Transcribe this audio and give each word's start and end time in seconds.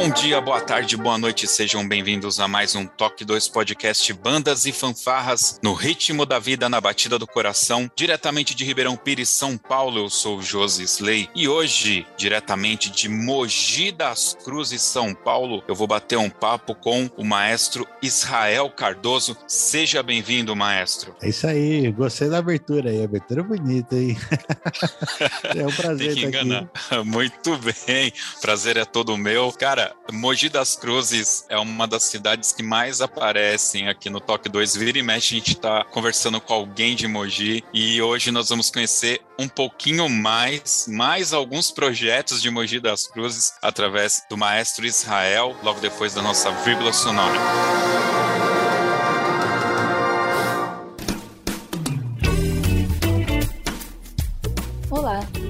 Bom 0.00 0.08
dia, 0.08 0.40
boa 0.40 0.62
tarde, 0.62 0.96
boa 0.96 1.18
noite, 1.18 1.46
sejam 1.46 1.86
bem-vindos 1.86 2.40
a 2.40 2.48
mais 2.48 2.74
um 2.74 2.86
Toque 2.86 3.22
2 3.22 3.48
Podcast 3.48 4.10
Bandas 4.14 4.64
e 4.64 4.72
Fanfarras 4.72 5.60
no 5.62 5.74
ritmo 5.74 6.24
da 6.24 6.38
vida, 6.38 6.70
na 6.70 6.80
batida 6.80 7.18
do 7.18 7.26
coração, 7.26 7.90
diretamente 7.94 8.54
de 8.54 8.64
Ribeirão 8.64 8.96
Pires, 8.96 9.28
São 9.28 9.58
Paulo. 9.58 9.98
Eu 9.98 10.08
sou 10.08 10.38
o 10.38 10.42
Josi 10.42 10.84
Slay 10.84 11.28
e 11.34 11.46
hoje, 11.46 12.06
diretamente 12.16 12.90
de 12.90 13.10
Mogi 13.10 13.92
das 13.92 14.34
Cruzes, 14.42 14.80
São 14.80 15.14
Paulo, 15.14 15.62
eu 15.68 15.74
vou 15.74 15.86
bater 15.86 16.16
um 16.16 16.30
papo 16.30 16.74
com 16.74 17.10
o 17.18 17.22
maestro 17.22 17.86
Israel 18.00 18.70
Cardoso. 18.70 19.36
Seja 19.46 20.02
bem-vindo, 20.02 20.56
maestro. 20.56 21.14
É 21.20 21.28
isso 21.28 21.46
aí, 21.46 21.92
gostei 21.92 22.30
da 22.30 22.38
abertura 22.38 22.88
aí, 22.88 23.04
abertura 23.04 23.42
bonita, 23.42 23.94
hein? 23.96 24.16
é 25.54 25.66
um 25.66 25.72
prazer 25.72 26.14
Tem 26.14 26.22
que 26.22 26.24
enganar. 26.24 26.70
Aqui. 26.72 27.04
Muito 27.04 27.54
bem, 27.58 28.10
prazer 28.40 28.78
é 28.78 28.86
todo 28.86 29.14
meu. 29.18 29.52
Cara, 29.52 29.89
Mogi 30.12 30.48
das 30.48 30.76
Cruzes 30.76 31.44
é 31.48 31.58
uma 31.58 31.86
das 31.86 32.04
cidades 32.04 32.52
que 32.52 32.62
mais 32.62 33.00
aparecem 33.00 33.88
aqui 33.88 34.10
no 34.10 34.20
Toque 34.20 34.48
2. 34.48 34.76
Vira 34.76 34.98
e 34.98 35.02
mexe, 35.02 35.34
a 35.34 35.38
gente 35.38 35.52
está 35.52 35.84
conversando 35.84 36.40
com 36.40 36.52
alguém 36.52 36.94
de 36.94 37.06
Mogi 37.06 37.64
e 37.72 38.00
hoje 38.02 38.30
nós 38.30 38.48
vamos 38.48 38.70
conhecer 38.70 39.20
um 39.38 39.48
pouquinho 39.48 40.08
mais, 40.08 40.86
mais 40.88 41.32
alguns 41.32 41.70
projetos 41.70 42.42
de 42.42 42.50
Mogi 42.50 42.80
das 42.80 43.06
Cruzes 43.06 43.54
através 43.62 44.22
do 44.28 44.36
maestro 44.36 44.84
Israel, 44.84 45.56
logo 45.62 45.80
depois 45.80 46.12
da 46.14 46.22
nossa 46.22 46.50
vírgula 46.62 46.92
sonora. 46.92 47.38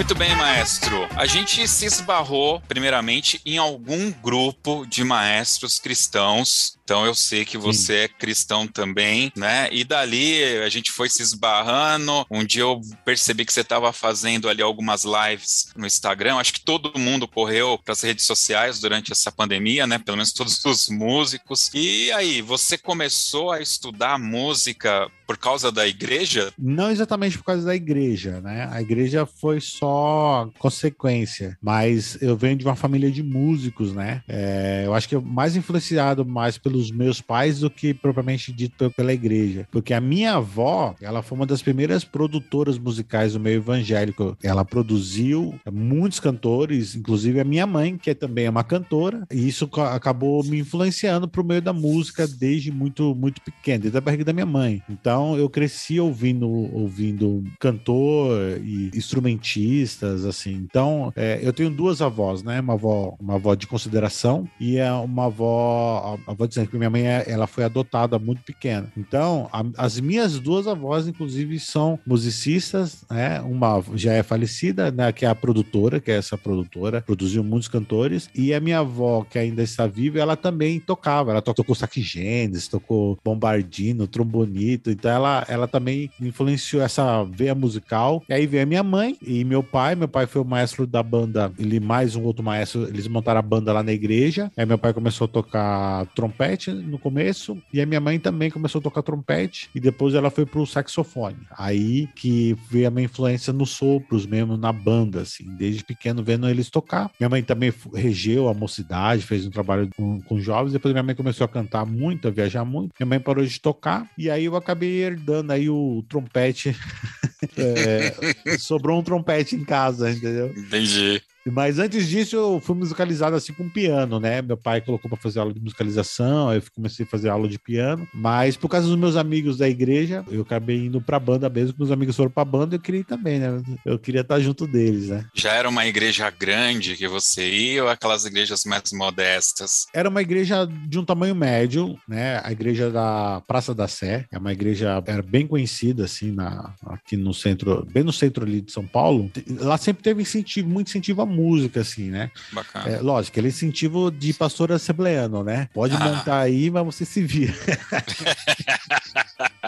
Muito 0.00 0.14
bem, 0.14 0.34
maestro. 0.34 1.06
A 1.14 1.26
gente 1.26 1.68
se 1.68 1.84
esbarrou, 1.84 2.58
primeiramente, 2.66 3.38
em 3.44 3.58
algum 3.58 4.10
grupo 4.10 4.86
de 4.86 5.04
maestros 5.04 5.78
cristãos. 5.78 6.78
Então 6.90 7.06
eu 7.06 7.14
sei 7.14 7.44
que 7.44 7.56
você 7.56 7.98
Sim. 7.98 8.02
é 8.02 8.08
cristão 8.08 8.66
também, 8.66 9.30
né? 9.36 9.68
E 9.70 9.84
dali 9.84 10.42
a 10.58 10.68
gente 10.68 10.90
foi 10.90 11.08
se 11.08 11.22
esbarrando. 11.22 12.26
Um 12.28 12.42
dia 12.42 12.62
eu 12.62 12.80
percebi 13.04 13.44
que 13.44 13.52
você 13.52 13.60
estava 13.60 13.92
fazendo 13.92 14.48
ali 14.48 14.60
algumas 14.60 15.04
lives 15.04 15.68
no 15.76 15.86
Instagram. 15.86 16.38
Acho 16.38 16.52
que 16.52 16.64
todo 16.64 16.98
mundo 16.98 17.28
correu 17.28 17.78
para 17.78 17.92
as 17.92 18.00
redes 18.00 18.26
sociais 18.26 18.80
durante 18.80 19.12
essa 19.12 19.30
pandemia, 19.30 19.86
né? 19.86 20.00
Pelo 20.00 20.16
menos 20.16 20.32
todos 20.34 20.64
os 20.64 20.88
músicos. 20.88 21.70
E 21.72 22.10
aí, 22.10 22.42
você 22.42 22.76
começou 22.76 23.52
a 23.52 23.60
estudar 23.60 24.18
música 24.18 25.08
por 25.30 25.38
causa 25.38 25.70
da 25.70 25.86
igreja? 25.86 26.52
Não 26.58 26.90
exatamente 26.90 27.38
por 27.38 27.44
causa 27.44 27.64
da 27.64 27.72
igreja, 27.72 28.40
né? 28.40 28.68
A 28.72 28.82
igreja 28.82 29.24
foi 29.24 29.60
só 29.60 30.50
consequência, 30.58 31.56
mas 31.62 32.20
eu 32.20 32.36
venho 32.36 32.56
de 32.56 32.64
uma 32.64 32.74
família 32.74 33.12
de 33.12 33.22
músicos, 33.22 33.92
né? 33.92 34.24
É, 34.26 34.82
eu 34.84 34.92
acho 34.92 35.08
que 35.08 35.14
eu 35.14 35.22
mais 35.22 35.54
influenciado 35.54 36.26
mais 36.26 36.58
pelos 36.58 36.79
meus 36.88 37.20
pais 37.20 37.60
do 37.60 37.68
que 37.68 37.92
propriamente 37.92 38.52
dito 38.52 38.90
pela 38.92 39.12
igreja, 39.12 39.66
porque 39.72 39.92
a 39.92 40.00
minha 40.00 40.34
avó, 40.34 40.94
ela 41.00 41.22
foi 41.22 41.36
uma 41.36 41.46
das 41.46 41.62
primeiras 41.62 42.04
produtoras 42.04 42.78
musicais 42.78 43.32
do 43.32 43.40
meio 43.40 43.56
evangélico. 43.56 44.36
Ela 44.42 44.64
produziu 44.64 45.58
muitos 45.70 46.20
cantores, 46.20 46.94
inclusive 46.94 47.40
a 47.40 47.44
minha 47.44 47.66
mãe, 47.66 47.96
que 47.96 48.10
é 48.10 48.14
também 48.14 48.44
é 48.44 48.50
uma 48.50 48.62
cantora, 48.62 49.26
e 49.32 49.48
isso 49.48 49.68
acabou 49.92 50.44
me 50.44 50.60
influenciando 50.60 51.26
para 51.26 51.40
o 51.40 51.44
meio 51.44 51.62
da 51.62 51.72
música 51.72 52.26
desde 52.26 52.70
muito 52.70 53.14
muito 53.14 53.40
pequeno, 53.40 53.82
desde 53.82 53.98
a 53.98 54.00
barriga 54.00 54.24
da 54.24 54.32
minha 54.32 54.46
mãe. 54.46 54.82
Então 54.88 55.36
eu 55.36 55.48
cresci 55.48 55.98
ouvindo, 55.98 56.48
ouvindo 56.48 57.42
cantor 57.58 58.60
e 58.62 58.90
instrumentistas, 58.94 60.24
assim. 60.24 60.54
Então 60.54 61.12
é, 61.16 61.40
eu 61.42 61.52
tenho 61.52 61.70
duas 61.70 62.00
avós, 62.02 62.42
né? 62.42 62.60
Uma 62.60 62.74
avó, 62.74 63.16
uma 63.18 63.34
avó 63.34 63.54
de 63.54 63.66
consideração 63.66 64.48
e 64.60 64.76
é 64.76 64.92
uma 64.92 65.26
avó, 65.26 66.18
a 66.26 66.30
avó 66.30 66.46
dizendo 66.60 66.70
que 66.70 66.78
minha 66.78 66.90
mãe 66.90 67.04
ela 67.06 67.46
foi 67.46 67.64
adotada 67.64 68.18
muito 68.18 68.42
pequena. 68.42 68.90
Então 68.96 69.48
a, 69.52 69.64
as 69.76 69.98
minhas 70.00 70.38
duas 70.38 70.66
avós, 70.66 71.08
inclusive, 71.08 71.58
são 71.58 71.98
musicistas, 72.06 73.04
né? 73.10 73.40
Uma 73.40 73.82
já 73.94 74.12
é 74.12 74.22
falecida, 74.22 74.90
né? 74.90 75.12
Que 75.12 75.24
é 75.24 75.28
a 75.28 75.34
produtora, 75.34 76.00
que 76.00 76.10
é 76.10 76.16
essa 76.16 76.36
produtora, 76.36 77.02
produziu 77.02 77.42
muitos 77.42 77.68
cantores. 77.68 78.28
E 78.34 78.52
a 78.54 78.60
minha 78.60 78.80
avó, 78.80 79.24
que 79.28 79.38
ainda 79.38 79.62
está 79.62 79.86
viva, 79.86 80.18
ela 80.18 80.36
também 80.36 80.80
tocava. 80.80 81.30
Ela 81.30 81.42
tocou 81.42 81.74
Saque 81.74 82.02
Gênesis, 82.02 82.68
tocou 82.68 83.18
Bombardino, 83.24 84.06
Trombonito. 84.06 84.90
Então 84.90 85.10
ela, 85.10 85.44
ela 85.48 85.68
também 85.68 86.10
influenciou 86.20 86.82
essa 86.82 87.24
veia 87.24 87.54
musical. 87.54 88.22
E 88.28 88.32
aí 88.32 88.46
veio 88.46 88.62
a 88.62 88.66
minha 88.66 88.82
mãe 88.82 89.16
e 89.22 89.44
meu 89.44 89.62
pai. 89.62 89.94
Meu 89.94 90.08
pai 90.08 90.26
foi 90.26 90.42
o 90.42 90.44
maestro 90.44 90.86
da 90.86 91.02
banda, 91.02 91.52
ele 91.58 91.80
mais 91.80 92.16
um 92.16 92.22
outro 92.24 92.42
maestro, 92.42 92.88
eles 92.88 93.06
montaram 93.08 93.40
a 93.40 93.42
banda 93.42 93.72
lá 93.72 93.82
na 93.82 93.92
igreja. 93.92 94.50
Aí 94.56 94.66
meu 94.66 94.78
pai 94.78 94.92
começou 94.92 95.24
a 95.24 95.28
tocar 95.28 96.06
trompete 96.14 96.49
no 96.72 96.98
começo 96.98 97.60
e 97.72 97.80
a 97.80 97.86
minha 97.86 98.00
mãe 98.00 98.18
também 98.18 98.50
começou 98.50 98.78
a 98.78 98.82
tocar 98.82 99.02
trompete 99.02 99.70
e 99.74 99.80
depois 99.80 100.14
ela 100.14 100.30
foi 100.30 100.46
pro 100.46 100.66
saxofone. 100.66 101.38
Aí 101.56 102.08
que 102.14 102.56
veio 102.70 102.88
a 102.88 102.90
minha 102.90 103.04
influência 103.04 103.52
nos 103.52 103.70
sopros 103.70 104.26
mesmo, 104.26 104.56
na 104.56 104.72
banda, 104.72 105.22
assim, 105.22 105.44
desde 105.56 105.84
pequeno 105.84 106.22
vendo 106.22 106.48
eles 106.48 106.70
tocar. 106.70 107.10
Minha 107.18 107.28
mãe 107.28 107.42
também 107.42 107.72
regeu 107.94 108.48
a 108.48 108.54
mocidade, 108.54 109.22
fez 109.22 109.46
um 109.46 109.50
trabalho 109.50 109.88
com, 109.96 110.20
com 110.22 110.40
jovens. 110.40 110.72
Depois 110.72 110.92
minha 110.92 111.02
mãe 111.02 111.14
começou 111.14 111.44
a 111.44 111.48
cantar 111.48 111.84
muito, 111.86 112.28
a 112.28 112.30
viajar 112.30 112.64
muito. 112.64 112.92
Minha 112.98 113.08
mãe 113.08 113.20
parou 113.20 113.44
de 113.44 113.60
tocar 113.60 114.08
e 114.16 114.30
aí 114.30 114.44
eu 114.44 114.56
acabei 114.56 115.02
herdando 115.02 115.52
aí 115.52 115.68
o 115.68 116.04
trompete. 116.08 116.76
é, 117.56 118.58
sobrou 118.58 119.00
um 119.00 119.02
trompete 119.02 119.56
em 119.56 119.64
casa, 119.64 120.10
entendeu? 120.10 120.52
Entendi. 120.56 121.22
Mas 121.46 121.78
antes 121.78 122.08
disso, 122.08 122.36
eu 122.36 122.60
fui 122.60 122.76
musicalizado 122.76 123.36
assim 123.36 123.52
com 123.52 123.68
piano, 123.68 124.20
né? 124.20 124.42
Meu 124.42 124.56
pai 124.56 124.80
colocou 124.80 125.08
para 125.08 125.18
fazer 125.18 125.40
aula 125.40 125.52
de 125.52 125.60
musicalização, 125.60 126.48
aí 126.48 126.58
eu 126.58 126.62
comecei 126.74 127.04
a 127.04 127.08
fazer 127.08 127.28
aula 127.28 127.48
de 127.48 127.58
piano. 127.58 128.06
Mas 128.12 128.56
por 128.56 128.68
causa 128.68 128.86
dos 128.86 128.96
meus 128.96 129.16
amigos 129.16 129.56
da 129.56 129.68
igreja, 129.68 130.24
eu 130.30 130.42
acabei 130.42 130.86
indo 130.86 131.00
pra 131.00 131.18
banda 131.18 131.48
mesmo. 131.48 131.74
Meus 131.78 131.90
amigos 131.90 132.16
foram 132.16 132.30
pra 132.30 132.44
banda, 132.44 132.76
eu 132.76 132.80
queria 132.80 133.00
ir 133.00 133.04
também, 133.04 133.38
né? 133.38 133.62
Eu 133.84 133.98
queria 133.98 134.20
estar 134.20 134.40
junto 134.40 134.66
deles, 134.66 135.08
né? 135.08 135.24
Já 135.34 135.52
era 135.54 135.68
uma 135.68 135.86
igreja 135.86 136.28
grande 136.30 136.96
que 136.96 137.08
você 137.08 137.48
ia 137.48 137.84
ou 137.84 137.90
aquelas 137.90 138.24
igrejas 138.24 138.64
mais 138.64 138.92
modestas? 138.92 139.86
Era 139.94 140.08
uma 140.08 140.22
igreja 140.22 140.66
de 140.66 140.98
um 140.98 141.04
tamanho 141.04 141.34
médio, 141.34 141.98
né? 142.08 142.40
A 142.44 142.52
igreja 142.52 142.90
da 142.90 143.42
Praça 143.46 143.74
da 143.74 143.88
Sé. 143.88 144.26
É 144.30 144.38
uma 144.38 144.52
igreja 144.52 145.02
era 145.06 145.22
bem 145.22 145.46
conhecida, 145.46 146.04
assim, 146.04 146.30
na, 146.32 146.74
aqui 146.86 147.16
no 147.16 147.32
centro, 147.32 147.86
bem 147.90 148.02
no 148.02 148.12
centro 148.12 148.44
ali 148.44 148.60
de 148.60 148.72
São 148.72 148.86
Paulo. 148.86 149.30
Lá 149.60 149.78
sempre 149.78 150.02
teve 150.02 150.22
incentivo, 150.22 150.68
muito 150.68 150.88
incentivo 150.88 151.22
música, 151.30 151.80
assim, 151.80 152.10
né? 152.10 152.30
Bacana. 152.52 152.88
É, 152.90 153.00
lógico, 153.00 153.38
ele 153.38 153.48
incentivo 153.48 154.10
de 154.10 154.32
pastor 154.34 154.72
assembleano, 154.72 155.42
né? 155.42 155.68
Pode 155.72 155.94
Ah. 155.94 156.00
montar 156.00 156.40
aí, 156.40 156.70
mas 156.70 156.84
você 156.84 157.04
se 157.04 157.22
vira. 157.22 157.54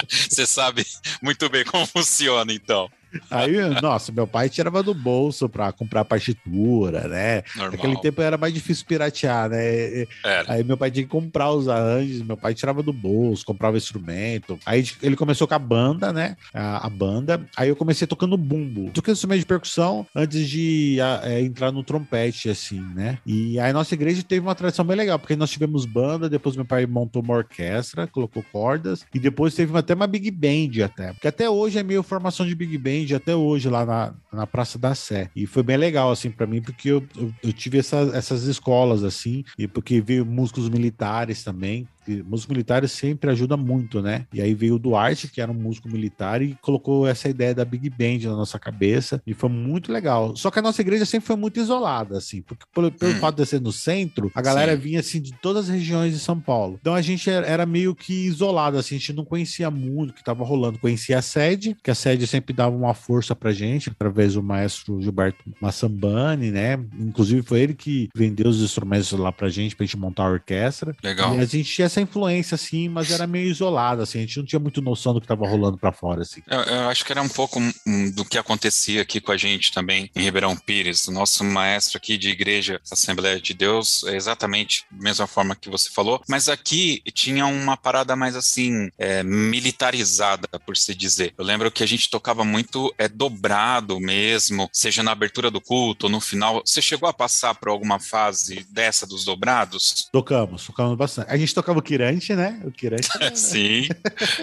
Você 0.08 0.46
sabe 0.46 0.84
muito 1.22 1.48
bem 1.48 1.64
como 1.64 1.86
funciona, 1.86 2.52
então. 2.52 2.90
Aí, 3.30 3.52
nossa, 3.80 4.12
meu 4.12 4.26
pai 4.26 4.48
tirava 4.48 4.82
do 4.82 4.94
bolso 4.94 5.48
pra 5.48 5.72
comprar 5.72 6.04
partitura, 6.04 7.08
né? 7.08 7.42
Normal. 7.56 7.70
Naquele 7.72 7.96
tempo 8.00 8.20
era 8.22 8.36
mais 8.38 8.52
difícil 8.52 8.84
piratear, 8.86 9.48
né? 9.50 10.02
Era. 10.24 10.52
Aí 10.52 10.64
meu 10.64 10.76
pai 10.76 10.90
tinha 10.90 11.04
que 11.04 11.10
comprar 11.10 11.50
os 11.52 11.68
arranjos, 11.68 12.22
meu 12.22 12.36
pai 12.36 12.54
tirava 12.54 12.82
do 12.82 12.92
bolso, 12.92 13.44
comprava 13.44 13.76
instrumento. 13.76 14.58
Aí 14.66 14.84
ele 15.02 15.16
começou 15.16 15.46
com 15.46 15.54
a 15.54 15.58
banda, 15.58 16.12
né? 16.12 16.36
A, 16.52 16.86
a 16.86 16.90
banda. 16.90 17.46
Aí 17.56 17.68
eu 17.68 17.76
comecei 17.76 18.06
tocando 18.06 18.36
bumbo. 18.36 18.90
Toquei 18.92 19.12
instrumento 19.12 19.40
de 19.40 19.46
percussão 19.46 20.06
antes 20.14 20.48
de 20.48 21.00
a- 21.00 21.20
é, 21.24 21.40
entrar 21.40 21.72
no 21.72 21.82
trompete, 21.82 22.48
assim, 22.48 22.80
né? 22.94 23.18
E 23.26 23.58
aí 23.58 23.72
nossa 23.72 23.94
igreja 23.94 24.22
teve 24.22 24.40
uma 24.46 24.54
tradição 24.54 24.84
bem 24.84 24.96
legal, 24.96 25.18
porque 25.18 25.36
nós 25.36 25.50
tivemos 25.50 25.84
banda, 25.86 26.28
depois 26.28 26.56
meu 26.56 26.64
pai 26.64 26.86
montou 26.86 27.22
uma 27.22 27.34
orquestra, 27.36 28.06
colocou 28.06 28.44
cordas, 28.52 29.04
e 29.14 29.18
depois 29.18 29.54
teve 29.54 29.76
até 29.76 29.94
uma 29.94 30.06
big 30.06 30.30
band 30.30 30.84
até. 30.84 31.12
Porque 31.12 31.28
até 31.28 31.48
hoje 31.48 31.78
é 31.78 31.82
meio 31.82 32.02
formação 32.02 32.46
de 32.46 32.54
big 32.54 32.76
band, 32.78 33.01
até 33.14 33.34
hoje 33.34 33.68
lá 33.68 33.84
na, 33.84 34.14
na 34.32 34.46
Praça 34.46 34.78
da 34.78 34.94
Sé. 34.94 35.28
E 35.34 35.46
foi 35.46 35.62
bem 35.62 35.76
legal, 35.76 36.10
assim, 36.10 36.30
pra 36.30 36.46
mim, 36.46 36.62
porque 36.62 36.88
eu, 36.90 37.06
eu, 37.16 37.32
eu 37.42 37.52
tive 37.52 37.78
essa- 37.78 38.10
essas 38.14 38.44
escolas, 38.44 39.02
assim, 39.04 39.42
e 39.58 39.66
porque 39.66 40.00
veio 40.00 40.24
músicos 40.26 40.68
militares 40.68 41.42
também. 41.42 41.88
Músicos 42.24 42.46
militares 42.52 42.92
sempre 42.92 43.30
ajuda 43.30 43.56
muito, 43.56 44.00
né? 44.02 44.26
E 44.32 44.40
aí 44.40 44.54
veio 44.54 44.74
o 44.74 44.78
Duarte, 44.78 45.28
que 45.28 45.40
era 45.40 45.50
um 45.50 45.54
músico 45.54 45.88
militar, 45.88 46.42
e 46.42 46.56
colocou 46.60 47.06
essa 47.06 47.28
ideia 47.28 47.54
da 47.54 47.64
Big 47.64 47.88
Band 47.90 48.28
na 48.28 48.36
nossa 48.36 48.58
cabeça, 48.58 49.22
e 49.26 49.34
foi 49.34 49.48
muito 49.48 49.92
legal. 49.92 50.34
Só 50.36 50.50
que 50.50 50.58
a 50.58 50.62
nossa 50.62 50.80
igreja 50.80 51.04
sempre 51.04 51.26
foi 51.26 51.36
muito 51.36 51.60
isolada, 51.60 52.18
assim, 52.18 52.42
porque 52.42 52.64
pelo, 52.74 52.90
pelo 52.90 53.12
Hum. 53.12 53.18
fato 53.20 53.36
de 53.36 53.46
ser 53.46 53.60
no 53.60 53.72
centro, 53.72 54.30
a 54.34 54.42
galera 54.42 54.72
Sim. 54.74 54.78
vinha, 54.82 55.00
assim, 55.00 55.20
de 55.20 55.32
todas 55.40 55.68
as 55.68 55.74
regiões 55.74 56.12
de 56.12 56.18
São 56.18 56.40
Paulo. 56.40 56.78
Então 56.80 56.94
a 56.94 57.02
gente 57.02 57.28
era, 57.30 57.46
era 57.46 57.66
meio 57.66 57.94
que 57.94 58.12
isolado, 58.26 58.78
assim, 58.78 58.96
a 58.96 58.98
gente 58.98 59.12
não 59.12 59.24
conhecia 59.24 59.70
muito 59.70 60.10
o 60.10 60.14
que 60.14 60.24
tava 60.24 60.44
rolando. 60.44 60.78
Conhecia 60.78 61.18
a 61.18 61.22
sede, 61.22 61.76
que 61.82 61.90
a 61.90 61.94
sede 61.94 62.26
sempre 62.26 62.52
dava 62.54 62.74
uma 62.76 62.94
força 62.94 63.34
pra 63.36 63.52
gente, 63.52 63.90
através 63.90 64.34
do 64.34 64.42
maestro 64.42 65.00
Gilberto 65.00 65.44
Massambani, 65.60 66.50
né? 66.50 66.78
Inclusive 66.98 67.42
foi 67.42 67.60
ele 67.60 67.74
que 67.74 68.08
vendeu 68.14 68.48
os 68.48 68.60
instrumentos 68.62 69.10
lá 69.12 69.32
pra 69.32 69.48
gente, 69.48 69.74
pra 69.76 69.84
gente 69.86 69.96
montar 69.96 70.24
a 70.24 70.30
orquestra. 70.30 70.94
Legal. 71.02 71.34
E 71.36 71.38
a 71.40 71.44
gente 71.44 71.64
tinha 71.64 71.88
essa 71.92 72.00
influência, 72.00 72.54
assim, 72.54 72.88
mas 72.88 73.10
era 73.10 73.26
meio 73.26 73.48
isolado, 73.48 74.02
assim, 74.02 74.18
a 74.18 74.20
gente 74.22 74.38
não 74.38 74.44
tinha 74.44 74.58
muito 74.58 74.80
noção 74.80 75.12
do 75.12 75.20
que 75.20 75.26
tava 75.26 75.46
rolando 75.46 75.76
pra 75.76 75.92
fora, 75.92 76.22
assim. 76.22 76.42
Eu, 76.48 76.60
eu 76.60 76.88
acho 76.88 77.04
que 77.04 77.12
era 77.12 77.22
um 77.22 77.28
pouco 77.28 77.60
hum, 77.60 78.10
do 78.10 78.24
que 78.24 78.38
acontecia 78.38 79.02
aqui 79.02 79.20
com 79.20 79.32
a 79.32 79.36
gente 79.36 79.72
também 79.72 80.10
em 80.16 80.22
Ribeirão 80.22 80.56
Pires. 80.56 81.06
O 81.06 81.12
nosso 81.12 81.44
maestro 81.44 81.98
aqui 81.98 82.16
de 82.16 82.30
igreja, 82.30 82.80
Assembleia 82.90 83.40
de 83.40 83.52
Deus, 83.52 84.04
é 84.04 84.16
exatamente 84.16 84.84
da 84.90 85.02
mesma 85.02 85.26
forma 85.26 85.54
que 85.54 85.68
você 85.68 85.90
falou, 85.90 86.22
mas 86.28 86.48
aqui 86.48 87.02
tinha 87.12 87.46
uma 87.46 87.76
parada 87.76 88.16
mais 88.16 88.34
assim, 88.34 88.90
é, 88.98 89.22
militarizada, 89.22 90.48
por 90.64 90.76
se 90.76 90.94
dizer. 90.94 91.34
Eu 91.36 91.44
lembro 91.44 91.70
que 91.70 91.82
a 91.82 91.86
gente 91.86 92.08
tocava 92.08 92.44
muito 92.44 92.92
é, 92.96 93.08
dobrado 93.08 94.00
mesmo, 94.00 94.68
seja 94.72 95.02
na 95.02 95.12
abertura 95.12 95.50
do 95.50 95.60
culto 95.60 96.06
ou 96.06 96.10
no 96.10 96.20
final. 96.20 96.62
Você 96.64 96.80
chegou 96.80 97.08
a 97.08 97.12
passar 97.12 97.54
por 97.54 97.68
alguma 97.68 97.98
fase 97.98 98.66
dessa 98.70 99.06
dos 99.06 99.24
dobrados? 99.24 100.08
Tocamos, 100.10 100.64
tocamos 100.64 100.96
bastante. 100.96 101.30
A 101.30 101.36
gente 101.36 101.54
tocava 101.54 101.81
o 101.82 101.84
Kirante, 101.84 102.34
né? 102.34 102.60
O 102.64 102.70
Kirante. 102.70 103.08
Sim, 103.34 103.88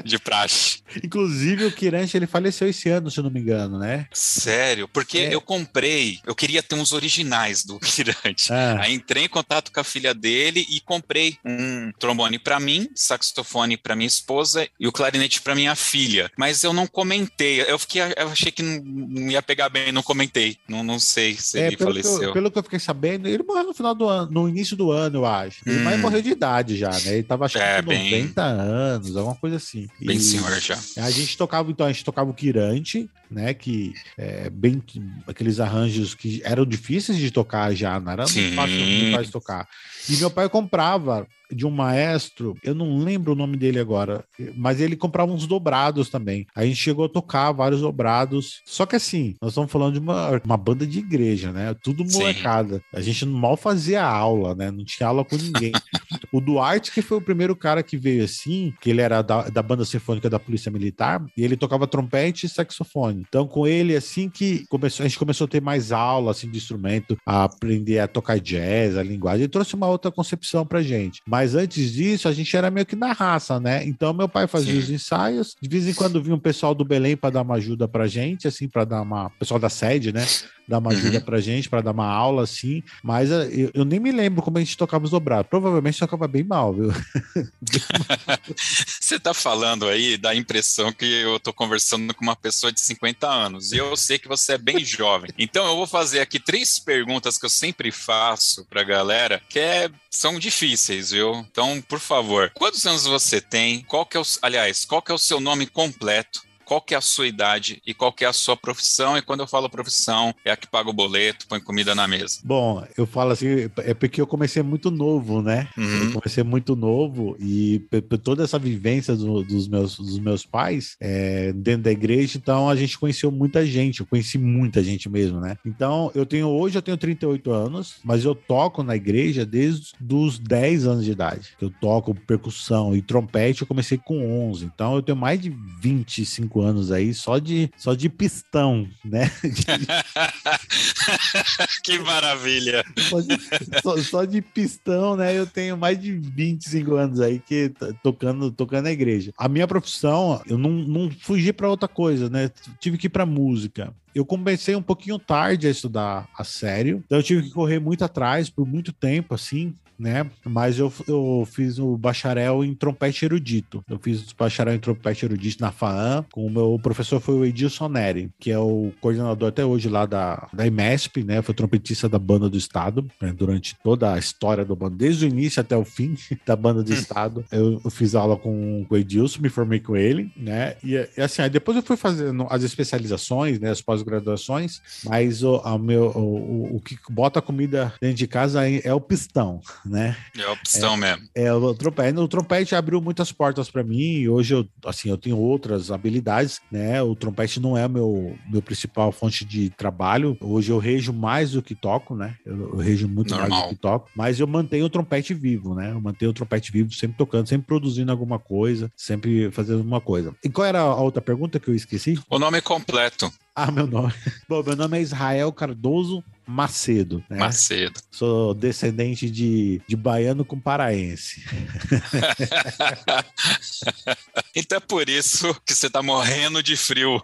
de 0.03 0.19
praxe. 0.19 0.80
Inclusive, 1.03 1.65
o 1.65 1.71
Kirante, 1.71 2.15
ele 2.18 2.27
faleceu 2.27 2.68
esse 2.68 2.89
ano, 2.89 3.09
se 3.09 3.19
eu 3.19 3.24
não 3.24 3.31
me 3.31 3.39
engano, 3.39 3.80
né? 3.80 4.07
Sério? 4.13 4.88
Porque 4.88 5.19
É. 5.19 5.33
eu 5.33 5.41
comprei, 5.41 6.19
eu 6.25 6.36
queria 6.36 6.62
ter 6.62 6.75
uns 6.75 6.91
originais 6.91 7.63
do 7.63 7.80
Kirante. 7.80 8.51
Ah, 8.51 8.77
Aí 8.81 8.94
entrei 8.94 9.24
em 9.25 9.30
contato 9.30 9.71
com 9.71 9.80
a 9.80 9.83
filha 9.83 10.13
dele 10.13 10.65
e 10.69 10.80
comprei 10.81 11.38
um 11.45 11.91
trombone 11.97 12.38
pra 12.38 12.59
mim, 12.59 12.88
saxofone 12.94 13.77
pra 13.77 13.95
minha 13.95 14.07
esposa 14.07 14.68
e 14.80 14.88
o 14.88 14.92
clarinete 14.92 15.42
pra 15.42 15.56
minha 15.56 15.75
filha. 15.75 16.30
Mas 16.38 16.63
eu 16.63 16.74
não 16.74 16.85
comentei. 16.88 17.62
Eu 17.62 17.80
fiquei, 17.80 18.01
eu 18.01 18.27
achei 18.30 18.51
que 18.51 18.62
não, 18.63 19.30
ia 19.31 19.42
pegar 19.42 19.69
bem, 19.69 19.92
não 19.92 20.03
comentei. 20.03 20.57
Não, 20.68 20.83
não 20.83 21.00
sei 21.00 21.35
se 21.35 21.59
é, 21.59 21.68
ele 21.68 21.77
pelo, 21.77 21.94
que 21.94 22.01
faleceu. 22.03 22.24
eu, 22.30 22.33
pelo 22.33 22.51
que 22.51 22.57
eu 22.59 22.63
fiquei 22.63 22.80
sabendo, 22.80 23.27
ele 23.27 23.44
morreu 23.44 23.63
no 23.65 23.74
final 23.74 23.95
do 23.95 24.07
ano, 24.07 24.31
no 24.31 24.50
início 24.50 24.75
do 24.75 24.92
ano, 24.92 25.19
eu 25.19 25.25
acho. 25.25 25.62
Ele 25.65 25.80
Hum. 25.80 25.83
mais 25.83 26.00
morreu 26.00 26.21
de 26.21 26.30
idade 26.30 26.75
já, 26.77 26.89
né? 26.89 27.18
Tava 27.30 27.46
acho 27.46 27.58
que 27.60 27.64
É, 27.64 27.80
bem- 27.84 28.10
90 28.12 28.42
anos, 28.44 29.16
alguma 29.16 29.36
coisa 29.36 29.58
assim. 29.58 29.88
Bem 30.02 30.18
E- 30.18 30.20
senhor 30.20 30.60
já. 30.60 30.78
A 30.98 31.12
gente 31.12 31.38
tocava, 31.38 31.70
então, 31.70 31.86
a 31.86 31.92
gente 31.92 32.04
tocava 32.04 32.28
o 32.30 32.34
Kirante, 32.34 33.08
né? 33.30 33.54
Que 33.54 33.94
é 34.18 34.50
bem 34.50 34.81
aqueles 35.28 35.60
arranjos 35.60 36.16
que 36.16 36.42
eram 36.44 36.66
difíceis 36.66 37.20
de 37.20 37.30
tocar 37.30 37.72
já, 37.76 38.00
não 38.00 38.12
era 38.12 38.26
Sim. 38.26 38.42
muito 38.42 38.56
fácil, 38.56 38.76
muito 38.80 39.12
fácil 39.12 39.26
de 39.28 39.31
tocar. 39.31 39.68
E 40.10 40.18
meu 40.18 40.31
pai 40.31 40.50
comprava 40.50 41.28
de 41.51 41.66
um 41.66 41.72
maestro, 41.72 42.56
eu 42.63 42.74
não 42.74 42.98
lembro 42.98 43.34
o 43.34 43.36
nome 43.36 43.57
dele 43.57 43.80
agora, 43.80 44.24
mas 44.56 44.80
ele 44.80 44.96
comprava 44.96 45.31
uns 45.31 45.48
dobrados 45.48 46.10
também. 46.10 46.46
A 46.56 46.66
gente 46.66 46.78
chegou 46.78 47.06
a 47.06 47.10
tocar 47.10 47.51
vários 47.51 47.81
dobrados. 47.81 48.62
Só 48.66 48.86
que 48.86 48.96
assim, 48.96 49.36
nós 49.42 49.51
estamos 49.51 49.72
falando 49.72 49.94
de 49.94 50.00
uma, 50.00 50.42
uma 50.44 50.57
banda 50.57 50.86
de 50.86 51.00
igreja, 51.00 51.51
né? 51.51 51.75
Tudo 51.84 52.10
Sim. 52.10 52.19
molecada. 52.19 52.81
A 52.94 53.01
gente 53.01 53.25
mal 53.25 53.57
fazia 53.57 54.04
aula, 54.04 54.56
né? 54.56 54.72
Não 54.72 54.84
tinha 54.84 55.07
aula 55.07 55.25
com 55.25 55.36
ninguém. 55.36 55.72
o 56.31 56.40
Duarte, 56.40 56.92
que 56.92 57.01
foi 57.01 57.18
o 57.18 57.22
primeiro 57.22 57.56
cara 57.56 57.84
que 57.84 57.98
veio 57.98 58.24
assim, 58.24 58.74
que 58.80 58.90
ele 58.90 59.02
era 59.02 59.22
da, 59.22 59.50
da 59.50 59.62
banda 59.62 59.86
sinfônica 59.86 60.30
da 60.30 60.40
Polícia 60.40 60.72
Militar, 60.72 61.24
e 61.36 61.44
ele 61.44 61.57
tocava 61.57 61.88
trompete 61.88 62.45
e 62.45 62.50
saxofone. 62.50 63.25
Então, 63.28 63.48
com 63.48 63.68
ele, 63.68 63.95
assim 63.95 64.30
que 64.30 64.66
começou, 64.69 65.04
a 65.04 65.07
gente 65.07 65.19
começou 65.19 65.45
a 65.45 65.48
ter 65.48 65.62
mais 65.62 65.92
aula 65.92 66.31
assim, 66.31 66.50
de 66.50 66.57
instrumento, 66.57 67.18
a 67.25 67.44
aprender 67.44 68.00
a 68.00 68.07
tocar 68.07 68.40
jazz, 68.40 68.98
a 68.98 69.04
linguagem, 69.04 69.42
ele 69.42 69.52
trouxe 69.52 69.75
uma 69.75 69.88
outra 69.88 70.12
concepção 70.12 70.66
pra 70.66 70.81
gente. 70.81 71.22
Mas 71.28 71.38
antes 71.56 71.91
disso, 71.91 72.27
a 72.27 72.31
gente 72.31 72.56
era 72.56 72.69
meio 72.69 72.86
que 72.86 72.95
na 72.95 73.12
raça, 73.12 73.59
né? 73.59 73.83
Então, 73.86 74.13
meu 74.13 74.27
pai 74.27 74.47
fazia 74.47 74.74
Sim. 74.74 74.80
os 74.80 74.89
ensaios, 74.89 75.56
de 75.62 75.69
vez 75.69 75.88
em 75.88 75.94
quando 75.94 76.21
vinha 76.21 76.36
um 76.36 76.39
pessoal 76.39 76.74
do 76.74 76.86
Belém 76.86 77.15
para 77.15 77.30
dar 77.31 77.41
uma 77.41 77.56
ajuda 77.56 77.88
pra 77.88 78.07
gente, 78.07 78.47
assim, 78.47 78.68
para 78.68 78.86
dar 78.86 79.01
uma. 79.01 79.30
Pessoal 79.31 79.59
da 79.59 79.69
sede, 79.69 80.12
né? 80.12 80.25
Dar 80.69 80.77
uma 80.77 80.92
ajuda 80.92 81.18
Uhum. 81.18 81.24
pra 81.25 81.39
gente, 81.42 81.68
para 81.68 81.81
dar 81.81 81.92
uma 81.92 82.06
aula, 82.06 82.44
assim. 82.44 82.83
Mas 83.04 83.31
eh, 83.31 83.50
eu, 83.51 83.71
eu 83.74 83.83
nem 83.86 84.00
me 84.00 84.12
lembro 84.12 84.42
como 84.44 84.57
a 84.57 84.62
gente 84.62 84.77
tocava 84.77 85.04
os 85.04 85.10
dobrados. 85.12 85.50
Provavelmente 85.50 85.98
tocava 85.98 86.27
bem 86.27 86.44
mal, 86.44 86.71
viu? 86.74 86.92
Você 88.56 89.19
tá 89.19 89.33
falando 89.33 89.88
aí, 89.88 90.18
dá 90.18 90.30
a 90.31 90.36
impressão 90.36 90.92
que 90.94 91.06
eu 91.06 91.39
tô 91.39 91.51
conversando 91.51 92.13
com 92.13 92.24
uma 92.24 92.36
pessoa 92.36 92.71
de 92.71 92.80
50 92.81 93.27
anos. 93.27 93.71
E 93.71 93.77
eu 93.77 93.95
sei 93.98 94.19
que 94.19 94.27
você 94.27 94.54
é 94.54 94.57
bem 94.57 94.83
jovem. 94.86 95.31
Então 95.38 95.66
eu 95.68 95.75
vou 95.75 95.88
fazer 95.88 96.19
aqui 96.19 96.39
três 96.39 96.77
perguntas 96.80 97.38
que 97.38 97.45
eu 97.45 97.50
sempre 97.50 97.92
faço 97.92 98.66
pra 98.69 98.83
galera, 98.83 99.42
que 99.49 99.59
é, 99.59 99.90
são 100.09 100.40
difíceis, 100.40 101.11
viu? 101.11 101.33
Então, 101.52 101.81
por 101.88 101.99
favor, 101.99 102.52
quantos 102.54 102.85
anos 102.85 103.06
você 103.06 103.42
tem? 103.42 103.81
Qual 103.83 104.06
que 104.06 104.18
é 104.18 104.19
o, 104.19 104.23
aliás, 104.42 104.85
qual 104.85 105.02
que 105.02 105.11
é 105.11 105.16
o 105.16 105.19
seu 105.19 105.40
nome 105.40 105.66
completo? 105.66 106.42
Qual 106.69 106.80
que 106.80 106.94
é 106.94 106.97
a 106.97 107.02
sua 107.02 107.26
idade 107.26 107.81
e 107.83 107.95
qual 107.95 108.14
que 108.14 108.23
é 108.23 108.28
a 108.28 108.31
sua 108.33 108.56
profissão? 108.56 109.18
E 109.18 109.23
quando 109.23 109.40
eu 109.40 109.47
falo 109.47 109.68
profissão, 109.68 110.35
é 110.45 110.52
a 110.52 110.56
que 110.56 110.68
paga 110.68 110.88
o 110.88 110.94
boleto, 110.94 111.47
põe 111.47 111.59
comida 111.59 111.95
na 111.95 112.07
mesa. 112.07 112.42
Bom, 112.44 112.85
eu 112.95 113.07
falo 113.07 113.31
assim, 113.31 113.47
é 113.78 113.94
porque 113.95 114.21
eu 114.21 114.28
comecei 114.28 114.61
muito 114.61 114.92
novo, 114.92 115.42
né? 115.42 115.68
Uhum. 115.76 116.04
Eu 116.04 116.11
comecei 116.14 116.44
muito 116.44 116.76
novo 116.76 117.35
e 117.40 117.81
toda 118.23 118.44
essa 118.44 118.59
vivência 118.59 119.16
do- 119.16 119.44
dos, 119.44 119.68
meus, 119.68 119.97
dos 119.97 120.19
meus 120.19 120.45
pais 120.45 120.95
é, 121.02 121.52
dentro 121.54 121.85
da 121.85 121.92
igreja, 121.92 122.38
então 122.38 122.69
a 122.69 122.76
gente 122.76 122.99
conheceu 122.99 123.31
muita 123.31 123.66
gente, 123.66 124.02
eu 124.02 124.06
conheci 124.06 124.38
muita 124.38 124.83
gente 124.83 125.09
mesmo, 125.09 125.40
né? 125.40 125.57
Então, 125.66 126.11
eu 126.14 126.23
tenho, 126.23 126.49
hoje 126.49 126.78
eu 126.78 126.83
tenho 126.83 126.97
38 126.97 127.52
anos, 127.52 127.95
mas 128.04 128.23
eu 128.23 128.35
toco 128.35 128.83
na 128.83 128.95
igreja 128.95 129.44
desde 129.44 129.94
os 130.07 130.38
10 130.38 130.85
anos 130.85 131.04
de 131.04 131.11
idade. 131.14 131.49
Eu 131.59 131.71
toco 131.71 132.14
percussão 132.14 132.95
e 132.95 133.02
trompete, 133.02 133.61
eu 133.64 133.68
comecei 133.68 133.97
com 133.97 134.49
11, 134.52 134.66
então 134.66 134.94
eu 134.94 135.02
tenho 135.02 135.18
mais 135.18 135.42
de 135.42 135.49
25 135.81 136.58
anos 136.61 136.92
aí 136.92 137.13
só 137.13 137.37
de, 137.39 137.69
só 137.78 137.94
de 137.94 138.09
pistão, 138.09 138.87
né? 139.04 139.30
que 141.83 141.99
maravilha! 141.99 142.83
só 143.09 143.19
de, 143.21 143.37
só- 143.81 143.97
só 143.97 144.25
de 144.25 144.42
pistão, 144.42 145.16
né? 145.16 145.37
Eu 145.37 145.45
tenho 145.47 145.78
mais 145.78 145.99
de 145.99 146.13
25 146.13 146.95
anos 146.95 147.19
aí 147.19 147.39
que 147.39 147.71
tocando, 148.04 148.51
tocando 148.51 148.85
na 148.85 148.92
igreja. 148.92 149.31
A 149.37 149.47
minha 149.47 149.68
profissão, 149.68 150.42
eu 150.45 150.57
não, 150.57 150.71
não 150.71 151.09
fugi 151.11 151.54
para 151.54 151.69
outra 151.69 151.87
coisa, 151.87 152.30
né? 152.30 152.51
Tive 152.80 152.97
que 152.97 153.07
ir 153.07 153.09
para 153.09 153.25
música. 153.25 153.94
Eu 154.13 154.25
comecei 154.25 154.75
um 154.75 154.81
pouquinho 154.81 155.19
tarde 155.19 155.68
a 155.68 155.71
estudar 155.71 156.28
a 156.37 156.44
sério, 156.44 157.01
então 157.06 157.19
eu 157.19 157.23
tive 157.23 157.44
que 157.44 157.51
correr 157.51 157.80
muito 157.80 158.04
atrás 158.04 158.49
por 158.49 158.68
muito 158.68 158.92
tempo, 158.92 159.35
assim, 159.35 159.73
né? 159.99 160.29
Mas 160.44 160.79
eu, 160.79 160.91
eu 161.07 161.47
fiz 161.51 161.77
o 161.77 161.95
bacharel 161.95 162.63
em 162.63 162.73
trompete 162.73 163.25
erudito. 163.25 163.83
Eu 163.87 163.99
fiz 163.99 164.21
o 164.21 164.35
bacharel 164.35 164.73
em 164.73 164.79
trompete 164.79 165.25
erudito 165.25 165.61
na 165.61 165.71
FAAM, 165.71 166.25
com 166.31 166.45
o 166.45 166.49
meu 166.49 166.79
professor 166.81 167.19
foi 167.19 167.35
o 167.35 167.45
Edilson 167.45 167.89
Neri, 167.89 168.31
que 168.39 168.51
é 168.51 168.57
o 168.57 168.91
coordenador 168.99 169.49
até 169.49 169.63
hoje 169.63 169.89
lá 169.89 170.06
da, 170.06 170.47
da 170.51 170.65
IMESP, 170.65 171.23
né? 171.23 171.41
Foi 171.41 171.53
trompetista 171.53 172.09
da 172.09 172.18
banda 172.18 172.49
do 172.49 172.57
Estado, 172.57 173.06
né? 173.21 173.31
durante 173.31 173.75
toda 173.83 174.13
a 174.13 174.18
história 174.18 174.65
do 174.65 174.75
banda, 174.75 174.95
desde 174.95 175.25
o 175.25 175.27
início 175.27 175.61
até 175.61 175.77
o 175.77 175.85
fim 175.85 176.15
da 176.45 176.56
banda 176.56 176.83
do 176.83 176.94
Estado. 176.94 177.45
Eu, 177.51 177.79
eu 177.83 177.91
fiz 177.91 178.15
aula 178.15 178.35
com, 178.35 178.85
com 178.87 178.95
o 178.95 178.97
Edilson, 178.97 179.41
me 179.41 179.49
formei 179.49 179.79
com 179.79 179.95
ele, 179.95 180.31
né? 180.35 180.75
E, 180.83 180.95
e 181.18 181.21
assim, 181.21 181.41
aí 181.41 181.49
depois 181.49 181.77
eu 181.77 181.83
fui 181.83 181.97
fazendo 181.97 182.47
as 182.49 182.63
especializações, 182.63 183.59
né? 183.59 183.69
As 183.69 183.81
pós 183.81 183.99
pós-graduações, 183.99 184.81
mas 185.03 185.44
o, 185.44 185.57
a 185.57 185.77
meu, 185.77 186.11
o, 186.15 186.77
o, 186.77 186.79
que 186.79 186.97
bota 187.09 187.41
comida 187.41 187.94
dentro 188.01 188.18
de 188.18 188.27
casa 188.27 188.68
é 188.69 188.94
o 188.94 189.01
pistão, 189.01 189.61
né? 189.90 190.16
É 190.38 190.48
o 190.48 190.58
pistão 190.58 190.94
é, 190.94 190.98
mesmo. 190.98 191.30
É 191.36 191.54
o 191.54 191.74
trompete. 191.74 192.19
O 192.19 192.28
trompete 192.28 192.76
abriu 192.76 193.02
muitas 193.02 193.31
portas 193.31 193.69
para 193.69 193.84
mim 193.84 194.00
e 194.00 194.30
hoje 194.30 194.54
eu, 194.54 194.68
assim, 194.86 195.10
eu 195.10 195.18
tenho 195.18 195.38
outras 195.38 195.92
habilidades, 195.92 196.62
né? 196.72 197.02
O 197.02 197.16
trompete 197.16 197.60
não 197.60 197.78
é 197.78 197.86
o 197.86 197.90
meu, 197.90 198.38
meu 198.50 198.62
principal 198.62 199.12
fonte 199.12 199.44
de 199.44 199.69
trabalho. 199.72 200.38
Hoje 200.40 200.72
eu 200.72 200.78
rejo 200.78 201.12
mais 201.12 201.52
do 201.52 201.62
que 201.62 201.74
toco, 201.74 202.16
né? 202.16 202.36
Eu, 202.46 202.74
eu 202.74 202.78
rejo 202.78 203.08
muito 203.08 203.31
Normal. 203.31 203.50
mais 203.50 203.64
do 203.64 203.69
que 203.76 203.81
toco, 203.81 204.10
mas 204.16 204.40
eu 204.40 204.48
mantenho 204.48 204.86
o 204.86 204.90
trompete 204.90 205.34
vivo, 205.34 205.74
né? 205.74 205.92
Eu 205.92 206.02
mantenho 206.02 206.31
o 206.31 206.34
trompete 206.34 206.72
vivo, 206.72 206.94
sempre 206.94 207.18
tocando, 207.18 207.48
sempre 207.48 207.68
produzindo 207.68 208.12
alguma 208.12 208.38
coisa, 208.38 208.92
sempre 208.96 209.50
fazendo 209.52 209.80
alguma 209.80 210.02
coisa. 210.02 210.36
E 210.44 210.50
qual 210.50 210.66
era 210.66 210.80
a 210.80 210.96
outra 210.96 211.22
pergunta 211.22 211.60
que 211.60 211.69
eu 211.69 211.76
esqueci? 211.76 212.19
O 212.30 212.38
nome 212.38 212.62
completo. 212.62 213.31
Ah, 213.56 213.72
meu 213.72 213.88
nome. 213.88 214.14
Bom, 214.48 214.64
meu 214.64 214.76
nome 214.76 214.98
é 214.98 215.02
Israel 215.02 215.52
Cardoso 215.52 216.24
Macedo. 216.49 217.23
Né? 217.29 217.37
Macedo. 217.37 218.01
Sou 218.09 218.56
descendente 218.56 219.29
de, 219.29 219.79
de 219.87 219.95
baiano 219.95 220.44
com 220.44 220.59
paraense. 220.59 221.45
então 224.56 224.79
é 224.79 224.81
por 224.81 225.07
isso 225.07 225.53
que 225.63 225.75
você 225.75 225.87
tá 225.87 226.01
morrendo 226.01 226.63
de 226.63 226.75
frio. 226.75 227.21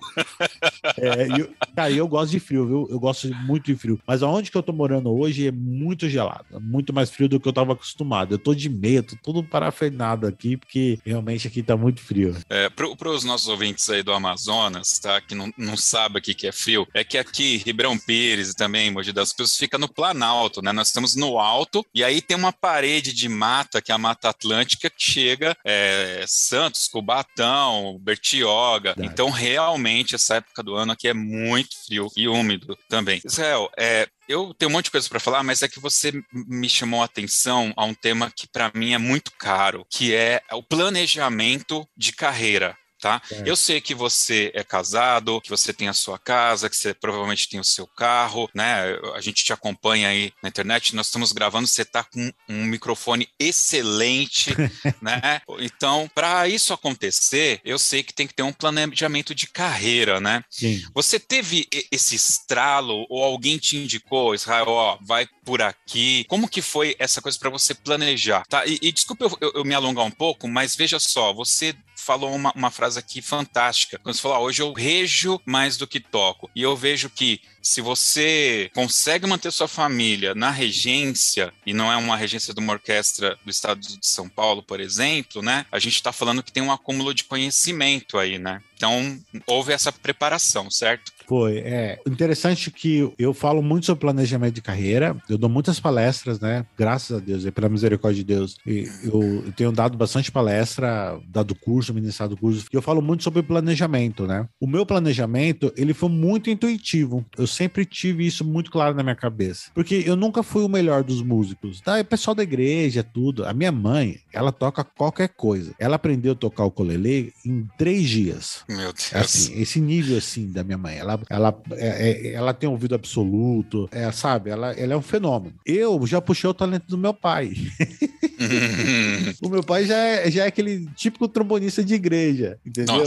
é, 0.97 1.41
eu, 1.41 1.51
cara, 1.75 1.89
eu 1.89 2.07
gosto 2.07 2.31
de 2.31 2.39
frio, 2.39 2.67
viu? 2.67 2.87
Eu 2.91 2.99
gosto 2.99 3.27
muito 3.33 3.65
de 3.65 3.75
frio. 3.75 3.99
Mas 4.05 4.21
aonde 4.21 4.51
que 4.51 4.57
eu 4.57 4.61
tô 4.61 4.71
morando 4.71 5.11
hoje 5.11 5.47
é 5.47 5.51
muito 5.51 6.07
gelado. 6.07 6.45
É 6.53 6.59
muito 6.59 6.93
mais 6.93 7.09
frio 7.09 7.27
do 7.27 7.39
que 7.39 7.47
eu 7.47 7.53
tava 7.53 7.73
acostumado. 7.73 8.35
Eu 8.35 8.39
tô 8.39 8.53
de 8.53 8.69
meia, 8.69 9.01
tô 9.01 9.15
todo 9.15 9.43
parafenado 9.43 10.27
aqui, 10.27 10.55
porque 10.55 10.99
realmente 11.03 11.47
aqui 11.47 11.63
tá 11.63 11.75
muito 11.75 11.99
frio. 11.99 12.37
É, 12.47 12.69
para 12.69 13.09
os 13.09 13.23
nossos 13.23 13.47
ouvintes 13.47 13.89
aí 13.89 14.03
do 14.03 14.13
Amazonas, 14.13 14.99
tá? 14.99 15.19
Que 15.19 15.33
não, 15.33 15.51
não 15.57 15.75
sabem 15.75 16.19
aqui 16.19 16.35
que 16.35 16.45
é 16.45 16.51
frio, 16.51 16.87
é 16.93 17.03
que 17.03 17.17
aqui, 17.17 17.57
Ribeirão 17.57 17.97
Pires 17.97 18.51
e 18.51 18.55
também 18.55 18.91
Mogi 18.91 19.14
das 19.15 19.31
Cruzes 19.33 19.57
fica 19.57 19.77
no 19.77 19.87
Planalto, 19.87 20.61
né? 20.61 20.71
Nós 20.71 20.87
estamos 20.87 21.15
no 21.15 21.39
alto 21.39 21.83
e 21.93 22.03
aí 22.03 22.21
tem 22.21 22.37
uma 22.37 22.53
parede 22.53 23.13
de 23.13 23.27
mata, 23.27 23.81
que 23.81 23.91
é 23.91 23.95
a 23.95 23.97
Mata 23.97 24.29
Atlântica, 24.29 24.89
que 24.89 25.01
chega 25.03 25.57
é, 25.65 26.23
Santos, 26.27 26.87
Cubatão, 26.87 27.97
Bertioga. 28.01 28.93
Verdade. 28.93 29.07
Então, 29.07 29.29
realmente, 29.29 30.13
essa 30.13 30.35
época 30.35 30.61
do 30.61 30.75
ano 30.75 30.91
aqui 30.91 31.07
é 31.07 31.13
muito 31.13 31.75
frio 31.85 32.11
e 32.15 32.27
úmido 32.27 32.77
também. 32.89 33.21
Israel, 33.25 33.71
é, 33.77 34.07
eu 34.27 34.53
tenho 34.53 34.69
um 34.69 34.73
monte 34.73 34.85
de 34.85 34.91
coisa 34.91 35.07
para 35.07 35.19
falar, 35.19 35.43
mas 35.43 35.63
é 35.63 35.67
que 35.67 35.79
você 35.79 36.11
me 36.33 36.69
chamou 36.69 37.01
a 37.01 37.05
atenção 37.05 37.73
a 37.75 37.85
um 37.85 37.93
tema 37.93 38.31
que 38.35 38.47
para 38.47 38.71
mim 38.73 38.93
é 38.93 38.97
muito 38.97 39.31
caro, 39.39 39.85
que 39.89 40.13
é 40.13 40.41
o 40.51 40.61
planejamento 40.61 41.87
de 41.95 42.11
carreira 42.11 42.75
tá? 42.99 43.21
É. 43.31 43.43
Eu 43.45 43.55
sei 43.55 43.81
que 43.81 43.93
você 43.93 44.51
é 44.53 44.63
casado, 44.63 45.41
que 45.41 45.49
você 45.49 45.73
tem 45.73 45.87
a 45.87 45.93
sua 45.93 46.17
casa, 46.17 46.69
que 46.69 46.75
você 46.75 46.93
provavelmente 46.93 47.49
tem 47.49 47.59
o 47.59 47.63
seu 47.63 47.87
carro, 47.87 48.49
né? 48.53 48.97
A 49.13 49.21
gente 49.21 49.43
te 49.43 49.53
acompanha 49.53 50.09
aí 50.09 50.31
na 50.41 50.49
internet, 50.49 50.95
nós 50.95 51.07
estamos 51.07 51.31
gravando, 51.31 51.67
você 51.67 51.85
tá 51.85 52.03
com 52.03 52.31
um 52.49 52.65
microfone 52.65 53.27
excelente, 53.39 54.53
né? 55.01 55.41
Então, 55.59 56.09
para 56.13 56.47
isso 56.47 56.73
acontecer, 56.73 57.61
eu 57.63 57.77
sei 57.77 58.03
que 58.03 58.13
tem 58.13 58.27
que 58.27 58.33
ter 58.33 58.43
um 58.43 58.53
planejamento 58.53 59.33
de 59.33 59.47
carreira, 59.47 60.19
né? 60.19 60.43
Sim. 60.49 60.83
Você 60.93 61.19
teve 61.19 61.67
esse 61.91 62.15
estralo 62.15 63.05
ou 63.09 63.23
alguém 63.23 63.57
te 63.57 63.77
indicou, 63.77 64.33
Israel, 64.33 64.67
ó, 64.67 64.97
vai 65.01 65.27
por 65.43 65.61
aqui? 65.61 66.25
Como 66.27 66.49
que 66.49 66.61
foi 66.61 66.95
essa 66.99 67.21
coisa 67.21 67.37
para 67.37 67.49
você 67.49 67.73
planejar? 67.73 68.45
Tá? 68.47 68.65
E, 68.65 68.79
e 68.81 68.91
desculpa 68.91 69.25
eu, 69.25 69.37
eu, 69.41 69.51
eu, 69.55 69.65
me 69.65 69.73
alongar 69.73 70.05
um 70.05 70.11
pouco, 70.11 70.47
mas 70.47 70.75
veja 70.75 70.99
só, 70.99 71.33
você 71.33 71.75
falou 72.05 72.33
uma, 72.33 72.51
uma 72.55 72.69
frase 72.69 72.99
aqui 72.99 73.21
fantástica. 73.21 73.97
Quando 73.97 74.15
você 74.15 74.21
falou, 74.21 74.37
ah, 74.37 74.41
hoje 74.41 74.61
eu 74.61 74.71
rejo 74.71 75.41
mais 75.45 75.75
do 75.75 75.87
que 75.87 75.99
toco. 75.99 76.49
E 76.55 76.61
eu 76.61 76.75
vejo 76.77 77.09
que 77.09 77.41
se 77.61 77.81
você 77.81 78.69
consegue 78.75 79.25
manter 79.25 79.51
sua 79.51 79.67
família 79.67 80.35
na 80.35 80.51
regência, 80.51 81.51
e 81.65 81.73
não 81.73 81.91
é 81.91 81.97
uma 81.97 82.15
regência 82.15 82.53
de 82.53 82.59
uma 82.59 82.73
orquestra 82.73 83.37
do 83.43 83.49
estado 83.49 83.79
de 83.81 84.05
São 84.05 84.29
Paulo, 84.29 84.61
por 84.61 84.79
exemplo, 84.79 85.41
né? 85.41 85.65
A 85.71 85.79
gente 85.79 85.95
está 85.95 86.11
falando 86.11 86.43
que 86.43 86.51
tem 86.51 86.61
um 86.61 86.71
acúmulo 86.71 87.11
de 87.11 87.23
conhecimento 87.23 88.19
aí, 88.19 88.37
né? 88.37 88.61
Então, 88.75 89.19
houve 89.47 89.73
essa 89.73 89.91
preparação, 89.91 90.69
certo? 90.69 91.11
Foi. 91.27 91.57
É 91.57 91.99
interessante 92.07 92.71
que 92.71 93.11
eu 93.17 93.33
falo 93.33 93.61
muito 93.61 93.85
sobre 93.85 94.01
planejamento 94.01 94.55
de 94.55 94.61
carreira. 94.61 95.15
Eu 95.29 95.37
dou 95.37 95.49
muitas 95.49 95.79
palestras, 95.79 96.39
né? 96.39 96.65
Graças 96.77 97.17
a 97.17 97.19
Deus, 97.19 97.45
e 97.45 97.51
pela 97.51 97.69
misericórdia 97.69 98.23
de 98.23 98.33
Deus. 98.33 98.57
Eu, 98.65 99.43
eu, 99.45 99.51
tenho 99.55 99.71
dado 99.71 99.97
bastante 99.97 100.31
palestra, 100.31 101.19
dado 101.27 101.55
curso, 101.55 101.93
ministrado 101.93 102.37
curso. 102.37 102.65
E 102.71 102.75
eu 102.75 102.81
falo 102.81 103.01
muito 103.01 103.23
sobre 103.23 103.41
planejamento, 103.43 104.27
né? 104.27 104.47
O 104.59 104.67
meu 104.67 104.85
planejamento, 104.85 105.73
ele 105.75 105.93
foi 105.93 106.09
muito 106.09 106.49
intuitivo. 106.49 107.25
Eu 107.37 107.47
sempre 107.47 107.85
tive 107.85 108.25
isso 108.25 108.43
muito 108.43 108.71
claro 108.71 108.95
na 108.95 109.03
minha 109.03 109.15
cabeça. 109.15 109.71
Porque 109.73 110.03
eu 110.05 110.15
nunca 110.15 110.43
fui 110.43 110.63
o 110.63 110.69
melhor 110.69 111.03
dos 111.03 111.21
músicos. 111.21 111.81
Tá? 111.81 111.99
O 111.99 112.05
pessoal 112.05 112.35
da 112.35 112.43
igreja, 112.43 113.03
tudo. 113.03 113.45
A 113.45 113.53
minha 113.53 113.71
mãe, 113.71 114.19
ela 114.33 114.51
toca 114.51 114.83
qualquer 114.83 115.29
coisa. 115.29 115.73
Ela 115.79 115.95
aprendeu 115.95 116.33
a 116.33 116.35
tocar 116.35 116.65
o 116.65 116.71
colelê 116.71 117.31
em 117.45 117.67
três 117.77 118.07
dias. 118.07 118.63
Meu 118.67 118.93
Deus. 118.93 119.13
Assim, 119.13 119.59
esse 119.59 119.79
nível 119.79 120.17
assim 120.17 120.51
da 120.51 120.63
minha 120.63 120.77
mãe. 120.77 120.97
Ela, 120.97 121.14
ela, 121.29 121.55
é, 121.71 122.11
é, 122.11 122.33
ela 122.33 122.53
tem 122.53 122.69
ouvido 122.69 122.95
absoluto, 122.95 123.87
é, 123.91 124.11
sabe? 124.11 124.49
Ela, 124.49 124.71
ela 124.73 124.93
é 124.93 124.97
um 124.97 125.01
fenômeno. 125.01 125.55
Eu 125.65 126.05
já 126.05 126.21
puxei 126.21 126.49
o 126.49 126.53
talento 126.53 126.87
do 126.87 126.97
meu 126.97 127.13
pai. 127.13 127.53
o 129.41 129.49
meu 129.49 129.63
pai 129.63 129.85
já 129.85 129.97
é, 129.97 130.31
já 130.31 130.43
é 130.43 130.47
aquele 130.47 130.87
típico 130.95 131.27
trombonista 131.27 131.83
de 131.83 131.93
igreja, 131.93 132.59
entendeu? 132.65 133.03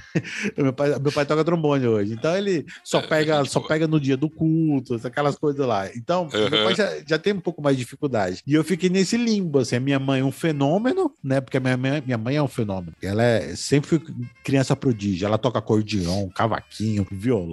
meu, 0.56 0.72
pai, 0.72 0.98
meu 0.98 1.12
pai 1.12 1.26
toca 1.26 1.44
trombone 1.44 1.86
hoje. 1.86 2.12
Então 2.12 2.36
ele 2.36 2.66
só 2.84 3.00
pega, 3.00 3.44
só 3.44 3.60
pega 3.60 3.86
no 3.86 4.00
dia 4.00 4.16
do 4.16 4.28
culto, 4.28 5.00
aquelas 5.04 5.36
coisas 5.36 5.66
lá. 5.66 5.88
Então, 5.94 6.28
uhum. 6.32 6.50
meu 6.50 6.64
pai 6.64 6.74
já, 6.74 6.92
já 7.06 7.18
tem 7.18 7.32
um 7.32 7.40
pouco 7.40 7.62
mais 7.62 7.76
de 7.76 7.82
dificuldade. 7.82 8.42
E 8.46 8.54
eu 8.54 8.64
fiquei 8.64 8.88
nesse 8.88 9.16
limbo, 9.16 9.58
assim, 9.58 9.76
a 9.76 9.80
minha 9.80 9.98
mãe 9.98 10.20
é 10.20 10.24
um 10.24 10.32
fenômeno, 10.32 11.12
né? 11.22 11.40
Porque 11.40 11.56
a 11.56 11.60
minha 11.60 11.76
mãe, 11.76 12.02
minha 12.04 12.18
mãe 12.18 12.36
é 12.36 12.42
um 12.42 12.48
fenômeno. 12.48 12.92
Ela 13.02 13.22
é 13.22 13.56
sempre 13.56 14.00
criança 14.44 14.76
prodígio. 14.76 15.26
Ela 15.26 15.38
toca 15.38 15.58
acordeão, 15.58 16.28
cavaquinho, 16.34 17.06
violão, 17.10 17.45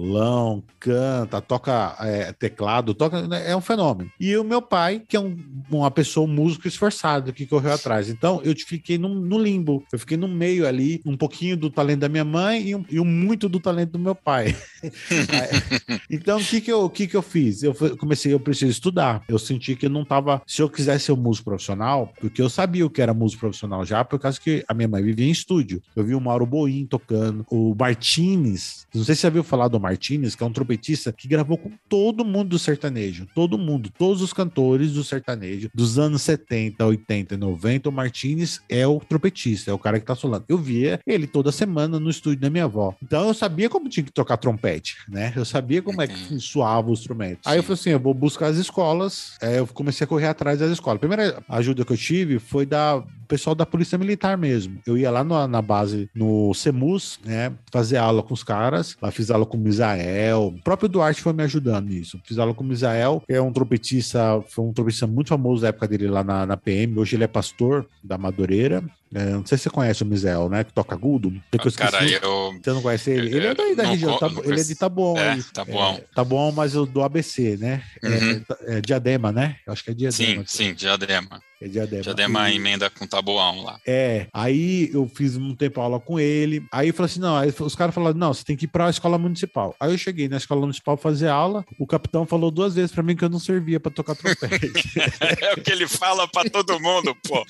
canta, 0.78 1.40
toca 1.40 1.96
é, 2.00 2.32
teclado, 2.32 2.94
toca. 2.94 3.26
Né, 3.26 3.50
é 3.50 3.56
um 3.56 3.60
fenômeno. 3.60 4.10
E 4.18 4.36
o 4.36 4.44
meu 4.44 4.60
pai, 4.60 5.02
que 5.06 5.16
é 5.16 5.20
um, 5.20 5.36
uma 5.70 5.90
pessoa, 5.90 6.26
um 6.26 6.32
músico 6.32 6.68
esforçado, 6.68 7.32
que 7.32 7.46
correu 7.46 7.72
atrás. 7.72 8.08
Então, 8.08 8.40
eu 8.44 8.54
fiquei 8.56 8.98
no, 8.98 9.08
no 9.08 9.38
limbo. 9.38 9.84
Eu 9.92 9.98
fiquei 9.98 10.16
no 10.16 10.28
meio 10.28 10.66
ali, 10.66 11.00
um 11.04 11.16
pouquinho 11.16 11.56
do 11.56 11.70
talento 11.70 12.00
da 12.00 12.08
minha 12.08 12.24
mãe 12.24 12.68
e, 12.68 12.74
um, 12.74 12.84
e 12.90 13.00
um 13.00 13.04
muito 13.04 13.48
do 13.48 13.60
talento 13.60 13.92
do 13.92 13.98
meu 13.98 14.14
pai. 14.14 14.56
então, 16.10 16.38
o 16.38 16.44
que 16.44 16.60
que 16.60 16.72
eu, 16.72 16.90
que 16.90 17.06
que 17.06 17.16
eu 17.16 17.22
fiz? 17.22 17.62
Eu 17.62 17.74
comecei, 17.96 18.32
eu 18.32 18.40
preciso 18.40 18.70
estudar. 18.70 19.22
Eu 19.28 19.38
senti 19.38 19.76
que 19.76 19.86
eu 19.86 19.90
não 19.90 20.04
tava, 20.04 20.42
se 20.46 20.62
eu 20.62 20.68
quisesse 20.68 21.06
ser 21.06 21.12
um 21.12 21.16
músico 21.16 21.50
profissional, 21.50 22.12
porque 22.20 22.40
eu 22.40 22.50
sabia 22.50 22.86
o 22.86 22.90
que 22.90 23.02
era 23.02 23.14
músico 23.14 23.40
profissional 23.40 23.84
já, 23.84 24.04
por 24.04 24.18
causa 24.18 24.40
que 24.40 24.64
a 24.68 24.74
minha 24.74 24.88
mãe 24.88 25.02
vivia 25.02 25.26
em 25.26 25.30
estúdio. 25.30 25.82
Eu 25.94 26.04
vi 26.04 26.14
o 26.14 26.20
Mauro 26.20 26.46
Boim 26.46 26.86
tocando, 26.86 27.44
o 27.50 27.74
Martinez, 27.78 28.86
não 28.94 29.04
sei 29.04 29.14
se 29.14 29.20
você 29.20 29.26
já 29.26 29.30
viu 29.30 29.42
falar 29.42 29.68
do 29.68 29.80
Martinez, 29.84 30.34
que 30.34 30.42
é 30.42 30.46
um 30.46 30.52
trompetista 30.52 31.12
que 31.12 31.28
gravou 31.28 31.58
com 31.58 31.70
todo 31.88 32.24
mundo 32.24 32.50
do 32.50 32.58
sertanejo, 32.58 33.26
todo 33.34 33.58
mundo, 33.58 33.90
todos 33.98 34.22
os 34.22 34.32
cantores 34.32 34.92
do 34.92 35.04
sertanejo, 35.04 35.68
dos 35.74 35.98
anos 35.98 36.22
70, 36.22 36.84
80 36.84 37.34
e 37.34 37.36
90, 37.36 37.88
o 37.90 37.92
Martinez 37.92 38.60
é 38.68 38.86
o 38.86 38.98
trompetista, 38.98 39.70
é 39.70 39.74
o 39.74 39.78
cara 39.78 40.00
que 40.00 40.06
tá 40.06 40.14
solando. 40.14 40.44
Eu 40.48 40.56
via 40.56 40.98
ele 41.06 41.26
toda 41.26 41.52
semana 41.52 42.00
no 42.00 42.08
estúdio 42.08 42.40
da 42.40 42.48
minha 42.48 42.64
avó. 42.64 42.94
Então 43.02 43.28
eu 43.28 43.34
sabia 43.34 43.68
como 43.68 43.88
tinha 43.88 44.04
que 44.04 44.12
tocar 44.12 44.38
trompete, 44.38 44.96
né? 45.08 45.32
Eu 45.36 45.44
sabia 45.44 45.82
como 45.82 46.00
é 46.00 46.06
que 46.06 46.38
suava 46.40 46.88
o 46.88 46.92
instrumento. 46.92 47.40
Aí 47.44 47.58
eu 47.58 47.62
falei 47.62 47.78
assim, 47.78 47.90
eu 47.90 48.00
vou 48.00 48.14
buscar 48.14 48.46
as 48.46 48.56
escolas, 48.56 49.36
é, 49.42 49.58
eu 49.58 49.66
comecei 49.66 50.04
a 50.04 50.08
correr 50.08 50.28
atrás 50.28 50.58
das 50.58 50.70
escolas. 50.70 50.96
A 50.96 51.00
primeira 51.00 51.42
ajuda 51.48 51.84
que 51.84 51.92
eu 51.92 51.96
tive 51.96 52.38
foi 52.38 52.64
da 52.64 53.04
pessoal 53.34 53.56
da 53.56 53.66
Polícia 53.66 53.98
Militar 53.98 54.38
mesmo. 54.38 54.80
Eu 54.86 54.96
ia 54.96 55.10
lá 55.10 55.24
no, 55.24 55.48
na 55.48 55.60
base, 55.60 56.08
no 56.14 56.54
CEMUS, 56.54 57.18
né, 57.24 57.52
fazer 57.72 57.96
aula 57.96 58.22
com 58.22 58.32
os 58.32 58.44
caras. 58.44 58.96
Lá 59.02 59.10
fiz 59.10 59.28
aula 59.28 59.44
com 59.44 59.56
o 59.56 59.60
Misael. 59.60 60.54
O 60.56 60.62
próprio 60.62 60.88
Duarte 60.88 61.20
foi 61.20 61.32
me 61.32 61.42
ajudando 61.42 61.88
nisso. 61.88 62.20
Fiz 62.24 62.38
aula 62.38 62.54
com 62.54 62.62
o 62.62 62.66
Misael, 62.66 63.20
que 63.26 63.32
é 63.32 63.42
um 63.42 63.52
trompetista, 63.52 64.40
foi 64.48 64.64
um 64.64 64.72
trompetista 64.72 65.08
muito 65.08 65.30
famoso 65.30 65.62
da 65.62 65.68
época 65.68 65.88
dele 65.88 66.06
lá 66.06 66.22
na, 66.22 66.46
na 66.46 66.56
PM. 66.56 66.96
Hoje 66.96 67.16
ele 67.16 67.24
é 67.24 67.26
pastor 67.26 67.88
da 68.04 68.16
Madureira. 68.16 68.84
É, 69.12 69.30
não 69.30 69.46
sei 69.46 69.58
se 69.58 69.64
você 69.64 69.70
conhece 69.70 70.02
o 70.02 70.06
Misael, 70.06 70.48
né? 70.48 70.64
Que 70.64 70.72
toca 70.72 70.94
agudo. 70.94 71.32
Depois 71.50 71.74
ah, 71.74 71.78
cara, 71.78 72.04
eu... 72.04 72.58
Você 72.60 72.70
não 72.70 72.82
conhece 72.82 73.10
ele? 73.10 73.36
Ele 73.36 73.46
é 73.46 73.54
daí 73.54 73.74
da 73.76 73.84
região, 73.84 74.18
tá, 74.18 74.28
ele 74.44 74.60
é 74.60 74.64
de 74.64 74.74
Taboão. 74.74 75.16
É, 75.16 75.38
tá 75.52 75.64
bom. 75.64 75.94
É, 75.94 76.04
tá 76.14 76.24
bom, 76.24 76.50
mas 76.50 76.72
do 76.72 77.02
ABC, 77.02 77.56
né? 77.56 77.82
É, 78.02 78.08
uhum. 78.08 78.44
É, 78.62 78.78
é, 78.78 78.80
Diadema, 78.80 79.30
né? 79.30 79.56
Eu 79.64 79.72
acho 79.72 79.84
que 79.84 79.90
é 79.90 79.94
Diadema. 79.94 80.42
Sim, 80.42 80.44
sim, 80.46 80.74
Diadema. 80.74 81.40
É 81.64 81.68
Diadema. 81.68 82.02
Diadema 82.02 82.50
E- 82.50 82.56
emenda 82.56 82.90
com 82.90 83.06
tabuão 83.06 83.62
lá. 83.64 83.78
É, 83.86 84.26
aí 84.34 84.90
eu 84.92 85.08
fiz 85.08 85.34
um 85.36 85.54
tempo 85.54 85.80
aula 85.80 85.98
com 85.98 86.20
ele. 86.20 86.62
Aí 86.70 86.88
eu 86.88 86.94
falei 86.94 87.10
assim: 87.10 87.20
não, 87.20 87.36
aí 87.36 87.52
os 87.58 87.74
caras 87.74 87.94
falaram: 87.94 88.18
não, 88.18 88.34
você 88.34 88.44
tem 88.44 88.54
que 88.56 88.66
ir 88.66 88.68
pra 88.68 88.90
escola 88.90 89.16
municipal. 89.16 89.74
Aí 89.80 89.90
eu 89.92 89.96
cheguei 89.98 90.28
na 90.28 90.36
escola 90.36 90.60
municipal 90.60 90.96
fazer 90.98 91.28
aula. 91.28 91.64
O 91.78 91.86
capitão 91.86 92.26
falou 92.26 92.50
duas 92.50 92.74
vezes 92.74 92.92
pra 92.92 93.02
mim 93.02 93.16
que 93.16 93.24
eu 93.24 93.30
não 93.30 93.38
servia 93.38 93.80
pra 93.80 93.90
tocar 93.90 94.14
trompete. 94.14 94.44
É 95.40 95.52
o 95.54 95.62
que 95.62 95.70
ele 95.72 95.86
fala 95.88 96.28
pra 96.28 96.44
todo 96.50 96.78
mundo, 96.80 97.16
pô. 97.26 97.44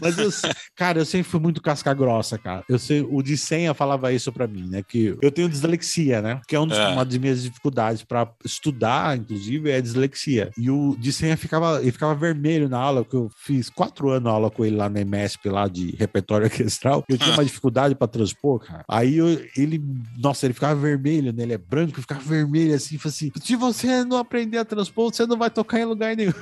Mas 0.00 0.18
eu, 0.18 0.30
cara, 0.76 0.98
eu 1.00 1.04
sempre 1.06 1.30
fui 1.30 1.40
muito 1.40 1.62
casca 1.62 1.92
grossa, 1.94 2.38
cara. 2.38 2.64
Eu 2.68 2.78
sei, 2.78 3.00
o 3.00 3.22
de 3.22 3.36
senha 3.36 3.72
falava 3.74 4.12
isso 4.12 4.32
pra 4.32 4.46
mim, 4.46 4.68
né? 4.68 4.82
Que 4.82 5.16
eu 5.22 5.30
tenho 5.30 5.48
dislexia, 5.48 6.20
né? 6.20 6.40
Que 6.46 6.56
é 6.56 6.60
um 6.60 6.66
dos- 6.66 6.76
É. 6.78 6.88
uma 6.88 7.04
das 7.04 7.16
minhas 7.18 7.42
dificuldades 7.42 8.02
pra 8.02 8.28
estudar, 8.44 9.16
inclusive, 9.16 9.70
é 9.70 9.76
a 9.76 9.80
dislexia. 9.80 10.50
E 10.58 10.70
o 10.70 10.81
de 10.98 11.12
senha 11.12 11.36
ficava, 11.36 11.80
ele 11.80 11.92
ficava 11.92 12.14
vermelho 12.14 12.68
na 12.68 12.78
aula, 12.78 13.04
que 13.04 13.14
eu 13.14 13.30
fiz 13.36 13.68
quatro 13.70 14.10
anos 14.10 14.30
aula 14.30 14.50
com 14.50 14.64
ele 14.64 14.76
lá 14.76 14.88
na 14.88 15.04
MESP, 15.04 15.48
lá 15.48 15.68
de 15.68 15.94
repertório 15.96 16.44
orquestral. 16.46 17.04
Eu 17.08 17.16
tinha 17.18 17.32
uma 17.34 17.44
dificuldade 17.44 17.94
pra 17.94 18.06
transpor, 18.08 18.58
cara. 18.60 18.84
Aí 18.88 19.16
eu- 19.16 19.44
ele, 19.56 19.82
nossa, 20.18 20.46
ele 20.46 20.54
ficava 20.54 20.74
vermelho, 20.78 21.32
né? 21.32 21.42
Ele 21.42 21.54
é 21.54 21.58
branco, 21.58 22.00
ficava 22.00 22.20
vermelho 22.20 22.74
assim, 22.74 22.98
assim: 23.04 23.30
se 23.42 23.56
você 23.56 24.04
não 24.04 24.16
aprender 24.18 24.58
a 24.58 24.64
transpor, 24.64 25.12
você 25.12 25.26
não 25.26 25.36
vai 25.36 25.50
tocar 25.50 25.80
em 25.80 25.84
lugar 25.84 26.16
nenhum. 26.16 26.32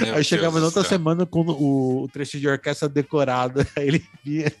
Meu 0.00 0.14
Aí 0.16 0.22
chegava 0.24 0.56
na 0.56 0.60
Deus 0.66 0.76
outra 0.76 0.86
semana 0.88 1.24
com 1.24 1.40
o, 1.40 2.02
o 2.02 2.08
trecho 2.08 2.38
de 2.38 2.46
orquestra 2.46 2.86
decorado. 2.88 3.66
Aí 3.76 3.88
ele 3.88 4.04
vinha. 4.22 4.52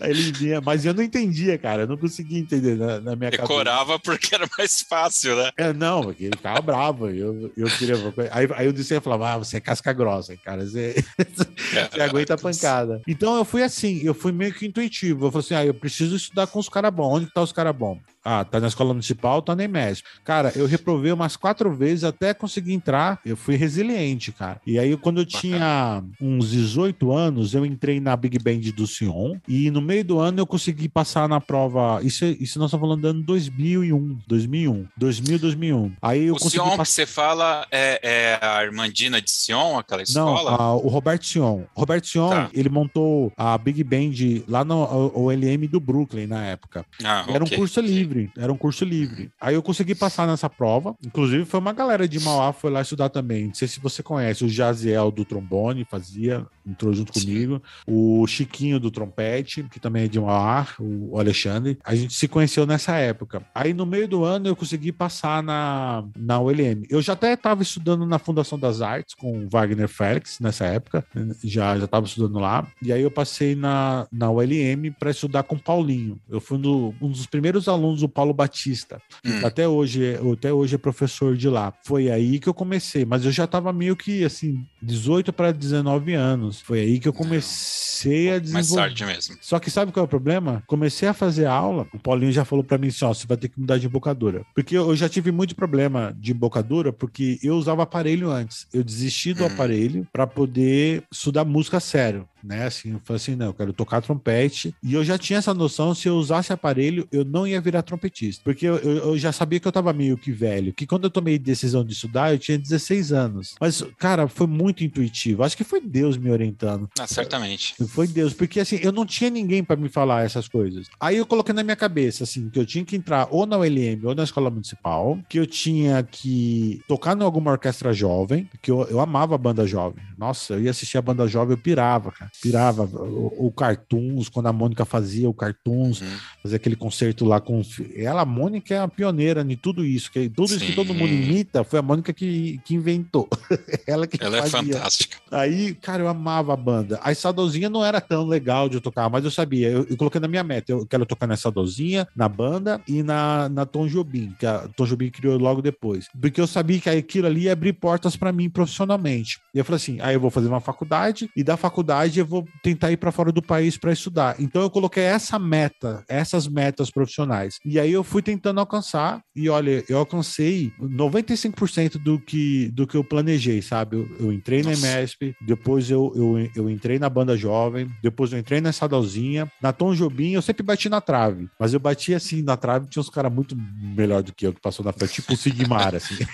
Aí 0.00 0.10
ele 0.10 0.32
vinha, 0.32 0.60
mas 0.60 0.84
eu 0.84 0.94
não 0.94 1.02
entendia, 1.02 1.56
cara. 1.58 1.82
Eu 1.82 1.86
não 1.86 1.96
conseguia 1.96 2.38
entender 2.38 2.76
na, 2.76 3.00
na 3.00 3.16
minha 3.16 3.30
cabeça. 3.30 3.42
Decorava 3.42 3.98
porque 3.98 4.34
era 4.34 4.48
mais 4.56 4.82
fácil, 4.82 5.36
né? 5.36 5.50
É, 5.56 5.72
não, 5.72 6.02
porque 6.02 6.24
ele 6.24 6.36
ficava 6.36 6.60
bravo. 6.60 7.08
Eu, 7.10 7.52
eu 7.56 7.66
queria. 7.66 7.96
Aí, 8.30 8.48
aí 8.54 8.66
eu 8.66 8.72
disse 8.72 8.94
e 8.94 9.00
falava: 9.00 9.32
Ah, 9.32 9.38
você 9.38 9.56
é 9.56 9.60
casca 9.60 9.92
grossa, 9.92 10.36
cara. 10.36 10.64
Você, 10.66 11.02
você 11.90 12.00
aguenta 12.00 12.34
a 12.34 12.38
pancada. 12.38 13.00
Então 13.06 13.36
eu 13.36 13.44
fui 13.44 13.62
assim, 13.62 14.00
eu 14.02 14.14
fui 14.14 14.32
meio 14.32 14.52
que 14.52 14.66
intuitivo. 14.66 15.26
Eu 15.26 15.30
falei 15.32 15.44
assim: 15.44 15.54
ah, 15.54 15.66
eu 15.66 15.74
preciso 15.74 16.16
estudar 16.16 16.46
com 16.46 16.58
os 16.58 16.68
caras 16.68 16.92
bons. 16.92 17.16
Onde 17.16 17.26
que 17.26 17.34
tá 17.34 17.42
os 17.42 17.52
caras 17.52 17.74
bons? 17.74 17.98
Ah, 18.24 18.44
tá 18.44 18.58
na 18.58 18.68
escola 18.68 18.94
municipal, 18.94 19.42
tá 19.42 19.54
na 19.54 19.64
EMESP. 19.64 20.06
Cara, 20.24 20.52
eu 20.56 20.66
reprovei 20.66 21.12
umas 21.12 21.36
quatro 21.36 21.72
vezes 21.74 22.04
até 22.04 22.32
conseguir 22.32 22.72
entrar. 22.72 23.20
Eu 23.24 23.36
fui 23.36 23.54
resiliente, 23.56 24.32
cara. 24.32 24.60
E 24.66 24.78
aí, 24.78 24.96
quando 24.96 25.20
eu 25.20 25.26
tinha 25.26 26.02
uns 26.20 26.50
18 26.50 27.12
anos, 27.12 27.54
eu 27.54 27.66
entrei 27.66 28.00
na 28.00 28.16
Big 28.16 28.38
Band 28.38 28.70
do 28.74 28.86
Sion. 28.86 29.36
E 29.46 29.70
no 29.70 29.80
meio 29.80 30.04
do 30.04 30.18
ano 30.18 30.40
eu 30.40 30.46
consegui 30.46 30.88
passar 30.88 31.28
na 31.28 31.40
prova. 31.40 32.00
Isso, 32.02 32.24
isso 32.24 32.58
nós 32.58 32.68
estamos 32.68 32.86
falando 32.86 33.02
do 33.02 33.08
ano 33.08 33.22
2001. 33.22 34.18
2001. 34.26 34.86
2000, 34.96 35.38
2001. 35.38 35.92
Aí 36.00 36.24
eu 36.24 36.34
O 36.34 36.38
consegui 36.38 36.54
Sion 36.56 36.70
que 36.70 36.76
passar. 36.78 36.84
você 36.92 37.06
fala 37.06 37.66
é, 37.70 38.00
é 38.02 38.38
a 38.40 38.52
Armandina 38.58 39.20
de 39.20 39.30
Sion, 39.30 39.78
aquela 39.78 40.02
Não, 40.14 40.34
escola? 40.34 40.50
a- 40.56 40.74
o 40.74 40.88
Roberto 40.88 41.26
Sion. 41.26 41.62
O 41.74 41.80
Roberto 41.80 42.06
Sion, 42.06 42.30
Tá. 42.30 42.50
ele 42.54 42.68
montou 42.68 43.32
a 43.36 43.56
Big 43.58 43.82
Band 43.84 44.44
lá 44.48 44.64
no 44.64 44.76
OLM 45.14 45.66
do 45.68 45.78
Brooklyn 45.80 46.26
na 46.26 46.44
época. 46.46 46.84
Ah, 47.04 47.24
Era 47.28 47.42
um 47.44 47.46
ok, 47.46 47.58
curso 47.58 47.80
ok. 47.80 47.90
livre, 47.92 48.13
era 48.36 48.52
um 48.52 48.56
curso 48.56 48.84
livre. 48.84 49.30
Aí 49.40 49.54
eu 49.54 49.62
consegui 49.62 49.94
passar 49.94 50.26
nessa 50.26 50.48
prova. 50.50 50.94
Inclusive, 51.04 51.44
foi 51.44 51.60
uma 51.60 51.72
galera 51.72 52.06
de 52.08 52.18
Mauá 52.20 52.52
foi 52.52 52.70
lá 52.70 52.80
estudar 52.82 53.08
também. 53.08 53.46
Não 53.48 53.54
sei 53.54 53.68
se 53.68 53.80
você 53.80 54.02
conhece 54.02 54.44
o 54.44 54.48
Jaziel 54.48 55.10
do 55.10 55.24
trombone, 55.24 55.86
fazia, 55.90 56.46
entrou 56.66 56.92
junto 56.92 57.12
comigo. 57.12 57.62
O 57.86 58.26
Chiquinho 58.26 58.78
do 58.80 58.90
trompete, 58.90 59.62
que 59.64 59.80
também 59.80 60.04
é 60.04 60.08
de 60.08 60.20
Mauá, 60.20 60.66
o 60.78 61.18
Alexandre. 61.18 61.78
A 61.84 61.94
gente 61.94 62.14
se 62.14 62.28
conheceu 62.28 62.66
nessa 62.66 62.96
época. 62.96 63.42
Aí 63.54 63.72
no 63.72 63.86
meio 63.86 64.06
do 64.08 64.24
ano 64.24 64.46
eu 64.48 64.56
consegui 64.56 64.92
passar 64.92 65.42
na, 65.42 66.04
na 66.16 66.38
ULM. 66.40 66.84
Eu 66.88 67.00
já 67.02 67.12
até 67.14 67.32
estava 67.34 67.62
estudando 67.62 68.06
na 68.06 68.18
Fundação 68.18 68.58
das 68.58 68.80
Artes 68.80 69.14
com 69.14 69.44
o 69.44 69.48
Wagner 69.48 69.88
Félix 69.88 70.38
nessa 70.40 70.64
época. 70.66 71.04
Já 71.42 71.76
já 71.78 71.84
estava 71.84 72.06
estudando 72.06 72.38
lá. 72.38 72.66
E 72.82 72.92
aí 72.92 73.02
eu 73.02 73.10
passei 73.10 73.54
na, 73.54 74.06
na 74.12 74.30
ULM 74.30 74.92
para 74.98 75.10
estudar 75.10 75.42
com 75.44 75.56
o 75.56 75.58
Paulinho. 75.60 76.18
Eu 76.28 76.40
fui 76.40 76.58
no- 76.58 76.94
um 77.00 77.08
dos 77.08 77.26
primeiros 77.26 77.68
alunos 77.68 78.02
do 78.06 78.08
Paulo 78.08 78.34
Batista. 78.34 79.00
Hum. 79.24 79.40
Até 79.44 79.66
hoje, 79.66 80.14
até 80.32 80.52
hoje 80.52 80.74
é 80.74 80.78
professor 80.78 81.36
de 81.36 81.48
lá. 81.48 81.72
Foi 81.84 82.10
aí 82.10 82.38
que 82.38 82.48
eu 82.48 82.54
comecei, 82.54 83.04
mas 83.04 83.24
eu 83.24 83.30
já 83.32 83.44
estava 83.44 83.72
meio 83.72 83.96
que 83.96 84.24
assim, 84.24 84.64
18 84.82 85.32
para 85.32 85.52
19 85.52 86.12
anos. 86.14 86.60
Foi 86.60 86.80
aí 86.80 87.00
que 87.00 87.08
eu 87.08 87.12
comecei 87.12 88.28
a 88.28 88.32
Mais 88.32 88.42
desenvolver. 88.42 88.76
tarde 88.82 89.06
mesmo. 89.06 89.36
Só 89.40 89.58
que 89.58 89.70
sabe 89.70 89.92
qual 89.92 90.04
é 90.04 90.06
o 90.06 90.08
problema? 90.08 90.62
Comecei 90.66 91.08
a 91.08 91.14
fazer 91.14 91.46
aula, 91.46 91.86
o 91.94 91.98
Paulinho 91.98 92.32
já 92.32 92.44
falou 92.44 92.64
pra 92.64 92.76
mim 92.78 92.88
assim, 92.88 93.04
ó, 93.04 93.14
você 93.14 93.26
vai 93.26 93.36
ter 93.36 93.48
que 93.48 93.58
mudar 93.58 93.78
de 93.78 93.86
embocadura. 93.86 94.44
Porque 94.54 94.76
eu 94.76 94.94
já 94.94 95.08
tive 95.08 95.32
muito 95.32 95.54
problema 95.56 96.14
de 96.18 96.32
embocadura, 96.32 96.92
porque 96.92 97.38
eu 97.42 97.56
usava 97.56 97.82
aparelho 97.82 98.30
antes. 98.30 98.66
Eu 98.72 98.84
desisti 98.84 99.32
do 99.32 99.44
Hum. 99.44 99.46
aparelho 99.46 100.06
pra 100.12 100.26
poder 100.26 101.02
estudar 101.10 101.44
música 101.44 101.80
sério, 101.80 102.28
né? 102.44 102.66
Assim, 102.66 102.92
eu 102.92 103.00
falei 103.04 103.16
assim, 103.16 103.34
não, 103.36 103.46
eu 103.46 103.54
quero 103.54 103.72
tocar 103.72 104.00
trompete. 104.02 104.74
E 104.82 104.94
eu 104.94 105.04
já 105.04 105.16
tinha 105.18 105.38
essa 105.38 105.54
noção, 105.54 105.94
se 105.94 106.08
eu 106.08 106.16
usasse 106.16 106.52
aparelho, 106.52 107.06
eu 107.10 107.24
não 107.24 107.46
ia 107.46 107.60
virar 107.60 107.82
trompetista. 107.82 108.42
Porque 108.44 108.66
eu, 108.66 108.76
eu- 108.76 108.96
eu 109.08 109.18
já 109.18 109.32
sabia 109.32 109.58
que 109.60 109.66
eu 109.66 109.72
tava 109.72 109.92
meio 109.92 110.16
que 110.16 110.30
velho, 110.32 110.72
que 110.72 110.86
quando 110.86 111.04
eu 111.04 111.10
tomei 111.10 111.38
decisão 111.38 111.84
de 111.84 111.92
estudar, 111.92 112.32
eu 112.32 112.38
tinha 112.38 112.58
16 112.58 113.12
anos. 113.12 113.54
Mas, 113.60 113.82
cara, 113.98 114.28
foi 114.28 114.46
muito 114.46 114.84
intuitivo. 114.84 115.42
Acho 115.42 115.56
que 115.56 115.64
foi 115.64 115.80
Deus 115.80 116.16
me 116.16 116.30
orientando. 116.30 116.88
Ah, 116.98 117.06
certamente. 117.06 117.74
Foi 117.88 118.06
Deus, 118.06 118.32
porque 118.34 118.60
assim, 118.60 118.78
eu 118.82 118.92
não 118.92 119.06
tinha 119.06 119.30
ninguém 119.30 119.62
pra 119.64 119.76
me 119.76 119.88
falar 119.88 120.24
essas 120.24 120.48
coisas. 120.48 120.88
Aí 121.00 121.16
eu 121.16 121.26
coloquei 121.26 121.54
na 121.54 121.62
minha 121.62 121.76
cabeça, 121.76 122.24
assim, 122.24 122.48
que 122.50 122.58
eu 122.58 122.66
tinha 122.66 122.84
que 122.84 122.96
entrar 122.96 123.28
ou 123.30 123.46
na 123.46 123.56
ULM 123.58 124.04
ou 124.06 124.14
na 124.14 124.24
escola 124.24 124.50
municipal, 124.50 125.18
que 125.28 125.38
eu 125.38 125.46
tinha 125.46 126.02
que 126.02 126.80
tocar 126.88 127.16
em 127.18 127.22
alguma 127.22 127.50
orquestra 127.52 127.92
jovem, 127.92 128.48
que 128.62 128.70
eu, 128.70 128.82
eu 128.88 129.00
amava 129.00 129.34
a 129.34 129.38
banda 129.38 129.66
jovem. 129.66 130.02
Nossa, 130.18 130.54
eu 130.54 130.62
ia 130.62 130.70
assistir 130.70 130.98
a 130.98 131.02
banda 131.02 131.26
jovem, 131.26 131.52
eu 131.56 131.58
pirava, 131.62 132.10
cara. 132.12 132.30
Pirava. 132.42 132.84
O, 132.84 133.46
o 133.46 133.52
Cartoons, 133.52 134.28
quando 134.28 134.46
a 134.46 134.52
Mônica 134.52 134.84
fazia 134.84 135.28
o 135.28 135.34
Cartoons, 135.34 136.00
Uhum. 136.00 136.06
fazer 136.42 136.56
aquele 136.56 136.76
concerto 136.76 137.24
lá 137.24 137.40
com. 137.40 137.62
Ela, 137.96 138.22
a 138.22 138.24
Mônica, 138.24 138.74
é 138.74 138.78
a 138.78 138.88
pioneira 138.88 139.40
em 139.48 139.56
tudo 139.56 139.84
isso. 139.84 140.10
Que, 140.10 140.28
tudo 140.28 140.46
isso 140.46 140.58
que 140.60 140.66
Sim. 140.68 140.74
todo 140.74 140.92
mundo 140.94 141.12
imita 141.12 141.64
foi 141.64 141.78
a 141.78 141.82
Mônica 141.82 142.12
que, 142.12 142.60
que 142.64 142.74
inventou. 142.74 143.28
Ela 143.86 144.06
que 144.06 144.22
Ela 144.22 144.38
é 144.38 144.46
fazia. 144.46 144.74
fantástica. 144.74 145.16
Aí, 145.30 145.74
cara, 145.74 146.02
eu 146.02 146.08
amava 146.08 146.52
a 146.52 146.56
banda. 146.56 146.98
A 147.02 147.14
Sadozinha 147.14 147.68
não 147.70 147.84
era 147.84 148.00
tão 148.00 148.26
legal 148.26 148.68
de 148.68 148.76
eu 148.76 148.80
tocar, 148.80 149.08
mas 149.08 149.24
eu 149.24 149.30
sabia. 149.30 149.68
Eu, 149.68 149.86
eu 149.88 149.96
coloquei 149.96 150.20
na 150.20 150.28
minha 150.28 150.44
meta. 150.44 150.72
Eu 150.72 150.86
quero 150.86 151.06
tocar 151.06 151.26
na 151.26 151.36
Sadozinha, 151.36 152.06
na 152.14 152.28
banda 152.28 152.80
e 152.86 153.02
na, 153.02 153.48
na 153.48 153.64
Tom 153.64 153.86
Jobim, 153.86 154.34
que 154.38 154.44
a 154.46 154.68
Tom 154.76 154.84
Jobim 154.84 155.10
criou 155.10 155.38
logo 155.38 155.62
depois. 155.62 156.06
Porque 156.20 156.40
eu 156.40 156.46
sabia 156.46 156.80
que 156.80 156.90
aquilo 156.90 157.26
ali 157.26 157.42
ia 157.42 157.52
abrir 157.52 157.72
portas 157.72 158.16
pra 158.16 158.32
mim 158.32 158.48
profissionalmente. 158.50 159.38
E 159.54 159.58
eu 159.58 159.64
falei 159.64 159.76
assim: 159.76 159.98
aí 160.00 160.14
eu 160.14 160.20
vou 160.20 160.30
fazer 160.30 160.48
uma 160.48 160.60
faculdade 160.60 161.30
e 161.36 161.42
da 161.42 161.56
faculdade 161.56 162.20
eu 162.24 162.28
vou 162.28 162.48
tentar 162.62 162.90
ir 162.90 162.96
pra 162.96 163.12
fora 163.12 163.30
do 163.30 163.42
país 163.42 163.76
pra 163.76 163.92
estudar. 163.92 164.36
Então 164.40 164.62
eu 164.62 164.70
coloquei 164.70 165.04
essa 165.04 165.38
meta, 165.38 166.02
essas 166.08 166.48
metas 166.48 166.90
profissionais. 166.90 167.58
E 167.64 167.78
aí 167.78 167.92
eu 167.92 168.02
fui 168.02 168.22
tentando 168.22 168.60
alcançar. 168.60 169.20
E 169.36 169.48
olha, 169.48 169.84
eu 169.88 169.98
alcancei 169.98 170.72
95% 170.80 171.98
do 171.98 172.18
que, 172.18 172.70
do 172.72 172.86
que 172.86 172.96
eu 172.96 173.04
planejei, 173.04 173.60
sabe? 173.60 173.96
Eu, 173.96 174.08
eu 174.18 174.32
entrei 174.32 174.62
na 174.62 174.70
Nossa. 174.70 174.86
MESP, 174.86 175.34
depois 175.40 175.90
eu, 175.90 176.12
eu, 176.16 176.50
eu 176.56 176.70
entrei 176.70 176.98
na 176.98 177.08
banda 177.08 177.36
jovem, 177.36 177.88
depois 178.02 178.32
eu 178.32 178.38
entrei 178.38 178.60
na 178.60 178.72
Sadalzinha, 178.72 179.50
na 179.62 179.72
Tom 179.72 179.94
Jobim 179.94 180.32
eu 180.32 180.42
sempre 180.42 180.62
bati 180.62 180.88
na 180.88 181.00
trave, 181.00 181.48
mas 181.58 181.74
eu 181.74 181.80
bati 181.80 182.14
assim 182.14 182.42
na 182.42 182.56
trave, 182.56 182.88
tinha 182.88 183.00
uns 183.00 183.10
caras 183.10 183.32
muito 183.32 183.56
melhor 183.56 184.22
do 184.22 184.32
que 184.32 184.46
eu 184.46 184.52
que 184.52 184.60
passou 184.60 184.84
na 184.84 184.92
frente, 184.92 185.14
tipo 185.14 185.34
o 185.34 185.36
Sigmar, 185.36 185.94
assim. 185.94 186.16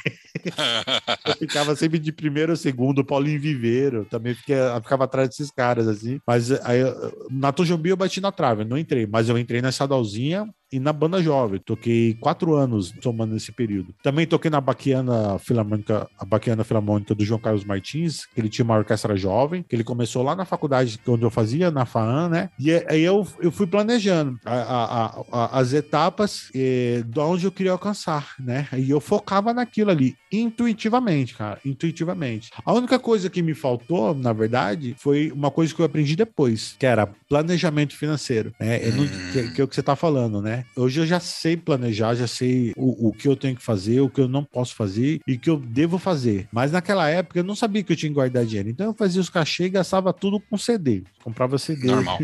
Eu 1.26 1.34
ficava 1.34 1.74
sempre 1.74 1.98
de 1.98 2.12
primeiro 2.12 2.52
ou 2.52 2.56
segundo, 2.56 3.04
Paulinho 3.04 3.40
Viveiro, 3.40 4.04
também 4.04 4.34
fica, 4.34 4.80
ficava 4.82 5.04
atrás 5.04 5.28
desses 5.28 5.50
caras, 5.50 5.79
assim. 5.88 6.20
Mas 6.26 6.50
aí, 6.64 6.80
eu- 6.80 7.28
na 7.30 7.52
Tom 7.52 7.64
Jobim 7.64 7.90
eu 7.90 7.96
bati 7.96 8.20
na 8.20 8.32
trave, 8.32 8.64
não 8.64 8.78
entrei, 8.78 9.06
mas 9.06 9.28
eu 9.28 9.38
entrei 9.38 9.60
na 9.62 9.72
Sadalzinha 9.72 10.48
e 10.72 10.78
na 10.78 10.92
banda 10.92 11.22
jovem. 11.22 11.60
Toquei 11.60 12.14
quatro 12.20 12.54
anos 12.54 12.92
somando 13.02 13.34
nesse 13.34 13.52
período. 13.52 13.94
Também 14.02 14.26
toquei 14.26 14.50
na 14.50 14.60
Baquiana 14.60 15.38
Filarmônica, 15.38 16.08
a 16.18 16.24
Baquiana 16.24 16.64
Filarmônica 16.64 17.14
do 17.14 17.24
João 17.24 17.40
Carlos 17.40 17.64
Martins, 17.64 18.26
que 18.26 18.40
ele 18.40 18.48
tinha 18.48 18.64
uma 18.64 18.76
orquestra 18.76 19.16
jovem, 19.16 19.64
que 19.68 19.74
ele 19.74 19.84
começou 19.84 20.22
lá 20.22 20.34
na 20.36 20.44
faculdade 20.44 20.98
onde 21.06 21.22
eu 21.24 21.30
fazia, 21.30 21.70
na 21.70 21.84
FAAN, 21.86 22.28
né? 22.28 22.50
E 22.58 22.72
aí 22.88 23.02
eu, 23.02 23.26
eu 23.40 23.50
fui 23.50 23.66
planejando 23.66 24.38
a- 24.44 24.54
a- 24.54 25.22
a- 25.32 25.58
as 25.60 25.72
etapas 25.72 26.48
eh, 26.54 27.02
de 27.06 27.18
onde 27.20 27.44
eu 27.46 27.52
queria 27.52 27.72
alcançar, 27.72 28.34
né? 28.38 28.68
E 28.76 28.90
eu 28.90 29.00
focava 29.00 29.52
naquilo 29.54 29.90
ali, 29.90 30.14
intuitivamente, 30.32 31.34
cara, 31.34 31.58
intuitivamente. 31.64 32.50
A 32.64 32.72
única 32.72 32.98
coisa 32.98 33.30
que 33.30 33.42
me 33.42 33.54
faltou, 33.54 34.14
na 34.14 34.32
verdade, 34.32 34.94
foi 34.98 35.30
uma 35.32 35.50
coisa 35.50 35.74
que 35.74 35.80
eu 35.80 35.86
aprendi 35.86 36.14
depois, 36.16 36.74
que 36.78 36.86
era 36.86 37.06
planejamento 37.28 37.96
financeiro, 37.96 38.52
né? 38.60 38.86
Eu 38.86 38.92
não- 38.92 39.04
Hum. 39.04 39.08
que, 39.32 39.48
que 39.50 39.60
é 39.60 39.64
o 39.64 39.68
que 39.68 39.74
você 39.74 39.82
tá 39.82 39.96
falando, 39.96 40.40
né? 40.42 40.59
Né? 40.60 40.64
Hoje 40.76 41.00
eu 41.00 41.06
já 41.06 41.18
sei 41.18 41.56
planejar, 41.56 42.14
já 42.14 42.26
sei 42.26 42.72
o, 42.76 43.08
o 43.08 43.12
que 43.12 43.26
eu 43.26 43.36
tenho 43.36 43.56
que 43.56 43.62
fazer, 43.62 44.00
o 44.00 44.08
que 44.08 44.20
eu 44.20 44.28
não 44.28 44.44
posso 44.44 44.74
fazer 44.74 45.20
e 45.26 45.34
o 45.34 45.38
que 45.38 45.50
eu 45.50 45.56
devo 45.56 45.98
fazer. 45.98 46.48
Mas 46.52 46.72
naquela 46.72 47.08
época 47.08 47.38
eu 47.38 47.44
não 47.44 47.54
sabia 47.54 47.82
que 47.82 47.92
eu 47.92 47.96
tinha 47.96 48.10
que 48.10 48.14
guardar 48.14 48.44
dinheiro. 48.44 48.68
Então 48.68 48.86
eu 48.86 48.94
fazia 48.94 49.20
os 49.20 49.30
cachê 49.30 49.64
e 49.64 49.70
gastava 49.70 50.12
tudo 50.12 50.40
com 50.40 50.56
CD. 50.56 51.02
Comprava 51.22 51.58
CD. 51.58 51.86
Normal. 51.86 52.18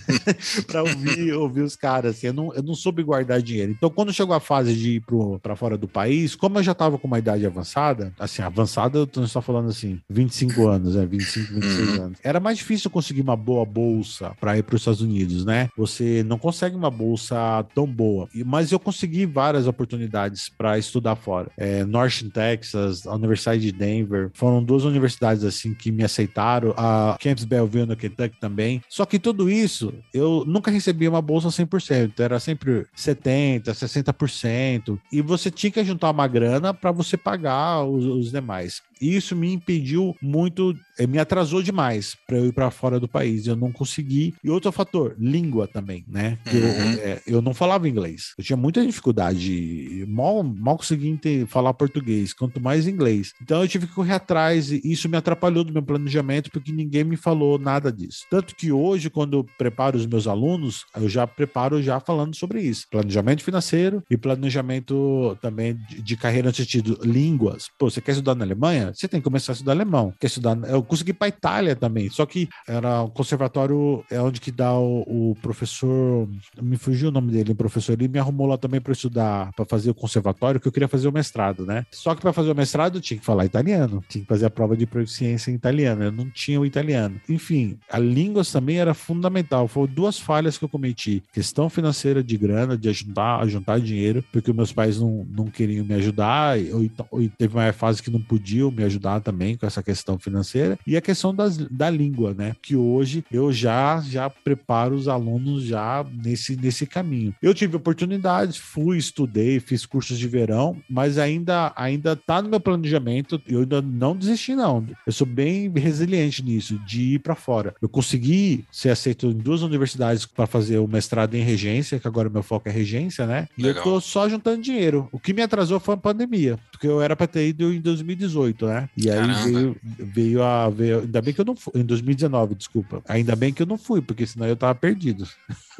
pra 0.66 0.82
ouvir, 0.82 1.32
ouvir 1.34 1.62
os 1.62 1.76
caras. 1.76 2.16
Assim. 2.16 2.28
Eu, 2.28 2.32
não, 2.32 2.54
eu 2.54 2.62
não 2.62 2.74
soube 2.74 3.02
guardar 3.02 3.42
dinheiro. 3.42 3.72
Então 3.72 3.90
quando 3.90 4.12
chegou 4.12 4.34
a 4.34 4.40
fase 4.40 4.74
de 4.74 4.96
ir 4.96 5.02
para 5.42 5.56
fora 5.56 5.76
do 5.76 5.88
país, 5.88 6.34
como 6.34 6.58
eu 6.58 6.62
já 6.62 6.74
tava 6.74 6.98
com 6.98 7.06
uma 7.06 7.18
idade 7.18 7.44
avançada, 7.44 8.12
assim, 8.18 8.42
avançada, 8.42 8.98
eu 8.98 9.06
tô 9.06 9.26
só 9.26 9.40
falando 9.40 9.68
assim, 9.68 10.00
25 10.08 10.68
anos, 10.68 10.94
né? 10.94 11.06
25, 11.06 11.54
26 11.54 11.78
uhum. 11.88 12.04
anos. 12.04 12.18
Era 12.22 12.40
mais 12.40 12.58
difícil 12.58 12.90
conseguir 12.90 13.22
uma 13.22 13.36
boa 13.36 13.64
bolsa 13.64 14.34
para 14.40 14.56
ir 14.58 14.62
para 14.62 14.74
os 14.74 14.80
Estados 14.80 15.00
Unidos, 15.00 15.44
né? 15.44 15.68
Você 15.76 16.22
não 16.24 16.38
consegue 16.38 16.76
uma 16.76 16.90
bolsa 16.90 17.64
tão 17.74 17.86
boa. 17.86 18.28
Mas 18.46 18.72
eu 18.72 18.78
consegui 18.78 19.26
várias 19.26 19.66
oportunidades 19.66 20.48
para 20.48 20.78
estudar 20.78 21.16
fora. 21.16 21.50
É, 21.56 21.84
North 21.84 22.22
Texas, 22.32 23.06
a 23.06 23.14
Universidade 23.14 23.60
de 23.60 23.72
Denver, 23.72 24.30
foram 24.34 24.62
duas 24.62 24.84
universidades 24.84 25.44
assim 25.44 25.74
que 25.74 25.90
me 25.90 26.04
aceitaram. 26.04 26.74
A 26.76 27.16
Campus 27.20 27.44
Belleville 27.44 27.86
no 27.86 27.96
Kentucky 27.96 28.38
também. 28.40 28.82
Só 28.88 29.04
que 29.04 29.18
tudo 29.18 29.50
isso, 29.50 29.92
eu 30.12 30.44
nunca 30.46 30.70
recebi 30.70 31.08
uma 31.08 31.22
bolsa 31.22 31.48
100%. 31.48 32.20
Era 32.20 32.38
sempre 32.38 32.86
70%, 32.96 33.64
60%. 33.64 34.98
E 35.10 35.20
você 35.20 35.50
tinha 35.50 35.70
que 35.70 35.84
juntar 35.84 36.10
uma 36.10 36.26
grana 36.26 36.72
para 36.74 36.92
você 36.92 37.16
pagar 37.16 37.84
os, 37.84 38.04
os 38.04 38.30
demais. 38.30 38.82
E 39.02 39.16
isso 39.16 39.34
me 39.34 39.52
impediu 39.52 40.16
muito, 40.22 40.74
eh, 40.96 41.08
me 41.08 41.18
atrasou 41.18 41.60
demais 41.60 42.16
para 42.24 42.38
eu 42.38 42.46
ir 42.46 42.52
para 42.52 42.70
fora 42.70 43.00
do 43.00 43.08
país. 43.08 43.48
Eu 43.48 43.56
não 43.56 43.72
consegui. 43.72 44.32
E 44.44 44.48
outro 44.48 44.70
fator, 44.70 45.16
língua 45.18 45.66
também, 45.66 46.04
né? 46.06 46.38
Uhum. 46.46 46.52
Eu, 46.58 46.66
é, 47.02 47.22
eu 47.26 47.42
não 47.42 47.52
falava 47.52 47.88
inglês. 47.88 48.32
Eu 48.38 48.44
tinha 48.44 48.56
muita 48.56 48.86
dificuldade. 48.86 50.06
Mal, 50.08 50.44
mal 50.44 50.76
consegui 50.76 51.18
falar 51.46 51.74
português, 51.74 52.32
quanto 52.32 52.60
mais 52.60 52.86
inglês. 52.86 53.32
Então 53.42 53.60
eu 53.60 53.68
tive 53.68 53.88
que 53.88 53.94
correr 53.94 54.14
atrás 54.14 54.70
e 54.70 54.80
isso 54.84 55.08
me 55.08 55.16
atrapalhou 55.16 55.64
do 55.64 55.72
meu 55.72 55.82
planejamento 55.82 56.50
porque 56.52 56.70
ninguém 56.70 57.02
me 57.02 57.16
falou 57.16 57.58
nada 57.58 57.92
disso. 57.92 58.24
Tanto 58.30 58.54
que 58.54 58.70
hoje, 58.70 59.10
quando 59.10 59.38
eu 59.38 59.46
preparo 59.58 59.96
os 59.96 60.06
meus 60.06 60.28
alunos, 60.28 60.84
eu 60.96 61.08
já 61.08 61.26
preparo 61.26 61.82
já 61.82 61.98
falando 61.98 62.36
sobre 62.36 62.62
isso. 62.62 62.86
Planejamento 62.88 63.42
financeiro 63.42 64.02
e 64.08 64.16
planejamento 64.16 65.36
também 65.40 65.74
de, 65.88 66.00
de 66.00 66.16
carreira 66.16 66.48
no 66.48 66.54
sentido 66.54 66.98
línguas. 67.02 67.68
Pô, 67.78 67.90
você 67.90 68.00
quer 68.00 68.12
estudar 68.12 68.34
na 68.34 68.44
Alemanha? 68.44 68.91
Você 68.94 69.08
tem 69.08 69.20
que 69.20 69.24
começar 69.24 69.52
a 69.52 69.54
estudar 69.54 69.72
alemão. 69.72 70.12
Quer 70.18 70.26
estudar, 70.26 70.56
eu 70.68 70.82
consegui 70.82 71.12
para 71.12 71.28
Itália 71.28 71.74
também, 71.76 72.08
só 72.10 72.26
que 72.26 72.48
era 72.66 73.02
o 73.02 73.10
conservatório 73.10 74.04
é 74.10 74.20
onde 74.20 74.40
que 74.40 74.50
dá 74.50 74.74
o, 74.74 75.30
o 75.30 75.36
professor, 75.42 76.28
me 76.60 76.76
fugiu 76.76 77.08
o 77.08 77.12
nome 77.12 77.32
dele, 77.32 77.52
o 77.52 77.54
professor, 77.54 77.92
ele 77.92 78.08
me 78.08 78.18
arrumou 78.18 78.46
lá 78.46 78.56
também 78.56 78.80
para 78.80 78.92
estudar, 78.92 79.52
para 79.52 79.64
fazer 79.64 79.90
o 79.90 79.94
conservatório, 79.94 80.60
que 80.60 80.68
eu 80.68 80.72
queria 80.72 80.88
fazer 80.88 81.08
o 81.08 81.12
mestrado, 81.12 81.64
né? 81.64 81.86
Só 81.90 82.14
que 82.14 82.20
para 82.20 82.32
fazer 82.32 82.50
o 82.50 82.54
mestrado 82.54 82.98
eu 82.98 83.00
tinha 83.00 83.18
que 83.18 83.24
falar 83.24 83.44
italiano, 83.44 84.02
tinha 84.08 84.22
que 84.22 84.28
fazer 84.28 84.46
a 84.46 84.50
prova 84.50 84.76
de 84.76 84.86
proficiência 84.86 85.50
em 85.50 85.54
italiano, 85.54 86.04
eu 86.04 86.12
não 86.12 86.28
tinha 86.30 86.60
o 86.60 86.66
italiano. 86.66 87.20
Enfim, 87.28 87.78
a 87.90 87.98
línguas 87.98 88.50
também 88.50 88.78
era 88.78 88.94
fundamental. 88.94 89.68
Foram 89.68 89.92
duas 89.92 90.18
falhas 90.18 90.58
que 90.58 90.64
eu 90.64 90.68
cometi: 90.68 91.22
questão 91.32 91.68
financeira 91.68 92.22
de 92.22 92.36
grana, 92.36 92.76
de 92.76 92.88
ajudar 92.88 93.40
a 93.40 93.46
juntar 93.46 93.80
dinheiro, 93.80 94.24
porque 94.32 94.52
meus 94.52 94.72
pais 94.72 95.00
não, 95.00 95.26
não 95.28 95.46
queriam 95.46 95.84
me 95.84 95.94
ajudar, 95.94 96.58
ou, 96.72 96.88
ou 97.10 97.28
teve 97.28 97.54
uma 97.56 97.72
fase 97.72 98.02
que 98.02 98.10
não 98.10 98.20
podiam 98.20 98.70
me 98.70 98.81
me 98.82 98.86
ajudar 98.86 99.20
também 99.20 99.56
com 99.56 99.66
essa 99.66 99.82
questão 99.82 100.18
financeira 100.18 100.78
e 100.86 100.96
a 100.96 101.00
questão 101.00 101.34
das, 101.34 101.56
da 101.56 101.88
língua, 101.88 102.34
né? 102.34 102.54
Que 102.60 102.74
hoje 102.74 103.24
eu 103.30 103.52
já 103.52 104.00
já 104.00 104.28
preparo 104.28 104.94
os 104.94 105.08
alunos 105.08 105.64
já 105.64 106.04
nesse, 106.12 106.56
nesse 106.56 106.86
caminho. 106.86 107.34
Eu 107.40 107.54
tive 107.54 107.76
oportunidades, 107.76 108.56
fui, 108.56 108.98
estudei, 108.98 109.60
fiz 109.60 109.86
cursos 109.86 110.18
de 110.18 110.26
verão, 110.26 110.76
mas 110.88 111.18
ainda 111.18 111.72
ainda 111.76 112.16
tá 112.16 112.42
no 112.42 112.48
meu 112.48 112.60
planejamento. 112.60 113.40
Eu 113.46 113.60
ainda 113.60 113.80
não 113.80 114.16
desisti 114.16 114.54
não. 114.54 114.84
Eu 115.06 115.12
sou 115.12 115.26
bem 115.26 115.70
resiliente 115.70 116.42
nisso 116.42 116.78
de 116.86 117.14
ir 117.14 117.18
para 117.20 117.34
fora. 117.34 117.74
Eu 117.80 117.88
consegui 117.88 118.64
ser 118.70 118.90
aceito 118.90 119.26
em 119.26 119.36
duas 119.36 119.62
universidades 119.62 120.26
para 120.26 120.46
fazer 120.46 120.78
o 120.78 120.88
mestrado 120.88 121.34
em 121.34 121.42
regência, 121.42 121.98
que 121.98 122.08
agora 122.08 122.28
meu 122.28 122.42
foco 122.42 122.68
é 122.68 122.72
regência, 122.72 123.26
né? 123.26 123.48
E 123.56 123.62
Legal. 123.62 123.78
eu 123.78 123.84
tô 123.84 124.00
só 124.00 124.28
juntando 124.28 124.62
dinheiro. 124.62 125.08
O 125.12 125.18
que 125.18 125.32
me 125.32 125.42
atrasou 125.42 125.78
foi 125.78 125.94
a 125.94 125.98
pandemia, 125.98 126.58
porque 126.70 126.86
eu 126.86 127.00
era 127.00 127.14
para 127.14 127.26
ter 127.26 127.48
ido 127.48 127.72
em 127.72 127.80
2018, 127.80 128.61
né? 128.66 128.72
né? 128.72 128.88
E 128.96 129.10
aí 129.10 129.44
veio, 129.44 129.76
veio, 129.82 130.42
a. 130.42 130.70
Veio, 130.70 131.00
ainda 131.00 131.20
bem 131.20 131.34
que 131.34 131.40
eu 131.40 131.44
não 131.44 131.54
fui. 131.54 131.72
Em 131.76 131.84
2019, 131.84 132.54
desculpa. 132.54 133.02
Ainda 133.06 133.36
bem 133.36 133.52
que 133.52 133.62
eu 133.62 133.66
não 133.66 133.78
fui, 133.78 134.00
porque 134.00 134.26
senão 134.26 134.46
eu 134.46 134.56
tava 134.56 134.74
perdido. 134.74 135.28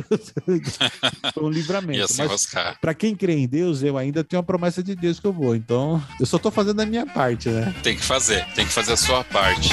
Foi 1.35 1.45
um 1.45 1.51
livramento. 1.51 2.13
Mas 2.17 2.49
para 2.81 2.95
quem 2.95 3.15
crê 3.15 3.35
em 3.35 3.49
Deus, 3.49 3.83
eu 3.83 3.97
ainda 3.97 4.23
tenho 4.23 4.41
a 4.41 4.45
promessa 4.45 4.83
de 4.83 4.95
Deus 4.95 5.19
que 5.19 5.27
eu 5.27 5.33
vou. 5.33 5.55
Então, 5.55 6.03
eu 6.21 6.27
só 6.27 6.39
tô 6.39 6.51
fazendo 6.51 6.81
a 6.81 6.87
minha 6.87 7.07
parte, 7.07 7.49
né? 7.49 7.75
Tem 7.83 7.97
que 7.97 8.03
fazer, 8.03 8.45
tem 8.55 8.67
que 8.67 8.73
fazer 8.73 8.93
a 8.93 8.97
sua 8.97 9.25
parte. 9.25 9.71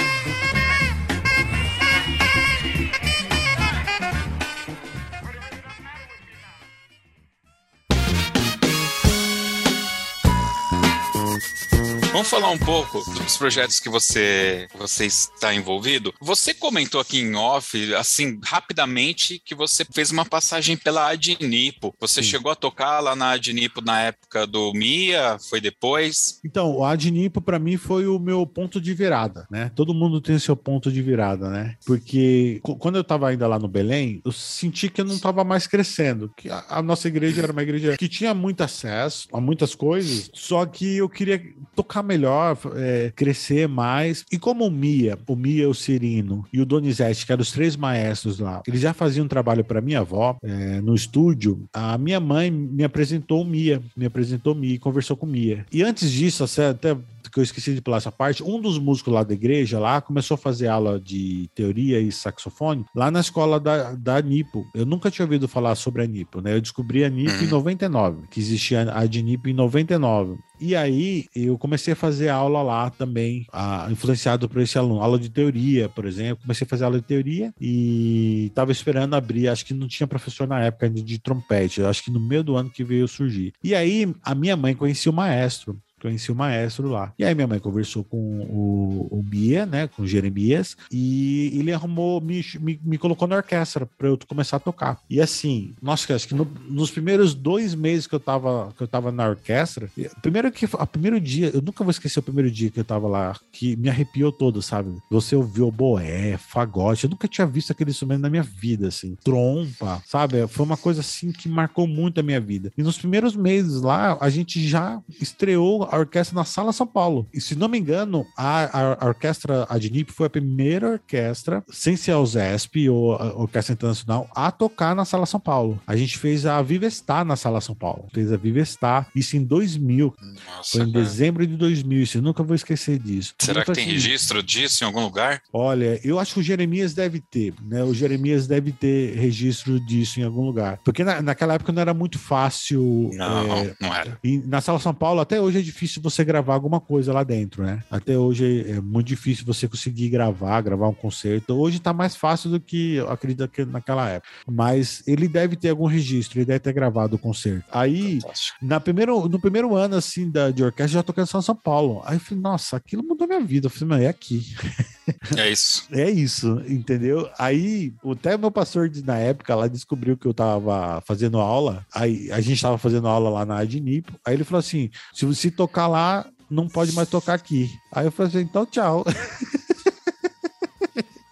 Vamos 12.19 12.31
falar 12.31 12.49
um 12.49 12.57
pouco 12.57 12.99
dos 13.13 13.37
projetos 13.37 13.79
que 13.79 13.87
você, 13.87 14.67
você 14.77 15.05
está 15.05 15.55
envolvido. 15.55 16.13
Você 16.19 16.53
comentou 16.53 16.99
aqui 16.99 17.21
em 17.21 17.33
off, 17.33 17.95
assim, 17.95 18.37
rapidamente, 18.43 19.41
que 19.45 19.55
você 19.55 19.85
fez 19.85 20.11
uma 20.11 20.25
passagem 20.25 20.75
pela 20.75 21.07
Adnipo. 21.07 21.95
Você 21.97 22.21
Sim. 22.21 22.31
chegou 22.31 22.51
a 22.51 22.55
tocar 22.55 22.99
lá 22.99 23.15
na 23.15 23.31
Adnipo 23.31 23.79
na 23.79 24.01
época 24.01 24.45
do 24.45 24.73
Mia? 24.73 25.37
Foi 25.49 25.61
depois? 25.61 26.41
Então, 26.43 26.75
o 26.75 26.83
Adnipo 26.83 27.39
para 27.39 27.57
mim 27.57 27.77
foi 27.77 28.05
o 28.05 28.19
meu 28.19 28.45
ponto 28.45 28.81
de 28.81 28.93
virada, 28.93 29.47
né? 29.49 29.71
Todo 29.73 29.93
mundo 29.93 30.19
tem 30.19 30.37
seu 30.37 30.57
ponto 30.57 30.91
de 30.91 31.01
virada, 31.01 31.49
né? 31.49 31.77
Porque 31.85 32.59
quando 32.61 32.97
eu 32.97 33.01
estava 33.01 33.29
ainda 33.29 33.47
lá 33.47 33.57
no 33.57 33.69
Belém, 33.69 34.21
eu 34.25 34.33
senti 34.33 34.89
que 34.89 34.99
eu 34.99 35.05
não 35.05 35.15
estava 35.15 35.45
mais 35.45 35.67
crescendo. 35.67 36.29
Que 36.35 36.49
a, 36.49 36.65
a 36.67 36.81
nossa 36.81 37.07
igreja 37.07 37.43
era 37.43 37.53
uma 37.53 37.63
igreja 37.63 37.95
que 37.95 38.09
tinha 38.09 38.33
muito 38.33 38.61
acesso 38.61 39.29
a 39.31 39.39
muitas 39.39 39.73
coisas, 39.73 40.29
só 40.33 40.65
que 40.65 40.97
eu 40.97 41.07
queria 41.07 41.41
tocar 41.73 42.08
melhor, 42.09 42.57
é, 42.75 43.13
crescer 43.15 43.67
mais. 43.67 44.25
E 44.31 44.39
como 44.39 44.65
o 44.65 44.71
Mia, 44.71 45.17
o 45.27 45.35
Mia, 45.35 45.69
o 45.69 45.73
Cirino 45.73 46.45
e 46.51 46.59
o 46.59 46.65
Donizete, 46.65 47.25
que 47.25 47.31
eram 47.31 47.41
os 47.41 47.51
três 47.51 47.75
maestros 47.75 48.39
lá, 48.39 48.63
eles 48.67 48.81
já 48.81 48.93
faziam 48.93 49.25
um 49.25 49.27
trabalho 49.27 49.63
para 49.63 49.79
minha 49.79 49.99
avó 49.99 50.35
é, 50.43 50.81
no 50.81 50.95
estúdio, 50.95 51.63
a 51.71 51.97
minha 51.97 52.19
mãe 52.19 52.49
me 52.49 52.83
apresentou 52.83 53.43
o 53.43 53.45
Mia, 53.45 53.81
me 53.95 54.05
apresentou 54.05 54.53
o 54.53 54.55
Mia 54.55 54.73
e 54.73 54.79
conversou 54.79 55.15
com 55.15 55.27
o 55.27 55.29
Mia. 55.29 55.65
E 55.71 55.83
antes 55.83 56.11
disso, 56.11 56.43
até 56.43 56.97
que 57.29 57.39
eu 57.39 57.43
esqueci 57.43 57.73
de 57.73 57.81
pular 57.81 57.97
essa 57.97 58.11
parte, 58.11 58.43
um 58.43 58.59
dos 58.59 58.77
músicos 58.77 59.13
lá 59.13 59.23
da 59.23 59.33
igreja 59.33 59.79
lá 59.79 60.01
começou 60.01 60.35
a 60.35 60.37
fazer 60.37 60.67
aula 60.67 60.99
de 60.99 61.49
teoria 61.53 61.99
e 61.99 62.11
saxofone 62.11 62.85
lá 62.95 63.09
na 63.11 63.19
escola 63.19 63.59
da, 63.59 63.93
da 63.93 64.21
Nipo. 64.21 64.65
Eu 64.73 64.85
nunca 64.85 65.11
tinha 65.11 65.25
ouvido 65.25 65.47
falar 65.47 65.75
sobre 65.75 66.03
a 66.03 66.07
Nipo, 66.07 66.41
né? 66.41 66.55
Eu 66.55 66.61
descobri 66.61 67.03
a 67.03 67.09
Nipo 67.09 67.43
em 67.43 67.47
99, 67.47 68.17
uhum. 68.17 68.27
que 68.29 68.39
existia 68.39 68.91
a 68.93 69.05
de 69.05 69.21
Nipo 69.21 69.49
em 69.49 69.53
99. 69.53 70.37
E 70.59 70.75
aí 70.75 71.25
eu 71.33 71.57
comecei 71.57 71.93
a 71.93 71.95
fazer 71.95 72.27
aula 72.29 72.61
lá 72.61 72.89
também, 72.89 73.45
a, 73.51 73.87
influenciado 73.89 74.49
por 74.49 74.61
esse 74.61 74.77
aluno, 74.77 75.01
aula 75.01 75.17
de 75.17 75.29
teoria, 75.29 75.87
por 75.87 76.05
exemplo. 76.05 76.41
Comecei 76.41 76.65
a 76.65 76.69
fazer 76.69 76.83
aula 76.83 76.99
de 76.99 77.05
teoria 77.05 77.53
e 77.59 78.47
estava 78.47 78.71
esperando 78.71 79.15
abrir, 79.15 79.47
acho 79.47 79.65
que 79.65 79.73
não 79.73 79.87
tinha 79.87 80.07
professor 80.07 80.47
na 80.47 80.59
época 80.59 80.85
ainda 80.85 81.01
de 81.01 81.19
trompete, 81.19 81.81
acho 81.81 82.03
que 82.03 82.11
no 82.11 82.19
meio 82.19 82.43
do 82.43 82.57
ano 82.57 82.69
que 82.69 82.83
veio 82.83 83.07
surgir. 83.07 83.53
E 83.63 83.73
aí 83.73 84.13
a 84.23 84.35
minha 84.35 84.57
mãe 84.57 84.75
conhecia 84.75 85.11
o 85.11 85.15
maestro 85.15 85.79
conheci 85.99 86.31
o 86.31 86.35
maestro 86.35 86.87
lá. 86.87 87.13
E 87.17 87.23
aí 87.23 87.35
minha 87.35 87.47
mãe 87.47 87.59
conversou 87.59 88.03
com 88.03 88.17
o, 88.17 89.07
o 89.11 89.23
né, 89.69 89.87
com 89.87 90.03
o 90.03 90.07
Jeremias, 90.07 90.75
e 90.91 91.51
ele 91.59 91.71
arrumou, 91.71 92.19
me, 92.19 92.43
me, 92.59 92.79
me 92.83 92.97
colocou 92.97 93.27
na 93.27 93.37
orquestra 93.37 93.85
para 93.85 94.07
eu 94.07 94.17
começar 94.27 94.57
a 94.57 94.59
tocar. 94.59 94.99
E 95.09 95.21
assim, 95.21 95.73
nossa, 95.81 96.13
acho 96.15 96.27
que 96.27 96.35
no, 96.35 96.47
nos 96.67 96.91
primeiros 96.91 97.33
dois 97.33 97.75
meses 97.75 98.07
que 98.07 98.15
eu 98.15 98.19
tava, 98.19 98.73
que 98.75 98.83
eu 98.83 98.87
tava 98.87 99.11
na 99.11 99.27
orquestra, 99.27 99.89
primeiro 100.21 100.51
que, 100.51 100.67
a 100.73 100.85
primeiro 100.85 101.19
dia, 101.19 101.51
eu 101.53 101.61
nunca 101.61 101.83
vou 101.83 101.91
esquecer 101.91 102.19
o 102.19 102.23
primeiro 102.23 102.49
dia 102.49 102.69
que 102.69 102.79
eu 102.79 102.85
tava 102.85 103.07
lá, 103.07 103.35
que 103.51 103.75
me 103.75 103.89
arrepiou 103.89 104.31
todo, 104.31 104.61
sabe? 104.61 104.97
Você 105.09 105.35
ouviu 105.35 105.67
o 105.67 105.71
boé, 105.71 106.37
fagote, 106.37 107.05
eu 107.05 107.09
nunca 107.09 107.27
tinha 107.27 107.45
visto 107.47 107.71
aquele 107.71 107.91
instrumento 107.91 108.21
na 108.21 108.29
minha 108.29 108.43
vida, 108.43 108.87
assim, 108.87 109.15
trompa, 109.23 110.01
sabe? 110.05 110.47
Foi 110.47 110.65
uma 110.65 110.77
coisa 110.77 111.01
assim 111.01 111.31
que 111.31 111.47
marcou 111.47 111.87
muito 111.87 112.19
a 112.19 112.23
minha 112.23 112.39
vida. 112.39 112.71
E 112.77 112.83
nos 112.83 112.97
primeiros 112.97 113.35
meses 113.35 113.81
lá, 113.81 114.17
a 114.19 114.29
gente 114.29 114.65
já 114.65 115.01
estreou 115.21 115.87
a 115.89 115.97
orquestra 115.97 116.35
na 116.35 116.43
Sala 116.43 116.71
São 116.71 116.87
Paulo. 116.87 117.27
E 117.33 117.41
se 117.41 117.55
não 117.55 117.67
me 117.67 117.77
engano, 117.77 118.25
a, 118.37 118.63
a, 118.65 119.05
a 119.05 119.07
orquestra 119.07 119.65
Adnip 119.69 120.11
foi 120.11 120.27
a 120.27 120.29
primeira 120.29 120.91
orquestra, 120.91 121.63
sem 121.69 121.95
ser 121.95 122.11
a 122.11 122.19
USESP 122.19 122.89
ou 122.89 123.15
a 123.15 123.33
Orquestra 123.35 123.73
Internacional, 123.73 124.29
a 124.35 124.51
tocar 124.51 124.95
na 124.95 125.05
Sala 125.05 125.25
São 125.25 125.39
Paulo. 125.39 125.81
A 125.85 125.95
gente 125.95 126.17
fez 126.17 126.45
a 126.45 126.61
Vivestar 126.61 127.25
na 127.25 127.35
Sala 127.35 127.61
São 127.61 127.75
Paulo. 127.75 128.07
Fez 128.13 128.31
a 128.31 128.37
Vivestar, 128.37 129.09
isso 129.15 129.35
em 129.35 129.43
2000. 129.43 130.15
Nossa, 130.19 130.77
foi 130.77 130.87
em 130.87 130.91
dezembro 130.91 131.45
de 131.45 131.55
2000, 131.55 132.03
isso 132.03 132.17
eu 132.17 132.21
nunca 132.21 132.43
vou 132.43 132.55
esquecer 132.55 132.99
disso. 132.99 133.33
Será 133.39 133.65
que 133.65 133.71
tem 133.71 133.83
assim, 133.83 133.93
registro 133.93 134.43
disso 134.43 134.83
em 134.83 134.87
algum 134.87 135.01
lugar? 135.01 135.41
Olha, 135.51 135.99
eu 136.03 136.19
acho 136.19 136.35
que 136.35 136.39
o 136.39 136.43
Jeremias 136.43 136.93
deve 136.93 137.19
ter, 137.19 137.53
né? 137.61 137.83
O 137.83 137.93
Jeremias 137.93 138.47
deve 138.47 138.71
ter 138.71 139.15
registro 139.15 139.79
disso 139.79 140.19
em 140.19 140.23
algum 140.23 140.45
lugar. 140.45 140.79
Porque 140.83 141.03
na, 141.03 141.21
naquela 141.21 141.55
época 141.55 141.71
não 141.71 141.81
era 141.81 141.93
muito 141.93 142.19
fácil. 142.19 143.09
Não, 143.13 143.57
é, 143.57 143.75
não 143.79 143.95
era. 143.95 144.17
E 144.23 144.37
na 144.39 144.61
Sala 144.61 144.79
São 144.79 144.93
Paulo, 144.93 145.19
até 145.19 145.41
hoje 145.41 145.59
é 145.59 145.61
difícil 145.61 145.78
você 146.01 146.23
gravar 146.23 146.53
alguma 146.53 146.79
coisa 146.79 147.13
lá 147.13 147.23
dentro, 147.23 147.63
né? 147.63 147.83
Até 147.89 148.17
hoje 148.17 148.65
é 148.67 148.81
muito 148.81 149.07
difícil 149.07 149.45
você 149.45 149.67
conseguir 149.67 150.09
gravar, 150.09 150.61
gravar 150.61 150.87
um 150.87 150.93
concerto. 150.93 151.53
Hoje 151.53 151.79
tá 151.79 151.93
mais 151.93 152.15
fácil 152.15 152.49
do 152.49 152.59
que 152.59 152.95
eu 152.95 153.09
acredito 153.09 153.47
que 153.47 153.65
naquela 153.65 154.07
época. 154.09 154.29
Mas 154.47 155.03
ele 155.07 155.27
deve 155.27 155.55
ter 155.55 155.69
algum 155.69 155.85
registro, 155.85 156.39
ele 156.39 156.45
deve 156.45 156.59
ter 156.59 156.73
gravado 156.73 157.15
o 157.15 157.19
concerto. 157.19 157.65
Aí, 157.71 158.19
na 158.61 158.79
primeiro, 158.79 159.27
no 159.27 159.39
primeiro 159.39 159.75
ano, 159.75 159.95
assim, 159.95 160.29
da, 160.29 160.51
de 160.51 160.63
orquestra, 160.63 160.99
já 160.99 161.03
tocando 161.03 161.27
em 161.27 161.41
São 161.41 161.55
Paulo. 161.55 162.01
Aí 162.05 162.17
eu 162.17 162.19
falei, 162.19 162.41
nossa, 162.41 162.77
aquilo 162.77 163.03
mudou 163.03 163.27
minha 163.27 163.41
vida. 163.41 163.67
Eu 163.67 163.71
falei, 163.71 163.87
mas 163.89 164.01
é 164.01 164.07
aqui. 164.07 164.43
É 165.37 165.49
isso. 165.49 165.87
é 165.91 166.09
isso, 166.09 166.61
entendeu? 166.67 167.29
Aí, 167.37 167.93
até 168.11 168.37
meu 168.37 168.51
pastor 168.51 168.89
na 169.03 169.17
época 169.17 169.55
lá 169.55 169.67
descobriu 169.67 170.17
que 170.17 170.25
eu 170.25 170.33
tava 170.33 171.01
fazendo 171.05 171.39
aula. 171.39 171.85
Aí 171.93 172.31
a 172.31 172.41
gente 172.41 172.61
tava 172.61 172.77
fazendo 172.77 173.07
aula 173.07 173.29
lá 173.29 173.45
na 173.45 173.57
Adnipo. 173.57 174.19
Aí 174.25 174.33
ele 174.33 174.43
falou 174.43 174.59
assim: 174.59 174.89
se 175.13 175.25
você 175.25 175.49
tocar 175.51 175.87
lá, 175.87 176.25
não 176.49 176.67
pode 176.67 176.91
mais 176.93 177.09
tocar 177.09 177.33
aqui. 177.33 177.69
Aí 177.91 178.05
eu 178.05 178.11
falei 178.11 178.29
assim: 178.29 178.41
então 178.41 178.65
tchau. 178.65 179.05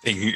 Tem, 0.02 0.34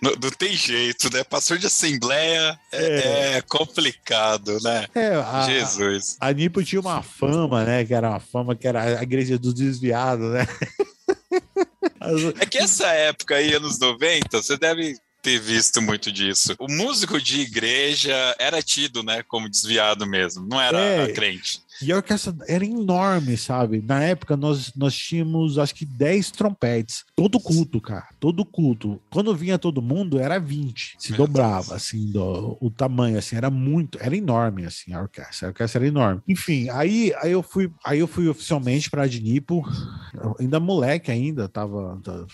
não, 0.00 0.12
não, 0.12 0.30
tem 0.30 0.54
jeito, 0.54 1.12
né? 1.12 1.24
Pastor 1.24 1.58
de 1.58 1.66
assembleia 1.66 2.58
é, 2.70 2.84
é. 2.84 3.36
é 3.36 3.40
complicado, 3.42 4.60
né? 4.62 4.86
É, 4.94 5.14
a, 5.14 5.42
Jesus. 5.46 6.16
A 6.20 6.32
Nipo 6.32 6.62
tinha 6.62 6.80
uma 6.80 7.02
fama, 7.02 7.64
né? 7.64 7.84
Que 7.84 7.94
era 7.94 8.10
uma 8.10 8.20
fama 8.20 8.54
que 8.54 8.68
era 8.68 9.00
a 9.00 9.02
igreja 9.02 9.38
dos 9.38 9.54
desviados, 9.54 10.30
né? 10.32 10.46
É 12.40 12.46
que 12.46 12.58
essa 12.58 12.88
época 12.88 13.36
aí, 13.36 13.54
anos 13.54 13.78
90, 13.78 14.42
você 14.42 14.56
deve 14.56 14.96
ter 15.22 15.38
visto 15.38 15.80
muito 15.80 16.10
disso. 16.10 16.54
O 16.58 16.70
músico 16.70 17.20
de 17.20 17.40
igreja 17.40 18.34
era 18.38 18.60
tido, 18.60 19.02
né, 19.02 19.22
como 19.22 19.48
desviado 19.48 20.04
mesmo, 20.04 20.44
não 20.46 20.60
era 20.60 20.78
é, 20.78 21.12
crente. 21.12 21.62
E 21.80 21.90
a 21.92 21.96
orquestra 21.96 22.34
era 22.46 22.64
enorme, 22.64 23.36
sabe? 23.36 23.82
Na 23.82 24.02
época 24.02 24.36
nós, 24.36 24.72
nós 24.76 24.94
tínhamos 24.94 25.58
acho 25.58 25.74
que 25.74 25.84
10 25.84 26.30
trompetes. 26.30 27.04
Todo 27.14 27.40
culto, 27.40 27.80
cara. 27.80 28.06
Todo 28.20 28.44
culto. 28.44 29.00
Quando 29.10 29.34
vinha 29.34 29.58
todo 29.58 29.82
mundo, 29.82 30.18
era 30.18 30.38
20. 30.38 30.96
Se 30.98 31.10
Meu 31.12 31.18
dobrava, 31.18 31.70
Deus. 31.70 31.72
assim, 31.72 32.10
do, 32.10 32.56
o 32.60 32.70
tamanho, 32.70 33.18
assim, 33.18 33.36
era 33.36 33.50
muito, 33.50 33.98
era 34.00 34.16
enorme, 34.16 34.64
assim, 34.64 34.92
a 34.92 35.02
orquestra. 35.02 35.48
A 35.48 35.50
orquestra 35.50 35.80
era 35.80 35.88
enorme. 35.88 36.22
Enfim, 36.28 36.68
aí, 36.70 37.12
aí 37.20 37.32
eu 37.32 37.42
fui, 37.42 37.70
aí 37.84 37.98
eu 37.98 38.06
fui 38.06 38.28
oficialmente 38.28 38.90
pra 38.90 39.02
Adnipo, 39.02 39.64
ainda 40.38 40.60
moleque 40.60 41.10
ainda, 41.10 41.48
tava, 41.48 42.00
tava 42.02 42.26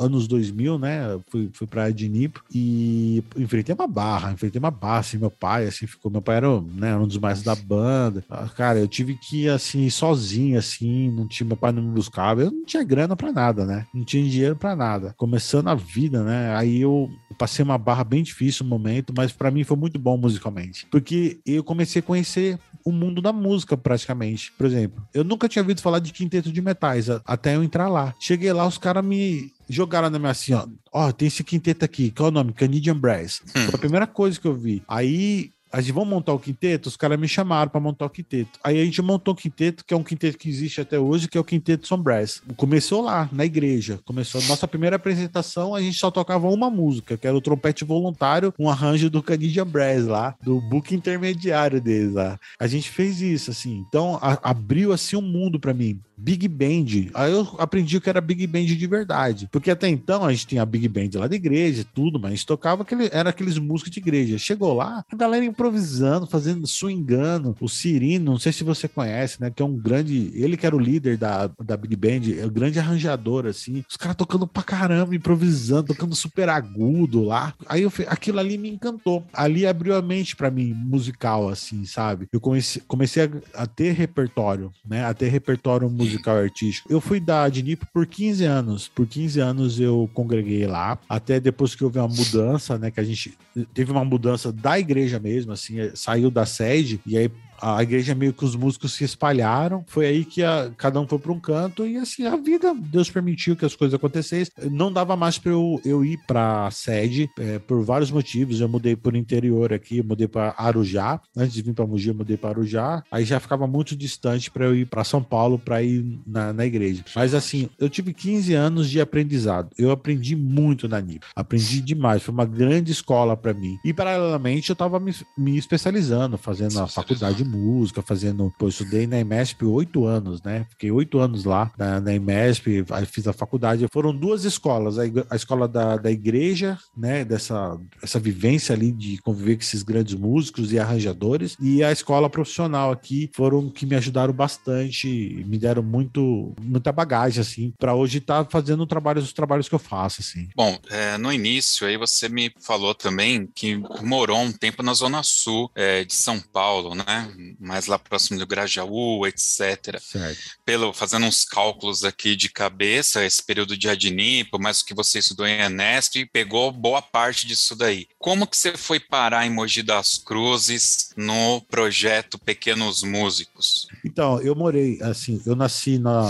anos 0.00 0.26
2000, 0.26 0.78
né? 0.78 1.18
Fui, 1.28 1.50
fui 1.52 1.66
pra 1.66 1.84
Adnipo 1.84 2.42
e 2.52 3.22
enfrentei 3.36 3.74
uma 3.74 3.86
barra, 3.86 4.32
enfrentei 4.32 4.58
uma 4.58 4.70
barra, 4.70 4.98
assim, 4.98 5.18
meu 5.18 5.30
pai, 5.30 5.66
assim, 5.66 5.86
ficou, 5.86 6.10
meu 6.10 6.22
pai 6.22 6.36
era 6.36 6.60
né, 6.60 6.96
um 6.96 7.06
dos 7.06 7.18
mais 7.18 7.42
da 7.42 7.54
banda. 7.54 8.24
Ah, 8.30 8.48
cara, 8.48 8.78
eu 8.78 8.88
tive 8.88 9.14
que 9.14 9.44
ir 9.44 9.50
assim, 9.50 9.88
sozinho, 9.90 10.58
assim, 10.58 11.10
não 11.10 11.26
tinha, 11.26 11.46
meu 11.46 11.56
pai 11.56 11.72
não 11.72 11.82
me 11.82 11.90
buscava, 11.90 12.42
eu 12.42 12.50
não 12.50 12.64
tinha 12.64 12.84
grana 12.84 13.16
para 13.16 13.32
nada, 13.32 13.64
né? 13.64 13.86
Não 13.92 14.04
tinha 14.04 14.28
dinheiro 14.28 14.56
para 14.56 14.76
nada. 14.76 15.14
Começando 15.16 15.68
a 15.68 15.74
vida, 15.74 16.22
né? 16.22 16.54
Aí 16.54 16.80
eu 16.80 17.10
passei 17.38 17.64
uma 17.64 17.78
barra 17.78 18.04
bem 18.04 18.22
difícil 18.22 18.64
no 18.64 18.70
momento, 18.70 19.12
mas 19.16 19.32
para 19.32 19.50
mim 19.50 19.64
foi 19.64 19.76
muito 19.76 19.98
bom 19.98 20.16
musicalmente. 20.16 20.86
Porque 20.90 21.40
eu 21.44 21.62
comecei 21.62 22.00
a 22.00 22.02
conhecer 22.02 22.58
o 22.84 22.92
mundo 22.92 23.20
da 23.20 23.32
música, 23.32 23.76
praticamente. 23.76 24.52
Por 24.52 24.64
exemplo, 24.64 25.02
eu 25.12 25.24
nunca 25.24 25.48
tinha 25.48 25.62
ouvido 25.62 25.82
falar 25.82 25.98
de 25.98 26.12
quinteto 26.12 26.52
de 26.52 26.62
metais 26.62 27.08
até 27.24 27.56
eu 27.56 27.62
entrar 27.62 27.88
lá. 27.88 28.14
Cheguei 28.18 28.52
lá, 28.52 28.66
os 28.66 28.78
caras 28.78 29.04
me 29.04 29.52
jogaram 29.68 30.10
na 30.10 30.18
minha 30.18 30.30
assim, 30.30 30.52
ó. 30.54 30.66
Ó, 30.92 31.12
tem 31.12 31.28
esse 31.28 31.44
quinteto 31.44 31.84
aqui, 31.84 32.10
qual 32.10 32.28
é 32.28 32.30
o 32.30 32.34
nome? 32.34 32.52
Canadian 32.52 32.96
Brass. 32.96 33.42
Hum. 33.48 33.66
Foi 33.66 33.74
a 33.74 33.78
primeira 33.78 34.06
coisa 34.06 34.40
que 34.40 34.46
eu 34.46 34.54
vi. 34.54 34.82
Aí 34.88 35.52
a 35.72 35.80
gente 35.80 35.92
vamos 35.92 36.08
montar 36.08 36.32
o 36.32 36.38
quinteto, 36.38 36.88
os 36.88 36.96
caras 36.96 37.18
me 37.18 37.28
chamaram 37.28 37.70
para 37.70 37.80
montar 37.80 38.06
o 38.06 38.10
quinteto. 38.10 38.58
Aí 38.62 38.80
a 38.80 38.84
gente 38.84 39.02
montou 39.02 39.34
o 39.34 39.36
quinteto, 39.36 39.84
que 39.84 39.92
é 39.92 39.96
um 39.96 40.02
quinteto 40.02 40.38
que 40.38 40.48
existe 40.48 40.80
até 40.80 40.98
hoje, 40.98 41.28
que 41.28 41.36
é 41.36 41.40
o 41.40 41.44
Quinteto 41.44 41.86
Sombras. 41.86 42.40
Começou 42.56 43.02
lá, 43.02 43.28
na 43.32 43.44
igreja. 43.44 43.98
Começou 44.04 44.40
a 44.40 44.44
nossa 44.44 44.66
primeira 44.66 44.96
apresentação, 44.96 45.74
a 45.74 45.82
gente 45.82 45.98
só 45.98 46.10
tocava 46.10 46.48
uma 46.48 46.70
música, 46.70 47.16
que 47.16 47.26
era 47.26 47.36
o 47.36 47.42
trompete 47.42 47.84
voluntário, 47.84 48.54
um 48.58 48.70
arranjo 48.70 49.10
do 49.10 49.22
Canadian 49.22 49.66
Brass 49.66 50.06
lá, 50.06 50.34
do 50.42 50.60
book 50.62 50.94
intermediário 50.94 51.78
deles 51.78 52.14
lá. 52.14 52.38
A 52.58 52.66
gente 52.66 52.88
fez 52.88 53.20
isso, 53.20 53.50
assim. 53.50 53.84
Então, 53.88 54.18
a, 54.22 54.38
abriu 54.50 54.92
assim 54.92 55.16
um 55.16 55.20
mundo 55.20 55.60
para 55.60 55.74
mim. 55.74 56.00
Big 56.16 56.48
Band. 56.48 57.10
Aí 57.14 57.32
eu 57.32 57.46
aprendi 57.58 58.00
que 58.00 58.08
era 58.08 58.20
Big 58.20 58.46
Band 58.46 58.64
de 58.64 58.86
verdade. 58.86 59.48
Porque 59.52 59.70
até 59.70 59.88
então 59.88 60.24
a 60.24 60.32
gente 60.32 60.46
tinha 60.46 60.62
a 60.62 60.66
Big 60.66 60.88
Band 60.88 61.10
lá 61.18 61.26
da 61.26 61.36
igreja, 61.36 61.84
tudo, 61.94 62.18
mas 62.18 62.32
a 62.32 62.34
gente 62.34 62.46
tocava 62.46 62.82
aquele, 62.82 63.08
era 63.12 63.30
aqueles 63.30 63.58
músicos 63.58 63.92
de 63.92 64.00
igreja. 64.00 64.38
Chegou 64.38 64.72
lá, 64.72 65.04
a 65.10 65.16
galera 65.16 65.44
improvisando, 65.44 66.26
fazendo 66.26 66.66
swingando. 66.66 67.54
O 67.60 67.68
Cirino, 67.68 68.32
não 68.32 68.38
sei 68.38 68.52
se 68.52 68.64
você 68.64 68.88
conhece, 68.88 69.40
né? 69.40 69.50
Que 69.50 69.62
é 69.62 69.66
um 69.66 69.76
grande. 69.76 70.30
Ele 70.34 70.56
que 70.56 70.66
era 70.66 70.74
o 70.74 70.80
líder 70.80 71.18
da, 71.18 71.50
da 71.62 71.76
Big 71.76 71.94
Band, 71.96 72.40
é 72.40 72.46
um 72.46 72.50
grande 72.50 72.78
arranjador, 72.78 73.46
assim. 73.46 73.84
Os 73.88 73.96
caras 73.96 74.16
tocando 74.16 74.46
pra 74.46 74.62
caramba, 74.62 75.14
improvisando, 75.14 75.88
tocando 75.88 76.14
super 76.14 76.48
agudo 76.48 77.22
lá. 77.22 77.54
Aí 77.68 77.82
eu, 77.82 77.92
aquilo 78.06 78.38
ali 78.38 78.56
me 78.56 78.70
encantou. 78.70 79.24
Ali 79.32 79.66
abriu 79.66 79.94
a 79.94 80.02
mente 80.02 80.34
para 80.34 80.50
mim, 80.50 80.72
musical, 80.72 81.48
assim, 81.48 81.84
sabe? 81.84 82.26
Eu 82.32 82.40
comecei, 82.40 82.82
comecei 82.86 83.24
a, 83.24 83.62
a 83.62 83.66
ter 83.66 83.92
repertório, 83.92 84.72
né? 84.84 85.04
A 85.04 85.12
ter 85.12 85.28
repertório 85.28 85.88
musical 85.88 86.05
musical 86.06 86.36
artístico. 86.36 86.92
Eu 86.92 87.00
fui 87.00 87.20
da 87.20 87.44
Adnip 87.44 87.84
por 87.92 88.06
15 88.06 88.44
anos. 88.44 88.88
Por 88.88 89.06
15 89.06 89.40
anos 89.40 89.80
eu 89.80 90.08
congreguei 90.14 90.66
lá, 90.66 90.98
até 91.08 91.38
depois 91.38 91.74
que 91.74 91.84
houve 91.84 91.98
uma 91.98 92.08
mudança, 92.08 92.78
né, 92.78 92.90
que 92.90 93.00
a 93.00 93.04
gente 93.04 93.36
teve 93.72 93.90
uma 93.90 94.04
mudança 94.04 94.52
da 94.52 94.78
igreja 94.78 95.18
mesmo, 95.18 95.52
assim, 95.52 95.76
saiu 95.94 96.30
da 96.30 96.46
sede 96.46 97.00
e 97.06 97.16
aí 97.16 97.30
a 97.60 97.82
igreja 97.82 98.14
meio 98.14 98.32
que 98.32 98.44
os 98.44 98.54
músicos 98.54 98.94
se 98.94 99.04
espalharam. 99.04 99.84
Foi 99.86 100.06
aí 100.06 100.24
que 100.24 100.42
a, 100.42 100.70
cada 100.76 101.00
um 101.00 101.06
foi 101.06 101.18
para 101.18 101.32
um 101.32 101.40
canto 101.40 101.86
e 101.86 101.96
assim 101.96 102.26
a 102.26 102.36
vida, 102.36 102.74
Deus 102.74 103.10
permitiu 103.10 103.56
que 103.56 103.64
as 103.64 103.74
coisas 103.74 103.94
acontecessem. 103.94 104.52
Não 104.70 104.92
dava 104.92 105.16
mais 105.16 105.38
para 105.38 105.52
eu, 105.52 105.80
eu 105.84 106.04
ir 106.04 106.18
para 106.26 106.66
a 106.66 106.70
sede 106.70 107.30
é, 107.38 107.58
por 107.58 107.82
vários 107.82 108.10
motivos. 108.10 108.60
Eu 108.60 108.68
mudei 108.68 108.96
por 108.96 109.14
interior 109.14 109.72
aqui, 109.72 110.02
mudei 110.02 110.28
para 110.28 110.54
Arujá. 110.56 111.20
Antes 111.36 111.54
de 111.54 111.62
vir 111.62 111.74
para 111.74 111.86
Mogi, 111.86 112.08
eu 112.08 112.14
mudei 112.14 112.36
para 112.36 112.50
Arujá. 112.50 113.02
Aí 113.10 113.24
já 113.24 113.40
ficava 113.40 113.66
muito 113.66 113.96
distante 113.96 114.50
para 114.50 114.64
eu 114.64 114.74
ir 114.74 114.86
para 114.86 115.04
São 115.04 115.22
Paulo 115.22 115.58
para 115.58 115.82
ir 115.82 116.20
na, 116.26 116.52
na 116.52 116.66
igreja. 116.66 117.04
Mas 117.14 117.34
assim, 117.34 117.68
eu 117.78 117.88
tive 117.88 118.12
15 118.12 118.54
anos 118.54 118.90
de 118.90 119.00
aprendizado. 119.00 119.70
Eu 119.78 119.90
aprendi 119.90 120.36
muito 120.36 120.88
na 120.88 121.00
NIP. 121.00 121.24
Aprendi 121.34 121.80
demais. 121.80 122.22
Foi 122.22 122.32
uma 122.32 122.44
grande 122.44 122.92
escola 122.92 123.36
para 123.36 123.54
mim. 123.54 123.78
E 123.84 123.92
paralelamente 123.92 124.70
eu 124.70 124.74
estava 124.74 124.98
me, 124.98 125.14
me 125.36 125.56
especializando, 125.56 126.38
fazendo 126.38 126.78
a 126.80 126.86
faculdade 126.86 127.44
música, 127.46 128.02
fazendo. 128.02 128.52
Pô, 128.58 128.66
eu 128.66 128.70
estudei 128.70 129.06
na 129.06 129.18
IMESP 129.18 129.64
oito 129.64 130.06
anos, 130.06 130.42
né? 130.42 130.66
Fiquei 130.70 130.90
oito 130.90 131.18
anos 131.18 131.44
lá 131.44 131.70
na, 131.78 132.00
na 132.00 132.14
IMESP, 132.14 132.84
fiz 133.06 133.26
a 133.26 133.32
faculdade. 133.32 133.86
Foram 133.92 134.14
duas 134.14 134.44
escolas: 134.44 134.98
a, 134.98 135.02
a 135.30 135.36
escola 135.36 135.68
da, 135.68 135.96
da 135.96 136.10
igreja, 136.10 136.78
né? 136.96 137.24
Dessa 137.24 137.78
essa 138.02 138.18
vivência 138.18 138.74
ali 138.74 138.92
de 138.92 139.18
conviver 139.18 139.56
com 139.56 139.62
esses 139.62 139.82
grandes 139.82 140.14
músicos 140.14 140.72
e 140.72 140.78
arranjadores, 140.78 141.56
e 141.60 141.82
a 141.82 141.92
escola 141.92 142.30
profissional 142.30 142.90
aqui 142.90 143.30
foram 143.34 143.68
que 143.68 143.86
me 143.86 143.96
ajudaram 143.96 144.32
bastante, 144.32 145.44
me 145.46 145.58
deram 145.58 145.82
muito, 145.82 146.54
muita 146.60 146.92
bagagem, 146.92 147.40
assim, 147.40 147.72
para 147.78 147.94
hoje 147.94 148.18
estar 148.18 148.44
tá 148.44 148.50
fazendo 148.50 148.86
os 149.16 149.32
trabalhos 149.32 149.68
que 149.68 149.74
eu 149.74 149.78
faço, 149.78 150.20
assim. 150.20 150.48
Bom, 150.54 150.78
é, 150.90 151.18
no 151.18 151.32
início 151.32 151.86
aí 151.86 151.96
você 151.96 152.28
me 152.28 152.52
falou 152.60 152.94
também 152.94 153.46
que 153.54 153.76
morou 154.02 154.38
um 154.38 154.52
tempo 154.52 154.82
na 154.82 154.94
Zona 154.94 155.22
Sul 155.22 155.70
é, 155.74 156.04
de 156.04 156.14
São 156.14 156.40
Paulo, 156.40 156.94
né? 156.94 157.32
Mais 157.58 157.86
lá 157.86 157.98
próximo 157.98 158.38
do 158.38 158.46
Grajaú, 158.46 159.26
etc. 159.26 159.98
Certo. 160.00 160.38
Pelo, 160.64 160.92
fazendo 160.92 161.26
uns 161.26 161.44
cálculos 161.44 162.04
aqui 162.04 162.36
de 162.36 162.48
cabeça, 162.48 163.24
esse 163.24 163.42
período 163.42 163.76
de 163.76 163.88
Adnipo, 163.88 164.58
mais 164.58 164.80
o 164.80 164.86
que 164.86 164.94
você 164.94 165.18
estudou 165.18 165.46
em 165.46 165.60
Enesp, 165.60 166.26
pegou 166.32 166.70
boa 166.72 167.02
parte 167.02 167.46
disso 167.46 167.74
daí. 167.74 168.06
Como 168.18 168.46
que 168.46 168.56
você 168.56 168.76
foi 168.76 169.00
parar 169.00 169.46
em 169.46 169.50
Mogi 169.50 169.82
das 169.82 170.18
Cruzes 170.18 171.12
no 171.16 171.60
projeto 171.62 172.38
Pequenos 172.38 173.02
Músicos? 173.02 173.88
Então, 174.04 174.40
eu 174.40 174.54
morei, 174.54 174.98
assim, 175.02 175.40
eu 175.46 175.56
nasci 175.56 175.98
na 175.98 176.22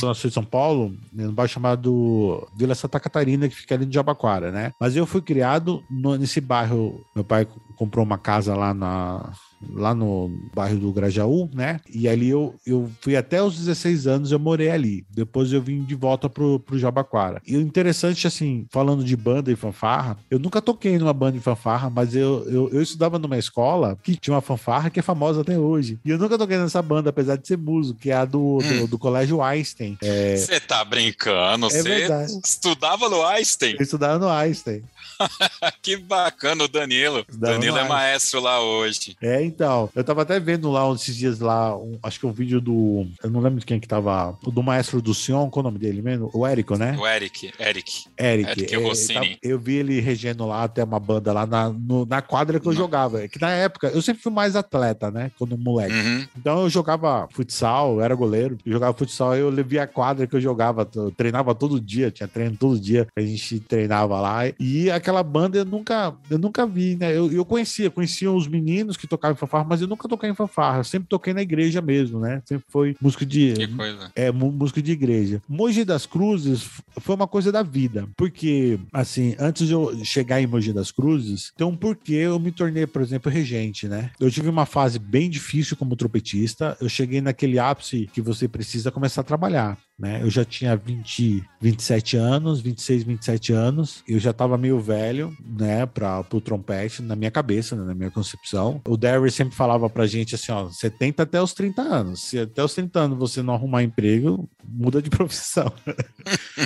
Zona 0.00 0.14
Sul 0.14 0.30
de 0.30 0.34
São 0.34 0.44
Paulo, 0.44 0.96
num 1.12 1.32
bairro 1.32 1.52
chamado 1.52 2.48
Vila 2.56 2.74
Santa 2.74 3.00
Catarina, 3.00 3.48
que 3.48 3.54
fica 3.54 3.74
ali 3.74 3.86
de 3.86 3.94
Jabaquara, 3.94 4.50
né? 4.50 4.72
Mas 4.80 4.96
eu 4.96 5.06
fui 5.06 5.22
criado 5.22 5.84
no, 5.90 6.16
nesse 6.16 6.40
bairro, 6.40 7.04
meu 7.14 7.24
pai 7.24 7.46
comprou 7.76 8.04
uma 8.04 8.18
casa 8.18 8.54
lá 8.54 8.72
na 8.72 9.32
lá 9.72 9.94
no 9.94 10.30
bairro 10.54 10.78
do 10.78 10.92
Grajaú, 10.92 11.48
né? 11.54 11.80
E 11.92 12.08
ali 12.08 12.28
eu, 12.28 12.54
eu 12.66 12.90
fui 13.00 13.16
até 13.16 13.42
os 13.42 13.56
16 13.56 14.06
anos, 14.06 14.32
eu 14.32 14.38
morei 14.38 14.70
ali. 14.70 15.04
Depois 15.10 15.52
eu 15.52 15.62
vim 15.62 15.82
de 15.82 15.94
volta 15.94 16.28
pro, 16.28 16.60
pro 16.60 16.78
Jabaquara. 16.78 17.40
E 17.46 17.56
o 17.56 17.60
interessante, 17.60 18.26
assim, 18.26 18.66
falando 18.70 19.04
de 19.04 19.16
banda 19.16 19.50
e 19.50 19.56
fanfarra, 19.56 20.18
eu 20.30 20.38
nunca 20.38 20.60
toquei 20.60 20.98
numa 20.98 21.12
banda 21.12 21.32
de 21.32 21.40
fanfarra, 21.40 21.90
mas 21.90 22.14
eu, 22.14 22.44
eu, 22.48 22.70
eu 22.70 22.82
estudava 22.82 23.18
numa 23.18 23.38
escola 23.38 23.98
que 24.02 24.16
tinha 24.16 24.34
uma 24.34 24.40
fanfarra 24.40 24.90
que 24.90 25.00
é 25.00 25.02
famosa 25.02 25.40
até 25.40 25.58
hoje. 25.58 25.98
E 26.04 26.10
eu 26.10 26.18
nunca 26.18 26.38
toquei 26.38 26.58
nessa 26.58 26.82
banda, 26.82 27.10
apesar 27.10 27.36
de 27.36 27.46
ser 27.46 27.58
músico, 27.58 27.98
que 27.98 28.10
é 28.10 28.14
a 28.14 28.24
do, 28.24 28.58
hum. 28.58 28.80
do, 28.80 28.86
do, 28.88 28.98
Colégio 28.98 29.42
Einstein. 29.42 29.96
Você 30.00 30.54
é... 30.54 30.60
tá 30.60 30.84
brincando? 30.84 31.70
Você 31.70 31.88
é 31.88 32.26
estudava 32.44 33.08
no 33.08 33.24
Einstein? 33.24 33.76
Eu 33.78 33.82
estudava 33.82 34.18
no 34.18 34.28
Einstein. 34.28 34.82
que 35.82 35.96
bacana 35.96 36.64
o 36.64 36.68
Danilo. 36.68 37.24
Danilo 37.32 37.78
é 37.78 37.88
maestro 37.88 38.40
lá 38.40 38.60
hoje. 38.60 39.16
É, 39.20 39.42
então. 39.42 39.90
Eu 39.94 40.04
tava 40.04 40.22
até 40.22 40.38
vendo 40.38 40.70
lá 40.70 40.90
esses 40.92 41.16
dias 41.16 41.40
lá, 41.40 41.76
um, 41.76 41.98
acho 42.02 42.20
que 42.20 42.26
um 42.26 42.32
vídeo 42.32 42.60
do. 42.60 43.06
Eu 43.22 43.30
não 43.30 43.40
lembro 43.40 43.60
de 43.60 43.66
quem 43.66 43.80
que 43.80 43.88
tava. 43.88 44.36
Do 44.42 44.62
maestro 44.62 45.00
do 45.00 45.14
Sion, 45.14 45.48
qual 45.50 45.64
é 45.64 45.68
o 45.68 45.70
nome 45.70 45.78
dele 45.78 46.02
mesmo? 46.02 46.30
O 46.32 46.46
Érico, 46.46 46.76
né? 46.76 46.96
O 46.98 47.06
Eric. 47.06 47.52
Eric. 47.58 48.04
Eric. 48.18 48.50
Eric 48.50 48.74
é, 48.74 48.78
Rossini. 48.78 49.38
Eu 49.42 49.58
vi 49.58 49.76
ele 49.76 50.00
regendo 50.00 50.46
lá 50.46 50.64
até 50.64 50.84
uma 50.84 51.00
banda 51.00 51.32
lá 51.32 51.46
na, 51.46 51.70
no, 51.70 52.06
na 52.06 52.22
quadra 52.22 52.60
que 52.60 52.66
eu 52.66 52.72
não. 52.72 52.78
jogava. 52.78 53.22
É 53.22 53.28
que 53.28 53.40
na 53.40 53.50
época, 53.50 53.88
eu 53.88 54.02
sempre 54.02 54.22
fui 54.22 54.32
mais 54.32 54.56
atleta, 54.56 55.10
né? 55.10 55.30
Quando 55.38 55.56
moleque. 55.56 55.94
Uhum. 55.94 56.26
Então 56.36 56.62
eu 56.62 56.70
jogava 56.70 57.28
futsal, 57.32 57.94
eu 57.94 58.00
era 58.02 58.14
goleiro. 58.14 58.58
Eu 58.64 58.72
jogava 58.72 58.96
futsal, 58.96 59.36
eu 59.36 59.50
levei 59.50 59.78
a 59.78 59.86
quadra 59.86 60.26
que 60.26 60.34
eu 60.34 60.40
jogava. 60.40 60.88
Eu 60.94 61.10
treinava 61.10 61.54
todo 61.54 61.80
dia, 61.80 62.10
tinha 62.10 62.28
treino 62.28 62.56
todo 62.56 62.78
dia. 62.78 63.06
A 63.16 63.20
gente 63.20 63.60
treinava 63.60 64.20
lá. 64.20 64.40
E 64.58 64.90
a 64.90 64.95
aquela 64.96 65.22
banda 65.22 65.58
eu 65.58 65.64
nunca, 65.64 66.14
eu 66.30 66.38
nunca 66.38 66.66
vi, 66.66 66.96
né? 66.96 67.16
Eu, 67.16 67.30
eu 67.30 67.44
conhecia, 67.44 67.90
conhecia 67.90 68.30
os 68.30 68.48
meninos 68.48 68.96
que 68.96 69.06
tocavam 69.06 69.34
em 69.34 69.38
fanfarra, 69.38 69.66
mas 69.68 69.80
eu 69.80 69.88
nunca 69.88 70.08
toquei 70.08 70.30
em 70.30 70.34
fanfarra, 70.34 70.78
eu 70.78 70.84
sempre 70.84 71.08
toquei 71.08 71.32
na 71.32 71.42
igreja 71.42 71.80
mesmo, 71.80 72.20
né? 72.20 72.42
Sempre 72.44 72.64
foi 72.68 72.96
música 73.00 73.24
de. 73.24 73.52
Que 73.54 73.68
coisa. 73.68 74.10
É, 74.14 74.30
música 74.32 74.82
de 74.82 74.92
igreja. 74.92 75.42
Mogi 75.48 75.84
das 75.84 76.06
Cruzes 76.06 76.68
foi 76.98 77.14
uma 77.14 77.26
coisa 77.26 77.52
da 77.52 77.62
vida, 77.62 78.08
porque, 78.16 78.78
assim, 78.92 79.34
antes 79.38 79.66
de 79.66 79.72
eu 79.72 80.04
chegar 80.04 80.40
em 80.40 80.46
Mogi 80.46 80.72
das 80.72 80.90
Cruzes, 80.90 81.52
tem 81.56 81.66
um 81.66 81.76
porquê 81.76 82.14
eu 82.14 82.38
me 82.38 82.50
tornei, 82.50 82.86
por 82.86 83.02
exemplo, 83.02 83.30
regente, 83.30 83.88
né? 83.88 84.10
Eu 84.18 84.30
tive 84.30 84.48
uma 84.48 84.66
fase 84.66 84.98
bem 84.98 85.28
difícil 85.28 85.76
como 85.76 85.96
trompetista, 85.96 86.76
eu 86.80 86.88
cheguei 86.88 87.20
naquele 87.20 87.58
ápice 87.58 88.08
que 88.12 88.20
você 88.20 88.48
precisa 88.48 88.90
começar 88.90 89.20
a 89.20 89.24
trabalhar 89.24 89.78
né? 89.98 90.20
Eu 90.22 90.30
já 90.30 90.44
tinha 90.44 90.76
20, 90.76 91.42
27 91.60 92.16
anos, 92.16 92.60
26, 92.60 93.02
27 93.04 93.52
anos. 93.52 94.04
Eu 94.06 94.18
já 94.18 94.30
estava 94.30 94.58
meio 94.58 94.78
velho, 94.86 95.36
né, 95.44 95.84
para 95.86 96.24
o 96.32 96.40
trompete, 96.40 97.02
na 97.02 97.16
minha 97.16 97.30
cabeça, 97.30 97.74
né, 97.74 97.84
na 97.84 97.94
minha 97.94 98.10
concepção. 98.10 98.80
O 98.86 98.96
Derry 98.96 99.30
sempre 99.30 99.54
falava 99.54 99.88
pra 99.90 100.06
gente 100.06 100.34
assim, 100.34 100.52
ó, 100.52 100.68
70 100.70 101.22
até 101.22 101.42
os 101.42 101.52
30 101.52 101.82
anos. 101.82 102.22
Se 102.22 102.38
até 102.38 102.62
os 102.62 102.74
30 102.74 103.00
anos 103.00 103.18
você 103.18 103.42
não 103.42 103.54
arrumar 103.54 103.82
emprego, 103.82 104.48
muda 104.64 105.00
de 105.00 105.10
profissão. 105.10 105.72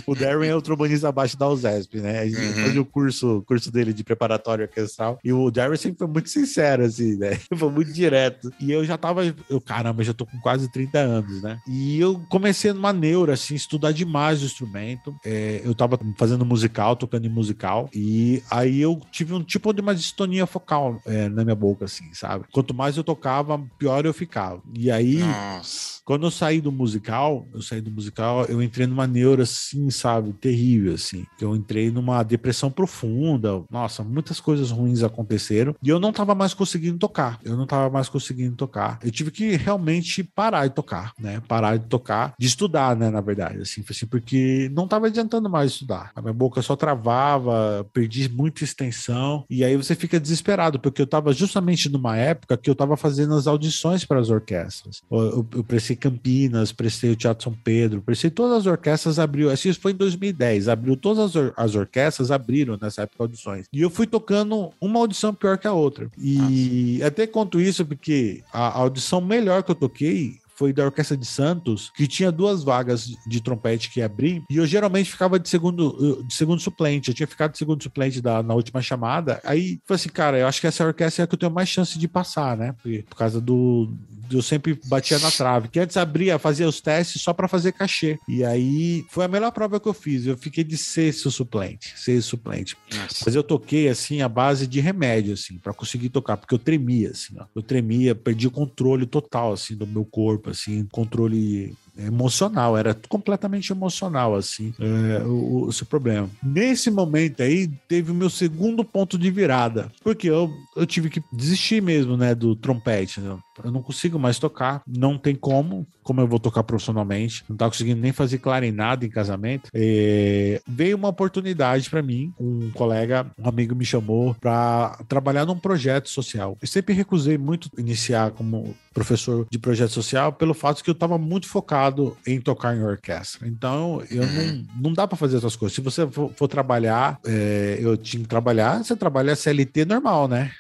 o 0.06 0.14
Darren 0.14 0.48
é 0.48 0.54
o 0.54 0.62
trombonista 0.62 1.08
abaixo 1.08 1.38
da 1.38 1.48
USESP, 1.48 2.00
né? 2.00 2.20
A 2.20 2.26
gente 2.26 2.40
uhum. 2.40 2.64
fazia 2.64 2.80
o 2.80 2.84
curso, 2.84 3.42
curso 3.46 3.70
dele 3.70 3.92
de 3.92 4.04
preparatório 4.04 4.64
orquestral. 4.64 5.18
E 5.24 5.32
o 5.32 5.50
Darren 5.50 5.76
sempre 5.76 5.98
foi 5.98 6.06
muito 6.06 6.28
sincero, 6.28 6.84
assim, 6.84 7.16
né? 7.16 7.38
Foi 7.56 7.70
muito 7.70 7.92
direto. 7.92 8.50
E 8.60 8.72
eu 8.72 8.84
já 8.84 8.96
tava, 8.96 9.22
eu, 9.48 9.60
caramba, 9.60 10.02
já 10.02 10.14
tô 10.14 10.24
com 10.24 10.38
quase 10.40 10.70
30 10.70 10.98
anos, 10.98 11.42
né? 11.42 11.58
E 11.68 12.00
eu 12.00 12.20
comecei 12.28 12.72
numa 12.72 12.92
neura, 12.92 13.34
assim, 13.34 13.54
estudar 13.54 13.92
demais 13.92 14.42
o 14.42 14.46
instrumento. 14.46 15.14
É, 15.24 15.60
eu 15.64 15.74
tava 15.74 15.98
fazendo 16.16 16.44
musical, 16.44 16.96
tocando 16.96 17.26
em 17.26 17.30
musical. 17.30 17.88
E 17.92 18.09
aí 18.50 18.80
eu 18.80 19.00
tive 19.10 19.34
um 19.34 19.42
tipo 19.42 19.72
de 19.72 19.80
uma 19.80 19.94
distonia 19.94 20.46
focal 20.46 21.00
é, 21.06 21.28
na 21.28 21.44
minha 21.44 21.56
boca, 21.56 21.84
assim, 21.84 22.12
sabe? 22.14 22.44
Quanto 22.52 22.74
mais 22.74 22.96
eu 22.96 23.04
tocava, 23.04 23.58
pior 23.78 24.04
eu 24.04 24.14
ficava. 24.14 24.62
E 24.74 24.90
aí, 24.90 25.18
Nossa. 25.18 25.99
Quando 26.10 26.26
eu 26.26 26.30
saí 26.32 26.60
do 26.60 26.72
musical, 26.72 27.46
eu 27.54 27.62
saí 27.62 27.80
do 27.80 27.88
musical, 27.88 28.44
eu 28.46 28.60
entrei 28.60 28.84
numa 28.84 29.06
neura, 29.06 29.44
assim, 29.44 29.88
sabe? 29.90 30.32
Terrível, 30.32 30.94
assim. 30.94 31.24
Eu 31.40 31.54
entrei 31.54 31.88
numa 31.88 32.24
depressão 32.24 32.68
profunda. 32.68 33.62
Nossa, 33.70 34.02
muitas 34.02 34.40
coisas 34.40 34.72
ruins 34.72 35.04
aconteceram. 35.04 35.72
E 35.80 35.88
eu 35.88 36.00
não 36.00 36.12
tava 36.12 36.34
mais 36.34 36.52
conseguindo 36.52 36.98
tocar. 36.98 37.38
Eu 37.44 37.56
não 37.56 37.64
tava 37.64 37.88
mais 37.88 38.08
conseguindo 38.08 38.56
tocar. 38.56 38.98
Eu 39.04 39.12
tive 39.12 39.30
que 39.30 39.54
realmente 39.54 40.24
parar 40.24 40.66
de 40.66 40.74
tocar, 40.74 41.12
né? 41.16 41.40
Parar 41.46 41.76
de 41.76 41.86
tocar, 41.86 42.34
de 42.36 42.44
estudar, 42.48 42.96
né? 42.96 43.08
Na 43.08 43.20
verdade, 43.20 43.62
assim, 43.62 43.84
assim 43.88 44.04
porque 44.04 44.68
não 44.74 44.88
tava 44.88 45.06
adiantando 45.06 45.48
mais 45.48 45.70
estudar. 45.70 46.10
A 46.16 46.20
minha 46.20 46.34
boca 46.34 46.60
só 46.60 46.74
travava, 46.74 47.88
perdi 47.92 48.28
muita 48.28 48.64
extensão. 48.64 49.44
E 49.48 49.62
aí 49.64 49.76
você 49.76 49.94
fica 49.94 50.18
desesperado, 50.18 50.80
porque 50.80 51.02
eu 51.02 51.06
tava 51.06 51.32
justamente 51.32 51.88
numa 51.88 52.16
época 52.16 52.56
que 52.56 52.68
eu 52.68 52.74
tava 52.74 52.96
fazendo 52.96 53.36
as 53.36 53.46
audições 53.46 54.04
para 54.04 54.18
as 54.18 54.28
orquestras. 54.28 55.02
Eu, 55.08 55.20
eu, 55.20 55.48
eu 55.54 55.64
Campinas, 56.00 56.72
prestei 56.72 57.10
o 57.10 57.16
Teatro 57.16 57.44
São 57.44 57.52
Pedro, 57.52 58.02
prestei 58.02 58.30
todas 58.30 58.58
as 58.58 58.66
orquestras 58.66 59.18
abriu. 59.18 59.50
Assim, 59.50 59.68
isso 59.68 59.80
foi 59.80 59.92
em 59.92 59.96
2010. 59.96 60.68
Abriu 60.68 60.96
todas 60.96 61.24
as, 61.24 61.36
or 61.36 61.52
as 61.56 61.74
orquestras, 61.74 62.30
abriram 62.30 62.78
nessa 62.80 63.02
época 63.02 63.22
audições. 63.22 63.66
E 63.72 63.80
eu 63.80 63.90
fui 63.90 64.06
tocando 64.06 64.72
uma 64.80 64.98
audição 64.98 65.32
pior 65.32 65.58
que 65.58 65.68
a 65.68 65.72
outra. 65.72 66.10
E 66.18 66.98
Nossa. 66.98 67.06
até 67.06 67.26
conto 67.26 67.60
isso 67.60 67.84
porque 67.84 68.42
a 68.52 68.78
audição 68.78 69.20
melhor 69.20 69.62
que 69.62 69.70
eu 69.70 69.74
toquei 69.74 70.39
foi 70.60 70.74
da 70.74 70.84
Orquestra 70.84 71.16
de 71.16 71.24
Santos, 71.24 71.90
que 71.96 72.06
tinha 72.06 72.30
duas 72.30 72.62
vagas 72.62 73.16
de 73.26 73.40
trompete 73.40 73.88
que 73.88 74.02
abrir, 74.02 74.42
e 74.50 74.58
eu 74.58 74.66
geralmente 74.66 75.10
ficava 75.10 75.38
de 75.38 75.48
segundo, 75.48 76.22
de 76.22 76.34
segundo 76.34 76.60
suplente. 76.60 77.08
Eu 77.08 77.14
tinha 77.14 77.26
ficado 77.26 77.52
de 77.52 77.56
segundo 77.56 77.82
suplente 77.82 78.20
da, 78.20 78.42
na 78.42 78.52
última 78.52 78.82
chamada. 78.82 79.40
Aí 79.42 79.80
falei 79.86 79.98
assim, 79.98 80.10
cara, 80.10 80.38
eu 80.38 80.46
acho 80.46 80.60
que 80.60 80.66
essa 80.66 80.84
orquestra 80.84 81.22
é 81.22 81.24
a 81.24 81.26
que 81.26 81.34
eu 81.34 81.38
tenho 81.38 81.50
mais 81.50 81.70
chance 81.70 81.98
de 81.98 82.06
passar, 82.06 82.58
né? 82.58 82.74
Por, 82.82 83.02
por 83.04 83.16
causa 83.16 83.40
do, 83.40 83.90
eu 84.30 84.42
sempre 84.42 84.78
batia 84.86 85.18
na 85.18 85.30
trave. 85.30 85.68
Que 85.68 85.80
antes 85.80 85.96
abria, 85.96 86.38
fazia 86.38 86.68
os 86.68 86.80
testes 86.80 87.20
só 87.20 87.32
para 87.32 87.48
fazer 87.48 87.72
cachê. 87.72 88.18
E 88.28 88.44
aí 88.44 89.04
foi 89.10 89.24
a 89.24 89.28
melhor 89.28 89.50
prova 89.50 89.80
que 89.80 89.88
eu 89.88 89.94
fiz. 89.94 90.26
Eu 90.26 90.36
fiquei 90.36 90.62
de 90.62 90.76
sexto 90.76 91.30
suplente, 91.30 91.92
sexto 91.96 92.28
suplente. 92.28 92.76
Nossa. 92.94 93.24
Mas 93.24 93.34
eu 93.34 93.42
toquei 93.42 93.88
assim 93.88 94.22
a 94.22 94.28
base 94.28 94.66
de 94.66 94.80
remédio 94.80 95.34
assim 95.34 95.58
para 95.58 95.72
conseguir 95.72 96.10
tocar, 96.10 96.36
porque 96.36 96.54
eu 96.54 96.58
tremia 96.58 97.10
assim, 97.10 97.34
ó. 97.38 97.46
Eu 97.54 97.62
tremia, 97.62 98.14
perdi 98.14 98.46
o 98.46 98.50
controle 98.50 99.06
total 99.06 99.52
assim 99.52 99.74
do 99.74 99.86
meu 99.86 100.04
corpo 100.04 100.49
assim, 100.50 100.86
controle 100.90 101.74
emocional, 101.98 102.76
era 102.76 102.94
completamente 103.08 103.72
emocional, 103.72 104.34
assim, 104.34 104.72
é, 104.78 105.22
o, 105.24 105.66
o, 105.66 105.72
seu 105.72 105.86
problema. 105.86 106.28
Nesse 106.42 106.90
momento 106.90 107.42
aí, 107.42 107.68
teve 107.88 108.10
o 108.10 108.14
meu 108.14 108.30
segundo 108.30 108.84
ponto 108.84 109.18
de 109.18 109.30
virada, 109.30 109.90
porque 110.02 110.28
eu, 110.28 110.50
eu 110.76 110.86
tive 110.86 111.10
que 111.10 111.22
desistir 111.32 111.82
mesmo, 111.82 112.16
né, 112.16 112.34
do 112.34 112.56
trompete, 112.56 113.20
né? 113.20 113.36
Eu 113.64 113.70
não 113.70 113.82
consigo 113.82 114.18
mais 114.18 114.38
tocar, 114.38 114.82
não 114.86 115.18
tem 115.18 115.34
como, 115.34 115.86
como 116.02 116.20
eu 116.20 116.26
vou 116.26 116.38
tocar 116.38 116.62
profissionalmente, 116.62 117.44
não 117.48 117.56
tá 117.56 117.68
conseguindo 117.68 118.00
nem 118.00 118.12
fazer 118.12 118.38
clarinada 118.38 119.04
em 119.04 119.10
casamento. 119.10 119.70
É, 119.74 120.60
veio 120.66 120.96
uma 120.96 121.08
oportunidade 121.08 121.88
para 121.88 122.02
mim, 122.02 122.32
um 122.38 122.70
colega, 122.70 123.26
um 123.38 123.48
amigo 123.48 123.74
me 123.74 123.84
chamou 123.84 124.34
para 124.34 124.98
trabalhar 125.08 125.46
num 125.46 125.58
projeto 125.58 126.08
social. 126.08 126.56
Eu 126.60 126.68
sempre 126.68 126.94
recusei 126.94 127.38
muito 127.38 127.70
iniciar 127.78 128.30
como 128.32 128.74
professor 128.92 129.46
de 129.50 129.58
projeto 129.58 129.90
social 129.90 130.32
pelo 130.32 130.54
fato 130.54 130.82
que 130.82 130.90
eu 130.90 130.94
estava 130.94 131.16
muito 131.16 131.46
focado 131.46 132.16
em 132.26 132.40
tocar 132.40 132.76
em 132.76 132.82
orquestra. 132.82 133.46
Então, 133.46 134.02
eu 134.10 134.26
não, 134.26 134.42
uhum. 134.42 134.66
não 134.80 134.92
dá 134.92 135.06
para 135.06 135.16
fazer 135.16 135.36
essas 135.36 135.56
coisas. 135.56 135.74
Se 135.74 135.80
você 135.80 136.06
for, 136.06 136.32
for 136.34 136.48
trabalhar, 136.48 137.18
é, 137.24 137.78
eu 137.80 137.96
tinha 137.96 138.22
que 138.22 138.28
trabalhar, 138.28 138.82
você 138.82 138.96
trabalha 138.96 139.36
CLT 139.36 139.84
normal, 139.84 140.28
né? 140.28 140.50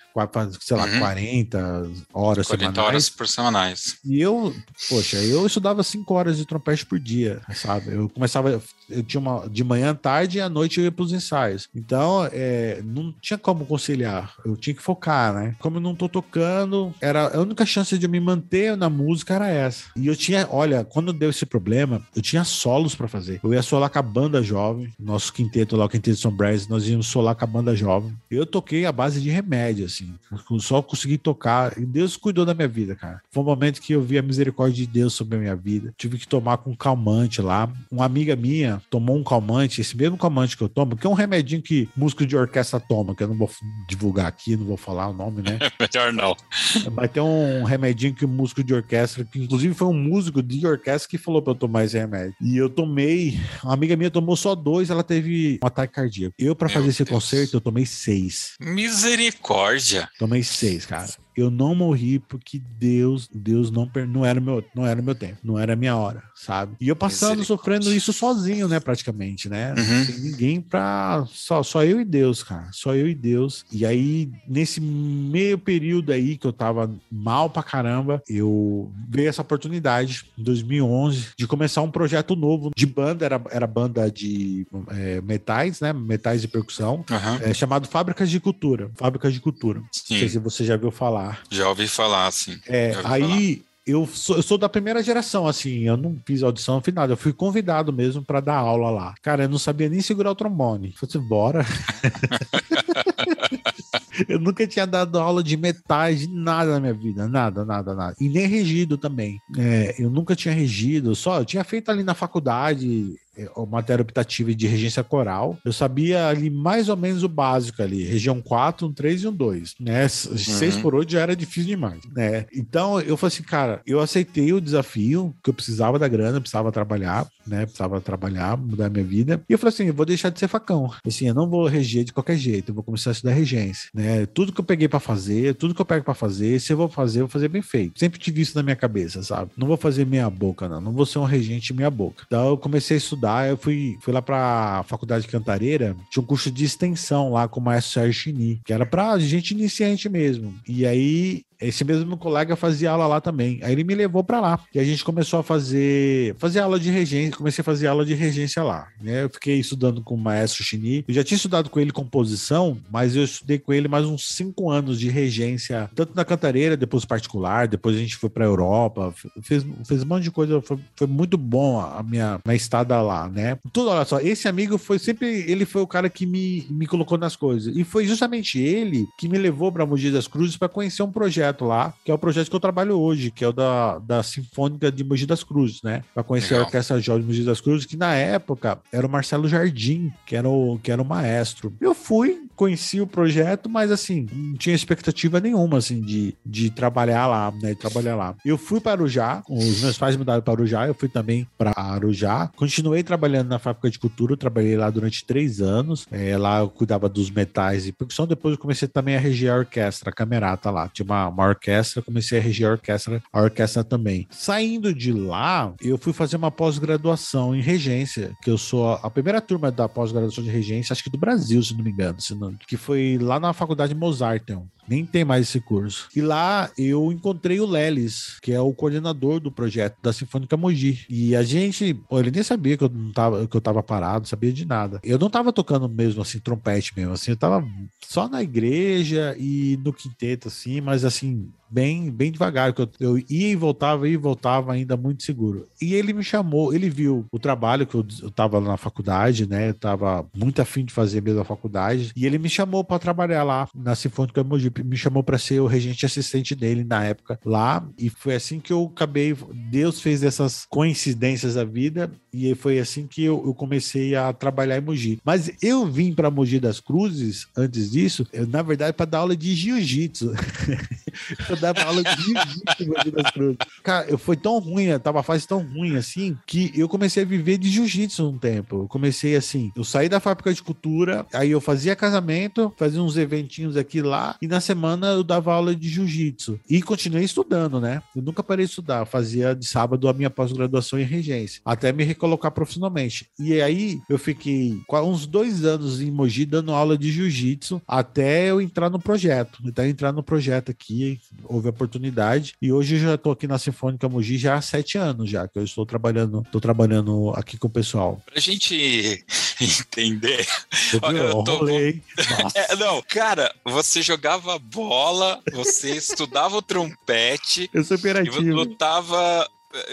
Sei 0.60 0.76
lá, 0.76 0.84
uhum. 0.84 0.98
40 0.98 1.90
horas 2.12 2.46
40 2.46 2.46
semanais. 2.46 2.78
horas 2.78 3.10
por 3.10 3.28
semanais. 3.28 3.96
E 4.04 4.20
eu, 4.20 4.54
poxa, 4.88 5.16
eu 5.18 5.46
estudava 5.46 5.82
5 5.82 6.14
horas 6.14 6.36
de 6.36 6.46
trompete 6.46 6.84
por 6.86 6.98
dia, 6.98 7.40
sabe? 7.54 7.94
Eu 7.94 8.08
começava, 8.08 8.62
eu 8.90 9.02
tinha 9.02 9.20
uma 9.20 9.48
de 9.48 9.62
manhã, 9.62 9.94
tarde 9.94 10.38
e 10.38 10.40
à 10.40 10.48
noite 10.48 10.78
eu 10.78 10.84
ia 10.84 10.92
para 10.92 11.04
os 11.04 11.12
ensaios. 11.12 11.68
Então, 11.74 12.28
é, 12.32 12.82
não 12.84 13.14
tinha 13.20 13.38
como 13.38 13.64
conciliar. 13.64 14.34
Eu 14.44 14.56
tinha 14.56 14.74
que 14.74 14.82
focar, 14.82 15.32
né? 15.32 15.54
Como 15.58 15.76
eu 15.76 15.80
não 15.80 15.94
tô 15.94 16.08
tocando, 16.08 16.92
era 17.00 17.36
a 17.36 17.40
única 17.40 17.64
chance 17.64 17.96
de 17.96 18.06
eu 18.06 18.10
me 18.10 18.20
manter 18.20 18.76
na 18.76 18.90
música 18.90 19.34
era 19.34 19.48
essa. 19.48 19.84
E 19.96 20.06
eu 20.06 20.16
tinha, 20.16 20.48
olha, 20.50 20.84
quando 20.84 21.12
deu 21.12 21.30
esse 21.30 21.46
problema, 21.46 22.02
eu 22.14 22.22
tinha 22.22 22.44
solos 22.44 22.94
para 22.94 23.08
fazer. 23.08 23.40
Eu 23.42 23.54
ia 23.54 23.62
solar 23.62 23.90
com 23.90 23.98
a 23.98 24.02
banda 24.02 24.42
jovem, 24.42 24.92
nosso 24.98 25.32
quinteto 25.32 25.76
lá, 25.76 25.84
o 25.84 25.88
quinteto 25.88 26.18
São 26.18 26.32
Brás, 26.32 26.66
nós 26.66 26.86
íamos 26.88 27.06
solar 27.06 27.34
com 27.34 27.44
a 27.44 27.48
banda 27.48 27.76
jovem. 27.76 28.12
Eu 28.30 28.44
toquei 28.44 28.84
a 28.86 28.92
base 28.92 29.20
de 29.20 29.30
remédio, 29.30 29.84
assim 29.86 30.00
assim. 30.00 30.58
Só 30.58 30.80
consegui 30.80 31.18
tocar. 31.18 31.76
E 31.78 31.84
Deus 31.84 32.16
cuidou 32.16 32.44
da 32.44 32.54
minha 32.54 32.68
vida, 32.68 32.94
cara. 32.94 33.20
Foi 33.30 33.42
um 33.42 33.46
momento 33.46 33.80
que 33.80 33.92
eu 33.92 34.02
vi 34.02 34.18
a 34.18 34.22
misericórdia 34.22 34.86
de 34.86 34.90
Deus 34.90 35.12
sobre 35.12 35.36
a 35.36 35.40
minha 35.40 35.56
vida. 35.56 35.92
Tive 35.96 36.18
que 36.18 36.26
tomar 36.26 36.58
com 36.58 36.74
calmante 36.74 37.42
lá. 37.42 37.70
Uma 37.90 38.04
amiga 38.04 38.34
minha 38.34 38.79
tomou 38.88 39.16
um 39.16 39.24
calmante, 39.24 39.80
esse 39.80 39.96
mesmo 39.96 40.16
calmante 40.16 40.56
que 40.56 40.62
eu 40.62 40.68
tomo, 40.68 40.96
que 40.96 41.06
é 41.06 41.10
um 41.10 41.14
remedinho 41.14 41.62
que 41.62 41.88
músico 41.96 42.26
de 42.26 42.36
orquestra 42.36 42.80
toma, 42.80 43.14
que 43.14 43.22
eu 43.22 43.28
não 43.28 43.36
vou 43.36 43.50
divulgar 43.88 44.26
aqui, 44.26 44.56
não 44.56 44.64
vou 44.66 44.76
falar 44.76 45.08
o 45.08 45.12
nome, 45.12 45.42
né? 45.42 45.58
Melhor 45.78 46.12
não. 46.12 46.36
Mas 46.92 47.10
tem 47.10 47.22
um 47.22 47.64
remedinho 47.64 48.14
que 48.14 48.24
o 48.24 48.28
músico 48.28 48.62
de 48.62 48.74
orquestra, 48.74 49.24
que 49.24 49.38
inclusive 49.38 49.74
foi 49.74 49.88
um 49.88 49.94
músico 49.94 50.42
de 50.42 50.66
orquestra 50.66 51.08
que 51.08 51.18
falou 51.18 51.42
pra 51.42 51.52
eu 51.52 51.56
tomar 51.56 51.84
esse 51.84 51.98
remédio. 51.98 52.34
E 52.40 52.56
eu 52.56 52.68
tomei, 52.68 53.38
uma 53.62 53.74
amiga 53.74 53.96
minha 53.96 54.10
tomou 54.10 54.36
só 54.36 54.54
dois, 54.54 54.90
ela 54.90 55.02
teve 55.02 55.58
um 55.62 55.66
ataque 55.66 55.94
cardíaco. 55.94 56.34
Eu, 56.38 56.54
para 56.54 56.68
fazer 56.68 56.88
esse 56.88 57.04
Deus. 57.04 57.10
concerto, 57.10 57.56
eu 57.56 57.60
tomei 57.60 57.86
seis. 57.86 58.54
Misericórdia. 58.60 60.08
Tomei 60.18 60.42
seis, 60.42 60.86
cara. 60.86 61.08
Eu 61.40 61.50
não 61.50 61.74
morri 61.74 62.18
porque 62.18 62.60
Deus, 62.78 63.28
Deus 63.32 63.70
não, 63.70 63.90
não 64.08 64.24
era 64.24 64.40
meu, 64.40 64.64
não 64.74 64.86
era 64.86 65.00
meu 65.00 65.14
tempo, 65.14 65.38
não 65.42 65.58
era 65.58 65.76
minha 65.76 65.96
hora, 65.96 66.22
sabe? 66.34 66.76
E 66.80 66.88
eu 66.88 66.96
passando 66.96 67.44
sofrendo 67.44 67.92
isso 67.92 68.12
sozinho, 68.12 68.68
né, 68.68 68.80
praticamente, 68.80 69.48
né? 69.48 69.74
Uhum. 69.76 70.06
Tem 70.06 70.18
ninguém 70.20 70.60
pra 70.60 71.24
só 71.28 71.62
só 71.62 71.84
eu 71.84 72.00
e 72.00 72.04
Deus, 72.04 72.42
cara, 72.42 72.68
só 72.72 72.94
eu 72.94 73.08
e 73.08 73.14
Deus. 73.14 73.64
E 73.72 73.84
aí 73.84 74.30
nesse 74.48 74.80
meio 74.80 75.58
período 75.58 76.12
aí 76.12 76.36
que 76.36 76.46
eu 76.46 76.52
tava 76.52 76.90
mal 77.10 77.50
pra 77.50 77.62
caramba, 77.62 78.22
eu 78.28 78.90
veio 79.08 79.28
essa 79.28 79.42
oportunidade 79.42 80.24
em 80.38 80.42
2011 80.42 81.28
de 81.36 81.46
começar 81.46 81.82
um 81.82 81.90
projeto 81.90 82.36
novo 82.36 82.70
de 82.76 82.86
banda, 82.86 83.24
era, 83.24 83.40
era 83.50 83.66
banda 83.66 84.10
de 84.10 84.66
é, 84.88 85.20
metais, 85.20 85.80
né? 85.80 85.92
Metais 85.92 86.40
de 86.40 86.48
percussão, 86.48 87.04
uhum. 87.10 87.36
é, 87.42 87.54
chamado 87.54 87.88
Fábricas 87.88 88.30
de 88.30 88.40
Cultura. 88.40 88.90
Fábricas 88.94 89.32
de 89.32 89.40
Cultura. 89.40 89.82
Sim. 89.92 90.14
Não 90.14 90.18
sei 90.20 90.28
se 90.28 90.38
você 90.38 90.64
já 90.64 90.76
viu 90.76 90.90
falar. 90.90 91.29
Já 91.50 91.68
ouvi 91.68 91.88
falar, 91.88 92.30
sim. 92.30 92.58
É, 92.66 92.94
aí. 93.04 93.22
Falar 93.22 93.70
eu 93.86 94.06
sou, 94.06 94.36
eu 94.36 94.42
sou 94.42 94.58
da 94.58 94.68
primeira 94.68 95.02
geração, 95.02 95.46
assim, 95.46 95.88
eu 95.88 95.96
não 95.96 96.16
fiz 96.24 96.42
audição 96.42 96.76
no 96.76 96.80
final, 96.80 97.08
eu 97.08 97.16
fui 97.16 97.32
convidado 97.32 97.92
mesmo 97.92 98.22
para 98.22 98.40
dar 98.40 98.56
aula 98.56 98.90
lá. 98.90 99.14
Cara, 99.22 99.44
eu 99.44 99.48
não 99.48 99.58
sabia 99.58 99.88
nem 99.88 100.00
segurar 100.00 100.30
o 100.30 100.34
trombone. 100.34 100.92
Falei 100.92 101.08
assim, 101.08 101.28
bora. 101.28 101.66
eu 104.28 104.38
nunca 104.38 104.66
tinha 104.66 104.86
dado 104.86 105.18
aula 105.18 105.42
de 105.42 105.56
metais, 105.56 106.26
nada 106.28 106.72
na 106.72 106.80
minha 106.80 106.94
vida, 106.94 107.28
nada, 107.28 107.64
nada, 107.64 107.94
nada. 107.94 108.16
E 108.20 108.28
nem 108.28 108.46
regido 108.46 108.96
também. 108.96 109.38
É, 109.58 109.94
eu 109.98 110.10
nunca 110.10 110.36
tinha 110.36 110.54
regido, 110.54 111.14
só 111.14 111.38
eu 111.38 111.44
tinha 111.44 111.64
feito 111.64 111.90
ali 111.90 112.02
na 112.02 112.14
faculdade 112.14 113.16
é, 113.40 113.48
matéria 113.66 114.02
optativa 114.02 114.54
de 114.54 114.66
regência 114.66 115.02
coral. 115.02 115.56
Eu 115.64 115.72
sabia 115.72 116.28
ali 116.28 116.50
mais 116.50 116.88
ou 116.88 116.96
menos 116.96 117.22
o 117.22 117.28
básico 117.28 117.82
ali, 117.82 118.04
região 118.04 118.40
4, 118.40 118.86
um 118.86 118.92
3 118.92 119.22
e 119.22 119.28
um 119.28 119.32
2, 119.32 119.74
né? 119.80 120.08
6 120.08 120.76
uhum. 120.76 120.82
por 120.82 120.94
8 120.94 121.12
já 121.12 121.20
era 121.20 121.36
difícil 121.36 121.70
demais, 121.70 122.00
né? 122.14 122.46
Então 122.52 123.00
eu 123.00 123.16
falei 123.16 123.34
assim, 123.34 123.42
cara, 123.42 123.80
eu 123.86 124.00
aceitei 124.00 124.52
o 124.52 124.60
desafio, 124.60 125.34
que 125.42 125.50
eu 125.50 125.54
precisava 125.54 125.98
da 125.98 126.08
grana, 126.08 126.40
precisava 126.40 126.72
trabalhar, 126.72 127.26
né? 127.46 127.64
Precisava 127.64 128.00
trabalhar, 128.00 128.56
mudar 128.56 128.90
minha 128.90 129.04
vida. 129.04 129.42
E 129.48 129.52
eu 129.52 129.58
falei 129.58 129.72
assim, 129.72 129.86
eu 129.86 129.94
vou 129.94 130.06
deixar 130.06 130.30
de 130.30 130.38
ser 130.38 130.48
facão. 130.48 130.90
Assim, 131.06 131.28
eu 131.28 131.34
não 131.34 131.48
vou 131.48 131.66
reger 131.66 132.04
de 132.04 132.12
qualquer 132.12 132.36
jeito, 132.36 132.70
eu 132.70 132.74
vou 132.74 132.84
começar 132.84 133.10
a 133.10 133.12
estudar 133.12 133.32
regência, 133.32 133.79
né? 133.94 134.26
Tudo 134.26 134.52
que 134.52 134.60
eu 134.60 134.64
peguei 134.64 134.88
para 134.88 135.00
fazer, 135.00 135.54
tudo 135.54 135.74
que 135.74 135.80
eu 135.80 135.86
pego 135.86 136.04
para 136.04 136.14
fazer, 136.14 136.60
se 136.60 136.72
eu 136.72 136.76
vou 136.76 136.88
fazer, 136.88 137.20
eu 137.20 137.26
vou 137.26 137.32
fazer 137.32 137.48
bem 137.48 137.62
feito. 137.62 137.98
Sempre 137.98 138.18
tive 138.18 138.40
isso 138.40 138.56
na 138.56 138.62
minha 138.62 138.76
cabeça, 138.76 139.22
sabe? 139.22 139.50
Não 139.56 139.66
vou 139.66 139.76
fazer 139.76 140.06
meia 140.06 140.28
boca, 140.28 140.68
não. 140.68 140.80
Não 140.80 140.92
vou 140.92 141.06
ser 141.06 141.18
um 141.18 141.24
regente 141.24 141.72
meia 141.72 141.90
boca. 141.90 142.24
Então 142.26 142.48
eu 142.48 142.58
comecei 142.58 142.96
a 142.96 142.98
estudar, 142.98 143.48
eu 143.48 143.56
fui, 143.56 143.96
fui 144.00 144.12
lá 144.12 144.22
pra 144.22 144.84
faculdade 144.86 145.24
de 145.24 145.30
Cantareira, 145.30 145.96
tinha 146.10 146.22
um 146.22 146.26
curso 146.26 146.50
de 146.50 146.64
extensão 146.64 147.32
lá 147.32 147.48
com 147.48 147.60
o 147.60 147.62
maestro 147.62 147.92
Sérgio 147.92 148.12
Chini, 148.12 148.60
que 148.64 148.72
era 148.72 148.86
pra 148.86 149.18
gente 149.18 149.52
iniciante 149.52 150.08
mesmo. 150.08 150.54
E 150.66 150.86
aí 150.86 151.42
esse 151.60 151.84
mesmo 151.84 152.16
colega 152.16 152.56
fazia 152.56 152.90
aula 152.90 153.06
lá 153.06 153.20
também. 153.20 153.60
Aí 153.62 153.72
ele 153.72 153.84
me 153.84 153.94
levou 153.94 154.24
para 154.24 154.40
lá. 154.40 154.60
E 154.74 154.78
a 154.78 154.84
gente 154.84 155.04
começou 155.04 155.40
a 155.40 155.42
fazer, 155.42 156.34
fazer 156.38 156.60
aula 156.60 156.80
de 156.80 156.90
regência. 156.90 157.36
Comecei 157.36 157.62
a 157.62 157.64
fazer 157.64 157.86
aula 157.86 158.04
de 158.04 158.14
regência 158.14 158.62
lá. 158.62 158.88
Né? 159.00 159.24
Eu 159.24 159.30
fiquei 159.30 159.58
estudando 159.58 160.02
com 160.02 160.14
o 160.14 160.18
maestro 160.18 160.64
Chini. 160.64 161.04
Eu 161.06 161.14
já 161.14 161.22
tinha 161.22 161.36
estudado 161.36 161.68
com 161.68 161.78
ele 161.78 161.92
composição, 161.92 162.78
mas 162.90 163.14
eu 163.14 163.24
estudei 163.24 163.58
com 163.58 163.72
ele 163.72 163.88
mais 163.88 164.06
uns 164.06 164.28
cinco 164.28 164.70
anos 164.70 164.98
de 164.98 165.08
regência, 165.08 165.90
tanto 165.94 166.14
na 166.14 166.24
cantareira, 166.24 166.76
depois 166.76 167.04
particular. 167.04 167.68
Depois 167.68 167.96
a 167.96 167.98
gente 167.98 168.16
foi 168.16 168.30
para 168.30 168.44
Europa, 168.44 169.12
fez, 169.42 169.64
fez 169.84 170.02
um 170.02 170.06
monte 170.06 170.24
de 170.24 170.30
coisa. 170.30 170.62
Foi, 170.62 170.78
foi 170.96 171.06
muito 171.06 171.36
bom 171.36 171.80
a 171.80 172.02
minha, 172.02 172.40
minha 172.44 172.56
estada 172.56 173.00
lá, 173.02 173.28
né? 173.28 173.58
Tudo, 173.72 173.90
olha 173.90 174.04
só, 174.04 174.18
esse 174.20 174.48
amigo 174.48 174.78
foi 174.78 174.98
sempre, 174.98 175.44
ele 175.46 175.64
foi 175.64 175.82
o 175.82 175.86
cara 175.86 176.08
que 176.08 176.24
me, 176.24 176.66
me 176.70 176.86
colocou 176.86 177.18
nas 177.18 177.36
coisas. 177.36 177.76
E 177.76 177.84
foi 177.84 178.06
justamente 178.06 178.58
ele 178.58 179.06
que 179.18 179.28
me 179.28 179.38
levou 179.38 179.70
para 179.70 179.84
Mogi 179.84 180.10
das 180.10 180.26
Cruzes 180.26 180.56
para 180.56 180.68
conhecer 180.68 181.02
um 181.02 181.12
projeto 181.12 181.49
projeto 181.50 181.64
lá, 181.64 181.94
que 182.04 182.10
é 182.10 182.14
o 182.14 182.18
projeto 182.18 182.48
que 182.48 182.56
eu 182.56 182.60
trabalho 182.60 182.98
hoje, 182.98 183.30
que 183.30 183.44
é 183.44 183.48
o 183.48 183.52
da, 183.52 183.98
da 183.98 184.22
Sinfônica 184.22 184.90
de 184.90 185.04
Mogi 185.04 185.26
das 185.26 185.44
Cruzes, 185.44 185.82
né? 185.82 186.02
Para 186.14 186.22
conhecer 186.22 186.54
Legal. 186.54 186.62
a 186.62 186.66
Orquestra 186.66 187.00
Jorge 187.00 187.26
Mogi 187.26 187.44
das 187.44 187.60
Cruzes, 187.60 187.86
que 187.86 187.96
na 187.96 188.14
época 188.14 188.78
era 188.92 189.06
o 189.06 189.10
Marcelo 189.10 189.48
Jardim, 189.48 190.12
que 190.26 190.36
era 190.36 190.48
o, 190.48 190.78
que 190.82 190.90
era 190.90 191.00
o 191.00 191.04
maestro. 191.04 191.72
Eu 191.80 191.94
fui, 191.94 192.42
conheci 192.56 193.00
o 193.00 193.06
projeto, 193.06 193.68
mas 193.68 193.90
assim, 193.90 194.26
não 194.32 194.56
tinha 194.56 194.74
expectativa 194.74 195.40
nenhuma, 195.40 195.78
assim, 195.78 196.00
de, 196.00 196.34
de 196.44 196.70
trabalhar 196.70 197.26
lá, 197.26 197.52
né? 197.62 197.70
De 197.70 197.76
trabalhar 197.76 198.16
lá. 198.16 198.34
Eu 198.44 198.58
fui 198.58 198.80
para 198.80 198.92
Arujá, 198.92 199.42
os 199.48 199.82
meus 199.82 199.98
pais 199.98 200.16
mudaram 200.16 200.42
para 200.42 200.54
Arujá, 200.54 200.86
eu 200.86 200.94
fui 200.94 201.08
também 201.08 201.46
para 201.58 201.72
Arujá. 201.76 202.50
Continuei 202.56 203.02
trabalhando 203.02 203.48
na 203.48 203.58
fábrica 203.58 203.90
de 203.90 203.98
cultura, 203.98 204.36
trabalhei 204.36 204.76
lá 204.76 204.90
durante 204.90 205.24
três 205.24 205.60
anos. 205.60 206.06
É, 206.10 206.36
lá 206.36 206.60
eu 206.60 206.68
cuidava 206.68 207.08
dos 207.08 207.30
metais 207.30 207.86
e 207.86 207.92
percussão. 207.92 208.26
Depois 208.26 208.54
eu 208.54 208.58
comecei 208.58 208.88
também 208.88 209.16
a 209.16 209.20
reger 209.20 209.52
a 209.52 209.56
orquestra, 209.56 210.10
a 210.10 210.12
camerata 210.12 210.70
lá. 210.70 210.88
Tinha 210.88 211.04
uma, 211.04 211.28
uma 211.28 211.39
orquestra, 211.48 212.02
comecei 212.02 212.38
a 212.38 212.42
reger 212.42 212.68
a 212.68 212.72
orquestra, 212.72 213.22
a 213.32 213.42
orquestra 213.42 213.84
também. 213.84 214.26
Saindo 214.30 214.94
de 214.94 215.12
lá, 215.12 215.72
eu 215.80 215.98
fui 215.98 216.12
fazer 216.12 216.36
uma 216.36 216.50
pós-graduação 216.50 217.54
em 217.54 217.60
regência, 217.60 218.32
que 218.42 218.50
eu 218.50 218.58
sou 218.58 218.92
a 218.92 219.10
primeira 219.10 219.40
turma 219.40 219.70
da 219.70 219.88
pós-graduação 219.88 220.42
de 220.44 220.50
regência, 220.50 220.92
acho 220.92 221.04
que 221.04 221.10
do 221.10 221.18
Brasil, 221.18 221.62
se 221.62 221.74
não 221.74 221.84
me 221.84 221.90
engano, 221.90 222.20
se 222.20 222.34
não, 222.34 222.54
que 222.66 222.76
foi 222.76 223.18
lá 223.20 223.38
na 223.38 223.52
faculdade 223.52 223.94
Mozarteum 223.94 224.66
nem 224.90 225.06
tem 225.06 225.24
mais 225.24 225.48
esse 225.48 225.60
curso. 225.60 226.08
E 226.14 226.20
lá 226.20 226.68
eu 226.76 227.12
encontrei 227.12 227.60
o 227.60 227.66
Lelis, 227.66 228.38
que 228.42 228.52
é 228.52 228.60
o 228.60 228.74
coordenador 228.74 229.38
do 229.38 229.52
projeto 229.52 229.96
da 230.02 230.12
Sinfônica 230.12 230.56
Mogi. 230.56 231.06
E 231.08 231.36
a 231.36 231.44
gente, 231.44 231.96
ele 232.10 232.30
nem 232.32 232.42
sabia 232.42 232.76
que 232.76 232.82
eu 232.82 232.88
não 232.88 233.12
tava, 233.12 233.46
que 233.46 233.56
eu 233.56 233.60
tava 233.60 233.82
parado, 233.84 234.26
sabia 234.26 234.52
de 234.52 234.64
nada. 234.64 235.00
Eu 235.04 235.18
não 235.18 235.30
tava 235.30 235.52
tocando 235.52 235.88
mesmo 235.88 236.20
assim 236.20 236.40
trompete 236.40 236.92
mesmo, 236.96 237.12
assim, 237.12 237.30
eu 237.30 237.36
tava 237.36 237.64
só 238.00 238.28
na 238.28 238.42
igreja 238.42 239.36
e 239.38 239.78
no 239.84 239.92
quinteto 239.92 240.48
assim, 240.48 240.80
mas 240.80 241.04
assim, 241.04 241.48
bem, 241.70 242.10
bem 242.10 242.32
devagar, 242.32 242.72
que 242.72 242.82
eu, 242.82 242.90
eu 242.98 243.18
ia 243.18 243.48
e 243.48 243.56
voltava, 243.56 244.08
ia 244.08 244.14
e 244.14 244.16
voltava 244.16 244.72
ainda 244.72 244.96
muito 244.96 245.22
seguro. 245.22 245.68
E 245.80 245.94
ele 245.94 246.12
me 246.12 246.22
chamou, 246.22 246.74
ele 246.74 246.90
viu 246.90 247.26
o 247.30 247.38
trabalho 247.38 247.86
que 247.86 247.94
eu, 247.94 248.04
eu 248.22 248.30
tava 248.30 248.60
na 248.60 248.76
faculdade, 248.76 249.48
né? 249.48 249.70
Eu 249.70 249.74
tava 249.74 250.26
muito 250.34 250.60
afim 250.60 250.84
de 250.84 250.92
fazer 250.92 251.22
mesmo 251.22 251.40
a 251.40 251.44
faculdade, 251.44 252.12
e 252.16 252.26
ele 252.26 252.38
me 252.38 252.48
chamou 252.48 252.82
para 252.82 252.98
trabalhar 252.98 253.42
lá 253.42 253.68
na 253.74 253.94
Sinfônica 253.94 254.42
Mogi, 254.42 254.72
me 254.84 254.96
chamou 254.96 255.22
para 255.22 255.38
ser 255.38 255.60
o 255.60 255.66
regente 255.66 256.04
assistente 256.04 256.54
dele 256.54 256.84
na 256.84 257.04
época 257.04 257.38
lá, 257.44 257.86
e 257.98 258.08
foi 258.08 258.34
assim 258.34 258.58
que 258.58 258.72
eu 258.72 258.90
acabei, 258.92 259.36
Deus 259.70 260.00
fez 260.00 260.22
essas 260.22 260.66
coincidências 260.68 261.54
da 261.54 261.64
vida, 261.64 262.10
e 262.32 262.54
foi 262.54 262.78
assim 262.78 263.06
que 263.06 263.24
eu, 263.24 263.42
eu 263.46 263.54
comecei 263.54 264.14
a 264.14 264.32
trabalhar 264.32 264.78
em 264.78 264.80
Mogi. 264.80 265.20
Mas 265.24 265.50
eu 265.62 265.86
vim 265.86 266.12
para 266.12 266.30
Mogi 266.30 266.60
das 266.60 266.80
Cruzes 266.80 267.46
antes 267.56 267.90
disso, 267.90 268.26
eu, 268.32 268.46
na 268.46 268.62
verdade, 268.62 268.92
para 268.92 269.06
dar 269.06 269.18
aula 269.18 269.36
de 269.36 269.54
jiu-jitsu. 269.54 270.32
dava 271.60 271.82
aula 271.82 272.02
de 272.02 272.22
jiu-jitsu. 272.22 273.56
Cara, 273.82 274.18
foi 274.18 274.36
tão 274.36 274.58
ruim, 274.58 274.86
tava 274.98 275.22
fase 275.22 275.46
tão 275.46 275.60
ruim 275.62 275.96
assim, 275.96 276.36
que 276.46 276.72
eu 276.74 276.88
comecei 276.88 277.22
a 277.22 277.26
viver 277.26 277.58
de 277.58 277.68
jiu-jitsu 277.68 278.28
um 278.28 278.38
tempo. 278.38 278.82
Eu 278.82 278.88
comecei 278.88 279.36
assim, 279.36 279.70
eu 279.76 279.84
saí 279.84 280.08
da 280.08 280.20
fábrica 280.20 280.52
de 280.52 280.62
cultura, 280.62 281.26
aí 281.32 281.50
eu 281.50 281.60
fazia 281.60 281.94
casamento, 281.96 282.72
fazia 282.76 283.02
uns 283.02 283.16
eventinhos 283.16 283.76
aqui 283.76 284.00
lá, 284.00 284.36
e 284.40 284.46
na 284.46 284.60
semana 284.60 285.08
eu 285.08 285.22
dava 285.22 285.52
aula 285.52 285.74
de 285.74 285.88
jiu-jitsu. 285.88 286.58
E 286.68 286.82
continuei 286.82 287.24
estudando, 287.24 287.80
né? 287.80 288.02
Eu 288.14 288.22
nunca 288.22 288.42
parei 288.42 288.64
de 288.64 288.70
estudar, 288.70 289.00
eu 289.00 289.06
fazia 289.06 289.54
de 289.54 289.66
sábado 289.66 290.08
a 290.08 290.12
minha 290.12 290.30
pós-graduação 290.30 290.98
em 290.98 291.04
regência, 291.04 291.60
até 291.64 291.92
me 291.92 292.04
recolocar 292.04 292.50
profissionalmente. 292.50 293.26
E 293.38 293.60
aí 293.60 294.00
eu 294.08 294.18
fiquei 294.18 294.80
uns 294.90 295.26
dois 295.26 295.64
anos 295.64 296.00
em 296.00 296.10
Mogi 296.10 296.44
dando 296.44 296.72
aula 296.72 296.96
de 296.96 297.10
jiu-jitsu 297.10 297.82
até 297.86 298.50
eu 298.50 298.60
entrar 298.60 298.90
no 298.90 298.98
projeto. 298.98 299.60
Até 299.66 299.88
entrar 299.88 300.12
no 300.12 300.22
projeto 300.22 300.70
aqui, 300.70 301.20
houve 301.50 301.68
oportunidade. 301.68 302.54
E 302.62 302.72
hoje 302.72 302.94
eu 302.96 303.00
já 303.00 303.14
estou 303.14 303.32
aqui 303.32 303.46
na 303.46 303.58
Sinfônica 303.58 304.08
Mogi 304.08 304.38
já 304.38 304.54
há 304.54 304.62
sete 304.62 304.96
anos 304.96 305.28
já, 305.28 305.48
que 305.48 305.58
eu 305.58 305.64
estou 305.64 305.84
trabalhando, 305.84 306.42
estou 306.42 306.60
trabalhando 306.60 307.32
aqui 307.36 307.58
com 307.58 307.66
o 307.66 307.70
pessoal. 307.70 308.22
Pra 308.24 308.40
gente 308.40 309.24
entender. 309.60 310.46
Eu, 310.92 311.16
eu 311.16 311.44
tô... 311.44 311.68
é, 311.68 312.76
não, 312.76 313.02
cara, 313.02 313.52
você 313.64 314.00
jogava 314.00 314.58
bola, 314.58 315.40
você 315.52 315.90
estudava 315.96 316.56
o 316.56 316.62
trompete. 316.62 317.68
Eu 317.74 317.84
sou 317.84 317.96
imperativo. 317.96 318.40
E 318.40 318.52
lutava 318.52 319.48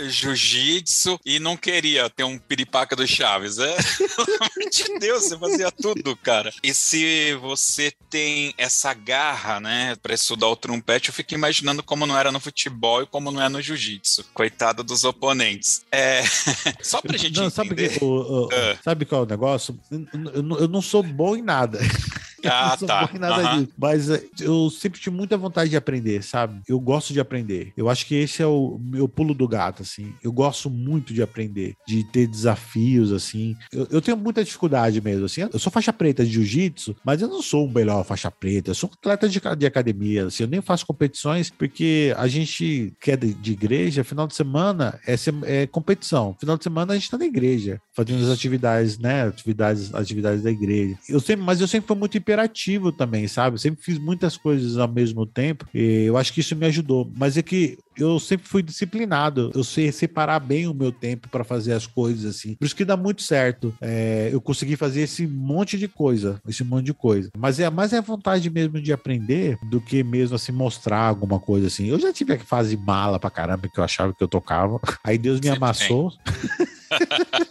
jiu-jitsu 0.08 1.20
e 1.26 1.40
não 1.40 1.56
queria 1.56 2.10
ter 2.10 2.24
um 2.24 2.38
piripaca 2.38 2.96
do 2.96 3.08
Chaves. 3.08 3.58
É, 3.58 3.76
pelo 3.98 4.36
amor 4.36 4.70
de 4.72 5.00
Deus, 5.00 5.24
você 5.24 5.38
fazia 5.38 5.72
tudo, 5.72 6.16
cara. 6.16 6.52
E 6.64 6.74
se 6.74 7.36
você 7.36 7.92
tem 8.10 8.54
essa 8.58 8.94
garra, 8.94 9.60
né, 9.60 9.96
pra 10.02 10.14
estudar 10.14 10.48
o 10.48 10.56
trompete, 10.56 11.10
eu 11.10 11.14
fico 11.14 11.34
imaginando 11.34 11.84
como 11.84 12.06
não 12.06 12.18
era 12.18 12.32
no 12.32 12.40
futebol 12.40 13.04
e 13.04 13.08
como 13.08 13.32
não 13.32 13.42
é 13.42 13.50
no 13.50 13.62
jiu-jitsu. 13.62 14.26
Coitado 14.34 14.84
dos 14.84 15.04
oponentes. 15.04 15.86
É. 15.92 16.24
Só 16.82 17.02
pra 17.02 17.18
gente 17.18 17.38
não, 17.38 17.48
entender. 17.48 17.90
Sabe, 17.90 18.00
que, 18.00 18.04
o, 18.04 18.08
o, 18.08 18.46
uh. 18.46 18.78
sabe 18.84 19.06
qual 19.06 19.22
é 19.22 19.26
o 19.26 19.30
negócio? 19.30 19.80
Eu, 19.92 20.08
eu, 20.34 20.60
eu 20.62 20.68
não 20.68 20.82
sou 20.82 21.04
bom 21.04 21.36
em 21.36 21.42
nada. 21.42 21.80
Ah, 22.46 22.70
não 22.72 22.78
sou 22.78 22.88
tá. 22.88 23.06
bom 23.08 23.16
em 23.16 23.20
nada 23.20 23.42
Aham. 23.44 23.60
disso. 23.62 23.74
Mas 23.78 24.10
é, 24.10 24.24
eu 24.40 24.70
sempre 24.70 25.00
tive 25.00 25.16
muita 25.16 25.38
vontade 25.38 25.70
de 25.70 25.78
aprender, 25.78 26.24
sabe? 26.24 26.62
Eu 26.68 26.80
gosto 26.80 27.14
de 27.14 27.20
aprender. 27.20 27.74
Eu 27.78 27.90
acho 27.90 28.06
que 28.06 28.16
esse 28.16 28.42
é 28.42 28.48
o 28.48 28.80
meu 28.82 29.08
pulo 29.08 29.34
do 29.34 29.48
gato, 29.48 29.82
assim. 29.84 30.14
Eu 30.24 30.32
gosto 30.32 30.70
muito 30.70 31.14
de 31.14 31.22
aprender, 31.22 31.76
de 31.88 32.04
ter 32.04 32.28
desafios, 32.28 33.12
assim. 33.12 33.56
Eu, 33.72 33.88
eu 33.92 34.02
tenho 34.02 34.18
muita 34.18 34.44
dificuldade 34.44 35.02
mesmo, 35.02 35.26
assim. 35.26 35.42
Eu 35.42 35.60
sou 35.60 35.72
faixa 35.72 35.92
preta 35.94 36.26
de 36.26 36.32
jiu-jitsu, 36.32 36.96
mas 37.06 37.22
eu 37.22 37.28
não 37.28 37.42
sou 37.42 37.66
o 37.66 37.72
melhor 37.74 38.04
faixa 38.04 38.30
preta. 38.32 38.72
Eu 38.72 38.76
sou 38.76 38.90
atleta 38.94 39.28
de, 39.30 39.40
de 39.58 39.66
academia, 39.66 40.26
assim. 40.28 40.44
Eu 40.44 40.50
nem 40.50 40.62
faço 40.62 40.86
competições 40.86 41.50
porque 41.50 42.14
a 42.18 42.28
gente 42.28 42.94
que 43.02 43.12
é 43.12 43.18
de, 43.18 43.34
de 43.34 43.52
igreja, 43.54 44.04
final 44.04 44.28
de 44.28 44.36
semana 44.36 45.00
é, 45.06 45.16
sem- 45.18 45.42
é 45.44 45.68
competição. 45.68 46.36
Final 46.40 46.58
de 46.58 46.64
semana 46.64 46.94
a 46.94 46.96
gente 46.96 47.10
tá 47.10 47.18
na 47.18 47.26
igreja, 47.26 47.80
fazendo 47.96 48.24
as 48.24 48.30
atividades, 48.30 48.98
né? 48.98 49.24
Atividades, 49.28 49.94
atividades 49.94 50.44
da 50.44 50.52
igreja. 50.52 50.98
Eu 51.10 51.20
sempre, 51.20 51.46
mas 51.46 51.62
eu 51.62 51.68
sempre 51.68 51.88
fui 51.88 51.96
muito 51.98 52.18
imperativo 52.28 52.92
também, 52.92 53.26
sabe? 53.28 53.56
Eu 53.56 53.60
sempre 53.60 53.82
fiz 53.82 53.98
muitas 53.98 54.36
coisas 54.36 54.78
ao 54.78 54.88
mesmo 54.88 55.26
tempo 55.26 55.66
e 55.74 56.04
eu 56.04 56.18
acho 56.18 56.34
que 56.34 56.42
isso 56.42 56.56
me 56.56 56.66
ajudou. 56.66 57.10
Mas 57.16 57.38
é 57.38 57.42
que 57.42 57.78
eu 57.98 58.20
sempre 58.20 58.48
fui 58.48 58.62
disciplinado. 58.62 59.52
Eu 59.56 59.64
sei 59.64 59.92
separar 59.92 60.40
bem 60.40 60.68
o 60.68 60.74
meu 60.74 60.92
tempo 60.92 61.30
para 61.30 61.44
fazer 61.44 61.74
as 61.74 61.88
coisas 61.88 62.36
assim. 62.36 62.56
Por 62.56 62.66
isso 62.66 62.76
que 62.76 62.86
dá 62.86 62.98
muito 62.98 63.22
certo. 63.22 63.74
É, 63.82 64.30
eu 64.32 64.42
consegui 64.42 64.76
fazer 64.76 65.02
esse 65.02 65.26
monte 65.26 65.78
de 65.78 65.88
coisa, 65.88 66.40
esse 66.48 66.64
monte 66.64 66.86
de 66.86 66.94
coisa. 66.94 67.32
Mas 67.38 67.60
é 67.60 67.70
mais 67.70 67.94
é 67.94 67.98
a 67.98 68.02
vontade 68.02 68.50
mesmo 68.50 68.82
de 68.82 68.92
aprender 68.92 69.58
do 69.70 69.80
que 69.80 70.04
mesmo 70.04 70.36
assim 70.36 70.52
mostrar 70.52 71.08
alguma 71.08 71.40
coisa 71.40 71.68
assim. 71.68 71.88
Eu 71.88 72.00
já 72.00 72.12
tive 72.12 72.34
a 72.34 72.40
fase 72.40 72.76
mala 72.76 73.20
pra 73.20 73.30
caramba 73.30 73.70
que 73.74 73.80
eu 73.80 73.84
achava 73.84 74.14
que 74.14 74.24
eu 74.24 74.28
tocava. 74.28 74.80
Aí 75.04 75.18
Deus 75.18 75.40
me 75.40 75.48
Sempre 75.48 75.58
amassou. 75.58 76.14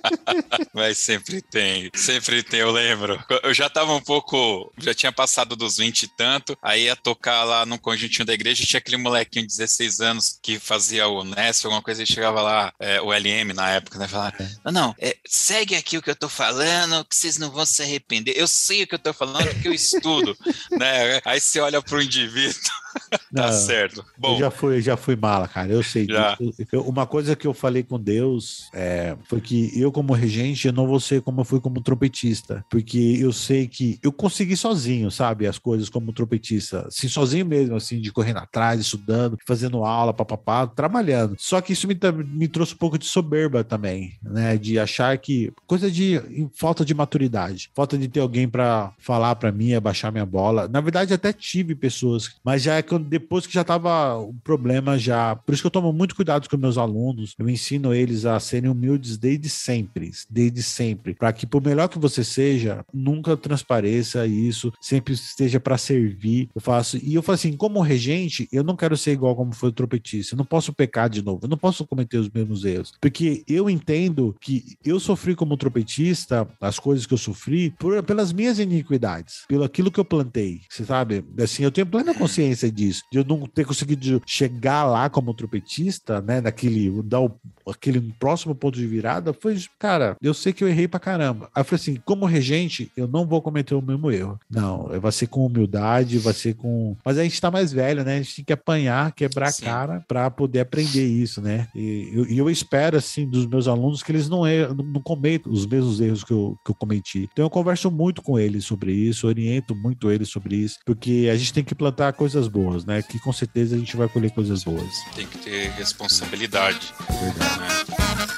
Mas 0.72 0.98
sempre 0.98 1.40
tem, 1.42 1.90
sempre 1.94 2.42
tem, 2.42 2.61
eu 2.61 2.70
lembro. 2.70 3.18
Eu 3.42 3.54
já 3.54 3.68
tava 3.68 3.94
um 3.94 4.00
pouco, 4.00 4.72
já 4.78 4.94
tinha 4.94 5.12
passado 5.12 5.57
dos 5.57 5.76
20 5.78 6.02
e 6.02 6.09
tanto, 6.16 6.57
aí 6.62 6.84
ia 6.84 6.96
tocar 6.96 7.44
lá 7.44 7.64
no 7.66 7.78
conjuntinho 7.78 8.24
da 8.26 8.34
igreja, 8.34 8.64
tinha 8.66 8.78
aquele 8.78 8.96
molequinho 8.96 9.46
de 9.46 9.57
16 9.57 10.00
anos 10.00 10.38
que 10.42 10.59
fazia 10.59 11.09
o 11.09 11.24
Nesp, 11.24 11.64
alguma 11.64 11.82
coisa, 11.82 12.02
e 12.02 12.07
chegava 12.07 12.40
lá, 12.42 12.72
é, 12.78 13.00
o 13.00 13.12
LM 13.12 13.52
na 13.54 13.70
época, 13.70 13.98
né, 13.98 14.07
falava, 14.09 14.34
não, 14.64 14.72
não, 14.72 14.94
é, 14.98 15.16
segue 15.26 15.74
aqui 15.74 15.96
o 15.98 16.02
que 16.02 16.11
eu 16.11 16.16
tô 16.16 16.28
falando, 16.28 17.04
que 17.04 17.16
vocês 17.16 17.38
não 17.38 17.50
vão 17.50 17.64
se 17.66 17.82
arrepender, 17.82 18.34
eu 18.36 18.46
sei 18.48 18.82
o 18.82 18.86
que 18.86 18.94
eu 18.94 18.98
tô 18.98 19.12
falando 19.12 19.48
porque 19.48 19.68
eu 19.68 19.72
estudo, 19.74 20.36
né, 20.78 21.20
aí 21.24 21.40
você 21.40 21.61
olha 21.61 21.80
pro 21.82 22.02
indivíduo, 22.02 22.61
tá 23.11 23.18
Não, 23.30 23.52
certo. 23.52 24.04
Bom, 24.16 24.34
eu 24.34 24.38
já 24.40 24.50
fui, 24.50 24.80
já 24.80 24.96
fui 24.96 25.16
mala, 25.16 25.46
cara. 25.46 25.70
Eu 25.70 25.82
sei 25.82 26.07
Já. 26.07 26.34
disso. 26.34 26.54
Eu- 26.72 26.82
uma 26.88 27.07
coisa 27.07 27.36
que 27.36 27.46
eu 27.46 27.52
falei 27.52 27.82
com 27.82 28.00
Deus 28.00 28.68
é, 28.72 29.16
foi 29.28 29.40
que 29.40 29.70
eu, 29.78 29.92
como 29.97 30.12
regente, 30.12 30.66
eu 30.66 30.74
não 30.74 30.86
vou 30.86 31.01
ser 31.01 31.22
como 31.22 31.40
eu 31.40 31.44
fui 31.47 31.59
como 31.59 31.80
trompetista. 31.80 32.62
Porque 32.68 33.16
eu 33.18 33.32
sei 33.32 33.66
que 33.66 33.99
eu 34.03 34.12
consegui 34.12 34.55
sozinho, 34.55 35.11
sabe? 35.11 35.47
As 35.47 35.59
coisas 35.59 35.88
como 35.88 36.12
trompetista. 36.12 36.86
Assim, 36.86 37.09
sozinho 37.09 37.47
mesmo, 37.47 37.74
assim, 37.74 37.99
de 37.99 38.12
correndo 38.12 38.40
atrás, 38.40 38.78
estudando, 38.78 39.38
fazendo 39.47 39.82
aula, 39.84 40.12
papapá, 40.12 40.66
trabalhando. 40.66 41.34
Só 41.38 41.62
que 41.62 41.72
isso 41.72 41.88
me, 41.88 41.99
me 42.26 42.47
trouxe 42.47 42.74
um 42.74 42.76
pouco 42.76 42.99
de 42.99 43.07
soberba 43.07 43.64
também, 43.64 44.18
né? 44.22 44.59
De 44.59 44.78
achar 44.78 45.16
que. 45.16 45.51
Coisa 45.66 45.90
de 45.90 46.20
falta 46.53 46.84
de 46.84 46.92
maturidade. 46.92 47.70
Falta 47.74 47.97
de 47.97 48.07
ter 48.07 48.20
alguém 48.20 48.47
pra 48.47 48.92
falar 48.99 49.34
pra 49.36 49.51
mim, 49.51 49.72
abaixar 49.72 50.12
minha 50.12 50.26
bola. 50.26 50.68
Na 50.68 50.82
verdade, 50.82 51.14
até 51.14 51.32
tive 51.32 51.74
pessoas, 51.74 52.36
mas 52.44 52.61
já 52.61 52.74
é 52.74 52.82
quando, 52.82 53.09
depois 53.09 53.47
que 53.47 53.55
já 53.55 53.64
tava 53.64 54.14
o 54.18 54.34
problema 54.44 54.99
já. 54.99 55.34
Por 55.36 55.55
isso 55.55 55.62
que 55.62 55.68
eu 55.68 55.70
tomo 55.70 55.90
muito 55.90 56.14
cuidado 56.14 56.51
com 56.51 56.57
meus 56.59 56.76
alunos. 56.76 57.34
Eu 57.38 57.49
ensino 57.49 57.94
eles 57.94 58.26
a 58.26 58.38
serem 58.38 58.70
humildes 58.70 59.16
desde 59.16 59.49
sempre, 59.49 59.86
desde 60.30 60.62
sempre, 60.62 61.14
para 61.14 61.32
que 61.32 61.47
por 61.47 61.62
melhor 61.62 61.89
que 61.89 61.99
você 61.99 62.24
seja, 62.24 62.84
nunca 62.93 63.37
transpareça 63.37 64.26
isso, 64.26 64.72
sempre 64.80 65.14
esteja 65.14 65.61
para 65.61 65.78
servir. 65.78 66.49
Eu 66.55 66.61
faço 66.61 66.99
e 67.03 67.14
eu 67.14 67.22
faço 67.22 67.47
assim, 67.47 67.57
como 67.57 67.80
regente, 67.80 68.49
eu 68.51 68.64
não 68.64 68.76
quero 68.76 68.97
ser 68.97 69.12
igual 69.12 69.37
como 69.37 69.53
foi 69.55 69.68
o 69.68 69.72
trompetista. 69.72 70.34
Eu 70.34 70.39
não 70.39 70.45
posso 70.45 70.72
pecar 70.72 71.09
de 71.09 71.22
novo. 71.22 71.41
Eu 71.43 71.49
não 71.49 71.57
posso 71.57 71.87
cometer 71.87 72.18
os 72.18 72.30
mesmos 72.30 72.64
erros, 72.64 72.93
porque 73.01 73.45
eu 73.47 73.68
entendo 73.68 74.34
que 74.41 74.76
eu 74.84 74.99
sofri 74.99 75.34
como 75.34 75.57
trompetista 75.57 76.49
as 76.61 76.78
coisas 76.78 77.07
que 77.07 77.14
eu 77.14 77.18
sofri 77.18 77.70
por, 77.78 78.03
pelas 78.03 78.32
minhas 78.32 78.59
iniquidades, 78.59 79.45
pelo 79.49 79.64
aquilo 79.64 79.91
que 79.91 80.01
eu 80.01 80.05
plantei. 80.05 80.61
Você 80.68 80.84
sabe? 80.84 81.24
Assim, 81.39 81.62
eu 81.62 81.70
tenho 81.70 81.87
plena 81.87 82.14
consciência 82.14 82.70
disso, 82.70 83.03
de 83.12 83.18
eu 83.18 83.24
não 83.24 83.47
ter 83.47 83.64
conseguido 83.64 84.22
chegar 84.26 84.84
lá 84.84 85.09
como 85.11 85.34
trompetista, 85.34 86.20
né? 86.20 86.41
Naquele, 86.41 87.03
dar 87.03 87.20
o, 87.20 87.39
aquele 87.68 88.01
próximo 88.18 88.55
ponto 88.55 88.78
de 88.78 88.87
virada, 88.87 89.32
foi, 89.32 89.57
cara, 89.78 90.16
eu 90.22 90.32
sei 90.34 90.52
que 90.52 90.62
eu 90.64 90.68
errei 90.68 90.88
pra 90.88 90.98
caramba. 91.00 91.48
Aí 91.54 91.60
eu 91.60 91.64
falei 91.64 91.80
assim, 91.80 92.00
como 92.04 92.24
regente, 92.26 92.90
eu 92.96 93.06
não 93.06 93.26
vou 93.26 93.40
cometer 93.42 93.74
o 93.74 93.82
mesmo 93.82 94.10
erro. 94.10 94.38
Não, 94.50 94.88
vai 95.00 95.12
ser 95.12 95.26
com 95.26 95.46
humildade, 95.46 96.18
vai 96.18 96.32
ser 96.34 96.54
com. 96.54 96.96
Mas 97.04 97.18
a 97.18 97.22
gente 97.22 97.40
tá 97.40 97.50
mais 97.50 97.72
velho, 97.72 98.04
né? 98.04 98.14
A 98.14 98.22
gente 98.22 98.36
tem 98.36 98.44
que 98.44 98.52
apanhar, 98.52 99.12
quebrar 99.12 99.50
Sim. 99.52 99.64
a 99.64 99.68
cara 99.68 100.04
pra 100.08 100.30
poder 100.30 100.60
aprender 100.60 101.04
isso, 101.06 101.40
né? 101.40 101.68
E 101.74 102.10
eu, 102.12 102.26
eu 102.26 102.50
espero, 102.50 102.96
assim, 102.96 103.28
dos 103.28 103.46
meus 103.46 103.68
alunos 103.68 104.02
que 104.02 104.12
eles 104.12 104.28
não, 104.28 104.46
erram, 104.46 104.74
não 104.74 105.00
cometam 105.00 105.52
os 105.52 105.66
mesmos 105.66 106.00
erros 106.00 106.24
que 106.24 106.32
eu, 106.32 106.56
que 106.64 106.70
eu 106.70 106.74
cometi. 106.74 107.28
Então 107.32 107.44
eu 107.44 107.50
converso 107.50 107.90
muito 107.90 108.22
com 108.22 108.38
eles 108.38 108.64
sobre 108.64 108.92
isso, 108.92 109.26
oriento 109.26 109.74
muito 109.74 110.10
eles 110.10 110.28
sobre 110.28 110.56
isso, 110.56 110.78
porque 110.84 111.28
a 111.32 111.36
gente 111.36 111.52
tem 111.52 111.64
que 111.64 111.74
plantar 111.74 112.12
coisas 112.12 112.48
boas, 112.48 112.84
né? 112.84 113.02
Que 113.02 113.18
com 113.20 113.32
certeza 113.32 113.76
a 113.76 113.78
gente 113.78 113.96
vai 113.96 114.08
colher 114.08 114.30
coisas 114.30 114.64
boas. 114.64 114.90
tem 115.14 115.26
que 115.26 115.38
ter 115.38 115.70
responsabilidade, 115.72 116.92
É 117.08 117.12
verdade. 117.24 117.60
né? 117.60 118.36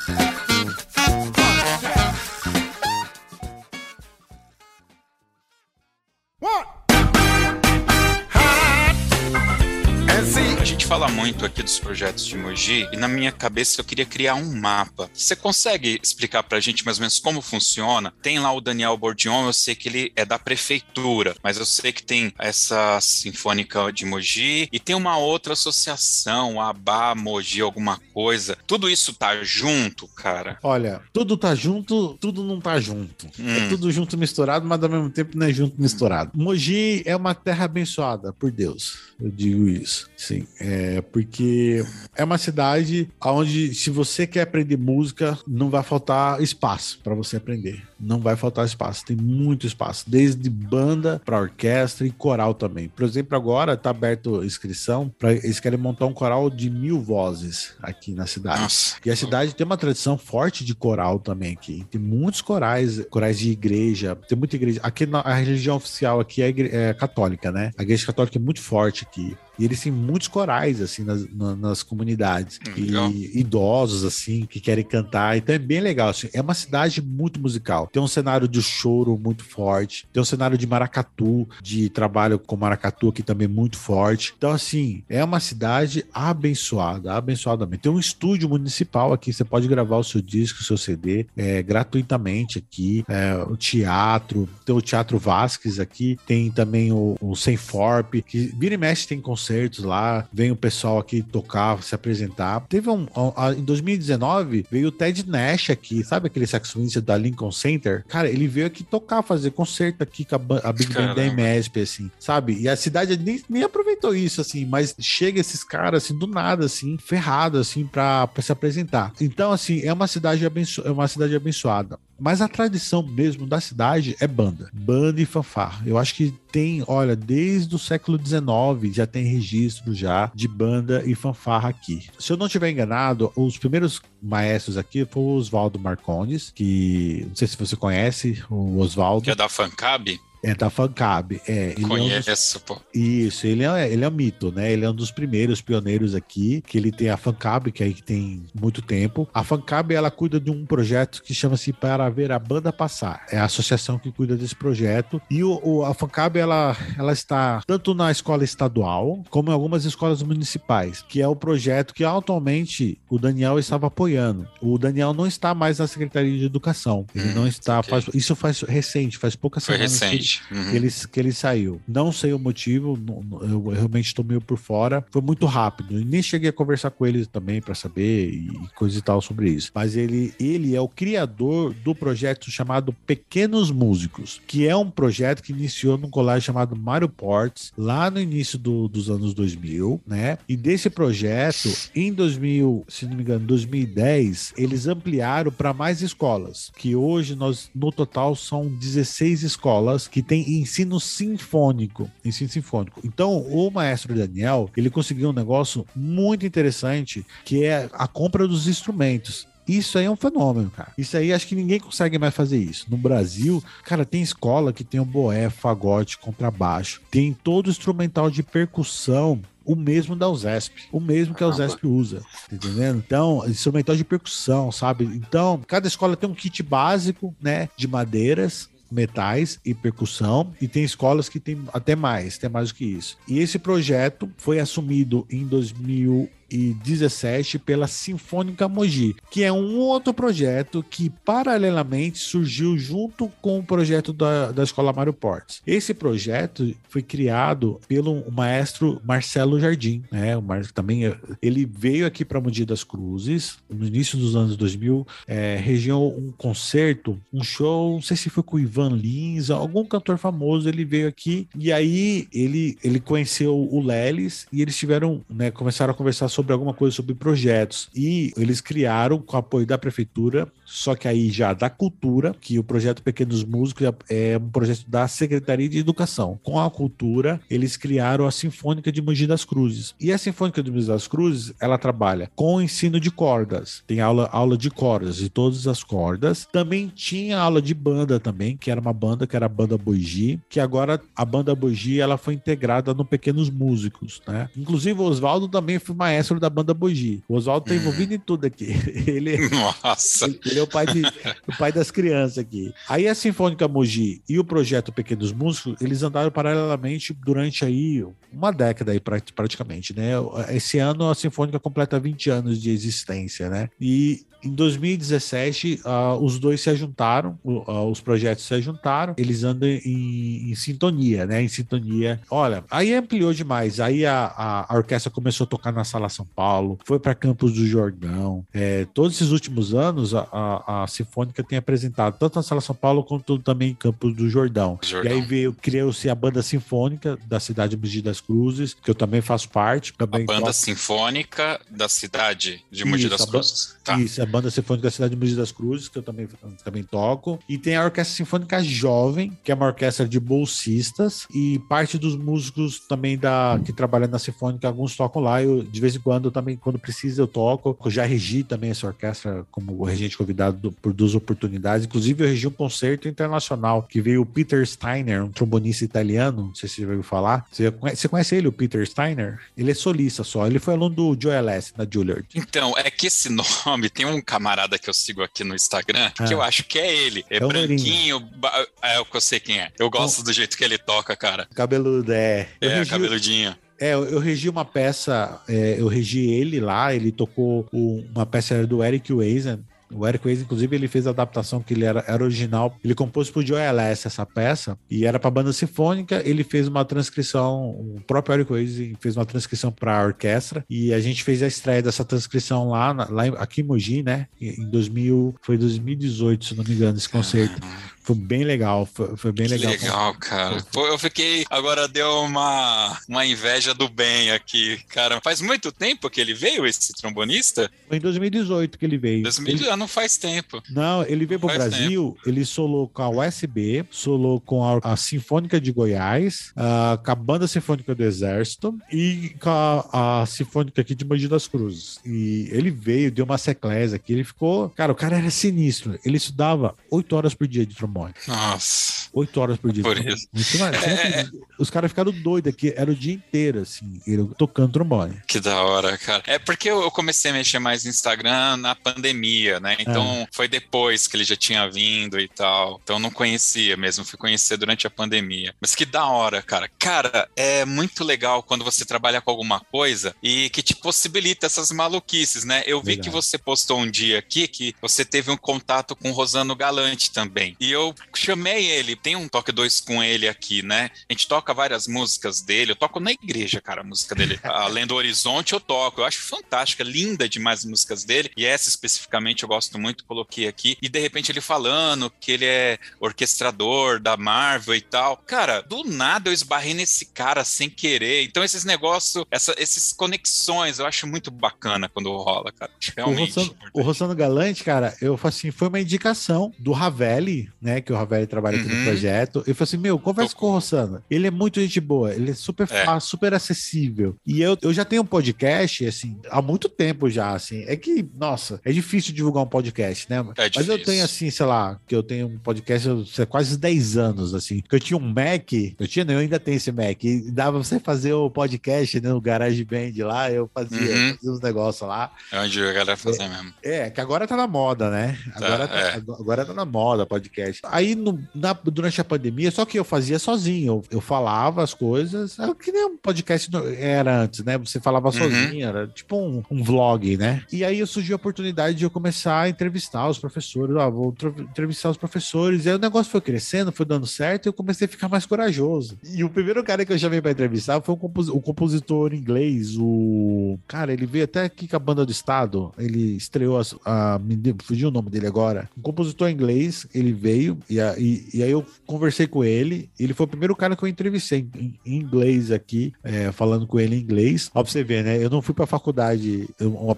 Fala 10.89 11.09
muito 11.09 11.45
aqui 11.45 11.63
dos 11.63 11.79
projetos 11.79 12.25
de 12.25 12.35
Mogi 12.35 12.89
e 12.91 12.97
na 12.97 13.07
minha 13.07 13.31
cabeça 13.31 13.79
eu 13.79 13.85
queria 13.85 14.07
criar 14.07 14.37
um 14.37 14.55
mapa. 14.59 15.11
Você 15.13 15.37
consegue 15.37 16.01
explicar 16.03 16.43
pra 16.43 16.61
gente 16.61 16.83
mais 16.83 16.97
ou 16.97 17.03
menos 17.03 17.19
como 17.21 17.43
funciona? 17.43 18.11
Tem 18.23 18.39
lá 18.39 18.51
o 18.55 18.61
Daniel 18.61 18.97
Bordion, 18.97 19.45
eu 19.47 19.53
sei 19.53 19.75
que 19.75 19.87
ele 19.87 20.13
é 20.17 20.25
da 20.25 20.39
prefeitura, 20.39 21.37
mas 21.43 21.59
eu 21.59 21.67
sei 21.67 21.93
que 21.93 22.03
tem 22.03 22.33
essa 22.39 22.99
Sinfônica 23.03 23.93
de 23.93 24.07
Mogi 24.07 24.67
e 24.73 24.81
tem 24.81 24.97
uma 24.97 25.19
outra 25.19 25.53
associação, 25.53 26.59
a 26.59 26.71
ABA 26.71 27.15
Mogi, 27.17 27.61
alguma 27.61 28.01
coisa. 28.15 28.57
Tudo 28.67 28.89
isso 28.89 29.13
tá 29.13 29.45
junto, 29.45 30.09
cara? 30.09 30.59
Olha, 30.63 31.03
tudo 31.13 31.37
tá 31.37 31.55
junto, 31.55 32.15
tudo 32.19 32.43
não 32.43 32.63
tá 32.63 32.81
junto. 32.81 33.27
É 33.39 33.43
Hum. 33.43 33.69
tudo 33.69 33.93
junto 33.93 34.17
misturado, 34.17 34.67
mas 34.67 34.83
ao 34.83 34.89
mesmo 34.89 35.11
tempo 35.11 35.37
não 35.37 35.47
é 35.47 35.53
junto 35.53 35.79
misturado. 35.81 36.31
Mogi 36.35 37.03
é 37.05 37.15
uma 37.15 37.35
terra 37.35 37.67
abençoada 37.67 38.33
por 38.33 38.51
Deus. 38.51 38.97
Eu 39.21 39.31
digo 39.31 39.69
isso. 39.69 40.09
Sim, 40.17 40.47
é 40.59 40.78
porque 41.13 41.85
é 42.17 42.25
uma 42.25 42.39
cidade 42.39 43.09
onde 43.25 43.75
se 43.75 43.91
você 43.91 44.27
quer 44.27 44.43
aprender 44.43 44.77
música, 44.77 45.39
não 45.47 45.71
vai 45.71 45.83
faltar 45.83 46.43
espaço 46.43 47.01
para 47.03 47.15
você 47.15 47.37
aprender. 47.37 47.83
Não 48.01 48.21
vai 48.21 48.37
faltar 48.37 48.65
espaço, 48.65 49.05
tem 49.05 49.17
muito 49.17 49.67
espaço, 49.67 50.09
desde 50.09 50.49
banda 50.49 51.21
para 51.25 51.41
orquestra 51.41 52.07
e 52.07 52.11
coral 52.11 52.55
também. 52.55 52.89
Por 52.89 53.05
exemplo, 53.05 53.37
agora 53.37 53.77
tá 53.77 53.91
aberto 53.91 54.45
inscrição 54.45 55.13
para 55.19 55.33
eles 55.33 55.59
querem 55.59 55.79
montar 55.79 56.07
um 56.07 56.13
coral 56.13 56.49
de 56.49 56.71
mil 56.71 57.01
vozes 57.01 57.75
aqui 57.83 58.13
na 58.13 58.27
cidade. 58.27 58.63
Nossa. 58.63 58.97
E 59.05 59.11
a 59.11 59.17
cidade 59.17 59.55
tem 59.55 59.65
uma 59.65 59.77
tradição 59.77 60.17
forte 60.17 60.65
de 60.65 60.75
coral 60.75 61.19
também 61.19 61.53
aqui. 61.53 61.85
Tem 61.91 62.01
muitos 62.01 62.41
corais, 62.41 63.05
corais 63.11 63.39
de 63.39 63.51
igreja. 63.51 64.17
Tem 64.29 64.39
muita 64.39 64.57
igreja. 64.57 64.81
Aqui 64.83 65.07
na, 65.07 65.21
a 65.21 65.35
religião 65.35 65.77
oficial 65.77 66.21
aqui 66.21 66.43
é, 66.43 66.51
é 66.51 66.95
católica, 66.95 67.51
né? 67.51 67.73
A 67.77 67.83
igreja 67.83 68.07
católica 68.07 68.39
é 68.39 68.41
muito 68.41 68.61
forte 68.61 69.05
aqui. 69.05 69.37
E 69.59 69.65
eles 69.65 69.81
têm 69.81 69.91
muitos 69.93 70.29
corais, 70.29 70.81
assim, 70.81 71.03
nas, 71.05 71.27
na- 71.35 71.57
nas 71.57 71.83
comunidades. 71.83 72.61
Legal. 72.77 73.11
E 73.11 73.39
idosos, 73.41 74.05
assim, 74.05 74.47
que 74.47 74.61
querem 74.61 74.85
cantar. 74.85 75.37
Então 75.37 75.55
é 75.55 75.59
bem 75.59 75.81
legal. 75.81 76.09
assim. 76.11 76.29
É 76.33 76.41
uma 76.41 76.55
cidade 76.55 77.03
muito 77.03 77.41
musical. 77.41 77.89
Tem 77.93 78.01
um 78.03 78.07
cenário 78.09 78.47
de 78.49 78.63
choro 78.63 79.19
muito 79.19 79.45
forte. 79.45 80.07
Tem 80.13 80.21
um 80.21 80.25
cenário 80.25 80.57
de 80.57 80.67
maracatu, 80.67 81.49
de 81.63 81.89
trabalho 81.89 82.39
com 82.39 82.57
maracatu 82.57 83.09
aqui 83.09 83.23
também 83.23 83.49
muito 83.49 83.77
forte. 83.79 84.35
Então, 84.37 84.51
assim, 84.51 85.03
é 85.09 85.23
uma 85.25 85.41
cidade 85.41 86.05
abençoada, 86.13 87.15
abençoadamente. 87.15 87.83
Tem 87.83 87.93
um 87.93 87.99
estúdio 87.99 88.49
municipal 88.49 89.13
aqui. 89.13 89.33
Você 89.33 89.45
pode 89.45 89.67
gravar 89.69 89.97
o 89.97 90.05
seu 90.05 90.21
disco, 90.21 90.61
o 90.61 90.65
seu 90.65 90.77
CD, 90.77 91.27
é, 91.37 91.63
gratuitamente 91.63 92.59
aqui. 92.59 93.05
É, 93.09 93.35
o 93.49 93.57
teatro, 93.57 94.49
tem 94.65 94.75
o 94.75 94.81
Teatro 94.81 95.19
Vasques 95.19 95.79
aqui. 95.81 96.19
Tem 96.27 96.51
também 96.51 96.93
o, 96.93 97.17
o 97.21 97.35
Senforp, 97.35 98.15
que 98.27 98.53
vira 98.59 98.75
e 98.75 98.79
mexe 98.79 99.07
tem 99.07 99.21
concertos 99.49 99.85
lá. 99.85 100.27
Vem 100.33 100.51
o 100.51 100.57
pessoal 100.57 100.99
aqui 100.99 101.23
tocar, 101.23 101.83
se 101.83 101.95
apresentar. 101.95 102.61
Teve 102.69 102.91
um. 102.91 103.07
a- 103.37 103.53
em 103.53 103.63
2019, 103.65 104.67
veio 104.71 104.89
o 104.89 104.93
Ted 104.93 105.29
Nash 105.29 105.71
aqui, 105.71 106.05
sabe 106.05 106.27
aquele 106.27 106.47
saxofonista 106.47 107.01
da 107.01 107.17
Lincoln 107.17 107.51
Center? 107.51 108.05
Cara, 108.09 108.29
ele 108.29 108.47
veio 108.47 108.67
aqui 108.67 108.85
tocar, 108.85 109.23
fazer 109.23 109.51
concerto 109.53 110.03
aqui 110.03 110.25
com 110.25 110.37
a, 110.37 110.69
a 110.69 110.73
Big 110.73 110.93
Band 110.93 111.15
da. 111.15 111.33
MESP, 111.33 111.81
assim, 111.81 112.11
sabe? 112.19 112.59
E 112.61 112.69
a 112.69 112.77
cidade 112.77 113.17
nem, 113.17 113.43
nem 113.49 113.63
aproveitou 113.63 114.15
isso, 114.15 114.41
assim, 114.41 114.65
mas 114.65 114.95
chega 114.99 115.41
esses 115.41 115.65
caras, 115.65 116.05
assim, 116.05 116.17
do 116.19 116.27
nada, 116.27 116.67
assim, 116.67 116.97
ferrado, 116.99 117.59
assim, 117.59 117.87
pra, 117.87 118.27
pra 118.27 118.43
se 118.43 118.53
apresentar. 118.53 119.13
Então, 119.21 119.53
assim, 119.53 119.81
é 119.83 119.93
uma 119.93 120.07
cidade, 120.07 120.45
abenço 120.45 120.83
é 120.85 120.91
uma 120.91 121.09
cidade 121.09 121.35
abençoada. 121.35 121.99
Mas 122.19 122.41
a 122.41 122.49
tradição 122.49 123.03
mesmo 123.03 123.47
da 123.47 123.61
cidade 123.61 124.17
é 124.21 124.27
banda. 124.27 124.71
Banda 124.73 125.21
e 125.21 125.27
fanfarra. 125.27 125.83
Eu 125.87 125.97
acho 125.97 126.15
que 126.15 126.35
tem, 126.51 126.83
olha, 126.87 127.15
desde 127.15 127.75
o 127.75 127.79
século 127.79 128.19
XIX 128.19 128.95
já 128.95 129.07
tem 129.07 129.25
registro 129.25 129.95
já 129.95 130.31
de 130.35 130.49
banda 130.49 131.03
e 131.07 131.15
fanfarra 131.15 131.69
aqui. 131.69 132.07
Se 132.19 132.33
eu 132.33 132.37
não 132.37 132.47
estiver 132.47 132.71
enganado, 132.71 133.33
os 133.37 133.59
primeiros 133.59 134.01
maestros 134.23 134.77
aqui 134.77 135.05
foi 135.05 135.23
o 135.23 135.35
Oswaldo 135.37 135.79
Marcondes, 135.79 136.53
que 136.55 137.25
não 137.29 137.37
sei 137.37 137.47
se 137.47 137.57
você 137.57 137.77
conhece 137.77 138.43
o 138.51 138.79
Oswaldo. 138.79 139.25
Que 139.25 139.31
é 139.31 139.35
da 139.35 139.49
Fancab? 139.49 140.19
É 140.43 140.55
da 140.55 140.71
Fancab, 140.71 141.41
é. 141.49 141.73
Ele 141.77 141.83
Conheço, 141.83 142.31
é 142.31 142.33
um 142.33 142.35
dos... 142.35 142.57
pô. 142.65 142.81
Isso, 142.95 143.47
ele 143.47 143.65
é, 143.65 143.93
ele 143.93 144.05
é 144.05 144.09
um 144.09 144.13
mito, 144.13 144.53
né? 144.53 144.73
Ele 144.73 144.85
é 144.85 144.91
um 144.91 144.95
dos 144.95 145.11
primeiros 145.11 145.61
pioneiros 145.61 146.15
aqui, 146.15 146.63
que 146.67 146.79
ele 146.79 146.93
tem 146.93 147.11
a 147.11 147.17
Fancab, 147.17 147.71
que 147.73 147.83
aí 147.83 147.93
que 147.93 148.03
tem 148.03 148.45
muito 148.55 148.81
tempo. 148.81 149.29
A 149.35 149.43
Fancab, 149.43 149.93
ela 149.93 150.11
cuida 150.11 150.39
de 150.39 150.51
um 150.51 150.65
projeto 150.65 151.23
que 151.23 151.35
chama-se 151.35 151.73
Para 151.73 152.09
Ver 152.09 152.31
a 152.31 152.39
Banda 152.39 152.73
Passar. 152.73 153.27
É 153.31 153.39
a 153.39 153.45
associação 153.45 153.99
que 153.99 154.13
cuida 154.13 154.37
desse 154.37 154.55
projeto. 154.55 155.21
E 155.31 155.43
o, 155.43 155.61
o, 155.63 155.85
a 155.85 155.93
Fancab, 155.93 156.39
ela, 156.39 156.77
ela 156.97 157.13
está 157.13 157.63
tanto 157.67 157.95
na 157.95 158.11
escola 158.11 158.45
estadual, 158.45 159.25
como 159.31 159.51
em 159.51 159.53
algumas 159.53 159.85
escolas 159.85 160.23
municipais, 160.23 161.03
que 161.03 161.21
é 161.21 161.27
o 161.27 161.35
projeto 161.35 161.93
que 161.93 162.05
atualmente 162.05 162.99
o 163.09 163.19
Daniel 163.19 163.59
estava 163.59 163.89
apoiando. 163.89 164.47
O 164.61 164.79
Daniel 164.79 165.13
não 165.13 165.27
está 165.27 165.55
mais 165.55 165.79
na 165.79 165.87
Secretaria 165.87 166.39
de 166.39 166.45
Educação. 166.45 167.07
Ele 167.15 167.31
hum, 167.31 167.35
não 167.35 167.47
está... 167.47 167.81
Okay. 167.81 167.91
Faz, 167.91 168.07
isso 168.15 168.37
faz 168.37 168.61
recente, 168.63 169.19
faz 169.19 169.35
poucas 169.35 169.65
Foi 169.65 169.75
semanas. 169.75 170.01
recente 170.01 170.28
uhum. 170.51 170.71
que, 170.71 170.77
ele, 170.77 170.89
que 171.13 171.21
ele 171.21 171.33
saiu. 171.33 171.81
Não 171.87 172.13
sei 172.13 172.33
o 172.33 172.39
motivo, 172.39 172.99
eu 173.43 173.69
realmente 173.69 174.07
estou 174.07 174.25
meio 174.25 174.41
por 174.41 174.59
fora. 174.59 175.05
Foi 175.11 175.23
muito 175.23 175.47
rápido. 175.47 176.01
E 176.01 176.05
nem 176.05 176.23
cheguei 176.23 176.51
a 176.51 176.53
conversar 176.53 176.91
com 176.91 177.07
ele 177.07 177.27
também 177.27 177.61
para 177.61 177.75
saber 177.75 178.31
e 178.31 178.51
coisa 178.75 178.99
e 178.99 179.03
tal 179.03 179.21
sobre 179.21 179.51
isso. 179.51 179.71
Mas 179.75 179.97
ele, 179.97 180.33
ele 180.39 180.75
é 180.75 180.81
o 180.81 180.89
criador 180.89 181.73
do 181.73 181.95
projeto 181.95 182.51
chamado 182.51 182.93
Pequenos 183.07 183.71
Músicos, 183.71 184.41
que 184.47 184.67
é 184.67 184.77
um 184.77 184.91
projeto 184.91 185.43
que 185.43 185.53
iniciou 185.53 185.97
num 185.99 186.11
colégio 186.11 186.47
chamado 186.47 186.77
Mario 186.77 187.09
Ports, 187.09 187.73
lá 187.77 188.11
no 188.11 188.21
início 188.21 188.59
do, 188.59 188.89
dos 188.89 189.11
anos 189.11 189.35
2000, 189.35 190.01
né? 190.07 190.39
E 190.49 190.57
desse 190.57 190.91
projeto, 190.91 191.69
em 191.95 192.13
2000, 192.13 192.85
se 192.89 193.07
não 193.07 193.17
me 193.17 193.23
engano, 193.23 193.47
2010, 193.47 194.55
eles 194.57 194.87
ampliaram 194.87 195.53
para 195.53 195.73
mais 195.73 196.03
escolas, 196.03 196.71
que 196.77 196.95
hoje 196.95 197.35
nós, 197.35 197.71
no 197.75 197.93
total, 197.93 198.35
são 198.35 198.67
16 198.69 199.43
escolas 199.43 200.09
que 200.09 200.18
tem 200.23 200.61
ensino 200.61 200.99
sinfônico, 201.01 202.11
ensino 202.25 202.51
sinfônico. 202.51 203.01
Então, 203.05 203.39
o 203.39 203.71
maestro 203.71 204.15
Daniel, 204.15 204.71
ele 204.77 204.91
conseguiu 204.91 205.31
um 205.31 205.33
negócio 205.33 205.87
muito 205.95 206.47
interessante, 206.47 207.25
que 207.45 207.65
é 207.65 207.89
a 207.93 208.07
compra 208.07 208.47
dos 208.47 208.67
instrumentos. 208.67 209.47
Isso 209.69 209.99
aí 209.99 210.07
é 210.07 210.11
um 210.11 210.17
fenômeno, 210.17 210.71
cara. 210.71 210.93
Isso 210.97 211.15
aí 211.17 211.31
acho 211.31 211.47
que 211.47 211.55
ninguém 211.55 211.79
consegue 211.79 212.19
mais 212.19 212.35
fazer 212.35 212.57
isso. 212.57 212.87
No 212.89 212.97
Brasil, 212.97 213.63
cara, 213.85 214.05
tem 214.05 214.23
escola 214.23 214.73
que 214.73 214.83
tem 214.83 214.99
o 214.99 215.05
boé, 215.05 215.51
fagote, 215.51 216.17
contrabaixo, 216.17 217.03
tem 217.11 217.35
todo 217.35 217.67
o 217.67 217.71
instrumental 217.71 218.31
de 218.31 218.43
percussão 218.43 219.43
o 219.69 219.77
mesmo 219.77 220.17
da 220.17 220.27
USESP, 220.27 220.85
o 220.91 220.99
mesmo 220.99 221.35
que 221.35 221.45
a 221.45 221.47
USESP 221.47 221.87
usa, 221.87 222.21
tá 222.49 222.57
entendendo? 222.57 223.03
Então, 223.07 223.45
instrumental 223.47 223.95
de 223.95 224.03
percussão, 224.03 224.73
sabe? 224.73 225.05
Então, 225.05 225.61
cada 225.67 225.87
escola 225.87 226.17
tem 226.17 226.27
um 226.27 226.35
kit 226.35 226.63
básico, 226.63 227.37
né, 227.39 227.69
de 227.77 227.87
madeiras, 227.87 228.71
metais 228.91 229.59
e 229.65 229.75
percussão, 229.75 230.53
e 230.61 230.69
tem 230.69 230.85
escolas 230.85 231.29
que 231.29 231.41
tem 231.41 231.61
até 231.73 231.95
mais, 231.95 232.39
tem 232.39 232.49
mais 232.49 232.71
do 232.71 232.75
que 232.75 232.85
isso. 232.85 233.19
E 233.27 233.39
esse 233.39 233.59
projeto 233.59 234.31
foi 234.37 234.59
assumido 234.59 235.27
em 235.31 235.47
2000 235.47 236.29
2017 236.49 237.59
pela 237.59 237.87
Sinfônica 237.87 238.69
Mogi, 238.69 239.15
que 239.31 239.45
é 239.45 239.53
um 239.53 239.79
outro 239.79 240.13
projeto 240.15 240.85
que 240.89 241.11
paralelamente 241.25 242.19
surgiu 242.19 242.77
junto 242.79 243.29
com 243.41 243.59
o 243.59 243.63
projeto 243.63 244.13
da, 244.13 244.51
da 244.51 244.63
Escola 244.63 244.93
Mário 244.93 245.13
Portes. 245.13 245.63
Esse 245.67 245.93
projeto 245.93 246.75
foi 246.89 247.03
criado 247.03 247.81
pelo 247.87 248.31
maestro 248.31 249.01
Marcelo 249.05 249.61
Jardim, 249.61 250.03
né? 250.11 250.37
O 250.37 250.43
Mar 250.43 250.67
também 250.73 251.15
ele 251.41 251.67
veio 251.67 252.07
aqui 252.07 252.25
para 252.25 252.41
Mogi 252.41 252.65
das 252.65 252.85
Cruzes 252.85 253.59
no 253.69 253.87
início 253.87 254.19
dos 254.19 254.35
anos 254.35 254.57
2000, 254.57 255.07
é, 255.27 255.57
região 255.57 256.09
um 256.09 256.33
concerto, 256.37 257.19
um 257.33 257.43
show, 257.43 257.95
não 257.95 258.03
sei 258.03 258.17
se 258.17 258.31
foi 258.31 258.43
com 258.43 258.57
o 258.57 258.61
Ivan 258.61 258.91
Lins, 258.91 259.51
algum 259.51 259.85
cantor 259.85 260.19
famoso, 260.19 260.69
ele 260.69 260.85
veio 260.85 261.09
aqui 261.09 261.49
e 261.57 261.73
aí 261.73 262.27
ele 262.33 262.79
ele 262.83 263.01
conheceu 263.01 263.55
o 263.55 263.81
Lelis 263.81 264.47
e 264.53 264.63
eles 264.63 264.77
tiveram, 264.77 265.25
né, 265.29 265.51
começaram 265.51 265.93
a 265.93 265.97
conversar 265.97 266.29
sobre 266.29 266.38
alguma 266.53 266.75
coisa 266.75 266.95
sobre 266.95 267.15
projetos. 267.15 267.89
E 267.95 268.33
eles 268.37 268.61
criaram, 268.61 269.19
com 269.19 269.37
apoio 269.37 269.67
da 269.67 269.79
prefeitura, 269.79 270.51
só 270.69 270.95
que 270.95 271.09
aí 271.09 271.31
já 271.31 271.55
da 271.55 271.71
cultura, 271.71 272.35
que 272.39 272.59
o 272.59 272.63
projeto 272.63 273.03
Pequenos 273.03 273.43
Músicos 273.43 273.87
é, 274.09 274.35
é 274.35 274.39
um 274.39 274.51
projeto 274.51 274.85
da 274.87 275.09
Secretaria 275.09 275.69
de 275.69 275.79
Educação. 275.79 276.39
Com 276.43 276.61
a 276.61 276.71
cultura, 276.71 277.41
eles 277.51 277.77
criaram 277.77 278.27
a 278.27 278.31
Sinfônica 278.31 278.93
de 278.93 279.01
Mogi 279.01 279.27
das 279.27 279.45
Cruzes. 279.45 279.95
E 279.99 280.13
a 280.13 280.19
Sinfônica 280.19 280.63
de 280.63 280.71
Mogi 280.71 280.87
das 280.87 281.09
Cruzes, 281.09 281.55
ela 281.59 281.79
trabalha 281.79 282.31
com 282.37 282.57
o 282.57 282.63
ensino 282.63 283.01
de 283.01 283.11
cordas. 283.11 283.83
Tem 283.87 284.01
aula, 284.01 284.29
aula 284.31 284.59
de 284.59 284.71
cordas, 284.71 285.17
de 285.17 285.31
todas 285.31 285.67
as 285.67 285.83
cordas. 285.83 286.47
Também 286.53 286.89
tinha 286.89 287.39
aula 287.39 287.63
de 287.63 287.73
banda 287.73 288.21
também, 288.21 288.57
que 288.57 288.71
era 288.71 288.81
uma 288.81 288.93
banda 288.93 289.27
que 289.27 289.35
era 289.35 289.47
a 289.47 289.49
Banda 289.49 289.79
Boigi, 289.79 290.39
que 290.49 290.61
agora 290.61 291.01
a 291.17 291.25
Banda 291.25 291.55
Boigi 291.55 292.01
ela 292.01 292.19
foi 292.19 292.35
integrada 292.35 292.93
no 292.93 293.05
Pequenos 293.05 293.49
Músicos, 293.49 294.21
né? 294.27 294.51
Inclusive 294.57 295.01
o 295.01 295.05
Oswaldo 295.05 295.49
também 295.49 295.79
foi 295.79 295.95
maestro 295.95 296.39
da 296.39 296.51
banda 296.51 296.75
Bogi. 296.75 297.23
O 297.27 297.35
Oswaldo 297.35 297.67
tá 297.67 297.75
envolvido 297.75 298.13
em 298.13 298.19
tudo 298.19 298.45
aqui. 298.47 298.67
Ele, 299.07 299.49
Nossa! 299.49 300.27
Ele, 300.27 300.58
ele 300.59 300.61
é 300.61 300.63
o 300.63 300.67
pai, 300.67 300.87
de, 300.87 301.03
o 301.47 301.57
pai 301.57 301.73
das 301.73 301.91
crianças 301.91 302.39
aqui. 302.39 302.73
Aí 302.89 303.07
a 303.07 303.15
Sinfônica 303.15 303.67
Mogi 303.69 304.23
e 304.29 304.39
o 304.39 304.45
projeto 304.45 304.93
Pequenos 304.93 305.33
Músicos, 305.33 305.81
eles 305.81 306.03
andaram 306.03 306.31
paralelamente 306.31 307.15
durante 307.15 307.65
aí 307.65 308.05
uma 308.33 308.51
década 308.51 308.93
aí 308.93 309.01
praticamente, 309.01 309.95
né? 309.95 310.13
Esse 310.51 310.79
ano 310.79 311.09
a 311.09 311.15
Sinfônica 311.15 311.59
completa 311.59 311.99
20 311.99 312.31
anos 312.31 312.61
de 312.61 312.71
existência, 312.71 313.49
né? 313.49 313.69
E 313.81 314.27
em 314.43 314.51
2017, 314.51 315.81
uh, 315.85 315.89
ah, 315.89 316.17
os 316.17 316.39
dois 316.39 316.61
se 316.61 316.75
juntaram, 316.77 317.39
uh, 317.45 317.91
os 317.91 318.01
projetos 318.01 318.45
se 318.45 318.61
juntaram, 318.61 319.15
eles 319.17 319.43
andam 319.45 319.69
em, 319.69 320.51
em, 320.51 320.55
sintonia, 320.55 321.27
né? 321.27 321.43
Em 321.43 321.49
sintonia. 321.49 322.21
Olha, 322.31 322.65
aí 322.71 322.95
ampliou 322.95 323.33
demais. 323.33 323.81
Aí 323.81 324.07
a, 324.07 324.27
a, 324.27 324.75
a 324.75 324.77
orquestra 324.77 325.11
começou 325.11 325.45
a 325.45 325.49
tocar 325.49 325.73
na 325.73 325.85
Sala 325.85 326.09
São 326.09 326.27
Paulo, 326.27 326.79
foi 326.85 326.99
para 326.99 327.15
Campos 327.15 327.53
do 327.53 327.67
Jordão. 327.67 328.47
É, 328.53 328.87
todos 328.95 329.17
esses 329.17 329.31
últimos 329.31 329.75
anos, 329.75 330.15
a, 330.15 330.29
a, 330.31 330.85
a, 330.85 330.87
Sinfônica 330.87 331.43
tem 331.43 331.59
apresentado 331.59 332.17
tanto 332.19 332.37
na 332.37 332.43
Sala 332.43 332.61
São 332.61 332.75
Paulo 332.75 333.03
quanto 333.03 333.39
também 333.39 333.71
em 333.71 333.75
Campos 333.75 334.15
do 334.15 334.29
Jordão. 334.29 334.79
Jordão. 334.83 335.11
E 335.11 335.15
aí 335.15 335.21
veio, 335.21 335.53
criou-se 335.53 336.09
a 336.09 336.15
Banda 336.15 336.43
Sinfônica 336.43 337.19
da 337.27 337.41
cidade 337.41 337.75
de 337.75 337.77
Mogi 337.77 338.03
das 338.03 338.21
Cruzes, 338.21 338.75
que 338.75 338.91
eu 338.91 338.95
também 338.95 339.21
faço 339.21 339.49
parte. 339.49 339.93
Também 339.95 340.23
a 340.23 340.27
Banda 340.27 340.41
toco. 340.41 340.53
Sinfônica 340.53 341.61
da 341.71 341.89
cidade 341.89 342.65
de 342.71 342.85
Mogi 342.85 343.09
das 343.09 343.25
Cruzes. 343.25 343.77
Tá. 343.83 343.99
Isso, 343.99 344.23
a 344.23 344.27
Banda 344.27 344.38
Sinfônica 344.51 344.85
da 344.85 344.91
Cidade 344.91 345.15
de 345.15 345.21
Mogi 345.21 345.35
das 345.35 345.53
Cruzes, 345.53 345.89
que 345.89 345.99
eu 345.99 346.03
também, 346.03 346.29
também 346.65 346.83
toco. 346.83 347.39
E 347.49 347.59
tem 347.59 347.77
a 347.77 347.85
Orquestra 347.85 348.17
Sinfônica 348.17 348.63
Jovem, 348.63 349.37
que 349.43 349.53
é 349.53 349.55
uma 349.55 349.67
orquestra 349.67 350.07
de 350.07 350.19
bolsistas. 350.19 351.27
E 351.33 351.59
parte 351.69 351.99
dos 351.99 352.17
músicos 352.17 352.81
também 352.81 353.17
da 353.19 353.61
que 353.65 353.73
trabalham 353.73 354.09
na 354.09 354.19
Sinfônica, 354.19 354.67
alguns 354.67 354.97
tocam 354.97 355.23
lá. 355.23 355.43
Eu, 355.43 355.63
de 355.63 355.81
vez 355.81 355.95
em 355.97 356.01
quando, 356.01 356.31
também, 356.31 356.57
quando 356.57 356.79
precisa, 356.79 357.23
eu 357.23 357.27
toco. 357.27 357.77
Eu 357.85 357.91
já 357.91 358.05
regi 358.05 358.43
também 358.43 358.71
essa 358.71 358.87
orquestra 358.87 359.47
como 359.51 359.83
regente 359.85 360.17
convidado 360.17 360.57
do, 360.59 360.73
por 360.73 360.93
duas 360.93 361.15
oportunidades. 361.15 361.87
Inclusive, 361.87 362.25
eu 362.25 362.29
regi 362.29 362.47
um 362.47 362.51
concerto 362.51 363.09
internacional 363.09 363.83
que 363.83 364.01
veio 364.01 364.23
o 364.23 364.27
Peter 364.27 364.67
Steiner, 364.67 365.25
um 365.25 365.31
trombonista 365.31 365.85
italiano. 365.85 366.49
Não 366.49 366.55
sei 366.55 366.69
se 366.69 366.77
você 366.77 366.83
já 366.83 366.89
ouviu 366.89 367.03
falar. 367.03 367.47
Você 367.51 367.71
conhece, 367.71 368.01
você 368.01 368.09
conhece 368.09 368.37
ele, 368.37 368.49
o 368.49 368.53
Peter 368.53 368.87
Steiner? 368.87 369.39
Ele 369.57 369.71
é 369.71 369.75
solista 369.75 370.25
só. 370.25 370.47
Ele 370.47 370.59
foi 370.59 370.75
aluno 370.75 370.95
do 370.95 371.17
Joel 371.21 371.49
S. 371.49 371.73
na 371.77 371.87
Juilliard. 371.91 372.27
Então, 372.35 372.75
é 372.77 372.91
que 372.91 373.07
esse 373.07 373.29
nome 373.67 373.89
tem 373.89 374.07
um 374.07 374.18
camarada 374.21 374.79
que 374.79 374.89
eu 374.89 374.95
sigo 374.95 375.23
aqui 375.23 375.45
no 375.45 375.55
Instagram, 375.55 376.11
ah. 376.19 376.25
que 376.25 376.35
eu 376.35 376.43
acho 376.43 376.65
que 376.65 376.79
é 376.79 376.95
ele. 376.95 377.25
É, 377.31 377.37
é 377.37 377.41
branquinho, 377.41 378.21
ba... 378.21 378.67
é 378.83 378.99
o 379.01 379.05
que 379.05 379.17
eu 379.17 379.21
sei 379.21 379.41
quem 379.41 379.61
é. 379.61 379.71
Eu 379.79 379.91
gosto 379.91 380.23
do 380.23 380.33
jeito 380.33 380.57
que 380.57 380.65
ele 380.65 380.79
toca, 380.79 381.17
cara. 381.17 381.49
Cabeludo, 381.55 382.13
é. 382.13 382.49
Eu 382.61 382.71
é, 382.71 382.79
regi... 382.79 382.91
cabeludinho. 382.91 383.57
É, 383.81 383.93
eu 383.93 384.19
regi 384.19 384.49
uma 384.49 384.65
peça, 384.65 385.41
é, 385.49 385.77
eu 385.79 385.87
regi 385.87 386.29
ele 386.29 386.59
lá, 386.59 386.93
ele 386.93 387.13
tocou 387.13 387.69
uma 387.73 388.27
peça 388.27 388.67
do 388.67 388.83
Eric 388.83 389.13
Weisen, 389.13 389.65
o 389.93 390.07
Eric 390.07 390.27
Weiss, 390.27 390.43
inclusive, 390.43 390.75
ele 390.77 390.89
fez 390.89 391.07
a 391.07 391.11
adaptação 391.11 391.61
que 391.61 391.75
ele 391.75 391.85
era, 391.85 392.05
era 392.07 392.23
original. 392.23 392.77
Ele 392.85 392.95
compôs 392.95 393.31
pro 393.31 393.45
Joe 393.45 393.59
LS 393.59 394.07
essa 394.07 394.25
peça 394.27 394.79
e 394.91 395.05
era 395.05 395.19
para 395.19 395.31
banda 395.31 395.53
sinfônica. 395.53 396.23
Ele 396.25 396.45
fez 396.45 396.69
uma 396.69 396.85
transcrição, 396.85 397.71
o 397.71 398.01
próprio 398.07 398.35
Eric 398.35 398.53
Weiss 398.53 398.97
fez 399.01 399.17
uma 399.17 399.27
transcrição 399.27 399.71
para 399.73 400.05
orquestra 400.05 400.65
e 400.69 400.93
a 400.93 401.01
gente 401.01 401.25
fez 401.25 401.43
a 401.43 401.47
estreia 401.47 401.83
dessa 401.83 402.05
transcrição 402.05 402.71
lá, 402.71 402.93
lá 402.93 403.27
aqui 403.39 403.61
em 403.61 403.65
Mogi, 403.65 404.03
né? 404.03 404.27
Em 404.41 404.69
2000, 404.71 405.35
foi 405.43 405.57
2018, 405.57 406.45
se 406.45 406.55
não 406.55 406.65
me 406.65 406.75
engano, 406.75 406.97
esse 406.97 407.09
concerto. 407.09 407.61
Foi 408.09 408.17
bem 408.17 408.43
legal, 408.43 408.87
foi, 408.87 409.17
foi 409.19 409.33
bem 409.33 409.47
legal. 409.47 409.71
Legal, 409.71 410.15
cara. 410.15 410.65
Pô, 410.73 410.87
eu 410.87 410.97
fiquei. 410.97 411.45
Agora 411.51 411.87
deu 411.87 412.23
uma, 412.23 412.99
uma 413.07 413.27
inveja 413.27 413.75
do 413.75 413.87
bem 413.87 414.31
aqui, 414.31 414.81
cara. 414.89 415.21
Faz 415.23 415.43
muito 415.43 415.71
tempo 415.71 416.09
que 416.09 416.19
ele 416.19 416.33
veio, 416.33 416.65
esse 416.65 416.95
trombonista? 416.95 417.71
Foi 417.87 417.99
em 417.99 418.01
2018 418.01 418.79
que 418.79 418.85
ele 418.87 418.97
veio. 418.97 419.25
2018, 419.25 419.63
ele... 419.63 419.71
Ah, 419.71 419.77
não 419.77 419.87
faz 419.87 420.17
tempo. 420.17 420.63
Não, 420.71 421.05
ele 421.05 421.27
veio 421.27 421.39
pro 421.39 421.51
Brasil, 421.51 422.17
tempo. 422.17 422.29
ele 422.31 422.47
solou 422.47 422.89
com 422.89 423.03
a 423.03 423.11
USB, 423.11 423.85
solou 423.91 424.41
com 424.41 424.65
a, 424.65 424.93
a 424.93 424.97
Sinfônica 424.97 425.61
de 425.61 425.71
Goiás, 425.71 426.51
a, 426.57 426.99
com 427.05 427.11
a 427.11 427.15
Banda 427.15 427.47
Sinfônica 427.47 427.95
do 427.95 428.03
Exército 428.03 428.75
e 428.91 429.37
com 429.39 429.51
a, 429.51 430.23
a 430.23 430.25
Sinfônica 430.25 430.81
aqui 430.81 430.95
de 430.95 431.05
Mogi 431.05 431.29
das 431.29 431.47
Cruzes. 431.47 432.01
E 432.07 432.49
ele 432.53 432.71
veio, 432.71 433.13
deu 433.13 433.27
uma 433.27 433.37
seclesa 433.37 433.97
aqui, 433.97 434.15
ele 434.15 434.25
ficou. 434.25 434.71
Cara, 434.71 434.93
o 434.93 434.95
cara 434.95 435.19
era 435.19 435.29
sinistro. 435.29 436.01
Ele 436.03 436.17
estudava 436.17 436.75
oito 436.91 437.15
horas 437.15 437.35
por 437.35 437.47
dia 437.47 437.67
de 437.67 437.75
trombone. 437.75 437.98
Nossa. 438.27 439.08
Oito 439.19 439.41
horas 439.41 439.59
por 439.59 439.73
dia. 439.73 439.83
Por 439.83 439.99
isso. 439.99 440.29
É... 440.65 441.27
Os 441.59 441.71
caras 441.71 441.91
ficaram 441.91 442.13
doidos 442.13 442.53
aqui, 442.53 442.73
era 442.77 442.89
o 442.89 442.95
dia 442.95 443.13
inteiro, 443.13 443.63
assim, 443.63 444.01
tocando 444.37 444.73
trombone. 444.73 445.21
Que 445.27 445.41
da 445.41 445.61
hora, 445.63 445.99
cara. 445.99 446.23
É 446.25 446.39
porque 446.39 446.71
eu 446.71 446.89
comecei 446.93 447.33
a 447.33 447.35
mexer 447.35 447.59
mais 447.59 447.83
no 447.83 447.91
Instagram 447.91 448.59
na 448.59 448.77
pandemia, 448.77 449.59
né? 449.59 449.77
Então 449.81 450.05
é. 450.23 450.29
foi 450.31 450.47
depois 450.47 451.09
que 451.09 451.17
ele 451.17 451.25
já 451.25 451.35
tinha 451.35 451.69
vindo 451.69 452.21
e 452.21 452.29
tal. 452.29 452.81
Então 452.85 453.01
não 453.01 453.11
conhecia 453.11 453.77
mesmo, 453.77 454.05
fui 454.05 454.17
conhecer 454.17 454.57
durante 454.57 454.87
a 454.87 454.91
pandemia. 454.91 455.53
Mas 455.61 455.75
que 455.75 455.85
da 455.85 456.07
hora, 456.07 456.41
cara. 456.41 456.71
Cara, 456.79 457.29
é 457.35 457.65
muito 457.65 458.05
legal 458.05 458.41
quando 458.41 458.65
você 458.65 458.85
trabalha 458.85 459.21
com 459.21 459.33
alguma 459.33 459.59
coisa 459.59 460.15
e 460.23 460.49
que 460.51 460.63
te 460.63 460.77
possibilita 460.77 461.47
essas 461.47 461.73
maluquices, 461.73 462.45
né? 462.45 462.63
Eu 462.67 462.81
vi 462.81 462.97
que 462.97 463.11
você 463.11 463.37
postou 463.37 463.81
um 463.81 463.91
dia 463.91 464.21
aqui 464.21 464.47
que 464.47 464.77
você 464.81 465.05
teve 465.05 465.29
um 465.33 465.37
contato 465.37 465.97
com 465.97 466.11
o 466.11 466.13
Rosano 466.13 466.55
Galante 466.55 467.11
também. 467.11 467.57
E 467.59 467.73
eu 467.73 467.93
chamei 468.15 468.67
ele, 468.67 468.95
tem 469.09 469.17
um 469.17 469.27
toque 469.27 469.51
dois 469.51 469.81
com 469.81 470.05
ele 470.05 470.29
aqui, 470.29 470.63
né? 470.63 470.91
A 471.09 471.13
gente 471.15 471.27
toca 471.27 471.55
várias 471.55 471.89
músicas 471.89 472.43
dele, 472.43 472.73
eu 472.73 472.77
toco 472.77 473.01
na 473.01 473.11
igreja, 473.11 473.59
cara, 473.59 473.81
a 473.81 473.85
música 473.85 474.15
dele. 474.15 474.39
Além 474.45 474.87
do 474.87 474.95
Horizonte, 474.95 475.55
eu 475.55 475.61
toco. 475.61 476.03
Eu 476.03 476.05
acho 476.05 476.21
fantástica, 476.21 476.85
linda 476.85 477.27
demais 477.27 477.61
as 477.61 477.65
músicas 477.65 478.05
dele. 478.05 478.31
E 478.37 478.45
essa 478.45 478.69
especificamente 478.69 479.45
eu 479.45 479.49
gosto 479.49 479.79
muito, 479.79 480.05
coloquei 480.05 480.47
aqui. 480.47 480.77
E 480.83 480.91
de 480.91 480.99
repente 481.01 481.33
ele 481.33 481.41
falando 481.41 482.13
que 482.21 482.33
ele 482.33 482.45
é 482.45 482.79
orquestrador 483.01 483.99
da 483.99 484.15
Marvel 484.15 484.75
e 484.75 484.81
tal. 484.83 485.17
Cara, 485.17 485.63
do 485.63 485.85
nada 485.85 486.29
eu 486.29 486.35
esbarrei 486.35 486.75
nesse 486.75 487.07
cara 487.07 487.45
sem 487.45 487.71
querer. 487.71 488.25
Então 488.25 488.45
esses 488.45 488.63
negócios, 488.63 489.25
essa, 489.31 489.55
esses 489.57 489.91
conexões, 489.91 490.81
eu 490.81 490.87
acho 490.87 491.07
muito 491.07 491.31
bacana 491.31 491.89
quando 491.89 492.15
rola, 492.15 492.53
cara. 492.53 492.71
Realmente. 492.95 493.39
O 493.39 493.43
Rossano, 493.43 493.59
o 493.73 493.83
Rossano 493.83 494.15
Galante, 494.15 494.63
cara, 494.63 494.95
eu 495.01 495.19
assim, 495.25 495.51
foi 495.51 495.69
uma 495.69 495.81
indicação 495.81 496.53
do 496.59 496.73
Ravelli, 496.73 497.51
né? 497.59 497.81
Que 497.81 497.91
o 497.91 497.97
Ravelli 497.97 498.27
trabalha 498.27 498.59
aqui 498.59 498.69
uhum. 498.69 498.81
no 498.81 498.85
projeto. 498.91 499.39
Eu 499.47 499.55
falei 499.55 499.69
assim: 499.69 499.77
meu, 499.77 499.99
conversa 499.99 500.35
com 500.35 500.47
o 500.47 500.53
Rossano. 500.53 501.03
Ele 501.11 501.27
é 501.27 501.31
muito 501.31 501.61
gente 501.61 501.81
boa, 501.81 502.15
ele 502.15 502.31
é 502.31 502.35
super 502.35 502.69
é. 502.71 502.85
fácil, 502.85 503.11
super 503.11 503.35
acessível. 503.35 504.17
E 504.27 504.41
eu, 504.41 504.57
eu 504.63 504.73
já 504.73 504.85
tenho 504.85 505.03
um 505.03 505.07
podcast, 505.07 505.87
assim, 505.87 506.19
há 506.31 506.41
muito 506.41 506.69
tempo 506.69 507.11
já, 507.11 507.33
assim. 507.33 507.65
É 507.67 507.77
que, 507.77 508.07
nossa, 508.17 508.61
é 508.65 508.73
difícil 508.73 509.15
divulgar 509.15 509.43
um 509.43 509.49
podcast, 509.49 510.07
né? 510.09 510.25
É 510.37 510.51
Mas 510.55 510.69
eu 510.69 510.83
tenho, 510.83 511.05
assim, 511.05 511.31
sei 511.31 511.47
lá, 511.47 511.79
que 511.87 511.95
eu 511.95 512.03
tenho 512.03 512.29
um 512.29 512.39
podcast 512.39 512.89
há 513.23 513.27
quase 513.27 513.57
10 513.57 513.97
anos, 513.97 514.35
assim. 514.35 514.61
Que 514.61 514.75
eu 514.75 514.81
tinha 514.81 514.97
um 514.97 515.01
Mac, 515.01 515.53
eu 515.79 515.87
tinha, 515.87 516.05
eu 516.09 516.19
ainda 516.19 516.39
tenho 516.39 516.57
esse 516.57 516.71
Mac, 516.73 517.03
e 517.05 517.31
dava 517.31 517.59
pra 517.59 517.65
você 517.65 517.81
fazer 517.81 518.13
o 518.13 518.31
podcast 518.31 519.01
né, 519.01 519.09
no 519.09 519.21
GarageBand 519.21 519.93
lá, 519.99 520.31
eu 520.31 520.51
fazia, 520.53 520.79
uhum. 520.79 521.15
fazia 521.15 521.33
uns 521.33 521.41
negócios 521.41 521.89
lá. 521.89 522.11
É 522.33 522.41
onde 522.41 522.61
a 522.61 522.73
galera 522.73 522.97
fazia 522.97 523.25
é, 523.25 523.29
mesmo. 523.29 523.55
É, 523.63 523.91
que 523.91 524.01
agora 524.01 524.27
tá 524.27 524.37
na 524.37 524.47
moda, 524.47 524.91
né? 524.91 525.19
Agora, 525.35 525.69
tá, 525.69 526.01
tá, 526.01 526.13
agora 526.19 526.45
tá 526.45 526.55
na 526.55 526.65
moda 526.65 527.07
podcast. 527.07 527.63
Aí, 527.65 527.95
no, 527.95 528.23
na, 528.35 528.57
durante 528.79 529.01
a 529.01 529.05
pandemia, 529.05 529.51
só 529.51 529.65
que 529.65 529.77
eu 529.77 529.85
fazia 529.85 530.21
sozinho, 530.21 530.67
eu, 530.67 530.85
eu 530.93 531.01
falava 531.01 531.65
as 531.65 531.75
coisas, 531.75 532.39
é 532.39 532.55
que 532.55 532.71
nem 532.71 532.87
um 532.87 532.97
podcast 532.97 533.51
era 533.77 534.23
antes, 534.23 534.45
né? 534.45 534.57
Você 534.57 534.79
falava 534.79 535.09
uhum. 535.09 535.13
sozinho, 535.13 535.67
era 535.67 535.89
tipo 535.89 536.17
um, 536.17 536.45
um, 536.49 536.63
vlog, 536.63 537.17
né? 537.17 537.43
E 537.53 537.65
aí 537.65 537.85
surgiu 537.87 538.15
a 538.15 538.17
oportunidade 538.17 538.79
de 538.79 538.85
eu 538.85 538.91
começar 538.91 539.41
a 539.41 539.49
entrevistar 539.49 540.09
os 540.09 540.19
professores, 540.19 540.77
ah, 540.77 540.89
vou 540.89 541.13
entrevistar 541.41 541.91
os 541.91 541.97
professores, 541.97 542.67
e 542.67 542.69
aí 542.69 542.77
o 542.77 542.79
negócio 542.79 543.11
foi 543.11 543.21
crescendo, 543.21 543.73
foi 543.73 543.85
dando 543.85 544.07
certo, 544.07 544.47
e 544.47 544.49
eu 544.49 544.53
comecei 544.53 544.85
a 544.85 544.89
ficar 544.89 545.09
mais 545.09 545.27
corajoso. 545.27 545.99
E 546.05 546.23
o 546.23 546.31
primeiro 546.31 546.63
cara 546.63 546.85
que 546.85 546.93
eu 546.93 546.99
chamei 546.99 547.21
para 547.21 547.33
entrevistar 547.33 547.81
foi 547.81 547.97
um 547.97 547.99
compos 547.99 548.29
o 548.29 548.41
compositor 548.41 549.13
inglês, 549.13 549.77
o... 549.77 550.57
Cara, 550.69 550.93
ele 550.93 551.07
veio 551.07 551.25
até 551.25 551.43
aqui 551.43 551.67
com 551.67 551.75
a 551.75 551.81
Banda 551.81 552.07
do 552.07 552.13
Estado, 552.13 552.73
ele 552.79 553.17
estreou 553.17 553.61
a... 553.61 554.15
a 554.15 554.19
me 554.21 554.39
fugiu 554.63 554.89
o 554.89 554.93
nome 554.93 555.11
dele 555.11 555.27
agora, 555.27 555.69
um 555.77 555.83
compositor 555.83 556.31
inglês, 556.31 556.87
ele 556.95 557.13
veio, 557.13 557.59
e, 557.69 557.81
a, 557.81 557.99
e, 557.99 558.29
e 558.33 558.43
aí 558.43 558.53
eu 558.53 558.65
conversei 558.87 559.27
com 559.27 559.45
ele, 559.45 559.91
ele 559.99 560.15
foi 560.15 560.25
o 560.25 560.29
primeiro 560.29 560.57
cara 560.57 560.77
que 560.77 560.83
eu 560.83 560.89
entrevistei 560.89 561.47
em, 561.55 561.79
em 561.85 561.97
inglês 561.97 562.51
aqui, 562.51 562.93
é, 563.03 563.31
falando 563.33 563.67
com 563.67 563.79
ele 563.79 563.97
em 563.97 564.01
inglês. 564.01 564.51
Ó, 564.55 564.63
pra 564.63 564.71
você 564.71 564.83
ver, 564.83 565.05
né? 565.05 565.23
Eu 565.23 565.31
não 565.31 565.43
fui 565.43 565.55
pra 565.55 565.67
faculdade 565.67 566.49
eu, 566.59 566.97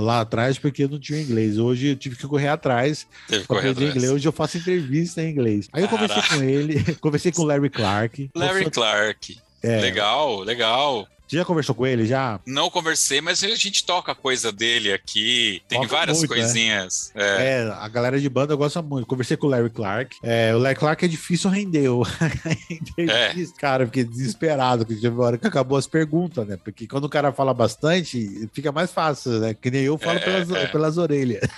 lá 0.00 0.20
atrás 0.20 0.58
porque 0.58 0.84
eu 0.84 0.88
não 0.88 0.98
tinha 0.98 1.20
inglês. 1.20 1.58
Hoje 1.58 1.88
eu 1.88 1.96
tive 1.96 2.16
que 2.16 2.26
correr 2.26 2.48
atrás 2.48 3.06
Teve 3.28 3.44
pra 3.44 3.58
aprender 3.58 3.90
inglês. 3.90 4.10
Hoje 4.10 4.26
eu 4.26 4.32
faço 4.32 4.58
entrevista 4.58 5.22
em 5.22 5.30
inglês. 5.30 5.68
Aí 5.72 5.82
eu 5.82 5.88
conversei 5.88 6.22
com 6.22 6.44
ele, 6.44 6.94
conversei 7.00 7.32
com 7.32 7.42
o 7.42 7.46
Larry 7.46 7.70
Clark. 7.70 8.30
Larry 8.34 8.70
Clark. 8.70 9.38
É. 9.62 9.80
Legal, 9.80 10.40
legal. 10.40 11.06
Você 11.30 11.36
já 11.36 11.44
conversou 11.44 11.76
com 11.76 11.86
ele 11.86 12.06
já? 12.06 12.40
Não 12.44 12.68
conversei, 12.68 13.20
mas 13.20 13.44
a 13.44 13.54
gente 13.54 13.84
toca 13.84 14.16
coisa 14.16 14.50
dele 14.50 14.92
aqui. 14.92 15.62
Tem 15.68 15.80
toca 15.80 15.92
várias 15.92 16.18
muito, 16.18 16.28
né? 16.28 16.36
coisinhas. 16.40 17.12
Né? 17.14 17.22
É. 17.22 17.62
é. 17.62 17.70
a 17.70 17.86
galera 17.86 18.20
de 18.20 18.28
banda 18.28 18.56
gosta 18.56 18.82
muito. 18.82 19.06
Conversei 19.06 19.36
com 19.36 19.46
o 19.46 19.50
Larry 19.50 19.70
Clark. 19.70 20.16
É, 20.24 20.52
o 20.52 20.58
Larry 20.58 20.74
Clark 20.74 21.04
é 21.04 21.08
difícil 21.08 21.48
render. 21.48 21.86
é 22.98 23.32
cara, 23.56 23.86
fiquei 23.86 24.02
desesperado, 24.02 24.84
porque 24.84 25.00
teve 25.00 25.14
uma 25.14 25.24
hora 25.24 25.38
que 25.38 25.46
acabou 25.46 25.78
as 25.78 25.86
perguntas, 25.86 26.44
né? 26.44 26.56
Porque 26.56 26.88
quando 26.88 27.04
o 27.04 27.08
cara 27.08 27.30
fala 27.30 27.54
bastante, 27.54 28.50
fica 28.52 28.72
mais 28.72 28.90
fácil, 28.90 29.38
né? 29.38 29.54
Que 29.54 29.70
nem 29.70 29.82
eu 29.82 29.96
falo 29.96 30.18
é, 30.18 30.22
pelas, 30.22 30.50
é. 30.50 30.66
pelas 30.66 30.98
orelhas. 30.98 31.48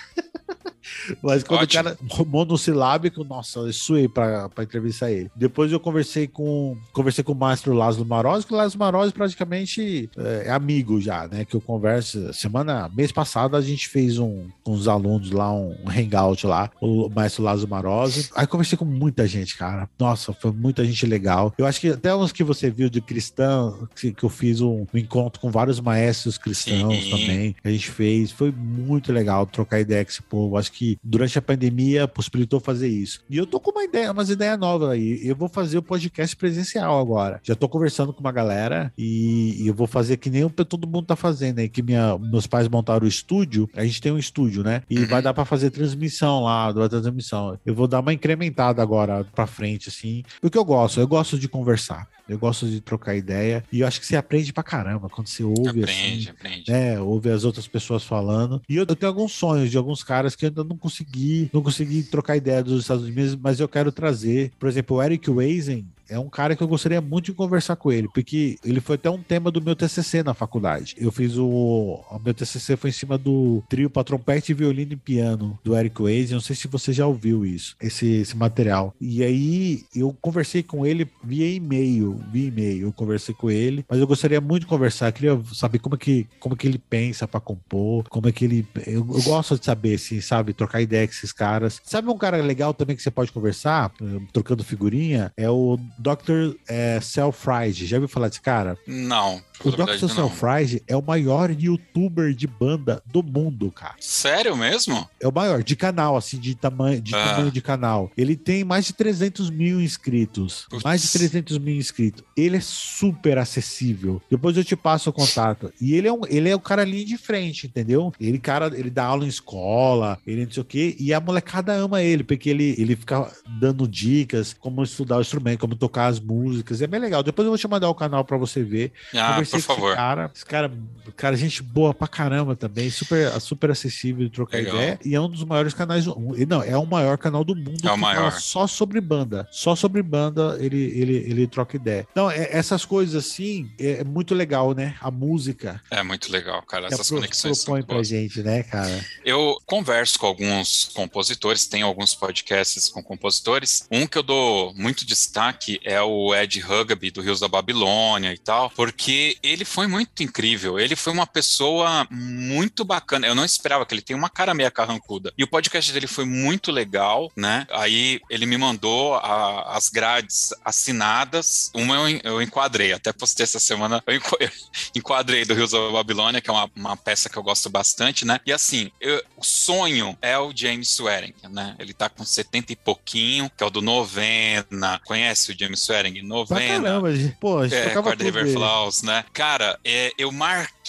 Mas 1.22 1.42
quando 1.42 1.62
Ótimo. 1.62 1.80
o 1.80 1.84
cara 1.84 1.98
monossilábico, 2.26 3.24
nossa, 3.24 3.60
eu 3.60 3.72
suei 3.72 4.08
pra, 4.08 4.48
pra 4.48 4.64
entrevistar 4.64 5.10
ele. 5.10 5.30
Depois 5.34 5.70
eu 5.72 5.80
conversei 5.80 6.26
com 6.26 6.76
conversei 6.92 7.24
com 7.24 7.32
o 7.32 7.36
maestro 7.36 7.72
Lázaro 7.72 8.04
Maroz, 8.04 8.44
que 8.44 8.52
o 8.52 8.56
Lázaro 8.56 8.78
Maroz 8.78 9.12
praticamente 9.12 10.10
é, 10.16 10.44
é, 10.46 10.50
amigo 10.50 11.00
já, 11.00 11.26
né? 11.28 11.44
Que 11.44 11.54
eu 11.54 11.60
converso. 11.60 12.32
Semana, 12.32 12.90
mês 12.94 13.12
passado, 13.12 13.56
a 13.56 13.60
gente 13.60 13.88
fez 13.88 14.18
um 14.18 14.48
com 14.62 14.72
os 14.72 14.88
alunos 14.88 15.30
lá, 15.30 15.52
um, 15.52 15.76
um 15.84 15.90
hangout 15.90 16.46
lá, 16.46 16.70
o 16.80 17.08
maestro 17.08 17.42
Lázaro 17.42 17.68
Maroz. 17.68 18.30
Aí 18.34 18.46
conversei 18.46 18.76
com 18.76 18.84
muita 18.84 19.26
gente, 19.26 19.56
cara. 19.56 19.88
Nossa, 19.98 20.32
foi 20.32 20.52
muita 20.52 20.84
gente 20.84 21.06
legal. 21.06 21.52
Eu 21.56 21.66
acho 21.66 21.80
que 21.80 21.88
até 21.88 22.14
uns 22.14 22.32
que 22.32 22.44
você 22.44 22.70
viu 22.70 22.88
de 22.88 23.00
cristão, 23.00 23.88
que, 23.94 24.12
que 24.12 24.24
eu 24.24 24.28
fiz 24.28 24.60
um, 24.60 24.86
um, 24.92 24.98
encontro 24.98 25.40
com 25.40 25.50
vários 25.50 25.80
maestros 25.80 26.38
cristãos 26.38 27.04
Sim. 27.04 27.10
também. 27.10 27.52
Que 27.62 27.68
a 27.68 27.70
gente 27.70 27.90
fez. 27.90 28.30
Foi 28.30 28.50
muito 28.50 29.12
legal 29.12 29.46
trocar 29.46 29.80
ideia 29.80 30.04
com 30.04 30.10
esse 30.10 30.22
povo. 30.22 30.56
Acho 30.56 30.71
que 30.72 30.98
durante 31.02 31.38
a 31.38 31.42
pandemia 31.42 32.08
possibilitou 32.08 32.58
fazer 32.58 32.88
isso. 32.88 33.22
E 33.28 33.36
eu 33.36 33.46
tô 33.46 33.60
com 33.60 33.70
uma 33.70 33.84
ideia, 33.84 34.10
umas 34.10 34.30
ideias 34.30 34.58
novas 34.58 34.90
aí. 34.90 35.20
Eu 35.22 35.36
vou 35.36 35.48
fazer 35.48 35.78
o 35.78 35.82
podcast 35.82 36.34
presencial 36.34 36.98
agora. 36.98 37.40
Já 37.42 37.54
tô 37.54 37.68
conversando 37.68 38.12
com 38.12 38.20
uma 38.20 38.32
galera 38.32 38.92
e, 38.96 39.62
e 39.62 39.68
eu 39.68 39.74
vou 39.74 39.86
fazer 39.86 40.16
que 40.16 40.30
nem 40.30 40.48
todo 40.48 40.86
mundo 40.86 41.06
tá 41.06 41.16
fazendo 41.16 41.58
aí, 41.58 41.68
que 41.68 41.82
minha, 41.82 42.18
meus 42.18 42.46
pais 42.46 42.68
montaram 42.68 43.04
o 43.04 43.08
estúdio. 43.08 43.68
A 43.74 43.84
gente 43.84 44.00
tem 44.00 44.12
um 44.12 44.18
estúdio, 44.18 44.62
né? 44.62 44.82
E 44.88 45.04
vai 45.04 45.22
dar 45.22 45.34
para 45.34 45.44
fazer 45.44 45.70
transmissão 45.70 46.44
lá, 46.44 46.72
da 46.72 46.88
transmissão. 46.88 47.58
Eu 47.64 47.74
vou 47.74 47.86
dar 47.86 48.00
uma 48.00 48.12
incrementada 48.12 48.82
agora 48.82 49.24
para 49.24 49.46
frente, 49.46 49.88
assim. 49.88 50.22
Porque 50.40 50.56
eu 50.56 50.64
gosto, 50.64 51.00
eu 51.00 51.06
gosto 51.06 51.38
de 51.38 51.48
conversar. 51.48 52.08
Eu 52.28 52.38
gosto 52.38 52.66
de 52.66 52.80
trocar 52.80 53.14
ideia. 53.16 53.64
E 53.72 53.80
eu 53.80 53.86
acho 53.86 54.00
que 54.00 54.06
você 54.06 54.16
aprende 54.16 54.52
pra 54.52 54.62
caramba 54.62 55.08
quando 55.08 55.26
você 55.26 55.42
ouve 55.42 55.82
aprende, 55.82 55.84
assim. 55.84 56.30
Aprende. 56.30 56.70
Né, 56.70 57.00
ouve 57.00 57.30
as 57.30 57.44
outras 57.44 57.66
pessoas 57.66 58.04
falando. 58.04 58.62
E 58.68 58.76
eu, 58.76 58.86
eu 58.88 58.96
tenho 58.96 59.10
alguns 59.10 59.32
sonhos 59.32 59.70
de 59.70 59.76
alguns 59.76 60.02
caras 60.02 60.36
que 60.36 60.44
eu 60.44 60.48
ainda 60.48 60.64
não 60.64 60.76
consegui, 60.76 61.50
não 61.52 61.62
consegui 61.62 62.02
trocar 62.02 62.36
ideia 62.36 62.62
dos 62.62 62.82
Estados 62.82 63.04
Unidos, 63.04 63.36
mas 63.36 63.60
eu 63.60 63.68
quero 63.68 63.90
trazer. 63.90 64.52
Por 64.58 64.68
exemplo, 64.68 64.96
o 64.96 65.02
Eric 65.02 65.30
Weisen, 65.30 65.86
é 66.12 66.18
um 66.18 66.28
cara 66.28 66.54
que 66.54 66.62
eu 66.62 66.68
gostaria 66.68 67.00
muito 67.00 67.26
de 67.26 67.32
conversar 67.32 67.76
com 67.76 67.90
ele, 67.90 68.08
porque 68.12 68.58
ele 68.62 68.80
foi 68.80 68.96
até 68.96 69.08
um 69.08 69.22
tema 69.22 69.50
do 69.50 69.62
meu 69.62 69.74
TCC 69.74 70.22
na 70.22 70.34
faculdade. 70.34 70.94
Eu 70.98 71.10
fiz 71.10 71.36
o. 71.38 72.04
O 72.10 72.18
meu 72.22 72.34
TCC 72.34 72.76
foi 72.76 72.90
em 72.90 72.92
cima 72.92 73.16
do 73.16 73.62
trio 73.68 73.88
para 73.88 74.04
trompete, 74.04 74.52
violino 74.52 74.92
e 74.92 74.96
piano 74.96 75.58
do 75.64 75.76
Eric 75.76 76.02
Waze. 76.02 76.34
Não 76.34 76.40
sei 76.40 76.54
se 76.54 76.68
você 76.68 76.92
já 76.92 77.06
ouviu 77.06 77.46
isso, 77.46 77.76
esse, 77.80 78.06
esse 78.06 78.36
material. 78.36 78.94
E 79.00 79.24
aí 79.24 79.84
eu 79.94 80.14
conversei 80.20 80.62
com 80.62 80.84
ele 80.84 81.08
via 81.24 81.48
e-mail, 81.48 82.20
via 82.30 82.48
e-mail. 82.48 82.88
Eu 82.88 82.92
conversei 82.92 83.34
com 83.34 83.50
ele, 83.50 83.84
mas 83.88 83.98
eu 83.98 84.06
gostaria 84.06 84.40
muito 84.40 84.62
de 84.62 84.66
conversar. 84.66 85.08
Eu 85.08 85.12
queria 85.12 85.40
saber 85.54 85.78
como 85.78 85.94
é 85.94 85.98
que, 85.98 86.26
como 86.38 86.54
é 86.54 86.58
que 86.58 86.66
ele 86.66 86.78
pensa 86.78 87.26
para 87.26 87.40
compor, 87.40 88.04
como 88.08 88.28
é 88.28 88.32
que 88.32 88.44
ele. 88.44 88.66
Eu, 88.86 89.06
eu, 89.08 89.22
gosto 89.22 89.58
de 89.58 89.64
saber, 89.64 89.94
assim, 89.94 90.20
sabe, 90.20 90.52
trocar 90.52 90.82
ideia 90.82 91.06
com 91.06 91.14
esses 91.14 91.32
caras. 91.32 91.80
Sabe 91.84 92.08
um 92.10 92.18
cara 92.18 92.36
legal 92.42 92.74
também 92.74 92.94
que 92.94 93.02
você 93.02 93.10
pode 93.10 93.32
conversar, 93.32 93.90
trocando 94.32 94.62
figurinha? 94.62 95.32
É 95.36 95.48
o 95.48 95.78
Dr. 96.02 96.56
É, 96.68 97.00
Selfride. 97.00 97.86
Já 97.86 97.96
ouviu 97.96 98.08
falar 98.08 98.28
desse 98.28 98.40
cara? 98.40 98.76
Não. 98.86 99.40
O 99.64 99.70
Dr. 99.70 100.08
Selfride 100.08 100.82
é 100.86 100.96
o 100.96 101.02
maior 101.02 101.50
youtuber 101.50 102.34
de 102.34 102.46
banda 102.46 103.02
do 103.06 103.22
mundo, 103.22 103.70
cara. 103.70 103.94
Sério 104.00 104.56
mesmo? 104.56 105.08
É 105.20 105.28
o 105.28 105.32
maior, 105.32 105.62
de 105.62 105.76
canal, 105.76 106.16
assim, 106.16 106.38
de 106.38 106.54
tamanho 106.54 107.00
de, 107.00 107.14
ah. 107.14 107.28
tamanho 107.28 107.50
de 107.50 107.60
canal. 107.60 108.10
Ele 108.16 108.36
tem 108.36 108.64
mais 108.64 108.86
de 108.86 108.92
300 108.92 109.50
mil 109.50 109.80
inscritos. 109.80 110.66
Putz. 110.68 110.82
Mais 110.82 111.02
de 111.02 111.10
300 111.10 111.58
mil 111.58 111.76
inscritos. 111.76 112.24
Ele 112.36 112.56
é 112.56 112.60
super 112.60 113.38
acessível. 113.38 114.20
Depois 114.30 114.56
eu 114.56 114.64
te 114.64 114.76
passo 114.76 115.10
o 115.10 115.12
contato. 115.12 115.72
E 115.80 115.94
ele 115.94 116.08
é, 116.08 116.12
um, 116.12 116.22
ele 116.28 116.48
é 116.48 116.54
o 116.54 116.60
cara 116.60 116.82
ali 116.82 117.04
de 117.04 117.16
frente, 117.16 117.66
entendeu? 117.66 118.12
Ele, 118.20 118.38
cara, 118.38 118.70
ele 118.74 118.90
dá 118.90 119.04
aula 119.04 119.24
em 119.24 119.28
escola, 119.28 120.18
ele 120.26 120.44
não 120.44 120.52
sei 120.52 120.62
o 120.62 120.64
quê. 120.64 120.96
E 120.98 121.12
a 121.14 121.20
molecada 121.20 121.72
ama 121.72 122.02
ele, 122.02 122.24
porque 122.24 122.50
ele, 122.50 122.74
ele 122.78 122.96
fica 122.96 123.30
dando 123.60 123.86
dicas 123.86 124.54
como 124.58 124.82
estudar 124.82 125.18
o 125.18 125.20
instrumento, 125.20 125.60
como 125.60 125.76
tocar 125.76 126.06
as 126.06 126.18
músicas. 126.18 126.82
É 126.82 126.86
bem 126.86 127.00
legal. 127.00 127.22
Depois 127.22 127.44
eu 127.44 127.50
vou 127.50 127.58
te 127.58 127.68
mandar 127.68 127.88
o 127.88 127.94
canal 127.94 128.24
para 128.24 128.36
você 128.36 128.62
ver. 128.62 128.92
Ah, 129.14 129.36
por 129.52 129.62
favor. 129.62 129.96
Cara, 129.96 130.30
esse 130.34 130.44
cara, 130.44 130.70
cara, 131.16 131.36
gente 131.36 131.62
boa 131.62 131.92
pra 131.94 132.08
caramba 132.08 132.56
também, 132.56 132.90
super, 132.90 133.30
super 133.40 133.70
acessível 133.70 134.24
de 134.26 134.30
trocar 134.30 134.58
legal. 134.58 134.74
ideia. 134.76 134.98
E 135.04 135.14
é 135.14 135.20
um 135.20 135.28
dos 135.28 135.44
maiores 135.44 135.74
canais. 135.74 136.06
Não, 136.06 136.62
é 136.62 136.76
o 136.76 136.86
maior 136.86 137.18
canal 137.18 137.44
do 137.44 137.54
mundo. 137.54 137.86
É 137.86 137.92
o 137.92 137.98
maior. 137.98 138.32
Só 138.32 138.66
sobre 138.66 139.00
banda. 139.00 139.48
Só 139.50 139.74
sobre 139.74 140.02
banda 140.02 140.56
ele, 140.60 140.82
ele, 140.98 141.16
ele 141.16 141.46
troca 141.46 141.76
ideia. 141.76 142.06
Então, 142.10 142.30
é, 142.30 142.48
essas 142.50 142.84
coisas 142.84 143.14
assim, 143.14 143.70
é 143.78 144.04
muito 144.04 144.34
legal, 144.34 144.74
né? 144.74 144.96
A 145.00 145.10
música. 145.10 145.80
É 145.90 146.02
muito 146.02 146.30
legal, 146.30 146.62
cara. 146.62 146.86
Essas 146.86 147.08
pro, 147.08 147.16
conexões 147.16 147.64
propõe 147.64 147.82
pra 147.82 148.02
gente, 148.02 148.42
né, 148.42 148.62
cara? 148.62 149.04
Eu 149.24 149.56
converso 149.66 150.18
com 150.18 150.26
alguns 150.26 150.90
compositores, 150.94 151.66
tem 151.66 151.82
alguns 151.82 152.14
podcasts 152.14 152.88
com 152.88 153.02
compositores. 153.02 153.86
Um 153.90 154.06
que 154.06 154.18
eu 154.18 154.22
dou 154.22 154.74
muito 154.74 155.06
destaque 155.06 155.80
é 155.84 156.00
o 156.00 156.34
Ed 156.34 156.62
Hugaby, 156.62 157.10
do 157.10 157.20
Rios 157.20 157.40
da 157.40 157.48
Babilônia 157.48 158.32
e 158.32 158.38
tal, 158.38 158.70
porque 158.70 159.36
ele 159.42 159.64
foi 159.64 159.86
muito 159.86 160.22
incrível. 160.22 160.78
Ele 160.78 160.94
foi 160.94 161.12
uma 161.12 161.26
pessoa 161.26 162.06
muito 162.10 162.84
bacana. 162.84 163.26
Eu 163.26 163.34
não 163.34 163.44
esperava 163.44 163.84
que 163.84 163.94
ele 163.94 164.02
tem 164.02 164.14
uma 164.14 164.30
cara 164.30 164.54
meia 164.54 164.70
carrancuda. 164.70 165.32
E 165.36 165.42
o 165.42 165.48
podcast 165.48 165.92
dele 165.92 166.06
foi 166.06 166.24
muito 166.24 166.70
legal, 166.70 167.30
né? 167.36 167.66
Aí 167.70 168.20
ele 168.30 168.46
me 168.46 168.56
mandou 168.56 169.14
a, 169.14 169.76
as 169.76 169.88
grades 169.88 170.54
assinadas. 170.64 171.70
Uma 171.74 171.96
eu, 171.96 172.20
eu, 172.24 172.42
enquadrei, 172.42 172.92
até 172.92 173.12
postei 173.12 173.44
essa 173.44 173.58
semana. 173.58 174.02
Eu 174.06 174.20
enquadrei 174.94 175.44
do 175.44 175.54
Rios 175.54 175.72
da 175.72 175.90
Babilônia, 175.90 176.40
que 176.40 176.50
é 176.50 176.52
uma, 176.52 176.70
uma 176.76 176.96
peça 176.96 177.28
que 177.28 177.36
eu 177.36 177.42
gosto 177.42 177.68
bastante, 177.68 178.24
né? 178.24 178.40
E 178.46 178.52
assim, 178.52 178.90
eu, 179.00 179.22
o 179.36 179.44
sonho 179.44 180.16
é 180.22 180.38
o 180.38 180.52
James 180.54 180.88
Swearing, 180.88 181.34
né? 181.50 181.74
Ele 181.78 181.92
tá 181.92 182.08
com 182.08 182.24
70 182.24 182.72
e 182.72 182.76
pouquinho, 182.76 183.50
que 183.56 183.64
é 183.64 183.66
o 183.66 183.70
do 183.70 183.82
Novena. 183.82 185.00
Conhece 185.04 185.52
o 185.52 185.58
James 185.58 185.80
Swearing? 185.80 186.22
Novena. 186.22 186.82
Caramba, 186.82 187.08
pô, 187.40 187.58
a 187.58 187.68
gente 187.68 187.88
é, 187.88 187.90
Quarter 187.90 188.26
River 188.26 188.52
Flaws, 188.52 189.02
né? 189.02 189.24
Cara, 189.32 189.80
é, 189.82 190.12
eu 190.18 190.30
marquei 190.30 190.81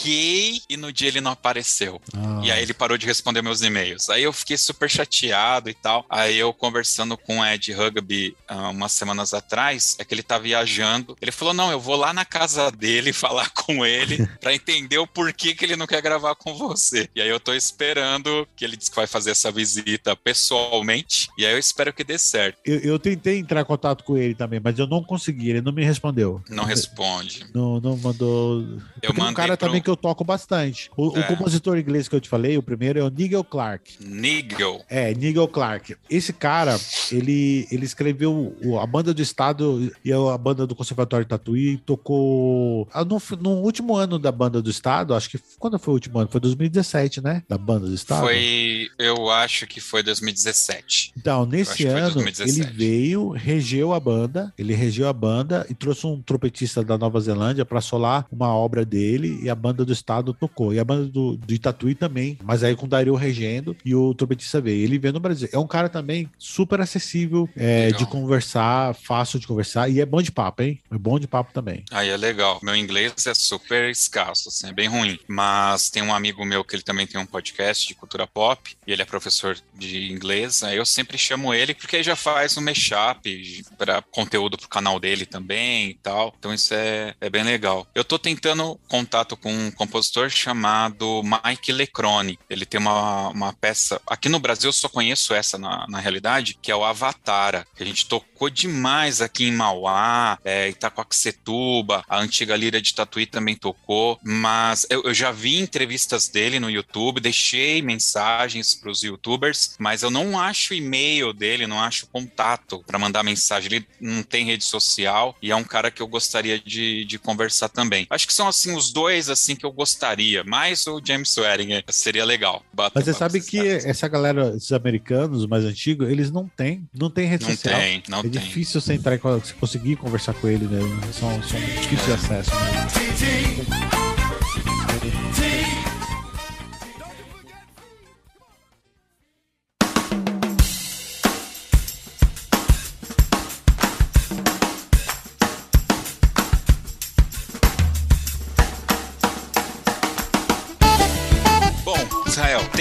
e 0.70 0.78
no 0.78 0.92
dia 0.92 1.08
ele 1.08 1.22
não 1.22 1.32
apareceu. 1.32 2.02
Ah. 2.16 2.42
E 2.44 2.52
aí 2.52 2.62
ele 2.62 2.74
parou 2.74 2.98
de 2.98 3.06
responder 3.06 3.42
meus 3.42 3.62
e-mails. 3.62 4.10
Aí 4.10 4.24
eu 4.24 4.34
fiquei 4.34 4.58
super 4.58 4.90
chateado 4.90 5.70
e 5.70 5.74
tal. 5.74 6.06
Aí 6.10 6.38
eu 6.38 6.54
conversando 6.54 7.18
com 7.18 7.40
o 7.40 7.46
Ed 7.46 7.72
Rugby 7.72 8.36
uh, 8.50 8.70
umas 8.72 8.92
semanas 8.92 9.34
atrás, 9.34 9.96
é 10.00 10.06
que 10.06 10.14
ele 10.14 10.24
tá 10.24 10.38
viajando. 10.38 11.16
Ele 11.22 11.32
falou: 11.32 11.54
não, 11.54 11.72
eu 11.72 11.80
vou 11.80 11.96
lá 11.96 12.14
na 12.14 12.26
casa 12.26 12.72
dele 12.72 13.12
falar 13.14 13.50
com 13.52 13.86
ele 13.86 14.28
para 14.42 14.54
entender 14.54 14.98
o 14.98 15.08
porquê 15.08 15.54
que 15.54 15.66
ele 15.66 15.76
não 15.76 15.88
quer 15.88 16.02
gravar 16.02 16.36
com 16.36 16.54
você. 16.56 17.08
E 17.16 17.22
aí 17.22 17.30
eu 17.30 17.40
tô 17.40 17.54
esperando 17.54 18.48
que 18.56 18.66
ele 18.66 18.76
disse 18.76 18.90
que 18.90 18.96
vai 18.96 19.08
fazer 19.08 19.32
essa 19.32 19.52
visita 19.52 20.16
pessoalmente. 20.16 21.30
E 21.38 21.46
aí 21.46 21.54
eu 21.54 21.60
espero 21.60 21.94
que 21.94 22.04
dê 22.04 22.18
certo. 22.18 22.60
Eu, 22.66 22.80
eu 22.80 23.00
tentei 23.00 23.38
entrar 23.38 23.62
em 23.62 23.66
contato 23.66 24.04
com 24.04 24.18
ele 24.18 24.34
também, 24.34 24.60
mas 24.64 24.78
eu 24.80 24.88
não 24.88 25.04
consegui. 25.04 25.52
Ele 25.52 25.62
não 25.62 25.72
me 25.72 25.84
respondeu. 25.84 26.42
Não 26.50 26.64
responde. 26.64 27.46
Não, 27.54 27.80
não 27.80 27.98
mandou. 27.98 28.62
Eu 29.02 29.14
mandei 29.14 29.32
um 29.32 29.34
cara 29.34 29.58
também 29.58 29.82
que 29.84 29.90
eu 29.90 29.96
toco 29.96 30.24
bastante. 30.24 30.90
O, 30.98 31.16
é. 31.18 31.20
o, 31.20 31.28
compositor 31.28 31.78
inglês 31.78 32.08
que 32.08 32.16
eu 32.16 32.22
te 32.22 32.30
falei, 32.30 32.58
o 32.58 32.64
primeiro 32.64 33.00
é 33.00 33.04
o 33.04 33.10
Nigel 33.10 33.44
Clark. 33.44 33.98
Nigel. 34.00 34.84
É, 34.90 35.14
Nigel 35.14 35.48
Clark. 35.48 35.96
Esse 36.10 36.34
cara, 36.34 36.80
ele, 37.12 37.68
ele 37.72 37.86
escreveu 37.86 38.56
a 38.82 38.88
banda 38.88 39.14
do 39.14 39.22
Estado 39.22 39.92
e 40.04 40.12
a 40.12 40.38
banda 40.38 40.66
do 40.66 40.76
Conservatório 40.76 41.26
Tatuí 41.26 41.78
tocou 41.78 42.88
ah, 42.94 43.04
no, 43.04 43.22
no, 43.40 43.50
último 43.62 43.96
ano 43.96 44.18
da 44.18 44.32
banda 44.32 44.62
do 44.62 44.70
Estado, 44.70 45.14
acho 45.14 45.30
que 45.30 45.40
quando 45.60 45.78
foi 45.80 45.94
o 45.94 45.96
último 45.96 46.20
ano? 46.20 46.30
Foi 46.30 46.40
2017, 46.40 47.22
né? 47.22 47.44
Da 47.48 47.58
banda 47.58 47.88
do 47.88 47.94
Estado. 47.94 48.22
Foi, 48.22 48.88
eu 48.98 49.30
acho 49.30 49.68
que 49.68 49.82
foi 49.82 50.04
2017. 50.04 51.14
Então, 51.18 51.46
nesse 51.46 51.86
ano, 51.86 52.22
ele 52.22 52.64
veio, 52.64 53.30
regeu 53.30 53.94
a 53.94 54.00
banda, 54.00 54.54
ele 54.58 54.74
regeu 54.74 55.08
a 55.08 55.14
banda 55.14 55.66
e 55.70 55.74
trouxe 55.74 56.06
um 56.06 56.22
trompetista 56.22 56.84
da 56.84 56.98
Nova 56.98 57.20
Zelândia 57.20 57.66
para 57.66 57.82
solar 57.82 58.28
uma 58.32 58.54
obra 58.54 58.86
dele 58.86 59.40
e 59.42 59.50
a 59.50 59.56
banda 59.56 59.73
do 59.74 59.94
Estado 59.94 60.34
tocou. 60.34 60.74
E 60.74 60.80
a 60.80 60.84
banda 60.84 61.08
do, 61.08 61.38
do 61.38 61.54
Itatuí 61.54 61.96
também, 61.96 62.38
mas 62.44 62.64
aí 62.64 62.76
com 62.76 62.86
o 62.86 62.90
Dario 62.90 63.16
regendo 63.16 63.76
e 63.86 63.96
o 63.96 64.14
trompetista 64.14 64.60
veio. 64.60 64.84
Ele 64.84 65.00
veio 65.00 65.14
no 65.14 65.20
Brasil. 65.20 65.50
É 65.52 65.58
um 65.58 65.68
cara 65.68 65.90
também 65.90 66.30
super 66.38 66.82
acessível 66.82 67.50
é, 67.56 67.92
de 67.92 68.06
conversar, 68.06 68.94
fácil 68.96 69.40
de 69.40 69.48
conversar 69.48 69.90
e 69.90 70.00
é 70.00 70.06
bom 70.06 70.22
de 70.22 70.32
papo, 70.32 70.64
hein? 70.64 70.80
É 70.92 70.98
bom 70.98 71.20
de 71.20 71.28
papo 71.28 71.54
também. 71.54 71.84
Aí 71.92 72.10
é 72.10 72.18
legal. 72.18 72.60
Meu 72.62 72.76
inglês 72.76 73.14
é 73.26 73.34
super 73.34 73.90
escasso, 73.90 74.50
assim, 74.50 74.68
é 74.68 74.74
bem 74.74 74.88
ruim. 74.88 75.18
Mas 75.28 75.90
tem 75.90 76.04
um 76.04 76.14
amigo 76.14 76.46
meu 76.46 76.64
que 76.64 76.76
ele 76.76 76.84
também 76.84 77.08
tem 77.08 77.20
um 77.20 77.26
podcast 77.26 77.88
de 77.88 77.96
cultura 77.96 78.28
pop 78.28 78.76
e 78.86 78.92
ele 78.92 79.02
é 79.02 79.06
professor 79.06 79.58
de 79.74 80.12
inglês. 80.12 80.64
Aí 80.64 80.78
eu 80.78 80.86
sempre 80.86 81.18
chamo 81.18 81.54
ele 81.54 81.74
porque 81.74 81.98
ele 81.98 82.04
já 82.04 82.16
faz 82.16 82.58
um 82.58 82.62
mashup 82.62 83.64
para 83.78 84.02
conteúdo 84.02 84.58
pro 84.58 84.68
canal 84.68 85.00
dele 85.00 85.26
também 85.26 85.92
e 85.92 85.94
tal. 85.96 86.34
Então 86.38 86.54
isso 86.54 86.74
é, 86.74 87.16
é 87.20 87.30
bem 87.30 87.44
legal. 87.44 87.88
Eu 87.94 88.04
tô 88.04 88.18
tentando 88.20 88.80
contato 88.88 89.36
com 89.38 89.63
um 89.68 89.72
compositor 89.72 90.30
chamado 90.30 91.22
Mike 91.24 91.72
Lecrone. 91.72 92.40
Ele 92.50 92.66
tem 92.66 92.80
uma, 92.80 93.30
uma 93.30 93.54
peça. 93.54 94.02
Aqui 94.08 94.30
no 94.30 94.40
Brasil 94.40 94.70
eu 94.70 94.74
só 94.74 94.90
conheço 94.90 95.34
essa 95.34 95.58
na, 95.58 95.86
na 95.88 96.00
realidade, 96.00 96.58
que 96.62 96.72
é 96.72 96.76
o 96.76 96.84
Avatara, 96.84 97.66
que 97.76 97.84
a 97.84 97.86
gente 97.86 98.06
tocou 98.06 98.50
demais 98.50 99.22
aqui 99.22 99.46
em 99.46 99.52
Mauá, 99.52 100.38
é, 100.44 100.70
Itacoaxetuba, 100.70 102.04
a 102.08 102.20
antiga 102.20 102.56
Lira 102.56 102.82
de 102.82 102.94
Tatuí 102.94 103.26
também 103.26 103.56
tocou, 103.56 104.20
mas 104.24 104.86
eu, 104.90 105.04
eu 105.04 105.14
já 105.14 105.32
vi 105.32 105.58
entrevistas 105.60 106.28
dele 106.28 106.60
no 106.60 106.70
YouTube, 106.70 107.22
deixei 107.22 107.82
mensagens 107.82 108.76
para 108.76 108.92
os 108.92 109.04
youtubers, 109.04 109.76
mas 109.80 110.04
eu 110.04 110.12
não 110.12 110.40
acho 110.40 110.74
e-mail 110.74 111.34
dele, 111.34 111.68
não 111.68 111.82
acho 111.82 112.08
contato 112.08 112.84
para 112.86 113.00
mandar 113.00 113.24
mensagem. 113.24 113.68
Ele 113.74 113.88
não 114.00 114.24
tem 114.24 114.46
rede 114.46 114.66
social 114.66 115.36
e 115.42 115.52
é 115.52 115.56
um 115.56 115.64
cara 115.64 115.92
que 115.92 116.02
eu 116.02 116.08
gostaria 116.08 116.60
de, 116.60 117.06
de 117.06 117.18
conversar 117.18 117.70
também. 117.70 118.08
Acho 118.10 118.28
que 118.28 118.34
são 118.34 118.48
assim 118.48 118.76
os 118.76 118.92
dois 118.92 119.30
assim 119.30 119.53
que 119.56 119.66
eu 119.66 119.72
gostaria, 119.72 120.44
mais 120.44 120.86
o 120.88 121.02
James 121.04 121.30
Swearing 121.30 121.84
seria 121.90 122.26
legal. 122.26 122.64
Mas 122.94 123.06
você 123.06 123.14
sabe 123.14 123.42
que 123.42 123.60
essa 123.60 124.08
galera, 124.08 124.54
esses 124.56 124.72
americanos 124.72 125.46
mais 125.46 125.64
antigos, 125.64 126.10
eles 126.10 126.32
não 126.32 126.48
têm, 126.48 126.88
não 126.94 127.10
tem 127.10 127.28
rede 127.28 127.46
não 127.46 127.52
social. 127.52 127.80
Tem, 127.80 128.04
não 128.08 128.20
é 128.20 128.22
tem. 128.24 128.32
difícil 128.32 128.82
você 128.82 128.94
entrar, 128.94 129.18
você 129.18 129.54
conseguir 129.54 129.96
conversar 129.96 130.34
com 130.34 130.48
ele, 130.48 130.66
né? 130.66 130.80
São, 131.12 131.44
são 131.44 131.60
difíceis 131.60 132.06
de 132.06 132.12
acesso. 132.12 132.52
Né? 132.52 133.93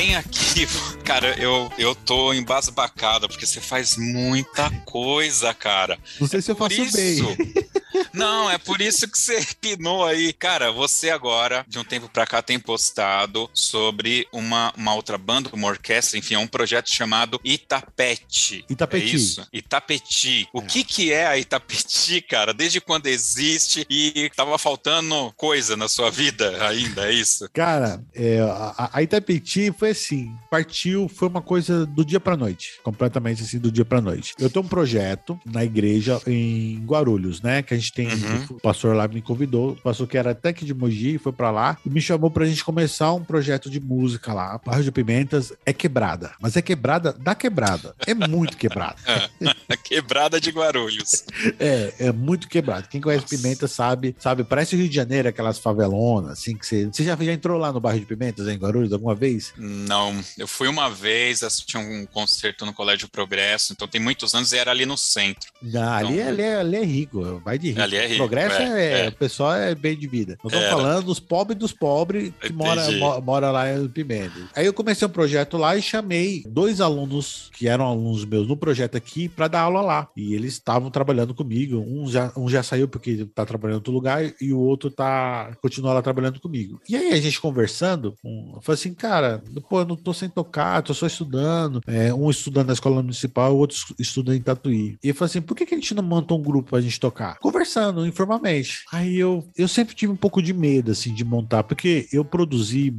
Tem 0.02 0.16
aqui, 0.16 0.66
cara, 1.04 1.40
eu, 1.40 1.70
eu 1.78 1.94
tô 1.94 2.34
embasbacado, 2.34 3.28
porque 3.28 3.46
você 3.46 3.60
faz 3.60 3.96
muita 3.96 4.68
coisa, 4.84 5.54
cara. 5.54 5.96
Não 6.20 6.26
sei 6.26 6.40
é 6.40 6.42
se 6.42 6.50
eu 6.50 6.56
faço 6.56 6.82
isso. 6.82 6.96
bem. 6.96 7.52
Não, 8.12 8.50
é 8.50 8.58
por 8.58 8.80
isso 8.80 9.08
que 9.08 9.18
você 9.18 9.44
pinou 9.60 10.04
aí. 10.04 10.32
Cara, 10.32 10.72
você 10.72 11.10
agora, 11.10 11.64
de 11.68 11.78
um 11.78 11.84
tempo 11.84 12.08
pra 12.08 12.26
cá, 12.26 12.42
tem 12.42 12.58
postado 12.58 13.48
sobre 13.54 14.26
uma, 14.32 14.72
uma 14.76 14.94
outra 14.94 15.16
banda, 15.16 15.50
uma 15.52 15.68
orquestra, 15.68 16.18
enfim, 16.18 16.34
é 16.34 16.38
um 16.38 16.46
projeto 16.46 16.90
chamado 16.90 17.40
Itapete. 17.44 18.64
Itapeti. 18.68 19.04
É 19.04 19.14
isso? 19.14 19.48
Itapeti. 19.52 20.48
O 20.52 20.60
é. 20.60 20.66
que 20.66 20.84
que 20.84 21.12
é 21.12 21.26
a 21.26 21.38
Itapeti, 21.38 22.20
cara? 22.22 22.52
Desde 22.52 22.80
quando 22.80 23.06
existe 23.06 23.86
e 23.88 24.30
tava 24.34 24.58
faltando 24.58 25.32
coisa 25.36 25.76
na 25.76 25.88
sua 25.88 26.10
vida 26.10 26.66
ainda, 26.66 27.08
é 27.08 27.12
isso? 27.12 27.48
Cara, 27.52 28.02
é, 28.14 28.40
a, 28.40 28.90
a 28.92 29.02
Itapeti 29.02 29.72
foi 29.78 29.91
assim, 29.92 30.34
partiu, 30.50 31.08
foi 31.08 31.28
uma 31.28 31.40
coisa 31.40 31.86
do 31.86 32.04
dia 32.04 32.20
pra 32.20 32.36
noite, 32.36 32.80
completamente 32.82 33.42
assim, 33.42 33.58
do 33.58 33.70
dia 33.70 33.84
pra 33.84 34.00
noite. 34.00 34.34
Eu 34.38 34.50
tenho 34.50 34.64
um 34.64 34.68
projeto 34.68 35.38
na 35.46 35.64
igreja 35.64 36.20
em 36.26 36.82
Guarulhos, 36.84 37.40
né, 37.40 37.62
que 37.62 37.74
a 37.74 37.76
gente 37.76 37.92
tem, 37.92 38.08
uhum. 38.08 38.46
o 38.50 38.60
pastor 38.60 38.94
lá 38.94 39.06
me 39.06 39.22
convidou, 39.22 39.72
o 39.72 39.76
pastor 39.76 40.06
que 40.06 40.18
era 40.18 40.32
até 40.32 40.52
que 40.52 40.64
de 40.64 40.74
Mogi, 40.74 41.18
foi 41.18 41.32
pra 41.32 41.50
lá, 41.50 41.78
e 41.84 41.90
me 41.90 42.00
chamou 42.00 42.30
pra 42.30 42.46
gente 42.46 42.64
começar 42.64 43.12
um 43.12 43.24
projeto 43.24 43.70
de 43.70 43.80
música 43.80 44.32
lá. 44.32 44.60
Barra 44.64 44.82
de 44.82 44.92
Pimentas 44.92 45.52
é 45.64 45.72
quebrada, 45.72 46.32
mas 46.40 46.56
é 46.56 46.62
quebrada 46.62 47.12
da 47.12 47.34
quebrada. 47.34 47.94
É 48.06 48.14
muito 48.14 48.56
quebrada. 48.56 48.96
Quebrada 49.84 50.40
de 50.40 50.50
Guarulhos. 50.50 51.24
É, 51.58 51.92
é 51.98 52.12
muito 52.12 52.48
quebrado. 52.48 52.88
Quem 52.88 53.00
conhece 53.00 53.24
Nossa. 53.24 53.36
Pimenta 53.36 53.68
sabe, 53.68 54.14
sabe, 54.18 54.44
parece 54.44 54.74
o 54.74 54.78
Rio 54.78 54.88
de 54.88 54.94
Janeiro, 54.94 55.28
aquelas 55.28 55.58
favelonas, 55.58 56.32
assim, 56.32 56.56
que 56.56 56.66
você. 56.66 56.86
Você 56.86 57.04
já, 57.04 57.16
já 57.16 57.32
entrou 57.32 57.58
lá 57.58 57.72
no 57.72 57.80
bairro 57.80 58.00
de 58.00 58.06
Pimentas, 58.06 58.46
em 58.48 58.56
Guarulhos, 58.56 58.92
alguma 58.92 59.14
vez? 59.14 59.52
Não, 59.88 60.20
eu 60.38 60.46
fui 60.46 60.68
uma 60.68 60.88
vez, 60.88 61.42
assisti 61.42 61.76
um 61.76 62.06
concerto 62.06 62.64
no 62.64 62.72
Colégio 62.72 63.08
Progresso, 63.08 63.72
então 63.72 63.88
tem 63.88 64.00
muitos 64.00 64.34
anos 64.34 64.52
e 64.52 64.58
era 64.58 64.70
ali 64.70 64.86
no 64.86 64.96
centro. 64.96 65.50
Ah, 65.62 65.66
então, 65.66 66.08
ali, 66.08 66.22
ali, 66.22 66.42
é, 66.42 66.56
ali 66.56 66.76
é 66.76 66.84
rico, 66.84 67.40
vai 67.44 67.58
de 67.58 67.68
rico. 67.68 67.80
Ali 67.80 67.96
é 67.96 68.06
rico. 68.06 68.18
Progresso 68.18 68.62
é, 68.62 68.82
é, 68.82 69.06
é, 69.06 69.08
o 69.08 69.12
pessoal 69.12 69.54
é 69.54 69.74
bem 69.74 69.96
de 69.96 70.06
vida. 70.06 70.38
Nós 70.42 70.52
estamos 70.52 70.70
falando 70.70 71.06
dos 71.06 71.20
pobres 71.20 71.58
dos 71.58 71.72
pobres 71.72 72.32
que 72.40 72.52
mora, 72.52 73.20
mora 73.20 73.50
lá 73.50 73.72
em 73.72 73.88
Pimentas. 73.88 74.44
Aí 74.54 74.66
eu 74.66 74.72
comecei 74.72 75.06
um 75.06 75.10
projeto 75.10 75.56
lá 75.56 75.76
e 75.76 75.82
chamei 75.82 76.42
dois 76.46 76.80
alunos 76.80 77.50
que 77.52 77.68
eram 77.68 77.86
alunos 77.86 78.24
meus 78.24 78.46
no 78.46 78.56
projeto 78.56 78.96
aqui 78.96 79.28
para 79.28 79.48
dar 79.48 79.60
aula 79.62 79.80
lá. 79.80 80.08
E 80.16 80.34
eles 80.34 80.54
estavam 80.54 80.90
trabalhando 80.90 81.34
comigo. 81.34 81.78
Um 81.78 82.08
já, 82.08 82.32
um 82.36 82.48
já 82.48 82.62
saiu 82.62 82.88
porque 82.88 83.26
tá 83.34 83.44
trabalhando 83.44 83.76
em 83.76 83.78
outro 83.78 83.92
lugar 83.92 84.32
e 84.40 84.52
o 84.52 84.58
outro 84.58 84.90
tá 84.90 85.56
continua 85.60 85.94
lá 85.94 86.02
trabalhando 86.02 86.40
comigo. 86.40 86.80
E 86.88 86.96
aí 86.96 87.12
a 87.12 87.20
gente 87.20 87.40
conversando, 87.40 88.14
um, 88.24 88.52
eu 88.56 88.62
falei 88.62 88.78
assim, 88.78 88.94
cara, 88.94 89.42
pô, 89.72 89.80
eu 89.80 89.86
não 89.86 89.96
tô 89.96 90.12
sem 90.12 90.28
tocar, 90.28 90.82
tô 90.82 90.92
só 90.92 91.06
estudando. 91.06 91.80
É, 91.86 92.12
um 92.12 92.28
estudando 92.28 92.66
na 92.66 92.74
escola 92.74 92.96
municipal, 92.96 93.54
o 93.54 93.56
outro 93.56 93.78
estudando 93.98 94.36
em 94.36 94.42
Tatuí. 94.42 94.98
E 95.02 95.08
eu 95.08 95.14
falei 95.14 95.30
assim, 95.30 95.40
por 95.40 95.56
que, 95.56 95.64
que 95.64 95.72
a 95.72 95.78
gente 95.78 95.94
não 95.94 96.02
monta 96.02 96.34
um 96.34 96.42
grupo 96.42 96.68
pra 96.68 96.80
gente 96.82 97.00
tocar? 97.00 97.38
Conversando 97.38 98.06
informalmente. 98.06 98.84
Aí 98.92 99.18
eu, 99.18 99.42
eu 99.56 99.66
sempre 99.66 99.94
tive 99.94 100.12
um 100.12 100.16
pouco 100.16 100.42
de 100.42 100.52
medo, 100.52 100.90
assim, 100.90 101.14
de 101.14 101.24
montar, 101.24 101.62
porque 101.62 102.06
eu 102.12 102.22
produzi 102.22 102.94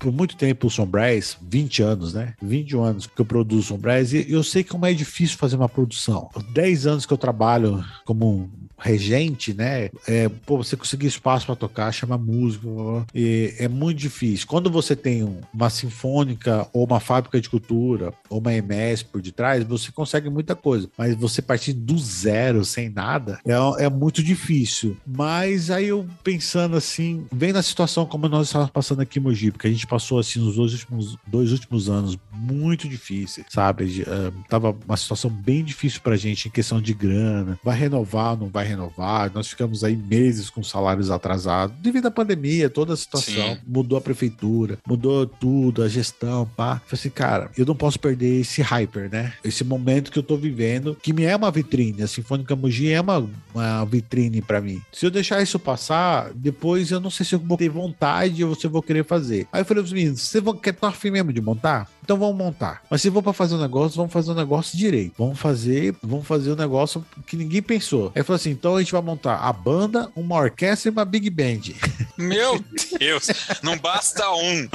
por 0.00 0.12
muito 0.12 0.36
tempo 0.36 0.66
o 0.66 0.70
Sombrais, 0.70 1.36
20 1.40 1.82
anos, 1.84 2.14
né? 2.14 2.34
21 2.42 2.82
anos 2.82 3.06
que 3.06 3.20
eu 3.20 3.24
produzo 3.24 3.68
Sombrais, 3.68 4.12
e 4.12 4.26
eu 4.28 4.42
sei 4.42 4.64
como 4.64 4.84
é 4.84 4.92
difícil 4.92 5.38
fazer 5.38 5.54
uma 5.54 5.68
produção. 5.68 6.28
10 6.52 6.88
anos 6.88 7.06
que 7.06 7.12
eu 7.12 7.18
trabalho 7.18 7.84
como 8.04 8.50
regente, 8.78 9.54
né? 9.54 9.90
É, 10.06 10.28
pô, 10.28 10.56
você 10.58 10.76
conseguir 10.76 11.06
espaço 11.06 11.46
para 11.46 11.56
tocar, 11.56 11.92
chamar 11.92 12.18
músico, 12.18 13.06
é 13.14 13.68
muito 13.68 13.98
difícil. 13.98 14.46
Quando 14.46 14.70
você 14.70 14.94
tem 14.94 15.26
uma 15.52 15.70
sinfônica 15.70 16.68
ou 16.72 16.84
uma 16.84 17.00
fábrica 17.00 17.40
de 17.40 17.48
cultura 17.48 18.12
ou 18.28 18.38
uma 18.38 18.52
MS 18.54 19.04
por 19.04 19.20
detrás, 19.22 19.64
você 19.64 19.90
consegue 19.90 20.28
muita 20.28 20.54
coisa. 20.54 20.88
Mas 20.96 21.14
você 21.14 21.40
partir 21.40 21.72
do 21.72 21.98
zero, 21.98 22.64
sem 22.64 22.88
nada, 22.88 23.40
é, 23.46 23.84
é 23.84 23.88
muito 23.88 24.22
difícil. 24.22 24.96
Mas 25.06 25.70
aí 25.70 25.88
eu 25.88 26.06
pensando 26.22 26.76
assim, 26.76 27.26
vendo 27.32 27.56
a 27.56 27.62
situação 27.62 28.04
como 28.06 28.28
nós 28.28 28.48
estávamos 28.48 28.72
passando 28.72 29.00
aqui 29.00 29.18
em 29.18 29.22
Mogi, 29.22 29.50
porque 29.50 29.66
a 29.66 29.70
gente 29.70 29.86
passou 29.86 30.18
assim 30.18 30.40
nos 30.40 30.56
dois 30.56 30.72
últimos, 30.72 31.16
dois 31.26 31.52
últimos 31.52 31.88
anos 31.88 32.18
muito 32.32 32.88
difíceis, 32.88 33.46
sabe? 33.50 34.02
Uh, 34.02 34.44
tava 34.48 34.76
uma 34.86 34.96
situação 34.96 35.30
bem 35.30 35.64
difícil 35.64 36.00
pra 36.00 36.16
gente 36.16 36.48
em 36.48 36.50
questão 36.50 36.80
de 36.80 36.92
grana. 36.92 37.58
Vai 37.64 37.78
renovar, 37.78 38.36
não 38.36 38.48
vai 38.48 38.65
renovar. 38.66 39.30
Nós 39.34 39.48
ficamos 39.48 39.84
aí 39.84 39.96
meses 39.96 40.50
com 40.50 40.62
salários 40.62 41.10
atrasados 41.10 41.76
devido 41.80 42.06
à 42.06 42.10
pandemia, 42.10 42.68
toda 42.68 42.94
a 42.94 42.96
situação. 42.96 43.54
Sim. 43.54 43.58
Mudou 43.66 43.98
a 43.98 44.00
prefeitura, 44.00 44.78
mudou 44.86 45.26
tudo, 45.26 45.82
a 45.82 45.88
gestão, 45.88 46.46
pá. 46.56 46.80
Falei 46.86 47.00
assim, 47.00 47.10
cara, 47.10 47.50
eu 47.56 47.64
não 47.64 47.74
posso 47.74 47.98
perder 47.98 48.40
esse 48.40 48.62
hyper, 48.62 49.10
né? 49.10 49.32
Esse 49.44 49.64
momento 49.64 50.10
que 50.10 50.18
eu 50.18 50.22
tô 50.22 50.36
vivendo, 50.36 50.96
que 51.00 51.12
me 51.12 51.24
é 51.24 51.34
uma 51.34 51.50
vitrine. 51.50 52.02
A 52.02 52.08
Sinfônica 52.08 52.54
Mogi 52.54 52.90
é 52.90 53.00
uma, 53.00 53.28
uma 53.54 53.84
vitrine 53.84 54.42
para 54.42 54.60
mim. 54.60 54.82
Se 54.92 55.06
eu 55.06 55.10
deixar 55.10 55.42
isso 55.42 55.58
passar, 55.58 56.30
depois 56.34 56.90
eu 56.90 57.00
não 57.00 57.10
sei 57.10 57.24
se 57.24 57.34
eu 57.34 57.38
vou 57.38 57.56
ter 57.56 57.68
vontade 57.68 58.44
ou 58.44 58.54
se 58.54 58.66
eu 58.66 58.70
vou 58.70 58.82
querer 58.82 59.04
fazer. 59.04 59.46
Aí 59.52 59.60
eu 59.60 59.64
falei 59.64 59.82
pros 59.82 59.92
meninos, 59.92 60.22
você 60.22 60.40
quer 60.62 60.70
estar 60.70 60.88
afim 60.88 61.10
mesmo 61.10 61.32
de 61.32 61.40
montar? 61.40 61.88
Então 62.06 62.16
vamos 62.16 62.36
montar. 62.36 62.82
Mas 62.88 63.02
se 63.02 63.10
for 63.10 63.20
para 63.20 63.32
fazer 63.32 63.56
um 63.56 63.60
negócio, 63.60 63.96
vamos 63.96 64.12
fazer 64.12 64.30
um 64.30 64.34
negócio 64.34 64.78
direito. 64.78 65.14
Vamos 65.18 65.40
fazer, 65.40 65.92
vamos 66.00 66.24
fazer 66.24 66.52
um 66.52 66.56
negócio 66.56 67.04
que 67.26 67.36
ninguém 67.36 67.60
pensou. 67.60 68.12
Aí 68.14 68.22
falou 68.22 68.36
assim: 68.36 68.50
então 68.50 68.76
a 68.76 68.78
gente 68.78 68.92
vai 68.92 69.02
montar 69.02 69.38
a 69.38 69.52
banda, 69.52 70.08
uma 70.14 70.36
orquestra 70.36 70.88
e 70.88 70.92
uma 70.92 71.04
big 71.04 71.28
band. 71.28 71.62
Meu 72.16 72.62
Deus, 73.00 73.26
não 73.60 73.76
basta 73.76 74.30
um. 74.30 74.68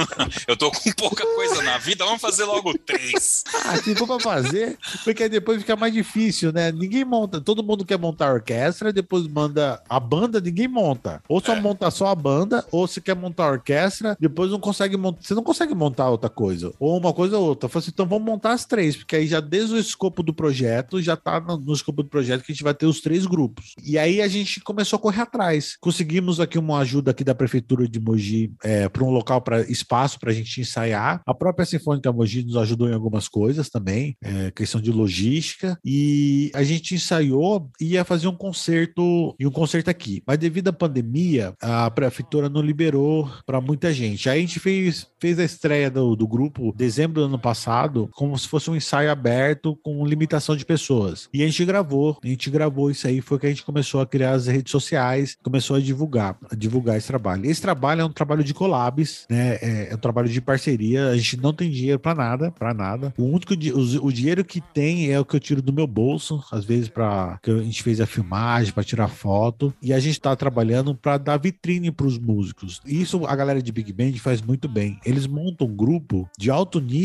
Eu 0.46 0.58
tô 0.58 0.70
com 0.70 0.92
pouca 0.92 1.24
coisa 1.24 1.62
na 1.62 1.78
vida, 1.78 2.04
vamos 2.04 2.20
fazer 2.20 2.44
logo 2.44 2.76
três. 2.84 3.44
Ah, 3.64 3.78
se 3.78 3.94
for 3.96 4.06
pra 4.06 4.20
fazer, 4.20 4.76
porque 5.02 5.26
depois 5.26 5.60
fica 5.60 5.74
mais 5.74 5.94
difícil, 5.94 6.52
né? 6.52 6.70
Ninguém 6.70 7.02
monta, 7.02 7.40
todo 7.40 7.62
mundo 7.62 7.82
quer 7.82 7.98
montar 7.98 8.28
a 8.28 8.34
orquestra, 8.34 8.92
depois 8.92 9.26
manda 9.26 9.82
a 9.88 9.98
banda, 9.98 10.38
ninguém 10.38 10.68
monta. 10.68 11.22
Ou 11.26 11.40
só 11.40 11.54
é. 11.54 11.60
monta 11.60 11.90
só 11.90 12.08
a 12.08 12.14
banda, 12.14 12.64
ou 12.70 12.86
se 12.86 13.00
quer 13.00 13.16
montar 13.16 13.44
a 13.44 13.52
orquestra, 13.52 14.16
depois 14.20 14.50
não 14.50 14.60
consegue 14.60 14.98
montar, 14.98 15.22
você 15.22 15.34
não 15.34 15.42
consegue 15.42 15.74
montar 15.74 16.10
outra 16.10 16.28
coisa. 16.28 16.72
Ou 16.78 16.98
uma 16.98 17.12
coisa 17.12 17.21
ou 17.30 17.44
outra. 17.44 17.66
Eu 17.66 17.70
falei 17.70 17.84
assim, 17.84 17.90
então 17.92 18.06
vamos 18.06 18.24
montar 18.24 18.52
as 18.52 18.64
três, 18.64 18.96
porque 18.96 19.16
aí 19.16 19.26
já 19.26 19.40
desde 19.40 19.74
o 19.74 19.78
escopo 19.78 20.22
do 20.22 20.32
projeto, 20.32 21.00
já 21.02 21.16
tá 21.16 21.40
no, 21.40 21.58
no 21.58 21.72
escopo 21.72 22.02
do 22.02 22.08
projeto 22.08 22.42
que 22.42 22.52
a 22.52 22.54
gente 22.54 22.64
vai 22.64 22.74
ter 22.74 22.86
os 22.86 23.00
três 23.00 23.26
grupos. 23.26 23.74
E 23.84 23.98
aí 23.98 24.22
a 24.22 24.28
gente 24.28 24.60
começou 24.60 24.96
a 24.96 25.00
correr 25.00 25.20
atrás. 25.20 25.76
Conseguimos 25.80 26.40
aqui 26.40 26.58
uma 26.58 26.78
ajuda 26.78 27.10
aqui 27.10 27.22
da 27.22 27.34
prefeitura 27.34 27.86
de 27.86 28.00
Mogi 28.00 28.52
é, 28.64 28.88
para 28.88 29.04
um 29.04 29.10
local 29.10 29.40
para 29.42 29.60
espaço 29.70 30.18
para 30.18 30.30
a 30.30 30.34
gente 30.34 30.60
ensaiar. 30.60 31.20
A 31.26 31.34
própria 31.34 31.66
Sinfônica 31.66 32.10
Mogi 32.12 32.44
nos 32.44 32.56
ajudou 32.56 32.88
em 32.88 32.94
algumas 32.94 33.28
coisas 33.28 33.68
também, 33.68 34.16
é, 34.22 34.50
questão 34.50 34.80
de 34.80 34.90
logística. 34.90 35.78
E 35.84 36.50
a 36.54 36.62
gente 36.62 36.94
ensaiou 36.94 37.70
e 37.80 37.92
ia 37.92 38.04
fazer 38.04 38.28
um 38.28 38.36
concerto 38.36 39.34
e 39.38 39.46
um 39.46 39.50
concerto 39.50 39.90
aqui. 39.90 40.22
Mas 40.26 40.38
devido 40.38 40.68
à 40.68 40.72
pandemia, 40.72 41.54
a 41.60 41.90
prefeitura 41.90 42.48
não 42.48 42.62
liberou 42.62 43.30
para 43.44 43.60
muita 43.60 43.92
gente. 43.92 44.28
Aí 44.28 44.38
a 44.38 44.40
gente 44.40 44.58
fez, 44.58 45.06
fez 45.20 45.38
a 45.38 45.44
estreia 45.44 45.90
do, 45.90 46.16
do 46.16 46.26
grupo 46.26 46.72
dezembro 46.76 47.11
do 47.12 47.24
ano 47.24 47.38
passado, 47.38 48.08
como 48.12 48.36
se 48.38 48.48
fosse 48.48 48.70
um 48.70 48.76
ensaio 48.76 49.10
aberto 49.10 49.76
com 49.82 50.04
limitação 50.06 50.56
de 50.56 50.64
pessoas. 50.64 51.28
E 51.32 51.42
a 51.42 51.46
gente 51.46 51.64
gravou, 51.64 52.18
a 52.22 52.26
gente 52.26 52.50
gravou 52.50 52.90
isso 52.90 53.06
aí, 53.06 53.20
foi 53.20 53.38
que 53.38 53.46
a 53.46 53.48
gente 53.48 53.64
começou 53.64 54.00
a 54.00 54.06
criar 54.06 54.32
as 54.32 54.46
redes 54.46 54.70
sociais, 54.70 55.36
começou 55.42 55.76
a 55.76 55.80
divulgar, 55.80 56.36
a 56.50 56.54
divulgar 56.54 56.96
esse 56.96 57.06
trabalho. 57.06 57.46
Esse 57.46 57.60
trabalho 57.60 58.00
é 58.00 58.04
um 58.04 58.12
trabalho 58.12 58.44
de 58.44 58.54
collabs, 58.54 59.26
né? 59.28 59.58
É, 59.60 59.88
é 59.90 59.94
um 59.94 59.98
trabalho 59.98 60.28
de 60.28 60.40
parceria. 60.40 61.08
A 61.08 61.16
gente 61.16 61.36
não 61.40 61.52
tem 61.52 61.70
dinheiro 61.70 61.98
para 61.98 62.14
nada, 62.14 62.50
para 62.50 62.74
nada. 62.74 63.12
O 63.16 63.24
único 63.24 63.52
o, 63.54 64.12
dinheiro 64.12 64.44
que 64.44 64.60
tem 64.60 65.10
é 65.10 65.20
o 65.20 65.24
que 65.24 65.36
eu 65.36 65.40
tiro 65.40 65.62
do 65.62 65.72
meu 65.72 65.86
bolso, 65.86 66.42
às 66.50 66.64
vezes 66.64 66.88
para 66.88 67.38
que 67.42 67.50
a 67.50 67.62
gente 67.62 67.82
fez 67.82 68.00
a 68.00 68.06
filmagem, 68.06 68.72
para 68.72 68.84
tirar 68.84 69.08
foto, 69.08 69.72
e 69.82 69.92
a 69.92 70.00
gente 70.00 70.12
está 70.12 70.34
trabalhando 70.34 70.94
para 70.94 71.18
dar 71.18 71.36
vitrine 71.36 71.90
para 71.90 72.06
os 72.06 72.18
músicos. 72.18 72.80
Isso 72.86 73.24
a 73.26 73.36
galera 73.36 73.62
de 73.62 73.72
Big 73.72 73.92
Band 73.92 74.12
faz 74.18 74.40
muito 74.40 74.68
bem. 74.68 74.98
Eles 75.04 75.26
montam 75.26 75.66
um 75.66 75.74
grupo 75.74 76.28
de 76.38 76.50
alto 76.50 76.80
nível 76.80 77.01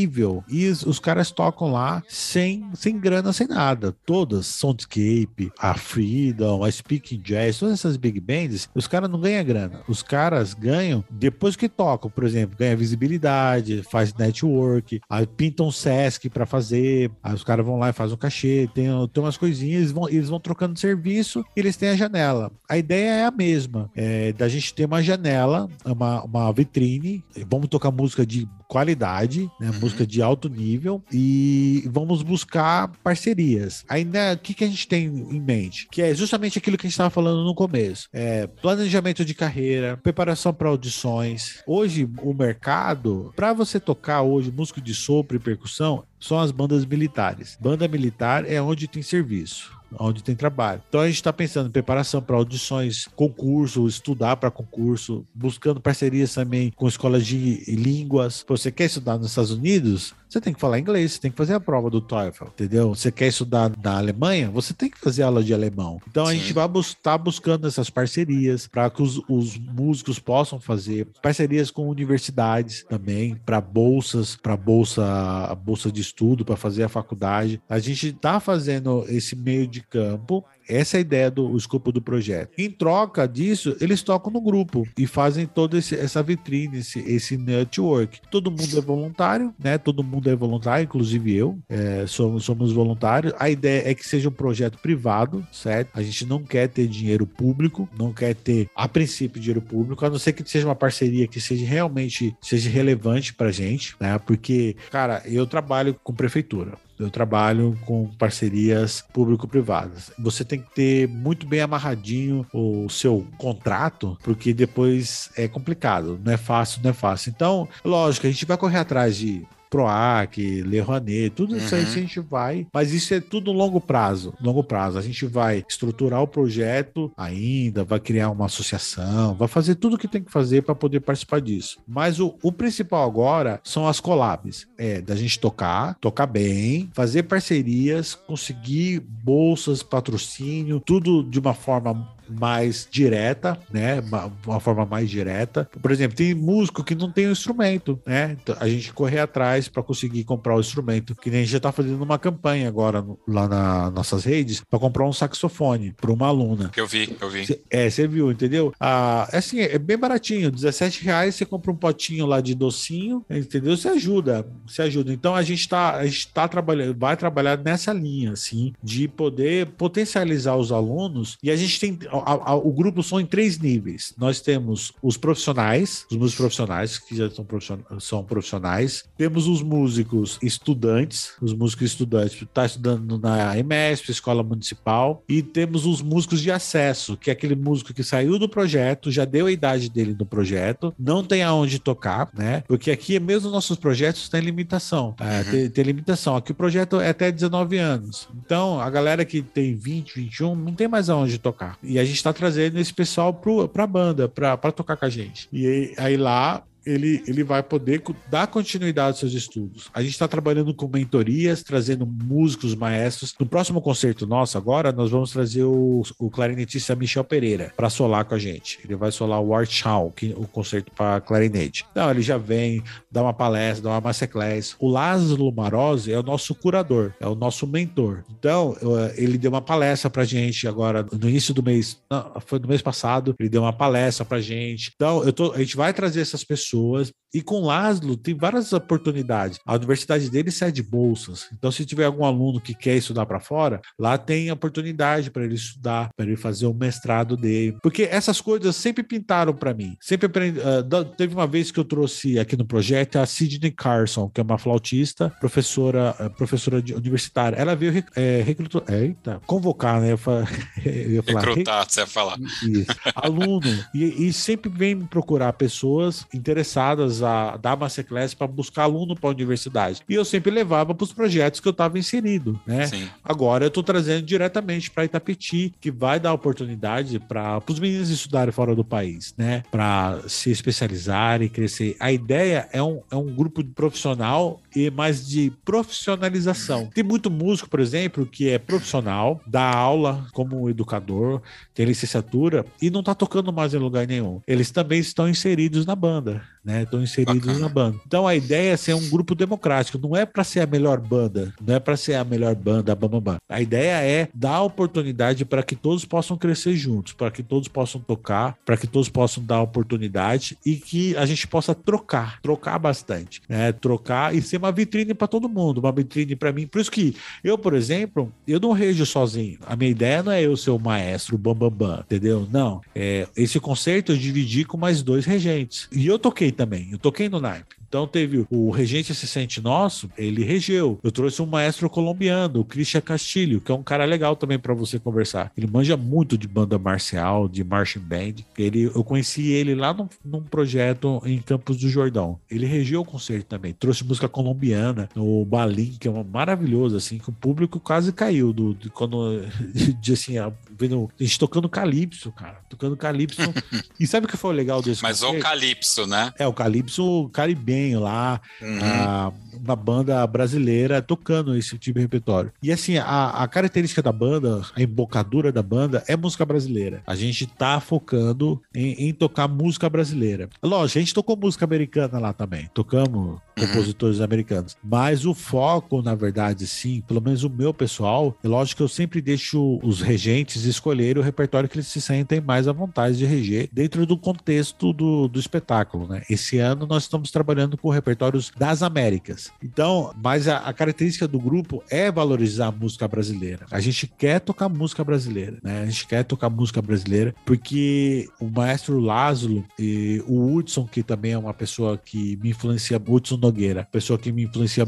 e 0.48 0.68
os, 0.68 1.00
caras 1.00 1.32
tocam 1.32 1.72
lá 1.72 2.04
sem, 2.08 2.70
sem 2.74 3.00
grana, 3.00 3.34
sem 3.34 3.48
nada. 3.48 3.96
Todas, 4.06 4.46
Soundscape, 4.46 5.52
a 5.58 5.74
Freedom, 5.74 6.64
a 6.64 6.72
Speaking 6.72 7.20
Jazz, 7.20 7.60
todas 7.60 7.74
essas 7.76 7.98
big 7.98 8.20
bands, 8.20 8.70
os 8.76 8.88
caras 8.88 9.10
não 9.10 9.20
ganham 9.20 9.44
grana. 9.44 9.82
Os 9.88 10.04
caras 10.04 10.54
ganham 10.54 11.04
depois 11.10 11.56
que 11.56 11.68
tocam, 11.68 12.10
por 12.10 12.24
exemplo, 12.24 12.58
ganha 12.58 12.76
visibilidade, 12.76 13.84
faz 13.90 14.14
network, 14.14 15.02
aí 15.10 15.26
pintam 15.26 15.72
Sesc 15.72 16.30
para 16.30 16.46
fazer, 16.46 17.12
aí 17.24 17.34
os 17.34 17.44
caras 17.44 17.66
vão 17.66 17.78
lá 17.78 17.90
e 17.90 17.94
fazem 17.94 18.14
um 18.14 18.18
cachê, 18.18 18.70
tem, 18.74 18.88
tem 19.14 19.24
umas 19.24 19.38
coisinhas, 19.38 19.82
eles 19.82 19.92
vão, 19.92 20.10
eles 20.10 20.30
vão 20.30 20.40
trocando 20.40 20.80
serviço 20.80 21.44
e 21.56 21.60
eles 21.60 21.76
têm 21.76 21.90
a 21.90 21.96
janela. 21.96 22.52
A 22.70 22.78
ideia 22.78 23.10
é 23.10 23.26
a 23.26 23.32
mesma, 23.32 23.90
é 23.96 24.32
da 24.34 24.48
gente 24.48 24.74
ter 24.74 24.86
uma 24.86 25.02
janela, 25.02 25.70
uma, 25.86 26.24
uma 26.24 26.52
vitrine, 26.52 27.24
vamos 27.50 27.68
tocar 27.68 27.92
música 27.92 28.26
de 28.26 28.48
qualidade, 28.68 29.50
né? 29.60 29.70
Uhum. 29.70 29.80
Música 29.88 30.08
de 30.08 30.22
alto 30.22 30.50
nível 30.50 31.02
e 31.12 31.84
vamos 31.88 32.22
buscar 32.22 32.90
parcerias. 33.04 33.86
Ainda 33.88 34.34
o 34.34 34.38
que, 34.38 34.54
que 34.54 34.64
a 34.64 34.68
gente 34.68 34.88
tem 34.88 35.06
em 35.06 35.40
mente? 35.40 35.88
Que 35.92 36.02
é 36.02 36.14
justamente 36.14 36.58
aquilo 36.58 36.78
que 36.78 36.86
a 36.86 36.88
gente 36.88 36.94
estava 36.94 37.10
falando 37.10 37.44
no 37.44 37.56
começo: 37.56 38.08
é 38.12 38.48
planejamento 38.48 39.24
de 39.24 39.34
carreira, 39.34 39.98
preparação 39.98 40.54
para 40.54 40.70
audições. 40.70 41.64
Hoje, 41.66 42.10
o 42.22 42.34
mercado, 42.34 43.34
para 43.36 43.54
você 43.54 43.80
tocar 43.80 44.22
hoje 44.22 44.52
músico 44.52 44.82
de 44.82 44.94
sopro 44.94 45.38
e 45.38 45.40
percussão, 45.40 46.04
são 46.20 46.40
as 46.40 46.52
bandas 46.52 46.86
militares. 46.86 47.58
Banda 47.60 47.88
militar 47.88 48.50
é 48.50 48.62
onde 48.62 48.88
tem 48.88 49.02
serviço 49.02 49.77
onde 50.00 50.24
tem 50.24 50.36
trabalho. 50.36 50.82
Então 50.88 51.02
a 51.02 51.08
gente 51.08 51.16
está 51.16 51.34
pensando 51.34 51.68
em 51.68 51.72
preparação 51.72 52.22
para 52.22 52.36
audições, 52.36 53.08
concurso, 53.16 53.88
estudar 53.88 54.38
para 54.38 54.52
concurso, 54.52 55.26
buscando 55.34 55.82
parcerias 55.82 56.34
também 56.34 56.72
com 56.76 56.88
escolas 56.88 57.26
de 57.26 57.64
línguas. 57.68 58.44
Você 58.48 58.72
quer 58.72 58.86
estudar 58.86 59.18
nos 59.18 59.30
Estados 59.30 59.52
Unidos? 59.52 60.14
Você 60.30 60.42
tem 60.42 60.54
que 60.54 60.60
falar 60.60 60.78
inglês, 60.78 61.14
você 61.14 61.22
tem 61.22 61.32
que 61.32 61.38
fazer 61.38 61.54
a 61.54 61.60
prova 61.60 61.90
do 61.90 62.02
TOEFL, 62.02 62.46
entendeu? 62.46 62.90
Você 62.90 63.12
quer 63.12 63.28
estudar 63.28 63.72
na 63.82 63.98
Alemanha? 63.98 64.50
Você 64.52 64.74
tem 64.74 64.90
que 64.90 65.00
fazer 65.00 65.24
aula 65.24 65.42
de 65.42 65.54
alemão. 65.54 66.02
Então 66.10 66.26
Sim. 66.26 66.32
a 66.32 66.36
gente 66.36 66.52
vai 66.52 66.66
estar 66.66 66.96
tá 67.02 67.18
buscando 67.18 67.66
essas 67.66 67.90
parcerias 67.90 68.68
para 68.68 68.90
que 68.90 69.02
os, 69.02 69.22
os, 69.30 69.58
músicos 69.58 70.20
possam 70.20 70.60
fazer 70.60 71.08
parcerias 71.22 71.72
com 71.72 71.88
universidades 71.88 72.84
também 72.90 73.36
para 73.36 73.62
bolsas, 73.62 74.36
para 74.36 74.58
bolsa, 74.58 75.56
bolsa 75.64 75.92
de 75.92 76.02
estudo, 76.02 76.44
para 76.44 76.58
fazer 76.58 76.84
a 76.84 76.90
faculdade. 76.90 77.62
A 77.70 77.80
gente 77.80 78.08
está 78.08 78.40
fazendo 78.40 79.06
esse 79.08 79.36
meio 79.36 79.66
de 79.66 79.77
de 79.78 79.88
campo 79.88 80.44
essa 80.68 80.98
é 80.98 81.00
a 81.00 81.02
ideia 81.02 81.32
do 81.32 81.56
escopo 81.56 81.92
do 81.92 82.02
projeto. 82.02 82.52
Em 82.58 82.70
troca 82.70 83.28
disso, 83.28 83.76
eles 83.80 84.02
tocam 84.04 84.32
no 84.32 84.42
grupo 84.42 84.86
e 84.98 85.08
fazem 85.08 85.46
toda 85.46 85.78
essa 85.78 86.22
vitrine, 86.22 86.80
esse, 86.80 87.00
esse 87.00 87.38
network. 87.38 88.20
Todo 88.30 88.52
mundo 88.52 88.78
é 88.78 88.82
voluntário, 88.82 89.54
né? 89.58 89.78
Todo 89.78 90.04
mundo 90.04 90.30
é 90.30 90.36
voluntário, 90.36 90.84
inclusive 90.84 91.34
eu. 91.34 91.58
É, 91.70 92.06
somos, 92.06 92.44
somos 92.44 92.72
voluntários. 92.72 93.34
A 93.40 93.50
ideia 93.50 93.90
é 93.90 93.96
que 93.96 94.08
seja 94.08 94.28
um 94.28 94.32
projeto 94.32 94.78
privado, 94.80 95.46
certo? 95.52 95.92
A 95.94 96.02
gente 96.02 96.26
não 96.26 96.44
quer 96.44 96.68
ter 96.68 96.88
dinheiro 96.88 97.26
público, 97.26 97.88
não 97.98 98.12
quer 98.12 98.36
ter, 98.36 98.70
a 98.76 98.88
princípio, 98.88 99.40
dinheiro 99.40 99.62
público, 99.62 100.06
a 100.06 100.10
não 100.10 100.20
ser 100.20 100.34
que 100.34 100.48
seja 100.50 100.68
uma 100.68 100.76
parceria 100.76 101.28
que 101.28 101.40
seja 101.40 101.66
realmente 101.66 102.36
seja 102.42 102.70
relevante 102.70 103.34
pra 103.34 103.52
gente, 103.52 103.96
né? 104.00 104.20
Porque, 104.20 104.76
cara, 104.92 105.22
eu 105.26 105.48
trabalho 105.48 105.94
com 106.04 106.14
prefeitura. 106.14 106.78
Eu 107.00 107.10
trabalho 107.10 107.78
com 107.86 108.08
parcerias 108.18 109.04
público-privadas. 109.14 110.12
Você 110.18 110.44
tem 110.44 110.60
que 110.60 110.74
ter 110.74 111.08
muito 111.08 111.46
bem 111.46 111.62
amarradinho 111.62 112.46
o 112.54 112.90
seu 112.90 113.26
contrato, 113.38 114.18
porque 114.24 114.54
depois 114.54 115.30
é 115.36 115.48
complicado, 115.48 116.20
não 116.24 116.34
é 116.34 116.38
fácil, 116.38 116.82
não 116.84 116.90
é 116.90 116.94
fácil. 116.94 117.32
Então, 117.36 117.68
lógico, 117.84 118.28
a 118.28 118.30
gente 118.30 118.46
vai 118.46 118.58
correr 118.58 118.80
atrás 118.80 119.16
de 119.16 119.46
PROAC, 119.70 120.38
Le 120.38 120.80
Rouanet, 120.80 121.30
tudo 121.32 121.52
uhum. 121.52 121.58
isso 121.58 121.76
aí 121.76 121.84
uhum. 121.84 121.88
a 121.88 121.94
gente 121.94 122.20
vai, 122.20 122.68
mas 122.74 122.94
isso 122.94 123.14
é 123.14 123.20
tudo 123.20 123.52
longo 123.52 123.80
prazo, 123.80 124.34
longo 124.42 124.64
prazo. 124.64 124.98
A 124.98 125.02
gente 125.02 125.26
vai 125.26 125.64
estruturar 125.68 126.22
o 126.22 126.28
projeto 126.28 127.12
ainda, 127.18 127.84
vai 127.84 128.00
criar 128.00 128.30
uma 128.30 128.46
associação, 128.46 129.36
vai 129.36 129.48
fazer 129.48 129.76
tudo 129.76 129.96
o 129.96 129.98
que 129.98 130.08
tem 130.08 130.24
que 130.24 130.32
fazer 130.32 130.64
para 130.64 130.76
poder 130.76 131.02
participar 131.02 131.42
disso. 131.42 131.80
Mas 131.88 132.20
o, 132.20 132.36
o 132.42 132.52
principal 132.52 133.08
agora 133.08 133.60
são 133.64 133.88
as 133.88 134.00
collabs, 134.00 134.68
é 134.78 135.02
da 135.02 135.16
gente 135.16 135.40
tocar, 135.40 135.96
tocar 136.00 136.26
bem, 136.26 136.90
fazer 136.94 137.24
parcerias, 137.24 138.16
conseguir 138.16 139.00
bolsas, 139.00 139.84
patrocínio, 139.84 140.80
tudo 140.80 141.24
de 141.24 141.40
uma 141.40 141.54
forma 141.54 142.17
mais 142.30 142.88
direta, 142.90 143.58
né? 143.72 144.00
Uma, 144.00 144.32
uma, 144.46 144.60
forma 144.60 144.86
mais 144.86 145.10
direta. 145.10 145.70
Por 145.82 145.92
exemplo, 145.92 146.18
tem 146.18 146.34
músico 146.34 146.84
que 146.84 146.96
não 146.96 147.12
tem 147.12 147.26
o 147.26 147.30
um 147.30 147.32
instrumento, 147.32 148.00
né? 148.06 148.38
Então, 148.42 148.56
a 148.60 148.68
gente 148.68 148.92
correr 148.94 149.20
atrás 149.20 149.68
para 149.68 149.84
conseguir 149.84 150.24
comprar 150.24 150.56
o 150.56 150.60
instrumento. 150.60 151.16
Que 151.16 151.30
nem 151.30 151.40
a 151.40 151.44
gente 151.44 151.52
já 151.52 151.60
tá 151.60 151.72
fazendo 151.72 152.02
uma 152.02 152.20
campanha 152.20 152.68
agora 152.68 153.02
no, 153.02 153.20
lá 153.28 153.48
nas 153.48 153.94
nossas 153.94 154.24
redes 154.24 154.62
para 154.62 154.80
comprar 154.80 155.06
um 155.06 155.14
saxofone 155.14 155.94
para 155.94 156.12
uma 156.12 156.28
aluna. 156.28 156.72
Eu 156.76 156.88
vi, 156.88 157.16
eu 157.20 157.30
vi. 157.30 157.46
Cê, 157.46 157.62
é, 157.70 157.90
você 157.90 158.08
viu, 158.08 158.32
entendeu? 158.32 158.74
Ah, 158.80 159.28
é 159.32 159.38
assim, 159.38 159.60
é 159.60 159.78
bem 159.78 159.98
baratinho, 159.98 160.52
17 160.52 161.04
reais 161.04 161.36
você 161.36 161.46
compra 161.46 161.72
um 161.72 161.76
potinho 161.76 162.26
lá 162.26 162.42
de 162.42 162.54
docinho, 162.54 163.26
entendeu? 163.30 163.76
Você 163.76 163.90
ajuda, 163.90 164.48
você 164.66 164.82
ajuda. 164.84 165.14
Então 165.14 165.36
a 165.36 165.42
gente 165.42 165.68
tá, 165.68 165.96
a 165.96 166.06
gente 166.06 166.28
tá 166.30 166.48
trabalhando, 166.48 166.98
vai 166.98 167.16
trabalhar 167.16 167.58
nessa 167.58 167.94
linha, 167.94 168.32
assim, 168.32 168.74
de 168.84 169.08
poder 169.08 169.68
potencializar 169.78 170.56
os 170.56 170.72
alunos 170.72 171.38
e 171.42 171.52
a 171.52 171.56
gente 171.56 171.80
tem 171.80 171.98
a, 172.26 172.52
a, 172.52 172.56
o 172.56 172.72
grupo 172.72 173.04
são 173.04 173.20
em 173.20 173.26
três 173.26 173.58
níveis. 173.60 174.14
Nós 174.18 174.42
temos 174.42 174.94
os 175.02 175.18
profissionais, 175.18 176.06
os 176.10 176.18
músicos 176.18 176.40
profissionais, 176.40 176.98
que 176.98 177.16
já 177.16 177.30
são, 177.30 177.46
profissionais, 177.46 178.04
são 178.04 178.24
profissionais. 178.24 179.04
Temos 179.18 179.48
os 179.48 179.62
músicos 179.62 180.38
estudantes, 180.42 181.34
os 181.42 181.54
músicos 181.54 181.92
estudantes, 181.92 182.42
está 182.42 182.66
estudando 182.66 183.18
na 183.18 183.58
EMESP, 183.58 184.12
Escola 184.12 184.44
Municipal. 184.44 185.24
E 185.28 185.42
temos 185.42 185.86
os 185.86 186.02
músicos 186.02 186.42
de 186.42 186.52
acesso, 186.52 187.18
que 187.18 187.30
é 187.30 187.34
aquele 187.34 187.56
músico 187.56 187.94
que 187.94 188.04
saiu 188.04 188.40
do 188.40 188.50
projeto, 188.50 189.12
já 189.12 189.26
deu 189.26 189.48
a 189.48 189.52
idade 189.52 189.90
dele 189.90 190.16
no 190.18 190.26
projeto, 190.26 190.94
não 190.98 191.24
tem 191.24 191.44
aonde 191.44 191.80
tocar, 191.80 192.30
né? 192.34 192.64
Porque 192.68 192.92
aqui, 192.92 193.20
mesmo 193.20 193.50
nossos 193.50 193.78
projetos, 193.78 194.30
tem 194.30 194.42
limitação. 194.42 195.16
É, 195.20 195.40
uhum. 195.40 195.52
tem, 195.52 195.70
tem 195.70 195.84
limitação. 195.84 196.36
Aqui 196.36 196.52
o 196.52 196.56
projeto 196.56 197.00
é 197.00 197.10
até 197.10 197.32
19 197.32 197.78
anos. 197.78 198.28
Então, 198.46 198.80
a 198.80 198.90
galera 198.90 199.26
que 199.26 199.42
tem 199.42 199.76
20, 199.76 200.16
21, 200.16 200.56
não 200.56 200.74
tem 200.74 200.88
mais 200.88 201.10
aonde 201.10 201.38
tocar. 201.38 201.78
E 201.84 202.00
a 202.00 202.06
gente 202.08 202.18
está 202.18 202.34
trazendo 202.34 202.80
esse 202.80 202.94
pessoal 202.94 203.34
para 203.72 203.84
a 203.84 203.88
banda, 203.88 204.28
para 204.28 204.72
tocar 204.72 204.98
com 204.98 205.06
a 205.06 205.10
gente. 205.10 205.48
E 205.54 205.94
aí 205.98 206.18
lá 206.18 206.64
ele, 206.88 207.22
ele 207.28 207.44
vai 207.44 207.62
poder 207.62 208.02
dar 208.30 208.48
continuidade 208.48 209.10
aos 209.10 209.20
seus 209.20 209.34
estudos. 209.34 209.90
A 209.94 210.02
gente 210.02 210.12
está 210.12 210.28
trabalhando 210.28 210.74
com 210.74 210.88
mentorias, 210.88 211.62
trazendo 211.62 212.06
músicos, 212.06 212.74
maestros. 212.74 213.36
No 213.38 213.46
próximo 213.46 213.82
concerto 213.82 214.26
nosso, 214.26 214.58
agora, 214.58 214.92
nós 214.92 215.12
vamos 215.12 215.32
trazer 215.32 215.64
o, 215.64 216.04
o 216.18 216.30
clarinetista 216.30 216.96
Michel 216.96 217.26
Pereira 217.26 217.74
para 217.76 217.90
solar 217.90 218.24
com 218.24 218.36
a 218.36 218.40
gente. 218.40 218.80
Ele 218.84 218.96
vai 218.96 219.12
solar 219.12 219.42
o 219.42 219.54
Art 219.54 219.70
Shaw, 219.70 220.12
que, 220.12 220.34
o 220.38 220.48
concerto 220.48 220.92
para 220.94 221.20
clarinete. 221.20 221.86
Então, 221.92 222.10
ele 222.10 222.22
já 222.22 222.38
vem, 222.38 222.82
dá 223.12 223.22
uma 223.22 223.34
palestra, 223.34 223.84
dá 223.84 223.90
uma 223.90 224.02
masterclass. 224.02 224.76
O 224.80 224.90
Lázaro 224.90 225.52
Marozzi 225.52 226.14
é 226.14 226.20
o 226.20 226.24
nosso 226.24 226.56
curador, 226.56 227.14
é 227.20 227.28
o 227.28 227.36
nosso 227.36 227.68
mentor. 227.68 228.24
Então, 228.40 228.76
ele 229.16 229.38
deu 229.38 229.52
uma 229.52 229.62
palestra 229.62 230.10
para 230.10 230.24
gente 230.24 230.68
agora, 230.68 231.06
no 231.12 231.30
início 231.30 231.54
do 231.54 231.62
mês, 231.62 232.00
não, 232.10 232.32
foi 232.46 232.60
no 232.60 232.68
mês 232.68 232.82
passado, 232.82 233.36
ele 233.38 233.50
deu 233.50 233.62
uma 233.62 233.74
palestra 233.74 234.24
para 234.24 234.40
gente. 234.40 234.92
Então, 234.96 235.24
eu 235.24 235.34
tô, 235.34 235.52
a 235.52 235.60
gente 235.60 235.76
vai 235.76 235.94
trazer 235.94 236.22
essas 236.22 236.44
pessoas 236.44 236.77
pessoas. 236.78 237.12
E 237.34 237.42
com 237.42 237.62
Laszlo 237.62 238.16
tem 238.16 238.36
várias 238.36 238.74
oportunidades. 238.74 239.60
A 239.66 239.76
universidade 239.76 240.30
dele 240.30 240.52
cede 240.52 240.82
bolsas. 240.82 241.48
Então, 241.54 241.72
se 241.72 241.86
tiver 241.86 242.06
algum 242.06 242.26
aluno 242.26 242.62
que 242.62 242.74
quer 242.74 242.96
estudar 242.96 243.26
para 243.26 243.40
fora, 243.40 243.82
lá 244.00 244.18
tem 244.18 244.52
oportunidade 244.52 245.30
para 245.30 245.44
ele 245.44 245.56
estudar, 245.56 246.10
para 246.16 246.26
ele 246.26 246.38
fazer 246.38 246.66
o 246.66 246.74
mestrado 246.74 247.36
dele. 247.36 247.78
Porque 247.82 248.04
essas 248.04 248.40
coisas 248.40 248.76
sempre 248.76 249.04
pintaram 249.04 249.54
para 249.54 249.74
mim. 249.74 249.96
Sempre 250.00 250.28
aprendi, 250.28 250.60
uh, 250.60 251.06
teve 251.18 251.34
uma 251.34 251.48
vez 251.48 251.72
que 251.72 251.80
eu 251.80 251.86
trouxe 251.86 252.40
aqui 252.40 252.56
no 252.56 252.66
projeto 252.66 253.18
a 253.18 253.26
Sidney 253.26 253.72
Carson, 253.72 254.30
que 254.30 254.40
é 254.40 254.44
uma 254.44 254.58
flautista, 254.58 255.30
professora, 255.40 256.16
uh, 256.20 256.30
professora 256.30 256.78
universitária. 256.96 257.58
Ela 257.58 257.76
veio 257.76 258.04
é, 258.16 258.42
recrutar, 258.42 258.84
é, 258.88 259.02
eita, 259.02 259.42
convocar, 259.46 260.02
né? 260.02 260.14
Eu, 260.14 260.20
eu 260.86 261.12
ia 261.12 261.24
falar, 261.24 261.42
recrutar, 261.42 261.90
você 261.90 262.00
ia 262.00 262.08
falar. 262.08 262.40
Isso, 262.40 262.88
aluno. 263.16 263.86
E, 263.94 264.28
e 264.28 264.34
sempre 264.34 264.70
vem 264.70 264.96
me 264.96 265.06
procurar 265.06 265.54
pessoas 265.54 266.26
interessadas 266.34 267.17
a 267.24 267.58
dar 267.58 267.76
masterclass 267.76 268.34
para 268.34 268.48
buscar 268.48 268.84
aluno 268.84 269.16
para 269.16 269.30
a 269.30 269.34
universidade. 269.34 270.02
E 270.08 270.14
eu 270.14 270.26
sempre 270.26 270.52
levava 270.52 270.94
para 270.94 271.04
os 271.04 271.14
projetos 271.14 271.60
que 271.60 271.68
eu 271.68 271.72
estava 271.72 271.98
inserido, 271.98 272.60
né? 272.66 272.88
Sim. 272.88 273.08
Agora 273.24 273.66
eu 273.66 273.70
estou 273.70 273.84
trazendo 273.84 274.26
diretamente 274.26 274.92
para 274.92 275.06
Itapeti, 275.06 275.74
que 275.80 275.92
vai 275.92 276.20
dar 276.20 276.34
oportunidade 276.34 277.20
para 277.20 277.62
os 277.68 277.80
meninos 277.80 278.10
estudarem 278.10 278.52
fora 278.52 278.76
do 278.76 278.84
país, 278.84 279.34
né? 279.38 279.64
Para 279.72 280.22
se 280.28 280.52
especializarem, 280.52 281.50
crescer. 281.50 281.96
A 282.00 282.12
ideia 282.12 282.68
é 282.72 282.82
um, 282.82 283.02
é 283.12 283.16
um 283.16 283.34
grupo 283.34 283.64
profissional 283.64 284.60
e 284.78 284.92
mais 284.92 285.28
de 285.28 285.52
profissionalização. 285.66 286.90
Tem 286.94 287.04
muito 287.04 287.32
músico, 287.32 287.70
por 287.70 287.80
exemplo, 287.80 288.26
que 288.26 288.50
é 288.50 288.60
profissional, 288.60 289.42
dá 289.48 289.64
aula 289.64 290.28
como 290.34 290.70
educador, 290.70 291.42
tem 291.74 291.86
licenciatura 291.86 292.66
e 292.82 292.90
não 292.90 293.00
está 293.00 293.16
tocando 293.16 293.52
mais 293.52 293.74
em 293.74 293.78
lugar 293.78 294.06
nenhum. 294.06 294.42
Eles 294.48 294.72
também 294.72 295.00
estão 295.00 295.28
inseridos 295.28 295.86
na 295.86 295.96
banda 295.96 296.44
né? 296.68 296.84
Estão 296.84 297.02
inseridos 297.02 297.38
Bacana. 297.38 297.60
na 297.60 297.70
banda. 297.70 297.98
Então 298.06 298.28
a 298.28 298.36
ideia 298.36 298.74
é 298.74 298.78
ser 298.78 298.94
um 298.94 299.10
grupo 299.10 299.34
democrático, 299.34 299.98
não 299.98 300.14
é 300.14 300.26
para 300.26 300.44
ser 300.44 300.60
a 300.60 300.68
melhor 300.68 301.00
banda, 301.00 301.54
não 301.66 301.74
é 301.74 301.80
para 301.80 301.96
ser 301.96 302.16
a 302.16 302.26
melhor 302.26 302.54
banda, 302.56 302.94
bam, 302.94 303.08
bam, 303.08 303.22
bam. 303.22 303.38
A 303.48 303.62
ideia 303.62 304.04
é 304.04 304.28
dar 304.34 304.62
oportunidade 304.62 305.46
para 305.46 305.64
que 305.64 305.78
todos 305.78 306.04
possam 306.04 306.38
crescer 306.38 306.76
juntos, 306.76 307.14
para 307.14 307.32
que 307.32 307.42
todos 307.42 307.70
possam 307.70 308.02
tocar, 308.02 308.58
para 308.66 308.76
que 308.76 308.86
todos 308.86 309.08
possam 309.08 309.42
dar 309.46 309.62
oportunidade 309.62 310.58
e 310.66 310.76
que 310.76 311.16
a 311.16 311.26
gente 311.26 311.48
possa 311.48 311.74
trocar, 311.74 312.42
trocar 312.42 312.78
bastante, 312.78 313.42
né? 313.48 313.72
Trocar 313.72 314.36
e 314.36 314.42
ser 314.42 314.60
uma 314.68 314.72
vitrine 314.72 315.14
para 315.14 315.28
todo 315.28 315.50
mundo, 315.50 315.80
uma 315.80 315.92
vitrine 315.92 316.36
para 316.36 316.52
mim. 316.52 316.68
Por 316.68 316.82
isso 316.82 316.92
que 316.92 317.16
eu, 317.44 317.58
por 317.58 317.74
exemplo, 317.74 318.32
eu 318.48 318.60
não 318.60 318.72
rejo 318.72 319.06
sozinho. 319.06 319.58
A 319.66 319.76
minha 319.76 319.92
ideia 319.92 320.22
não 320.22 320.32
é 320.32 320.46
eu 320.46 320.56
ser 320.58 320.72
o 320.72 320.80
maestro, 320.80 321.38
bam, 321.38 321.56
bam, 321.56 321.70
bam, 321.70 322.00
entendeu? 322.06 322.48
Não. 322.52 322.82
É, 322.94 323.28
esse 323.36 323.60
concerto 323.60 324.12
eu 324.12 324.18
dividi 324.18 324.66
com 324.66 324.78
mais 324.78 325.02
dois 325.02 325.26
regentes. 325.26 325.88
E 325.92 326.06
eu 326.06 326.20
toquei 326.20 326.52
também. 326.52 326.90
Eu 326.92 326.98
toquei 326.98 327.30
no 327.30 327.40
naipe. 327.40 327.77
Então 327.88 328.06
teve 328.06 328.46
o 328.50 328.70
regente 328.70 329.12
assistente 329.12 329.62
nosso, 329.62 330.10
ele 330.18 330.44
regeu. 330.44 331.00
Eu 331.02 331.12
trouxe 331.12 331.42
um 331.42 331.46
maestro 331.46 331.90
colombiano, 331.90 332.60
o 332.60 332.66
Christian 332.66 333.02
Castilho, 333.02 333.62
que 333.62 333.72
é 333.72 333.76
um 333.76 333.84
cara 333.84 334.06
legal 334.06 334.36
também 334.36 334.60
para 334.60 334.74
você 334.74 335.00
conversar. 335.00 335.52
Ele 335.58 335.68
manja 335.68 335.96
muito 335.96 336.38
de 336.38 336.48
banda 336.48 336.78
marcial, 336.78 337.48
de 337.48 337.64
marching 337.64 338.00
band. 338.00 338.36
Ele, 338.58 338.84
eu 338.84 339.04
conheci 339.04 339.48
ele 339.52 339.74
lá 339.74 339.94
num, 339.94 340.08
num 340.24 340.42
projeto 340.42 341.22
em 341.26 341.40
Campos 341.40 341.78
do 341.78 341.90
Jordão. 341.90 342.40
Ele 342.50 342.66
regeu 342.66 343.02
o 343.02 343.06
concerto 343.06 343.46
também. 343.46 343.74
Trouxe 343.74 344.04
música 344.04 344.28
colombiana, 344.28 345.08
no 345.16 345.46
Balim, 345.46 345.96
que 346.00 346.08
é 346.08 346.12
uma 346.12 346.24
maravilhoso, 346.24 346.98
assim, 346.98 347.18
que 347.18 347.30
o 347.30 347.34
público 347.34 347.80
quase 347.80 348.12
caiu 348.12 348.52
do, 348.52 348.74
de, 348.74 348.90
quando, 348.90 349.42
de, 350.02 350.14
assim, 350.14 350.34
vendo 350.78 351.10
a 351.20 351.24
gente 351.24 351.40
tocando 351.40 351.70
calypso, 351.70 352.32
cara. 352.32 352.60
Tocando 352.70 352.98
calypso. 352.98 353.42
e 354.00 354.06
sabe 354.06 354.26
o 354.26 354.30
que 354.30 354.38
foi 354.38 354.54
legal 354.54 354.82
desse 354.82 355.02
Mas 355.02 355.20
concerto? 355.22 355.40
o 355.40 355.42
calypso, 355.42 356.06
né? 356.06 356.34
É, 356.38 356.46
o 356.46 356.54
calypso 356.54 357.30
caribenho 357.32 357.77
lá. 357.96 358.42
Uhum. 358.62 358.80
Ah, 358.82 359.32
uma 359.64 359.76
banda 359.76 360.26
brasileira 360.28 361.02
tocando 361.02 361.56
esse 361.56 361.78
tipo 361.78 362.00
de 362.00 362.04
repertório. 362.04 362.52
E 362.62 362.72
assim, 362.72 362.98
a, 362.98 363.30
a 363.30 363.48
característica 363.48 364.02
da 364.02 364.12
banda, 364.12 364.62
a 364.76 364.82
embocadura 364.82 365.52
da 365.52 365.62
banda 365.62 366.04
é 366.08 366.16
música 366.16 366.46
brasileira. 366.46 367.02
A 367.06 367.16
gente 367.16 367.46
tá 367.48 367.80
focando 367.80 368.62
em, 368.74 369.08
em 369.08 369.14
tocar 369.14 369.48
música 369.48 369.90
brasileira. 369.90 370.50
Lógico, 370.62 371.00
a 371.00 371.02
gente 371.02 371.14
tocou 371.14 371.36
música 371.36 371.66
americana 371.66 372.20
lá 372.20 372.34
também. 372.34 372.70
Tocamos 372.74 373.40
compositores 373.58 374.22
americanos. 374.22 374.78
Mas 374.84 375.26
o 375.26 375.34
foco, 375.34 376.02
na 376.02 376.16
verdade, 376.16 376.68
sim, 376.68 377.02
pelo 377.08 377.22
menos 377.22 377.44
o 377.44 377.50
meu 377.50 377.74
pessoal, 377.74 378.38
é 378.44 378.48
lógico 378.48 378.78
que 378.78 378.84
eu 378.84 378.88
sempre 378.88 379.22
deixo 379.22 379.80
os 379.84 380.02
regentes 380.02 380.64
escolherem 380.66 381.22
o 381.22 381.26
repertório 381.26 381.68
que 381.68 381.78
eles 381.78 381.88
se 381.88 382.00
sentem 382.00 382.40
mais 382.40 382.68
à 382.68 382.72
vontade 382.72 383.18
de 383.18 383.26
reger 383.26 383.70
dentro 383.72 384.06
do 384.06 384.18
contexto 384.18 384.94
do, 384.94 385.28
do 385.28 385.40
espetáculo, 385.40 386.08
né? 386.08 386.24
Esse 386.30 386.60
ano 386.60 386.86
nós 386.86 387.04
estamos 387.04 387.32
trabalhando 387.32 387.78
com 387.78 387.90
repertórios 387.90 388.52
das 388.58 388.84
Américas. 388.84 389.52
Então, 389.64 390.14
mas 390.22 390.48
a, 390.48 390.58
a 390.58 390.74
característica 390.74 391.28
do 391.28 391.40
grupo 391.40 391.84
é 391.90 392.12
valorizar 392.12 392.68
a 392.68 392.72
música 392.72 393.08
brasileira. 393.08 393.66
A 393.72 393.80
gente 393.80 394.08
quer 394.08 394.40
tocar 394.40 394.70
música 394.70 395.04
brasileira, 395.04 395.58
né? 395.64 395.82
A 395.82 395.86
gente 395.86 396.08
quer 396.08 396.24
tocar 396.24 396.50
música 396.50 396.82
brasileira 396.82 397.34
porque 397.46 398.30
o 398.40 398.50
maestro 398.50 399.00
Lázaro 399.00 399.64
e 399.78 400.24
o 400.28 400.54
Hudson, 400.54 400.86
que 400.86 401.04
também 401.04 401.34
é 401.34 401.38
uma 401.38 401.54
pessoa 401.54 401.98
que 401.98 402.38
me 402.38 402.50
influencia, 402.50 403.02
Hudson 403.06 403.38
Nogueira, 403.38 403.88
pessoa 403.92 404.20
que 404.20 404.32
me 404.32 404.44
influencia 404.44 404.86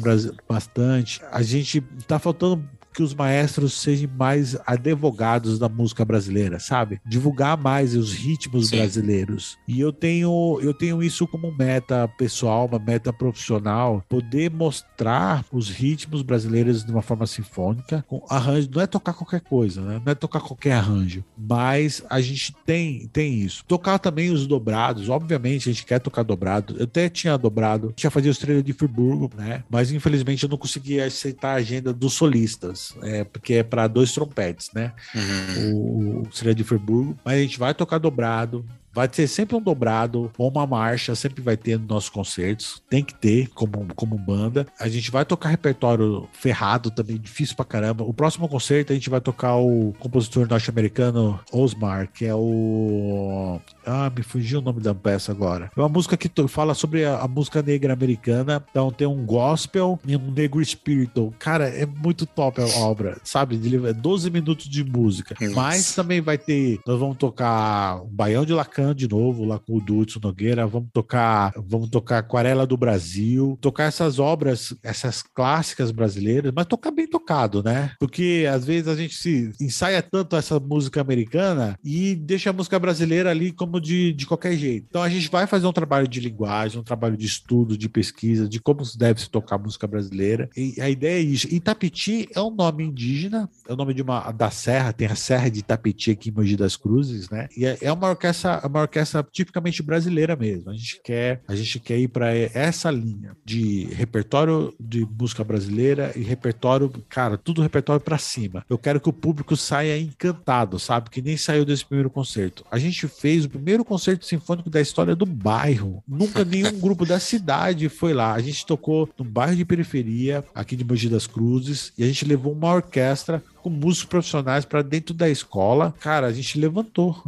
bastante. 0.47 1.22
A 1.32 1.41
gente 1.41 1.82
tá 2.07 2.20
faltando 2.20 2.63
que 2.93 3.03
os 3.03 3.13
maestros 3.13 3.73
sejam 3.73 4.09
mais 4.17 4.57
advogados 4.65 5.59
da 5.59 5.69
música 5.69 6.03
brasileira, 6.03 6.59
sabe? 6.59 6.99
Divulgar 7.05 7.57
mais 7.57 7.95
os 7.95 8.13
ritmos 8.13 8.69
Sim. 8.69 8.77
brasileiros. 8.77 9.57
E 9.67 9.79
eu 9.79 9.91
tenho, 9.93 10.59
eu 10.61 10.73
tenho 10.73 11.01
isso 11.01 11.27
como 11.27 11.55
meta 11.55 12.07
pessoal, 12.07 12.65
uma 12.65 12.79
meta 12.79 13.13
profissional, 13.13 14.03
poder 14.09 14.51
mostrar 14.51 15.45
os 15.51 15.69
ritmos 15.69 16.21
brasileiros 16.21 16.83
de 16.83 16.91
uma 16.91 17.01
forma 17.01 17.27
sinfônica, 17.27 18.03
com 18.07 18.25
arranjo, 18.30 18.69
não 18.73 18.81
é 18.81 18.88
tocar 18.88 19.14
qualquer 19.14 19.41
coisa, 19.41 19.81
né? 19.81 20.01
Não 20.03 20.11
é 20.11 20.15
tocar 20.15 20.41
qualquer 20.41 20.73
arranjo, 20.73 21.23
mas 21.38 22.03
a 22.09 22.19
gente 22.19 22.53
tem, 22.65 23.07
tem 23.07 23.39
isso. 23.39 23.64
Tocar 23.65 23.99
também 23.99 24.31
os 24.31 24.47
dobrados, 24.47 25.09
obviamente 25.09 25.69
a 25.69 25.73
gente 25.73 25.85
quer 25.85 25.99
tocar 25.99 26.23
dobrado. 26.23 26.76
Eu 26.77 26.84
até 26.84 27.09
tinha 27.09 27.38
dobrado, 27.38 27.93
já 27.95 28.09
fazia 28.09 28.31
os 28.31 28.38
treinos 28.38 28.64
de 28.64 28.73
Friburgo, 28.73 29.30
né? 29.35 29.64
Mas 29.69 29.91
infelizmente 29.91 30.43
eu 30.43 30.49
não 30.49 30.57
conseguia 30.57 31.05
aceitar 31.05 31.51
a 31.51 31.55
agenda 31.55 31.93
dos 31.93 32.14
solistas 32.14 32.78
é, 33.01 33.23
porque 33.23 33.56
é 33.56 33.64
para 33.64 33.88
dois 33.88 34.11
trompetes, 34.14 34.72
né? 34.73 34.93
Uhum. 35.14 35.73
O, 35.73 36.22
o 36.22 36.31
seria 36.31 36.56
de 36.56 36.64
Friburgo, 36.64 37.18
mas 37.23 37.35
a 37.35 37.41
gente 37.41 37.60
vai 37.60 37.73
tocar 37.73 37.97
dobrado, 37.97 38.65
Vai 38.94 39.07
ter 39.07 39.28
sempre 39.28 39.56
um 39.56 39.61
dobrado 39.61 40.32
ou 40.38 40.49
uma 40.49 40.66
marcha, 40.66 41.16
sempre 41.16 41.41
vai 41.41 41.56
ter 41.56 41.78
nos 41.78 41.88
nossos 41.88 42.10
concertos. 42.10 42.82
Tem 42.90 43.03
que 43.03 43.14
ter 43.14 43.48
como, 43.49 43.88
como 43.95 44.18
banda. 44.18 44.66
A 44.80 44.90
gente 44.90 45.11
vai 45.11 45.24
tocar 45.24 45.49
repertório 45.49 46.28
ferrado 46.34 46.90
também, 46.90 47.18
difícil 47.18 47.56
pra 47.56 47.66
caramba. 47.66 48.03
O 48.03 48.14
próximo 48.14 48.48
concerto 48.48 48.91
a 48.91 48.95
gente 48.95 49.10
vai 49.10 49.22
tocar 49.22 49.56
o 49.56 49.94
compositor 49.99 50.48
norte-americano 50.48 51.40
Osmar, 51.52 52.10
que 52.11 52.26
é 52.26 52.34
o. 52.34 53.60
Ah, 53.86 54.11
me 54.16 54.24
fugiu 54.24 54.60
o 54.60 54.61
nome 54.61 54.82
da 54.82 54.94
peça 54.94 55.32
agora. 55.32 55.72
É 55.76 55.80
uma 55.80 55.90
música 55.90 56.18
que 56.18 56.30
fala 56.48 56.74
sobre 56.74 57.06
a, 57.06 57.20
a 57.20 57.28
música 57.28 57.61
negra 57.61 57.94
americana. 57.94 58.64
Então 58.70 58.91
tem 58.91 59.07
um 59.07 59.26
gospel 59.26 59.99
e 60.06 60.16
um 60.16 60.32
negro 60.32 60.64
spiritual. 60.64 61.34
Cara, 61.38 61.68
é 61.68 61.86
muito 61.86 62.26
top 62.26 62.61
a 62.61 62.66
obra, 62.80 63.18
sabe? 63.24 63.57
12 63.57 64.30
minutos 64.30 64.68
de 64.68 64.84
música. 64.84 65.36
Nossa. 65.40 65.56
Mas 65.56 65.95
também 65.95 66.22
vai 66.22 66.38
ter. 66.38 66.80
Nós 66.86 66.99
vamos 66.99 67.18
tocar 67.18 68.02
o 68.02 68.07
Baião 68.07 68.45
de 68.45 68.53
Lacan 68.53 68.78
de 68.95 69.07
novo, 69.07 69.45
lá 69.45 69.60
com 69.60 69.77
o 69.77 69.81
Dudson 69.81 70.19
Nogueira. 70.22 70.65
Vamos 70.68 70.89
tocar, 70.93 71.53
vamos 71.57 71.89
tocar 71.89 72.19
Aquarela 72.19 72.65
do 72.65 72.77
Brasil, 72.77 73.57
tocar 73.61 73.85
essas 73.85 74.19
obras, 74.19 74.76
essas 74.84 75.22
clássicas 75.22 75.91
brasileiras, 75.91 76.51
mas 76.56 76.65
tocar 76.65 76.91
bem 76.91 77.07
tocado, 77.07 77.64
né? 77.64 77.91
Porque 77.99 78.47
às 78.51 78.65
vezes 78.65 78.88
a 78.88 78.95
gente 78.95 79.15
se 79.15 79.51
ensaia 79.60 80.01
tanto 80.01 80.35
essa 80.35 80.60
música 80.60 81.01
americana 81.01 81.77
e 81.84 82.15
deixa 82.15 82.49
a 82.49 82.53
música 82.53 82.80
brasileira 82.80 83.30
ali 83.30 83.51
como 83.51 83.80
de, 83.80 84.14
de 84.14 84.26
qualquer 84.26 84.56
jeito. 84.57 84.88
Então 84.89 85.01
a 85.03 85.10
gente 85.10 85.30
vai 85.30 85.47
fazer 85.47 85.68
um 85.68 85.73
trabalho 85.73 86.07
de 86.07 86.19
linguagem, 86.19 86.80
um 86.80 86.84
trabalho 86.84 87.18
de 87.18 87.26
estudo, 87.26 87.77
de 87.77 87.88
pesquisa, 87.88 88.47
de 88.47 88.60
como 88.60 88.81
deve 88.97 89.22
se 89.22 89.30
tocar 89.30 89.57
música 89.57 89.88
brasileira. 89.88 90.49
E 90.56 90.80
a 90.81 90.89
ideia 90.89 91.19
é 91.19 91.22
isso. 91.22 91.47
Itapiti 91.53 92.27
é 92.34 92.41
um 92.41 92.53
nome 92.53 92.84
indígena, 92.84 93.49
é 93.68 93.73
o 93.73 93.76
nome 93.76 93.93
de 93.93 94.01
uma 94.01 94.31
da 94.31 94.49
serra, 94.49 94.93
tem 94.93 95.07
a 95.07 95.15
Serra 95.15 95.49
de 95.49 95.60
Itapiti 95.60 96.11
aqui 96.11 96.30
em 96.30 96.34
Mogi 96.34 96.56
das 96.56 96.76
Cruzes, 96.76 97.30
né? 97.30 97.47
E 97.56 97.65
é, 97.65 97.77
é 97.81 97.91
uma 97.91 98.10
orquestra, 98.10 98.61
uma 98.69 98.81
orquestra 98.81 99.25
tipicamente 99.31 99.83
brasileira 99.83 100.35
mesmo. 100.35 100.69
A 100.69 100.73
gente 100.73 101.01
quer, 101.03 101.41
a 101.47 101.55
gente 101.55 101.79
quer 101.79 101.97
ir 101.97 102.07
para 102.07 102.33
essa 102.33 102.89
linha 102.89 103.35
de 103.43 103.85
repertório 103.93 104.73
de 104.79 105.07
música 105.19 105.43
brasileira 105.43 106.11
e 106.15 106.21
repertório, 106.21 106.89
cara, 107.09 107.37
tudo 107.37 107.61
repertório 107.61 108.01
para 108.01 108.17
cima. 108.17 108.65
Eu 108.69 108.77
quero 108.77 108.99
que 108.99 109.09
o 109.09 109.13
público 109.13 109.55
saia 109.55 109.99
encantado, 109.99 110.79
sabe? 110.79 111.09
Que 111.09 111.21
nem 111.21 111.37
saiu 111.37 111.65
desse 111.65 111.85
primeiro 111.85 112.09
concerto. 112.09 112.65
A 112.71 112.77
gente 112.77 113.07
fez 113.07 113.45
o 113.45 113.49
primeiro 113.49 113.83
concerto 113.83 114.25
sinfônico 114.25 114.69
da 114.69 114.81
história 114.81 115.15
do 115.15 115.25
bairro. 115.25 116.03
Nunca 116.07 116.43
nenhum 116.45 116.79
grupo 116.79 117.05
da 117.05 117.19
cidade 117.19 117.89
foi 117.89 118.13
lá. 118.13 118.33
A 118.33 118.41
gente 118.41 118.65
tocou 118.65 119.09
no 119.17 119.25
bairro 119.25 119.55
de 119.55 119.65
periferia, 119.65 120.43
aqui 120.53 120.75
de 120.75 120.83
Mogi 120.83 121.09
das 121.09 121.27
Cruzes, 121.27 121.91
e 121.97 122.03
a 122.03 122.07
gente 122.07 122.25
levou 122.25 122.53
uma 122.53 122.73
orquestra 122.73 123.43
com 123.61 123.69
músicos 123.69 124.06
profissionais 124.06 124.65
para 124.65 124.81
dentro 124.81 125.14
da 125.14 125.30
escola. 125.30 125.94
Cara, 125.99 126.27
a 126.27 126.34
gente 126.34 126.60
levantou. 126.60 127.22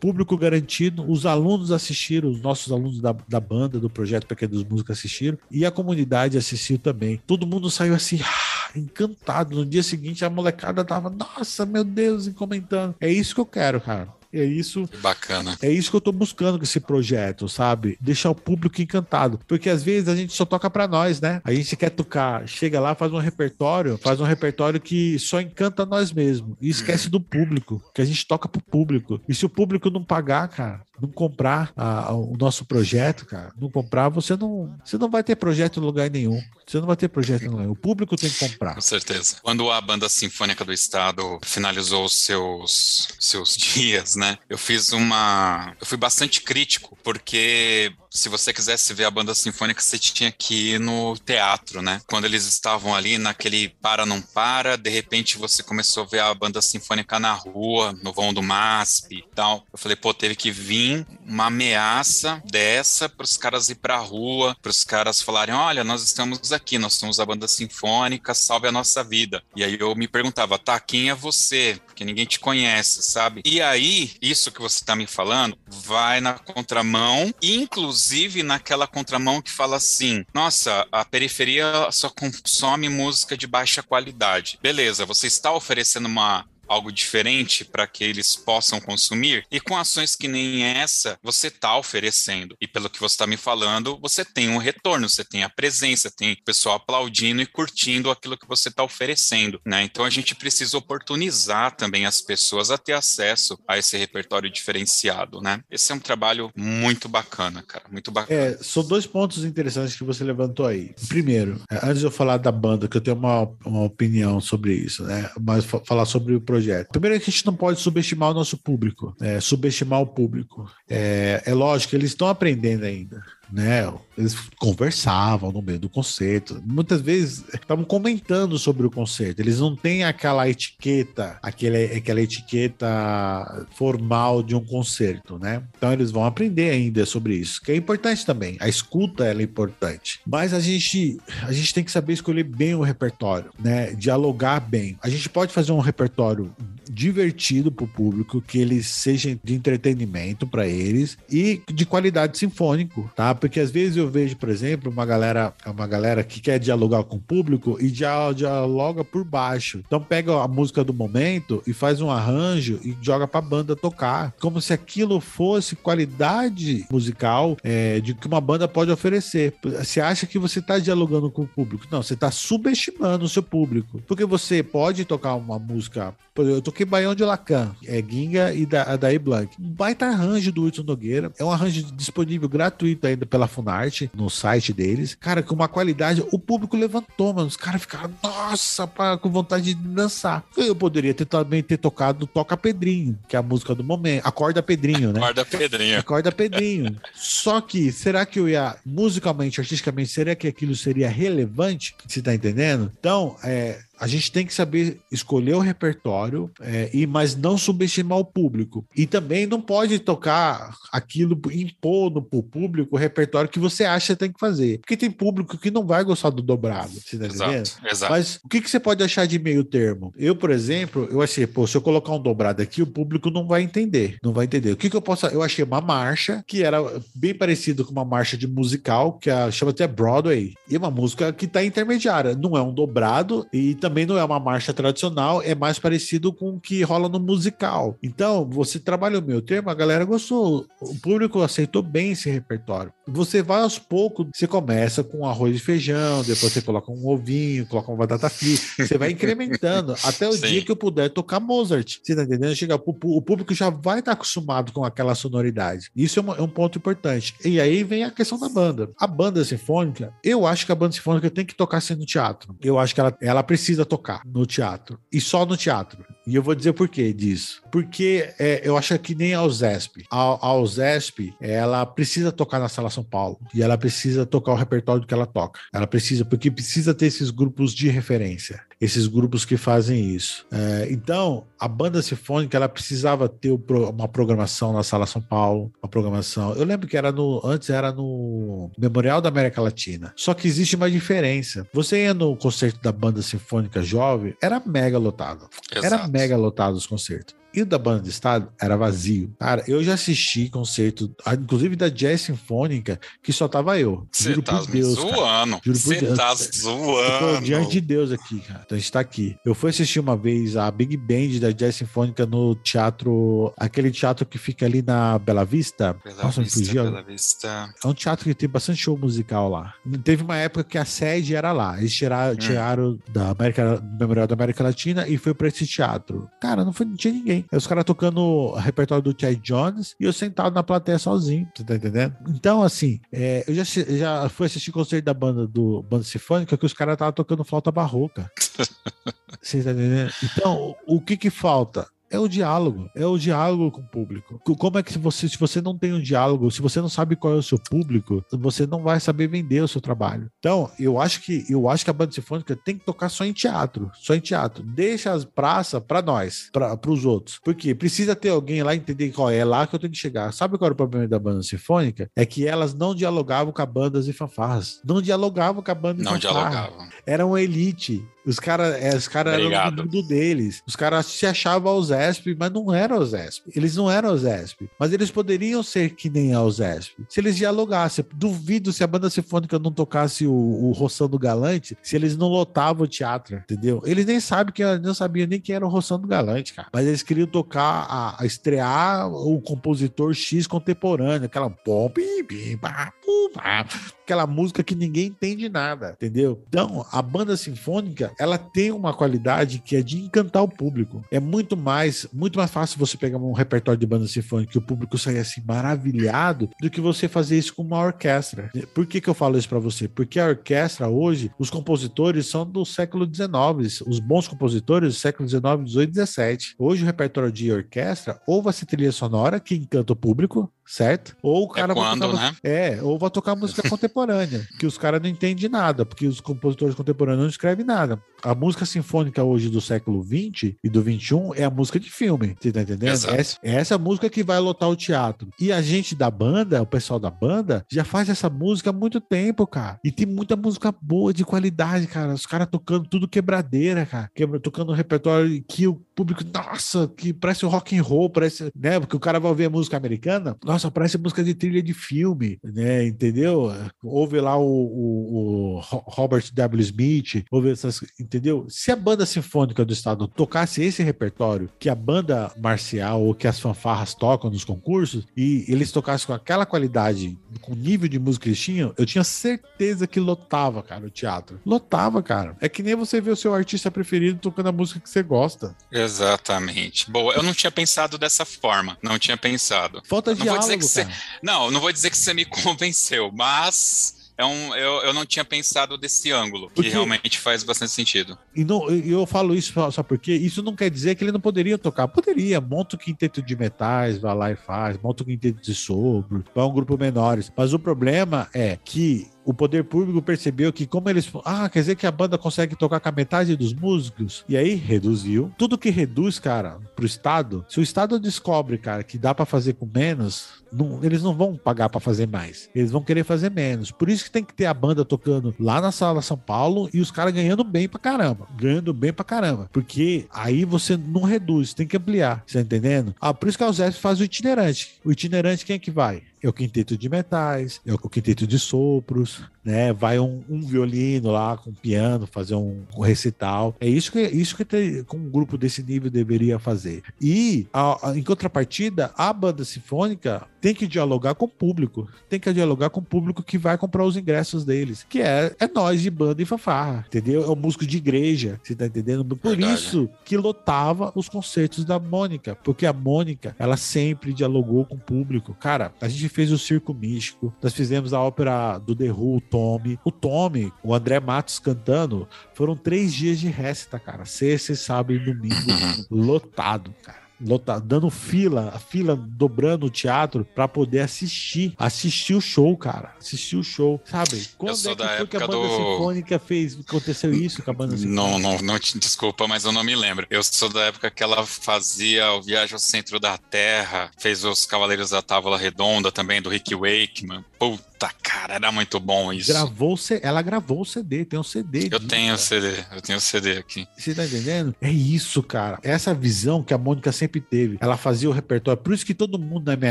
Público 0.00 0.36
garantido, 0.36 1.08
os 1.10 1.26
alunos 1.26 1.72
assistiram, 1.72 2.30
os 2.30 2.40
nossos 2.40 2.72
alunos 2.72 3.00
da, 3.00 3.14
da 3.28 3.40
banda, 3.40 3.78
do 3.78 3.90
projeto 3.90 4.26
Pequenos 4.26 4.64
Músicos 4.64 4.98
assistiram, 4.98 5.38
e 5.50 5.64
a 5.64 5.70
comunidade 5.70 6.38
assistiu 6.38 6.78
também. 6.78 7.20
Todo 7.26 7.46
mundo 7.46 7.70
saiu 7.70 7.94
assim, 7.94 8.20
ah, 8.22 8.70
encantado. 8.78 9.56
No 9.56 9.66
dia 9.66 9.82
seguinte, 9.82 10.24
a 10.24 10.30
molecada 10.30 10.84
tava, 10.84 11.10
nossa, 11.10 11.64
meu 11.64 11.84
Deus, 11.84 12.26
e 12.26 12.32
comentando. 12.32 12.94
É 13.00 13.10
isso 13.10 13.34
que 13.34 13.40
eu 13.40 13.46
quero, 13.46 13.80
cara. 13.80 14.15
É 14.32 14.44
isso. 14.44 14.88
Bacana. 15.00 15.56
É 15.62 15.70
isso 15.70 15.90
que 15.90 15.96
eu 15.96 16.00
tô 16.00 16.12
buscando 16.12 16.58
com 16.58 16.64
esse 16.64 16.80
projeto, 16.80 17.48
sabe? 17.48 17.96
Deixar 18.00 18.30
o 18.30 18.34
público 18.34 18.80
encantado. 18.80 19.40
Porque 19.46 19.70
às 19.70 19.82
vezes 19.82 20.08
a 20.08 20.16
gente 20.16 20.32
só 20.32 20.44
toca 20.44 20.68
para 20.68 20.88
nós, 20.88 21.20
né? 21.20 21.40
A 21.44 21.52
gente 21.52 21.76
quer 21.76 21.90
tocar, 21.90 22.46
chega 22.48 22.80
lá, 22.80 22.94
faz 22.94 23.12
um 23.12 23.18
repertório, 23.18 23.98
faz 23.98 24.20
um 24.20 24.24
repertório 24.24 24.80
que 24.80 25.18
só 25.18 25.40
encanta 25.40 25.86
nós 25.86 26.12
mesmos. 26.12 26.56
E 26.60 26.68
esquece 26.68 27.08
do 27.08 27.20
público, 27.20 27.82
que 27.94 28.02
a 28.02 28.04
gente 28.04 28.26
toca 28.26 28.48
pro 28.48 28.62
público. 28.62 29.20
E 29.28 29.34
se 29.34 29.44
o 29.46 29.48
público 29.48 29.90
não 29.90 30.02
pagar, 30.02 30.48
cara, 30.48 30.82
não 31.00 31.10
comprar 31.10 31.72
a, 31.76 32.10
a, 32.10 32.14
o 32.14 32.36
nosso 32.38 32.64
projeto, 32.64 33.26
cara, 33.26 33.52
não 33.58 33.70
comprar, 33.70 34.08
você 34.08 34.36
não, 34.36 34.74
você 34.84 34.96
não 34.98 35.10
vai 35.10 35.22
ter 35.22 35.36
projeto 35.36 35.78
em 35.78 35.82
lugar 35.82 36.10
nenhum. 36.10 36.40
Você 36.66 36.78
não 36.78 36.86
vai 36.86 36.96
ter 36.96 37.08
projeto 37.08 37.42
em 37.42 37.48
lugar 37.48 37.60
nenhum. 37.60 37.72
O 37.72 37.76
público 37.76 38.16
tem 38.16 38.30
que 38.30 38.38
comprar. 38.38 38.74
Com 38.74 38.80
certeza. 38.80 39.36
Quando 39.42 39.70
a 39.70 39.80
Banda 39.80 40.08
Sinfônica 40.08 40.64
do 40.64 40.72
Estado 40.72 41.38
finalizou 41.44 42.04
os 42.04 42.16
seus, 42.24 43.08
seus 43.20 43.56
dias, 43.56 44.16
né? 44.16 44.38
Eu 44.48 44.58
fiz 44.58 44.92
uma. 44.92 45.74
Eu 45.80 45.86
fui 45.86 45.96
bastante 45.96 46.40
crítico, 46.40 46.96
porque 47.04 47.92
se 48.10 48.28
você 48.28 48.52
quisesse 48.52 48.94
ver 48.94 49.04
a 49.04 49.10
banda 49.10 49.34
sinfônica, 49.34 49.80
você 49.80 49.98
tinha 49.98 50.32
que 50.32 50.72
ir 50.72 50.80
no 50.80 51.16
teatro, 51.18 51.82
né? 51.82 52.00
Quando 52.06 52.24
eles 52.24 52.46
estavam 52.46 52.94
ali 52.94 53.18
naquele 53.18 53.68
para 53.68 54.06
não 54.06 54.20
para, 54.20 54.76
de 54.76 54.90
repente 54.90 55.36
você 55.36 55.62
começou 55.62 56.04
a 56.04 56.06
ver 56.06 56.20
a 56.20 56.34
banda 56.34 56.62
sinfônica 56.62 57.20
na 57.20 57.32
rua, 57.32 57.92
no 58.02 58.12
vão 58.12 58.32
do 58.32 58.42
MASP 58.42 59.16
e 59.16 59.34
tal. 59.34 59.64
Eu 59.72 59.78
falei, 59.78 59.96
pô, 59.96 60.14
teve 60.14 60.34
que 60.34 60.50
vir 60.50 60.85
uma 61.26 61.46
ameaça 61.46 62.42
dessa 62.44 63.08
para 63.08 63.24
os 63.24 63.36
caras 63.36 63.68
ir 63.68 63.76
para 63.76 63.96
a 63.96 64.00
rua, 64.00 64.56
para 64.60 64.70
os 64.70 64.84
caras 64.84 65.22
falarem, 65.22 65.54
olha, 65.54 65.82
nós 65.82 66.02
estamos 66.02 66.52
aqui, 66.52 66.78
nós 66.78 66.94
somos 66.94 67.18
a 67.18 67.26
banda 67.26 67.48
sinfônica, 67.48 68.34
salve 68.34 68.68
a 68.68 68.72
nossa 68.72 69.02
vida. 69.02 69.42
E 69.54 69.64
aí 69.64 69.76
eu 69.78 69.94
me 69.94 70.06
perguntava, 70.06 70.58
tá, 70.58 70.78
quem 70.78 71.10
é 71.10 71.14
você? 71.14 71.80
Porque 71.86 72.04
ninguém 72.04 72.26
te 72.26 72.38
conhece, 72.38 73.02
sabe? 73.02 73.42
E 73.44 73.60
aí, 73.60 74.12
isso 74.20 74.52
que 74.52 74.60
você 74.60 74.80
está 74.80 74.94
me 74.94 75.06
falando 75.06 75.58
vai 75.66 76.20
na 76.20 76.34
contramão, 76.34 77.32
inclusive 77.42 78.42
naquela 78.42 78.86
contramão 78.86 79.42
que 79.42 79.50
fala 79.50 79.76
assim: 79.76 80.24
nossa, 80.34 80.86
a 80.92 81.04
periferia 81.04 81.88
só 81.90 82.08
consome 82.10 82.88
música 82.88 83.36
de 83.36 83.46
baixa 83.46 83.82
qualidade. 83.82 84.58
Beleza, 84.62 85.06
você 85.06 85.26
está 85.26 85.52
oferecendo 85.52 86.06
uma 86.06 86.46
algo 86.68 86.92
diferente 86.92 87.64
para 87.64 87.86
que 87.86 88.04
eles 88.04 88.36
possam 88.36 88.80
consumir. 88.80 89.44
E 89.50 89.60
com 89.60 89.76
ações 89.76 90.14
que 90.14 90.28
nem 90.28 90.62
essa, 90.64 91.18
você 91.22 91.48
está 91.48 91.76
oferecendo. 91.76 92.56
E 92.60 92.66
pelo 92.66 92.90
que 92.90 93.00
você 93.00 93.14
está 93.14 93.26
me 93.26 93.36
falando, 93.36 93.98
você 94.00 94.24
tem 94.24 94.48
um 94.48 94.58
retorno, 94.58 95.08
você 95.08 95.24
tem 95.24 95.42
a 95.42 95.48
presença, 95.48 96.10
tem 96.10 96.32
o 96.32 96.44
pessoal 96.44 96.76
aplaudindo 96.76 97.40
e 97.40 97.46
curtindo 97.46 98.10
aquilo 98.10 98.36
que 98.36 98.48
você 98.48 98.68
está 98.68 98.82
oferecendo. 98.82 99.60
Né? 99.64 99.84
Então 99.84 100.04
a 100.04 100.10
gente 100.10 100.34
precisa 100.34 100.76
oportunizar 100.76 101.76
também 101.76 102.06
as 102.06 102.20
pessoas 102.20 102.70
a 102.70 102.78
ter 102.78 102.92
acesso 102.92 103.58
a 103.66 103.78
esse 103.78 103.96
repertório 103.96 104.50
diferenciado. 104.50 105.40
Né? 105.40 105.60
Esse 105.70 105.92
é 105.92 105.94
um 105.94 106.00
trabalho 106.00 106.50
muito 106.56 107.08
bacana, 107.08 107.62
cara. 107.62 107.84
Muito 107.90 108.10
bacana. 108.10 108.40
É, 108.40 108.58
são 108.60 108.84
dois 108.84 109.06
pontos 109.06 109.44
interessantes 109.44 109.96
que 109.96 110.04
você 110.04 110.24
levantou 110.24 110.66
aí. 110.66 110.94
Primeiro, 111.08 111.60
é, 111.70 111.78
antes 111.82 112.00
de 112.00 112.06
eu 112.06 112.10
falar 112.10 112.38
da 112.38 112.52
banda, 112.52 112.88
que 112.88 112.96
eu 112.96 113.00
tenho 113.00 113.16
uma, 113.16 113.48
uma 113.64 113.82
opinião 113.82 114.40
sobre 114.40 114.74
isso, 114.74 115.04
né? 115.04 115.30
Mas 115.40 115.64
falar 115.64 116.04
sobre 116.04 116.34
o 116.34 116.40
projeto 116.40 116.55
projeto. 116.56 116.90
Primeiro 116.90 117.20
que 117.22 117.30
a 117.30 117.32
gente 117.32 117.46
não 117.46 117.54
pode 117.54 117.80
subestimar 117.80 118.30
o 118.30 118.34
nosso 118.34 118.56
público, 118.56 119.14
é, 119.20 119.40
subestimar 119.40 120.00
o 120.00 120.06
público. 120.06 120.70
É, 120.88 121.42
é 121.44 121.54
lógico, 121.54 121.94
eles 121.94 122.10
estão 122.10 122.28
aprendendo 122.28 122.84
ainda. 122.84 123.22
né? 123.50 123.86
Eles 124.16 124.34
conversavam 124.58 125.52
no 125.52 125.62
meio 125.62 125.78
do 125.78 125.88
concerto. 125.88 126.62
Muitas 126.64 127.00
vezes 127.00 127.44
estavam 127.52 127.84
comentando 127.84 128.58
sobre 128.58 128.86
o 128.86 128.90
concerto. 128.90 129.40
Eles 129.40 129.60
não 129.60 129.76
têm 129.76 130.04
aquela 130.04 130.48
etiqueta, 130.48 131.38
aquele, 131.42 131.84
aquela 131.84 132.20
etiqueta 132.20 133.66
formal 133.76 134.42
de 134.42 134.54
um 134.54 134.64
concerto, 134.64 135.38
né? 135.38 135.62
Então 135.76 135.92
eles 135.92 136.10
vão 136.10 136.24
aprender 136.24 136.70
ainda 136.70 137.04
sobre 137.04 137.34
isso, 137.34 137.60
que 137.60 137.72
é 137.72 137.76
importante 137.76 138.24
também. 138.24 138.56
A 138.60 138.68
escuta 138.68 139.26
é 139.26 139.42
importante. 139.42 140.20
Mas 140.26 140.52
a 140.52 140.60
gente, 140.60 141.18
a 141.42 141.52
gente 141.52 141.74
tem 141.74 141.84
que 141.84 141.90
saber 141.90 142.14
escolher 142.14 142.44
bem 142.44 142.74
o 142.74 142.82
repertório, 142.82 143.50
né? 143.58 143.92
Dialogar 143.94 144.60
bem. 144.60 144.96
A 145.02 145.08
gente 145.08 145.28
pode 145.28 145.52
fazer 145.52 145.72
um 145.72 145.80
repertório 145.80 146.54
divertido 146.88 147.70
para 147.70 147.84
o 147.84 147.88
público, 147.88 148.40
que 148.40 148.58
ele 148.58 148.82
seja 148.82 149.38
de 149.42 149.54
entretenimento 149.54 150.46
para 150.46 150.66
eles 150.66 151.18
e 151.30 151.60
de 151.72 151.84
qualidade 151.84 152.38
sinfônico, 152.38 153.10
tá? 153.14 153.34
Porque 153.34 153.60
às 153.60 153.70
vezes 153.70 153.96
eu 153.96 154.05
vejo, 154.08 154.36
por 154.36 154.48
exemplo, 154.48 154.90
uma 154.90 155.04
galera, 155.04 155.52
uma 155.66 155.86
galera 155.86 156.22
que 156.22 156.40
quer 156.40 156.58
dialogar 156.58 157.04
com 157.04 157.16
o 157.16 157.20
público 157.20 157.76
e 157.80 157.90
dialoga 157.90 159.04
por 159.04 159.24
baixo. 159.24 159.82
Então 159.86 160.00
pega 160.00 160.42
a 160.42 160.48
música 160.48 160.82
do 160.84 160.92
momento 160.92 161.62
e 161.66 161.72
faz 161.72 162.00
um 162.00 162.10
arranjo 162.10 162.78
e 162.82 162.96
joga 163.00 163.26
para 163.26 163.38
a 163.38 163.48
banda 163.48 163.76
tocar, 163.76 164.32
como 164.40 164.60
se 164.60 164.72
aquilo 164.72 165.20
fosse 165.20 165.76
qualidade 165.76 166.86
musical 166.90 167.56
é, 167.62 168.00
de 168.00 168.14
que 168.14 168.26
uma 168.26 168.40
banda 168.40 168.66
pode 168.66 168.90
oferecer. 168.90 169.54
Você 169.62 170.00
acha 170.00 170.26
que 170.26 170.38
você 170.38 170.58
está 170.58 170.78
dialogando 170.78 171.30
com 171.30 171.42
o 171.42 171.48
público? 171.48 171.86
Não, 171.90 172.02
você 172.02 172.14
está 172.14 172.30
subestimando 172.30 173.24
o 173.24 173.28
seu 173.28 173.42
público, 173.42 174.02
porque 174.06 174.24
você 174.24 174.62
pode 174.62 175.04
tocar 175.04 175.34
uma 175.34 175.58
música 175.58 176.14
eu 176.42 176.62
toquei 176.62 176.86
Baião 176.86 177.14
de 177.14 177.24
Lacan, 177.24 177.74
é 177.84 178.02
Ginga 178.02 178.52
e 178.52 178.66
da, 178.66 178.84
Blanc. 179.20 179.54
Um 179.58 179.70
baita 179.70 180.06
arranjo 180.06 180.52
do 180.52 180.64
Wilson 180.64 180.82
Nogueira. 180.82 181.32
É 181.38 181.44
um 181.44 181.50
arranjo 181.50 181.82
disponível 181.92 182.48
gratuito 182.48 183.06
ainda 183.06 183.24
pela 183.26 183.46
Funarte, 183.46 184.10
no 184.14 184.28
site 184.28 184.72
deles. 184.72 185.16
Cara, 185.18 185.42
com 185.42 185.54
uma 185.54 185.68
qualidade, 185.68 186.24
o 186.32 186.38
público 186.38 186.76
levantou, 186.76 187.32
mano. 187.32 187.48
Os 187.48 187.56
caras 187.56 187.80
ficaram, 187.80 188.10
nossa, 188.22 188.86
pá, 188.86 189.16
com 189.16 189.30
vontade 189.30 189.74
de 189.74 189.74
dançar. 189.74 190.44
Eu 190.56 190.74
poderia 190.74 191.14
ter 191.14 191.24
também 191.24 191.62
ter 191.62 191.76
tocado 191.76 192.26
Toca 192.26 192.56
Pedrinho, 192.56 193.18
que 193.28 193.36
é 193.36 193.38
a 193.38 193.42
música 193.42 193.74
do 193.74 193.84
momento. 193.84 194.26
Acorda 194.26 194.62
Pedrinho, 194.62 195.12
né? 195.12 195.20
Acorda 195.20 195.44
Pedrinho. 195.44 195.98
Acorda 195.98 196.32
Pedrinho. 196.32 196.96
Só 197.14 197.60
que, 197.60 197.92
será 197.92 198.26
que 198.26 198.38
eu 198.38 198.48
ia, 198.48 198.76
musicalmente, 198.84 199.60
artisticamente, 199.60 200.10
será 200.10 200.34
que 200.34 200.48
aquilo 200.48 200.74
seria 200.74 201.08
relevante? 201.08 201.94
Você 202.06 202.22
tá 202.22 202.34
entendendo? 202.34 202.92
Então, 202.98 203.36
é, 203.42 203.78
a 203.98 204.06
gente 204.06 204.30
tem 204.30 204.46
que 204.46 204.54
saber 204.54 205.00
escolher 205.10 205.54
o 205.54 205.60
repertório, 205.60 206.50
é, 206.60 206.90
e 206.92 207.06
mas 207.06 207.34
não 207.34 207.56
subestimar 207.56 208.18
o 208.18 208.24
público. 208.24 208.86
E 208.96 209.06
também 209.06 209.46
não 209.46 209.60
pode 209.60 209.98
tocar 209.98 210.74
aquilo, 210.92 211.40
impor 211.52 212.10
no 212.10 212.22
público 212.22 212.94
o 212.94 212.98
repertório 212.98 213.50
que 213.50 213.58
você 213.58 213.84
acha 213.84 214.14
que 214.14 214.20
tem 214.20 214.32
que 214.32 214.40
fazer. 214.40 214.78
Porque 214.78 214.96
tem 214.96 215.10
público 215.10 215.58
que 215.58 215.70
não 215.70 215.86
vai 215.86 216.04
gostar 216.04 216.30
do 216.30 216.42
dobrado. 216.42 216.92
Você 216.92 217.18
tá 217.18 217.26
exato, 217.26 217.50
entendendo? 217.50 217.70
Exato. 217.90 218.12
Mas 218.12 218.40
o 218.44 218.48
que, 218.48 218.60
que 218.60 218.70
você 218.70 218.78
pode 218.78 219.02
achar 219.02 219.26
de 219.26 219.38
meio 219.38 219.64
termo? 219.64 220.12
Eu, 220.16 220.36
por 220.36 220.50
exemplo, 220.50 221.08
eu 221.10 221.22
achei, 221.22 221.46
pô, 221.46 221.66
se 221.66 221.76
eu 221.76 221.82
colocar 221.82 222.12
um 222.12 222.20
dobrado 222.20 222.62
aqui, 222.62 222.82
o 222.82 222.86
público 222.86 223.30
não 223.30 223.46
vai 223.46 223.62
entender. 223.62 224.16
Não 224.22 224.32
vai 224.32 224.44
entender. 224.44 224.72
O 224.72 224.76
que, 224.76 224.90
que 224.90 224.96
eu 224.96 225.02
posso. 225.02 225.26
Eu 225.26 225.42
achei 225.42 225.64
uma 225.64 225.80
marcha 225.80 226.44
que 226.46 226.62
era 226.62 226.78
bem 227.14 227.34
parecido 227.34 227.84
com 227.84 227.92
uma 227.92 228.04
marcha 228.04 228.36
de 228.36 228.46
musical, 228.46 229.18
que 229.18 229.30
é, 229.30 229.50
chama 229.50 229.70
até 229.70 229.86
Broadway. 229.86 230.54
E 230.68 230.74
é 230.74 230.78
uma 230.78 230.90
música 230.90 231.32
que 231.32 231.46
tá 231.46 231.64
intermediária. 231.64 232.34
Não 232.34 232.56
é 232.56 232.62
um 232.62 232.72
dobrado 232.72 233.46
e 233.52 233.74
também 233.86 234.04
não 234.04 234.18
é 234.18 234.24
uma 234.24 234.40
marcha 234.40 234.74
tradicional, 234.74 235.40
é 235.42 235.54
mais 235.54 235.78
parecido 235.78 236.32
com 236.32 236.50
o 236.50 236.60
que 236.60 236.82
rola 236.82 237.08
no 237.08 237.20
musical. 237.20 237.96
Então, 238.02 238.44
você 238.44 238.80
trabalha 238.80 239.20
o 239.20 239.22
meu 239.22 239.40
termo, 239.40 239.70
a 239.70 239.74
galera 239.74 240.04
gostou, 240.04 240.66
o 240.80 240.94
público 240.96 241.40
aceitou 241.40 241.82
bem 241.82 242.10
esse 242.10 242.28
repertório. 242.28 242.92
Você 243.06 243.42
vai 243.42 243.60
aos 243.60 243.78
poucos, 243.78 244.26
você 244.34 244.48
começa 244.48 245.04
com 245.04 245.24
arroz 245.24 245.54
e 245.54 245.60
feijão, 245.60 246.22
depois 246.22 246.52
você 246.52 246.60
coloca 246.60 246.90
um 246.90 247.06
ovinho, 247.06 247.66
coloca 247.66 247.92
uma 247.92 247.98
batata 247.98 248.28
frita, 248.28 248.84
você 248.84 248.98
vai 248.98 249.12
incrementando 249.12 249.94
até 250.02 250.28
o 250.28 250.32
Sim. 250.32 250.48
dia 250.48 250.62
que 250.62 250.72
eu 250.72 250.76
puder 250.76 251.08
tocar 251.10 251.38
Mozart. 251.38 251.98
Você 252.02 252.16
tá 252.16 252.24
entendendo? 252.24 252.56
Chega, 252.56 252.74
o 252.74 253.22
público 253.22 253.54
já 253.54 253.70
vai 253.70 254.00
estar 254.00 254.12
acostumado 254.12 254.72
com 254.72 254.84
aquela 254.84 255.14
sonoridade. 255.14 255.90
Isso 255.94 256.18
é, 256.18 256.22
uma, 256.22 256.36
é 256.36 256.42
um 256.42 256.48
ponto 256.48 256.78
importante. 256.78 257.36
E 257.44 257.60
aí 257.60 257.84
vem 257.84 258.02
a 258.02 258.10
questão 258.10 258.38
da 258.38 258.48
banda. 258.48 258.90
A 258.98 259.06
banda 259.06 259.44
sinfônica, 259.44 260.12
eu 260.24 260.44
acho 260.44 260.66
que 260.66 260.72
a 260.72 260.74
banda 260.74 260.92
sinfônica 260.92 261.30
tem 261.30 261.46
que 261.46 261.54
tocar 261.54 261.80
sendo 261.80 262.04
teatro. 262.04 262.56
Eu 262.60 262.80
acho 262.80 262.92
que 262.92 263.00
ela, 263.00 263.16
ela 263.20 263.42
precisa 263.44 263.75
tocar 263.84 264.22
no 264.24 264.46
teatro. 264.46 264.98
E 265.12 265.20
só 265.20 265.44
no 265.44 265.56
teatro. 265.56 266.04
E 266.26 266.34
eu 266.34 266.42
vou 266.42 266.54
dizer 266.54 266.72
por 266.72 266.88
que 266.88 267.12
disso. 267.12 267.62
Porque 267.70 268.32
é, 268.38 268.60
eu 268.64 268.76
acho 268.76 268.98
que 268.98 269.14
nem 269.14 269.34
a 269.34 269.42
USESP. 269.42 270.04
A, 270.10 270.46
a 270.46 270.54
USESP, 270.56 271.34
ela 271.40 271.84
precisa 271.86 272.32
tocar 272.32 272.58
na 272.58 272.68
Sala 272.68 272.90
São 272.90 273.04
Paulo. 273.04 273.38
E 273.54 273.62
ela 273.62 273.78
precisa 273.78 274.26
tocar 274.26 274.52
o 274.52 274.56
repertório 274.56 275.06
que 275.06 275.14
ela 275.14 275.26
toca. 275.26 275.60
Ela 275.72 275.86
precisa, 275.86 276.24
porque 276.24 276.50
precisa 276.50 276.94
ter 276.94 277.06
esses 277.06 277.30
grupos 277.30 277.74
de 277.74 277.88
referência 277.88 278.60
esses 278.80 279.06
grupos 279.06 279.44
que 279.44 279.56
fazem 279.56 280.14
isso. 280.14 280.46
É, 280.52 280.88
então, 280.90 281.46
a 281.58 281.66
banda 281.66 282.02
sinfônica 282.02 282.56
ela 282.56 282.68
precisava 282.68 283.28
ter 283.28 283.50
uma 283.50 284.08
programação 284.08 284.72
na 284.72 284.82
Sala 284.82 285.06
São 285.06 285.20
Paulo, 285.20 285.72
uma 285.82 285.88
programação. 285.88 286.54
Eu 286.54 286.64
lembro 286.64 286.86
que 286.86 286.96
era 286.96 287.10
no 287.10 287.40
antes 287.44 287.70
era 287.70 287.92
no 287.92 288.70
Memorial 288.78 289.20
da 289.20 289.28
América 289.28 289.60
Latina. 289.60 290.12
Só 290.16 290.34
que 290.34 290.46
existe 290.46 290.76
uma 290.76 290.90
diferença. 290.90 291.66
Você 291.72 292.04
ia 292.04 292.14
no 292.14 292.36
concerto 292.36 292.80
da 292.82 292.92
banda 292.92 293.22
sinfônica 293.22 293.82
jovem, 293.82 294.34
era 294.42 294.62
mega 294.64 294.98
lotado. 294.98 295.48
Exato. 295.74 295.86
Era 295.86 296.08
mega 296.08 296.36
lotado 296.36 296.74
os 296.74 296.86
concertos. 296.86 297.34
E 297.56 297.62
o 297.62 297.66
da 297.66 297.78
banda 297.78 298.02
de 298.02 298.10
estado 298.10 298.52
era 298.60 298.76
vazio. 298.76 299.34
Cara, 299.40 299.64
eu 299.66 299.82
já 299.82 299.94
assisti 299.94 300.50
concerto, 300.50 301.10
inclusive 301.32 301.74
da 301.74 301.88
Jazz 301.88 302.20
Sinfônica, 302.20 303.00
que 303.22 303.32
só 303.32 303.48
tava 303.48 303.80
eu. 303.80 304.06
Você 304.12 304.42
tá 304.42 304.58
por 304.58 304.66
Deus, 304.66 304.94
zoando. 304.94 305.58
Você 305.64 306.14
tá 306.14 306.34
zoando. 306.36 307.42
diante 307.42 307.72
de 307.72 307.80
Deus 307.80 308.12
aqui, 308.12 308.40
cara. 308.40 308.60
Então 308.66 308.76
a 308.76 308.78
gente 308.78 308.92
tá 308.92 309.00
aqui. 309.00 309.38
Eu 309.42 309.54
fui 309.54 309.70
assistir 309.70 310.00
uma 310.00 310.14
vez 310.14 310.54
a 310.54 310.70
Big 310.70 310.98
Band 310.98 311.40
da 311.40 311.50
Jazz 311.50 311.76
Sinfônica 311.76 312.26
no 312.26 312.54
teatro, 312.56 313.50
aquele 313.56 313.90
teatro 313.90 314.26
que 314.26 314.36
fica 314.36 314.66
ali 314.66 314.82
na 314.82 315.18
Bela 315.18 315.44
Vista. 315.44 315.96
Bela 316.04 316.24
Nossa, 316.24 316.42
Vista, 316.42 316.58
fugiu. 316.58 316.84
Bela 316.84 317.02
Vista. 317.02 317.72
É 317.82 317.88
um 317.88 317.94
teatro 317.94 318.26
que 318.26 318.34
tem 318.34 318.50
bastante 318.50 318.82
show 318.82 318.98
musical 318.98 319.48
lá. 319.48 319.72
Teve 320.04 320.22
uma 320.22 320.36
época 320.36 320.62
que 320.62 320.76
a 320.76 320.84
sede 320.84 321.34
era 321.34 321.52
lá. 321.52 321.78
Eles 321.78 321.94
tiraram, 321.94 322.34
hum. 322.34 322.36
tiraram 322.36 322.98
da 323.10 323.30
América, 323.30 323.78
do 323.78 323.98
Memorial 323.98 324.26
da 324.26 324.34
América 324.34 324.62
Latina 324.62 325.08
e 325.08 325.16
foi 325.16 325.32
para 325.32 325.48
esse 325.48 325.66
teatro. 325.66 326.28
Cara, 326.38 326.62
não, 326.62 326.72
foi, 326.74 326.84
não 326.84 326.96
tinha 326.96 327.14
ninguém. 327.14 327.45
Aí 327.50 327.58
os 327.58 327.66
caras 327.66 327.84
tocando 327.84 328.20
o 328.20 328.54
repertório 328.54 329.02
do 329.02 329.14
Chad 329.18 329.38
Jones 329.40 329.94
e 330.00 330.04
eu 330.04 330.12
sentado 330.12 330.54
na 330.54 330.62
plateia 330.62 330.98
sozinho, 330.98 331.48
você 331.54 331.64
tá 331.64 331.76
entendendo? 331.76 332.16
Então, 332.28 332.62
assim, 332.62 333.00
é, 333.12 333.44
eu 333.46 333.54
já, 333.54 333.64
já 333.64 334.28
fui 334.28 334.46
assistir 334.46 334.72
concerto 334.72 335.04
da 335.04 335.14
banda 335.14 335.46
do 335.46 335.82
Banda 335.82 336.04
Sinfônica 336.04 336.56
que 336.56 336.66
os 336.66 336.72
caras 336.72 336.94
estavam 336.94 337.12
tocando 337.12 337.44
flauta 337.44 337.70
barroca. 337.70 338.30
Você 339.42 339.62
tá 339.62 339.70
entendendo? 339.70 340.12
Então, 340.22 340.74
o 340.86 341.00
que 341.00 341.16
que 341.16 341.30
falta? 341.30 341.86
É 342.16 342.20
o 342.20 342.28
diálogo, 342.28 342.90
é 342.94 343.06
o 343.06 343.18
diálogo 343.18 343.70
com 343.70 343.80
o 343.80 343.86
público. 343.86 344.40
Como 344.58 344.78
é 344.78 344.82
que 344.82 344.98
você, 344.98 345.28
se 345.28 345.38
você 345.38 345.60
não 345.60 345.76
tem 345.76 345.92
um 345.92 346.00
diálogo, 346.00 346.50
se 346.50 346.60
você 346.60 346.80
não 346.80 346.88
sabe 346.88 347.16
qual 347.16 347.34
é 347.34 347.36
o 347.36 347.42
seu 347.42 347.58
público, 347.58 348.24
você 348.32 348.66
não 348.66 348.82
vai 348.82 348.98
saber 348.98 349.28
vender 349.28 349.60
o 349.60 349.68
seu 349.68 349.80
trabalho. 349.80 350.30
Então, 350.38 350.70
eu 350.78 351.00
acho 351.00 351.22
que 351.22 351.44
eu 351.48 351.68
acho 351.68 351.84
que 351.84 351.90
a 351.90 351.94
banda 351.94 352.12
sinfônica 352.12 352.56
tem 352.56 352.76
que 352.78 352.84
tocar 352.84 353.08
só 353.08 353.24
em 353.24 353.32
teatro, 353.32 353.90
só 353.94 354.14
em 354.14 354.20
teatro. 354.20 354.64
Deixa 354.64 355.12
as 355.12 355.24
praças 355.24 355.82
para 355.82 356.02
nós, 356.02 356.50
para 356.52 356.90
os 356.90 357.04
outros. 357.04 357.38
Porque 357.44 357.74
precisa 357.74 358.16
ter 358.16 358.30
alguém 358.30 358.62
lá 358.62 358.74
entender 358.74 359.10
qual 359.10 359.30
é, 359.30 359.38
é 359.38 359.44
lá 359.44 359.66
que 359.66 359.74
eu 359.74 359.78
tenho 359.78 359.92
que 359.92 359.98
chegar. 359.98 360.32
Sabe 360.32 360.56
qual 360.56 360.66
era 360.66 360.74
o 360.74 360.76
problema 360.76 361.06
da 361.06 361.18
banda 361.18 361.42
sinfônica? 361.42 362.10
É 362.16 362.24
que 362.24 362.46
elas 362.46 362.74
não 362.74 362.94
dialogavam 362.94 363.52
com 363.52 363.62
a 363.62 363.66
bandas 363.66 364.08
e 364.08 364.12
fanfarras. 364.12 364.80
Não 364.84 365.02
dialogavam 365.02 365.62
com 365.62 365.70
a 365.70 365.74
banda 365.74 366.02
não 366.02 366.16
e 366.16 366.20
fanfarra. 366.20 366.50
dialogavam. 366.50 366.88
Era 367.06 367.26
uma 367.26 367.40
elite. 367.40 368.04
Os 368.26 368.40
caras 368.40 368.74
é, 368.82 368.96
os 368.96 369.06
cara 369.06 369.40
eram 369.40 369.70
do 369.70 369.84
mundo 369.84 370.02
deles. 370.02 370.60
Os 370.66 370.74
caras 370.74 371.06
se 371.06 371.24
achavam 371.24 371.76
os 371.76 371.92
ESP, 372.08 372.36
mas 372.38 372.50
não 372.50 372.72
eram 372.72 372.98
os 372.98 373.12
ESP. 373.12 373.50
Eles 373.54 373.76
não 373.76 373.90
eram 373.90 374.12
os 374.12 374.24
ESP. 374.24 374.68
Mas 374.78 374.92
eles 374.92 375.10
poderiam 375.10 375.62
ser 375.62 375.90
que 375.90 376.08
nem 376.08 376.34
a 376.34 376.40
ESP. 376.46 377.04
Se 377.08 377.20
eles 377.20 377.36
dialogassem. 377.36 378.04
Duvido 378.14 378.72
se 378.72 378.82
a 378.82 378.86
banda 378.86 379.10
sinfônica 379.10 379.58
não 379.58 379.70
tocasse 379.70 380.26
o, 380.26 380.32
o 380.32 380.72
Roçando 380.72 381.18
Galante, 381.18 381.76
se 381.82 381.96
eles 381.96 382.16
não 382.16 382.28
lotavam 382.28 382.84
o 382.84 382.88
teatro, 382.88 383.36
entendeu? 383.36 383.82
Eles 383.84 384.06
nem 384.06 384.20
sabem 384.20 384.52
que 384.52 384.64
não 384.78 384.94
sabiam 384.94 385.26
nem 385.26 385.40
quem 385.40 385.54
era 385.54 385.66
o 385.66 385.68
Roçando 385.68 386.06
Galante, 386.06 386.54
cara. 386.54 386.68
Mas 386.72 386.86
eles 386.86 387.02
queriam 387.02 387.26
tocar, 387.26 387.86
a, 387.88 388.22
a 388.22 388.26
estrear 388.26 389.08
o 389.10 389.40
compositor 389.40 390.12
X 390.14 390.46
contemporâneo, 390.46 391.26
aquela 391.26 391.50
pim, 391.50 392.24
pim, 392.24 392.56
pá, 392.56 392.92
pum, 393.04 393.30
pá, 393.32 393.66
aquela 394.02 394.26
música 394.26 394.62
que 394.62 394.74
ninguém 394.74 395.06
entende 395.06 395.48
nada, 395.48 395.96
entendeu? 395.96 396.42
Então, 396.48 396.86
a 396.92 397.02
banda 397.02 397.36
sinfônica 397.36 398.12
ela 398.18 398.38
tem 398.38 398.70
uma 398.70 398.94
qualidade 398.94 399.58
que 399.58 399.76
é 399.76 399.82
de 399.82 399.98
encantar 399.98 400.42
o 400.42 400.48
público. 400.48 401.04
É 401.10 401.20
muito 401.20 401.56
mais, 401.56 401.85
muito 402.12 402.38
mais 402.38 402.50
fácil 402.50 402.78
você 402.78 402.96
pegar 402.96 403.18
um 403.18 403.32
repertório 403.32 403.78
de 403.78 403.86
banda 403.86 404.06
sinfônica 404.06 404.52
que 404.52 404.58
o 404.58 404.62
público 404.62 404.98
sair 404.98 405.18
assim 405.18 405.42
maravilhado 405.46 406.48
do 406.60 406.70
que 406.70 406.80
você 406.80 407.08
fazer 407.08 407.38
isso 407.38 407.54
com 407.54 407.62
uma 407.62 407.78
orquestra. 407.78 408.50
Por 408.74 408.86
que, 408.86 409.00
que 409.00 409.08
eu 409.08 409.14
falo 409.14 409.38
isso 409.38 409.48
para 409.48 409.58
você? 409.58 409.88
Porque 409.88 410.18
a 410.20 410.28
orquestra 410.28 410.88
hoje, 410.88 411.30
os 411.38 411.50
compositores 411.50 412.26
são 412.26 412.46
do 412.46 412.64
século 412.64 413.06
XIX, 413.06 413.82
os 413.86 414.00
bons 414.00 414.28
compositores 414.28 414.94
do 414.94 414.98
século 414.98 415.28
XIX, 415.28 415.42
XVIII, 415.66 416.06
XVII. 416.06 416.54
Hoje 416.58 416.82
o 416.82 416.86
repertório 416.86 417.32
de 417.32 417.52
orquestra 417.52 418.20
ou 418.26 418.42
vai 418.42 418.52
ser 418.52 418.66
trilha 418.66 418.92
sonora 418.92 419.40
que 419.40 419.54
encanta 419.54 419.92
o 419.92 419.96
público, 419.96 420.50
certo? 420.66 421.16
Ou 421.22 421.44
o 421.44 421.48
cara 421.48 421.72
é 421.72 421.74
quando, 421.74 422.00
vai 422.00 422.10
tocar, 422.10 422.32
né? 422.32 422.36
É, 422.42 422.82
ou 422.82 422.98
vai 422.98 423.10
tocar 423.10 423.36
música 423.36 423.62
contemporânea, 423.68 424.46
que 424.58 424.66
os 424.66 424.76
caras 424.76 425.00
não 425.00 425.08
entendem 425.08 425.48
nada, 425.48 425.86
porque 425.86 426.06
os 426.06 426.20
compositores 426.20 426.74
contemporâneos 426.74 427.22
não 427.22 427.30
escrevem 427.30 427.64
nada. 427.64 428.02
A 428.22 428.34
música 428.34 428.66
sinfônica 428.66 429.22
hoje 429.22 429.48
do 429.48 429.60
século 429.60 430.02
20 430.02 430.58
e 430.62 430.68
do 430.68 430.82
21 430.82 431.34
é 431.34 431.44
a 431.44 431.50
música 431.50 431.78
de 431.78 431.90
filme, 431.90 432.36
você 432.38 432.50
tá 432.50 432.62
entendendo? 432.62 432.88
Essa, 432.88 433.38
é 433.42 433.54
essa 433.54 433.78
música 433.78 434.10
que 434.10 434.22
vai 434.22 434.38
lotar 434.40 434.68
o 434.68 434.76
teatro. 434.76 435.28
E 435.40 435.52
a 435.52 435.62
gente 435.62 435.94
da 435.94 436.10
banda, 436.10 436.60
o 436.62 436.66
pessoal 436.66 436.98
da 436.98 437.10
banda, 437.10 437.64
já 437.70 437.84
faz 437.84 438.08
essa 438.08 438.28
música 438.28 438.70
há 438.70 438.72
muito 438.72 439.00
tempo, 439.00 439.46
cara. 439.46 439.78
E 439.84 439.92
tem 439.92 440.06
muita 440.06 440.34
música 440.34 440.74
boa, 440.80 441.12
de 441.12 441.24
qualidade, 441.24 441.86
cara. 441.86 442.14
Os 442.14 442.26
caras 442.26 442.48
tocando 442.50 442.88
tudo 442.88 443.06
quebradeira, 443.06 443.86
cara. 443.86 444.10
Quebra, 444.14 444.40
tocando 444.40 444.72
um 444.72 444.74
repertório 444.74 445.44
que 445.48 445.66
o 445.66 445.74
público, 445.74 446.22
nossa, 446.32 446.90
que 446.96 447.12
parece 447.12 447.46
o 447.46 447.48
rock 447.48 447.76
and 447.76 447.82
roll, 447.82 448.10
parece, 448.10 448.50
né? 448.54 448.80
Porque 448.80 448.96
o 448.96 449.00
cara 449.00 449.20
vai 449.20 449.30
ouvir 449.30 449.46
a 449.46 449.50
música 449.50 449.76
americana, 449.76 450.36
nossa, 450.44 450.55
parece 450.70 450.98
música 450.98 451.22
de 451.22 451.34
trilha 451.34 451.62
de 451.62 451.74
filme, 451.74 452.38
né? 452.42 452.86
Entendeu? 452.86 453.52
Ouve 453.82 454.20
lá 454.20 454.36
o, 454.36 454.44
o, 454.44 455.56
o 455.56 455.60
Robert 455.60 456.24
W. 456.32 456.62
Smith, 456.62 457.24
ouve 457.30 457.50
essas, 457.50 457.80
entendeu? 457.98 458.46
Se 458.48 458.70
a 458.70 458.76
banda 458.76 459.06
sinfônica 459.06 459.64
do 459.64 459.72
estado 459.72 460.08
tocasse 460.08 460.62
esse 460.62 460.82
repertório 460.82 461.50
que 461.58 461.68
a 461.68 461.74
banda 461.74 462.32
marcial 462.38 463.02
ou 463.02 463.14
que 463.14 463.26
as 463.26 463.40
fanfarras 463.40 463.94
tocam 463.94 464.30
nos 464.30 464.44
concursos 464.44 465.06
e 465.16 465.44
eles 465.48 465.72
tocassem 465.72 466.06
com 466.06 466.12
aquela 466.12 466.46
qualidade, 466.46 467.18
com 467.40 467.52
o 467.52 467.56
nível 467.56 467.88
de 467.88 467.98
música 467.98 468.24
que 468.24 468.30
eles 468.30 468.40
tinham, 468.40 468.74
eu 468.76 468.86
tinha 468.86 469.04
certeza 469.04 469.86
que 469.86 470.00
lotava, 470.00 470.62
cara, 470.62 470.86
o 470.86 470.90
teatro. 470.90 471.40
Lotava, 471.44 472.02
cara. 472.02 472.36
É 472.40 472.48
que 472.48 472.62
nem 472.62 472.74
você 472.74 473.00
vê 473.00 473.10
o 473.10 473.16
seu 473.16 473.34
artista 473.34 473.70
preferido 473.70 474.18
tocando 474.18 474.48
a 474.48 474.52
música 474.52 474.80
que 474.80 474.88
você 474.88 475.02
gosta. 475.02 475.54
Exatamente. 475.70 476.90
Boa, 476.90 477.14
eu 477.14 477.22
não 477.22 477.34
tinha 477.34 477.50
pensado 477.50 477.98
dessa 477.98 478.24
forma. 478.24 478.78
Não 478.82 478.98
tinha 478.98 479.16
pensado. 479.16 479.82
Falta 479.84 480.10
não 480.10 480.22
diálogo, 480.22 480.42
vou 480.42 480.45
dizer 480.46 480.58
que 480.58 480.64
você, 480.64 480.86
Não, 481.22 481.50
não 481.50 481.60
vou 481.60 481.72
dizer 481.72 481.90
que 481.90 481.96
você 481.98 482.14
me 482.14 482.24
convenceu, 482.26 483.10
mas 483.12 483.94
é 484.18 484.24
um, 484.24 484.54
eu, 484.54 484.82
eu 484.82 484.92
não 484.94 485.04
tinha 485.04 485.24
pensado 485.24 485.76
desse 485.76 486.10
ângulo, 486.10 486.48
que 486.48 486.54
Porque- 486.54 486.70
realmente 486.70 487.18
faz 487.18 487.42
bastante 487.42 487.72
sentido. 487.72 488.16
E 488.34 488.44
não, 488.44 488.70
eu 488.70 489.04
falo 489.06 489.34
isso 489.34 489.52
só 489.52 489.70
só 489.70 489.82
porque 489.82 490.12
isso 490.12 490.42
não 490.42 490.56
quer 490.56 490.70
dizer 490.70 490.94
que 490.94 491.04
ele 491.04 491.12
não 491.12 491.20
poderia 491.20 491.58
tocar. 491.58 491.86
Poderia, 491.88 492.40
monta 492.40 492.76
o 492.76 492.78
quinteto 492.78 493.20
de 493.20 493.36
metais, 493.36 493.98
vai 493.98 494.14
lá 494.14 494.32
e 494.32 494.36
faz, 494.36 494.78
monta 494.82 495.02
o 495.02 495.06
quinteto 495.06 495.42
de 495.42 495.54
sopro, 495.54 496.24
vai 496.34 496.44
um 496.44 496.52
grupo 496.52 496.78
menores. 496.78 497.30
Mas 497.36 497.52
o 497.52 497.58
problema 497.58 498.28
é 498.32 498.56
que 498.64 499.06
o 499.26 499.34
poder 499.34 499.64
público 499.64 500.00
percebeu 500.00 500.52
que 500.52 500.66
como 500.66 500.88
eles... 500.88 501.10
Ah, 501.24 501.48
quer 501.48 501.58
dizer 501.58 501.74
que 501.76 501.86
a 501.86 501.90
banda 501.90 502.16
consegue 502.16 502.54
tocar 502.56 502.80
com 502.80 502.88
a 502.88 502.92
metade 502.92 503.36
dos 503.36 503.52
músicos? 503.52 504.24
E 504.28 504.36
aí 504.36 504.54
reduziu. 504.54 505.30
Tudo 505.36 505.58
que 505.58 505.68
reduz, 505.68 506.18
cara, 506.18 506.58
pro 506.74 506.86
Estado, 506.86 507.44
se 507.48 507.58
o 507.58 507.62
Estado 507.62 507.98
descobre, 507.98 508.56
cara, 508.56 508.82
que 508.84 508.96
dá 508.96 509.14
pra 509.14 509.26
fazer 509.26 509.54
com 509.54 509.68
menos, 509.74 510.28
não- 510.52 510.78
eles 510.84 511.02
não 511.02 511.14
vão 511.14 511.36
pagar 511.36 511.68
pra 511.68 511.80
fazer 511.80 512.06
mais. 512.06 512.48
Eles 512.54 512.70
vão 512.70 512.82
querer 512.82 513.04
fazer 513.04 513.30
menos. 513.30 513.70
Por 513.72 513.88
isso 513.90 514.04
que 514.04 514.10
tem 514.10 514.22
que 514.24 514.32
ter 514.32 514.46
a 514.46 514.54
banda 514.54 514.84
tocando 514.84 515.34
lá 515.40 515.60
na 515.60 515.72
Sala 515.72 516.00
São 516.02 516.16
Paulo 516.16 516.70
e 516.72 516.80
os 516.80 516.90
caras 516.92 517.12
ganhando 517.12 517.42
bem 517.42 517.68
pra 517.68 517.80
caramba. 517.80 518.28
Ganhando 518.36 518.72
bem 518.72 518.92
pra 518.92 519.04
caramba. 519.04 519.50
Porque 519.52 520.06
aí 520.12 520.44
você 520.44 520.76
não 520.76 521.02
reduz, 521.02 521.52
tem 521.52 521.66
que 521.66 521.76
ampliar. 521.76 522.22
Você 522.26 522.38
tá 522.38 522.42
entendendo? 522.44 522.94
Ah, 523.00 523.12
por 523.12 523.28
isso 523.28 523.36
que 523.36 523.44
a 523.44 523.48
USESP 523.50 523.80
faz 523.80 523.98
o 524.00 524.04
itinerante. 524.04 524.76
O 524.84 524.92
itinerante 524.92 525.44
quem 525.44 525.56
é 525.56 525.58
que 525.58 525.70
vai? 525.70 526.02
É 526.22 526.28
o 526.28 526.32
quinteto 526.32 526.76
de 526.76 526.88
metais, 526.88 527.60
é 527.66 527.72
o 527.72 527.78
quinteto 527.78 528.26
de 528.26 528.38
sopros, 528.38 529.22
né? 529.46 529.72
Vai 529.72 529.98
um, 529.98 530.22
um 530.28 530.40
violino 530.42 531.10
lá 531.10 531.36
com 531.36 531.52
piano 531.52 532.06
fazer 532.06 532.34
um, 532.34 532.62
um 532.76 532.80
recital. 532.82 533.54
É 533.60 533.68
isso 533.68 533.92
que 533.92 534.00
isso 534.00 534.36
que 534.36 534.44
te- 534.44 534.84
com 534.86 534.96
um 534.96 535.08
grupo 535.08 535.38
desse 535.38 535.62
nível 535.62 535.88
deveria 535.90 536.38
fazer. 536.38 536.82
E 537.00 537.46
a- 537.52 537.90
a- 537.90 537.96
em 537.96 538.02
contrapartida, 538.02 538.90
a 538.96 539.12
banda 539.12 539.44
sinfônica 539.44 540.26
tem 540.40 540.54
que 540.54 540.66
dialogar 540.66 541.14
com 541.14 541.24
o 541.24 541.28
público, 541.28 541.88
tem 542.08 542.18
que 542.20 542.32
dialogar 542.32 542.70
com 542.70 542.80
o 542.80 542.84
público 542.84 543.22
que 543.22 543.38
vai 543.38 543.56
comprar 543.56 543.84
os 543.84 543.96
ingressos 543.96 544.44
deles, 544.44 544.84
que 544.88 545.00
é, 545.00 545.34
é 545.40 545.48
nós 545.48 545.80
de 545.80 545.90
banda 545.90 546.20
e 546.22 546.24
fanfarra, 546.24 546.84
entendeu? 546.88 547.24
É 547.24 547.26
o 547.28 547.34
músico 547.36 547.66
de 547.66 547.76
igreja, 547.76 548.40
você 548.42 548.54
tá 548.54 548.66
entendendo? 548.66 549.04
Por 549.16 549.30
Verdade. 549.36 549.54
isso 549.54 549.88
que 550.04 550.16
lotava 550.16 550.92
os 550.94 551.08
concertos 551.08 551.64
da 551.64 551.78
Mônica, 551.78 552.36
porque 552.44 552.66
a 552.66 552.72
Mônica, 552.72 553.34
ela 553.38 553.56
sempre 553.56 554.12
dialogou 554.12 554.64
com 554.64 554.74
o 554.76 554.78
público. 554.80 555.34
Cara, 555.40 555.72
a 555.80 555.88
gente 555.88 556.08
fez 556.08 556.30
o 556.32 556.38
Circo 556.38 556.72
Místico, 556.74 557.32
nós 557.42 557.52
fizemos 557.52 557.92
a 557.92 558.00
ópera 558.00 558.58
do 558.58 558.74
The 558.74 558.90
Who, 558.92 559.20
Tommy. 559.36 559.78
O 559.84 559.92
Tommy, 559.92 560.50
o 560.62 560.74
André 560.74 560.98
Matos 560.98 561.38
cantando, 561.38 562.08
foram 562.32 562.56
três 562.56 562.94
dias 562.94 563.20
de 563.20 563.28
resta, 563.28 563.78
cara. 563.78 564.06
Sexta 564.06 564.54
sábado 564.54 564.94
e 564.94 564.98
domingo, 564.98 565.34
lotado, 565.90 566.74
cara. 566.82 567.05
Lotado, 567.20 567.64
dando 567.66 567.88
fila, 567.88 568.52
a 568.54 568.58
fila 568.58 568.94
dobrando 568.96 569.66
o 569.66 569.70
teatro 569.70 570.24
pra 570.34 570.46
poder 570.46 570.80
assistir, 570.80 571.54
assistir 571.58 572.14
o 572.14 572.20
show, 572.20 572.56
cara, 572.56 572.94
assistir 573.00 573.36
o 573.36 573.42
show, 573.42 573.80
sabe? 573.86 574.28
Quando 574.36 574.54
é 574.58 574.62
que 574.70 574.74
da 574.74 574.96
foi 574.98 575.06
que 575.06 575.16
a 575.16 575.20
banda 575.20 575.32
do- 575.36 575.48
sinfônica 575.56 576.18
fez, 576.18 576.58
aconteceu 576.60 577.14
isso 577.14 577.42
com 577.42 577.50
a 577.50 577.54
banda 577.54 577.76
sinfônica? 577.76 577.94
Não, 578.02 578.18
não, 578.18 578.38
não 578.42 578.58
te 578.58 578.78
desculpa, 578.78 579.26
mas 579.26 579.44
eu 579.44 579.52
não 579.52 579.64
me 579.64 579.74
lembro. 579.74 580.06
Eu 580.10 580.22
sou 580.22 580.48
da 580.50 580.64
época 580.64 580.90
que 580.90 581.02
ela 581.02 581.24
fazia 581.24 582.12
o 582.12 582.22
Viagem 582.22 582.52
ao 582.52 582.58
Centro 582.58 583.00
da 583.00 583.16
Terra, 583.16 583.90
fez 583.98 584.24
os 584.24 584.44
Cavaleiros 584.44 584.90
da 584.90 585.00
Távola 585.00 585.38
Redonda 585.38 585.90
também, 585.90 586.20
do 586.20 586.28
Rick 586.28 586.54
Wakeman. 586.54 587.24
Puta, 587.38 587.90
cara, 588.02 588.34
era 588.34 588.52
muito 588.52 588.78
bom 588.80 589.12
isso. 589.12 589.30
Gravou, 589.32 589.78
ela 590.02 590.20
gravou 590.22 590.60
o 590.62 590.66
CD, 590.66 591.04
tem 591.04 591.18
um 591.18 591.22
CD. 591.22 591.66
Eu 591.70 591.78
disso, 591.78 591.86
tenho 591.88 592.14
o. 592.14 592.18
CD, 592.18 592.52
eu 592.72 592.80
tenho 592.82 592.98
o 592.98 593.00
CD 593.00 593.38
aqui. 593.38 593.66
Você 593.76 593.94
tá 593.94 594.04
entendendo? 594.04 594.54
É 594.60 594.70
isso, 594.70 595.22
cara. 595.22 595.58
Essa 595.62 595.94
visão 595.94 596.42
que 596.42 596.52
a 596.52 596.58
Mônica 596.58 596.90
sempre 596.92 597.05
teve. 597.08 597.58
Ela 597.60 597.76
fazia 597.76 598.08
o 598.08 598.12
repertório. 598.12 598.60
Por 598.62 598.72
isso 598.72 598.84
que 598.84 598.94
todo 598.94 599.18
mundo 599.18 599.46
na 599.46 599.56
minha 599.56 599.70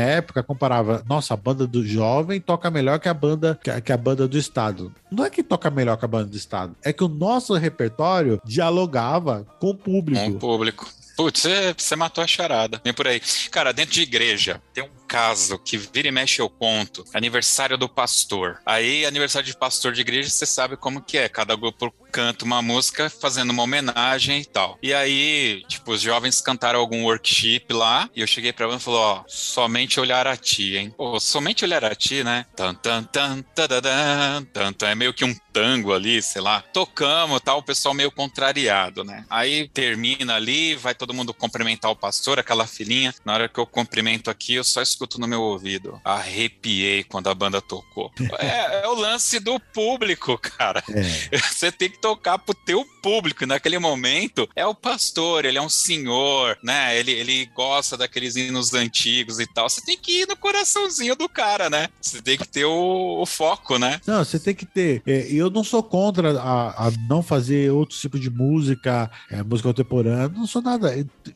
época 0.00 0.42
comparava, 0.42 1.04
nossa, 1.08 1.34
a 1.34 1.36
banda 1.36 1.66
do 1.66 1.86
jovem 1.86 2.40
toca 2.40 2.70
melhor 2.70 2.98
que 2.98 3.08
a 3.08 3.14
banda 3.14 3.58
que 3.62 3.70
a, 3.70 3.80
que 3.80 3.92
a 3.92 3.96
banda 3.96 4.26
do 4.26 4.38
estado. 4.38 4.92
Não 5.10 5.24
é 5.24 5.30
que 5.30 5.42
toca 5.42 5.70
melhor 5.70 5.96
que 5.96 6.04
a 6.04 6.08
banda 6.08 6.26
do 6.26 6.36
estado, 6.36 6.76
é 6.82 6.92
que 6.92 7.04
o 7.04 7.08
nosso 7.08 7.54
repertório 7.54 8.40
dialogava 8.44 9.46
com 9.60 9.70
o 9.70 9.74
público. 9.74 10.24
Com 10.24 10.30
o 10.30 10.38
público. 10.38 10.86
Putz, 11.16 11.40
você, 11.40 11.74
você 11.76 11.96
matou 11.96 12.22
a 12.22 12.26
charada. 12.26 12.80
Vem 12.84 12.92
por 12.92 13.06
aí. 13.08 13.20
Cara, 13.50 13.72
dentro 13.72 13.94
de 13.94 14.02
igreja, 14.02 14.60
tem 14.74 14.84
um 14.84 15.05
caso 15.06 15.58
que 15.58 15.76
vira 15.76 16.08
e 16.08 16.12
mexe 16.12 16.40
eu 16.40 16.48
conto. 16.48 17.04
Aniversário 17.14 17.78
do 17.78 17.88
pastor. 17.88 18.60
Aí, 18.64 19.06
aniversário 19.06 19.46
de 19.46 19.56
pastor 19.56 19.92
de 19.92 20.00
igreja, 20.00 20.28
você 20.28 20.46
sabe 20.46 20.76
como 20.76 21.02
que 21.02 21.18
é. 21.18 21.28
Cada 21.28 21.54
grupo 21.56 21.92
canta 22.10 22.44
uma 22.44 22.62
música 22.62 23.10
fazendo 23.10 23.50
uma 23.50 23.62
homenagem 23.62 24.40
e 24.40 24.44
tal. 24.44 24.78
E 24.82 24.92
aí, 24.94 25.62
tipo, 25.68 25.92
os 25.92 26.00
jovens 26.00 26.40
cantaram 26.40 26.80
algum 26.80 27.04
workshop 27.04 27.72
lá. 27.72 28.08
E 28.14 28.20
eu 28.20 28.26
cheguei 28.26 28.52
pra 28.52 28.66
ela 28.66 28.76
e 28.76 28.80
falou: 28.80 29.00
Ó, 29.00 29.24
somente 29.26 30.00
olhar 30.00 30.26
a 30.26 30.36
ti, 30.36 30.76
hein? 30.76 30.94
Pô, 30.96 31.20
somente 31.20 31.64
olhar 31.64 31.84
a 31.84 31.94
ti, 31.94 32.24
né? 32.24 32.46
Tan, 32.56 32.74
tan, 32.74 33.02
tan, 33.04 33.42
tadadã, 33.54 34.42
tan, 34.52 34.72
tan. 34.72 34.88
É 34.88 34.94
meio 34.94 35.12
que 35.12 35.24
um 35.24 35.34
tango 35.52 35.92
ali, 35.92 36.22
sei 36.22 36.40
lá. 36.40 36.62
Tocamos 36.72 37.40
tal, 37.40 37.58
o 37.58 37.62
pessoal 37.62 37.94
meio 37.94 38.10
contrariado, 38.10 39.04
né? 39.04 39.24
Aí 39.28 39.68
termina 39.68 40.34
ali, 40.34 40.74
vai 40.74 40.94
todo 40.94 41.14
mundo 41.14 41.32
cumprimentar 41.32 41.90
o 41.90 41.96
pastor, 41.96 42.38
aquela 42.38 42.66
filhinha. 42.66 43.14
Na 43.24 43.34
hora 43.34 43.48
que 43.48 43.58
eu 43.58 43.66
cumprimento 43.66 44.30
aqui, 44.30 44.54
eu 44.54 44.64
só 44.64 44.82
escuto 44.96 45.20
no 45.20 45.28
meu 45.28 45.42
ouvido. 45.42 46.00
Arrepiei 46.02 47.04
quando 47.04 47.28
a 47.28 47.34
banda 47.34 47.60
tocou. 47.60 48.10
É, 48.38 48.84
é 48.84 48.88
o 48.88 48.94
lance 48.94 49.38
do 49.38 49.60
público, 49.60 50.38
cara. 50.38 50.82
É. 50.90 51.38
Você 51.38 51.70
tem 51.70 51.90
que 51.90 51.98
tocar 51.98 52.38
pro 52.38 52.54
teu 52.54 52.84
público. 53.02 53.44
E 53.44 53.46
naquele 53.46 53.78
momento, 53.78 54.48
é 54.56 54.66
o 54.66 54.74
pastor, 54.74 55.44
ele 55.44 55.58
é 55.58 55.62
um 55.62 55.68
senhor, 55.68 56.58
né? 56.62 56.98
Ele, 56.98 57.12
ele 57.12 57.46
gosta 57.54 57.96
daqueles 57.96 58.36
hinos 58.36 58.72
antigos 58.72 59.38
e 59.38 59.46
tal. 59.46 59.68
Você 59.68 59.82
tem 59.82 59.98
que 59.98 60.22
ir 60.22 60.28
no 60.28 60.36
coraçãozinho 60.36 61.14
do 61.14 61.28
cara, 61.28 61.68
né? 61.68 61.88
Você 62.00 62.22
tem 62.22 62.38
que 62.38 62.48
ter 62.48 62.64
o, 62.64 63.20
o 63.20 63.26
foco, 63.26 63.78
né? 63.78 64.00
Não, 64.06 64.24
você 64.24 64.38
tem 64.38 64.54
que 64.54 64.64
ter. 64.64 65.02
é, 65.06 65.26
eu 65.30 65.50
não 65.50 65.62
sou 65.62 65.82
contra 65.82 66.40
a, 66.40 66.86
a 66.86 66.90
não 67.08 67.22
fazer 67.22 67.70
outro 67.70 67.96
tipo 67.98 68.18
de 68.18 68.30
música, 68.30 69.10
é, 69.30 69.42
música 69.42 69.68
contemporânea. 69.68 70.28
Não 70.28 70.46
sou 70.46 70.62
nada. 70.62 70.94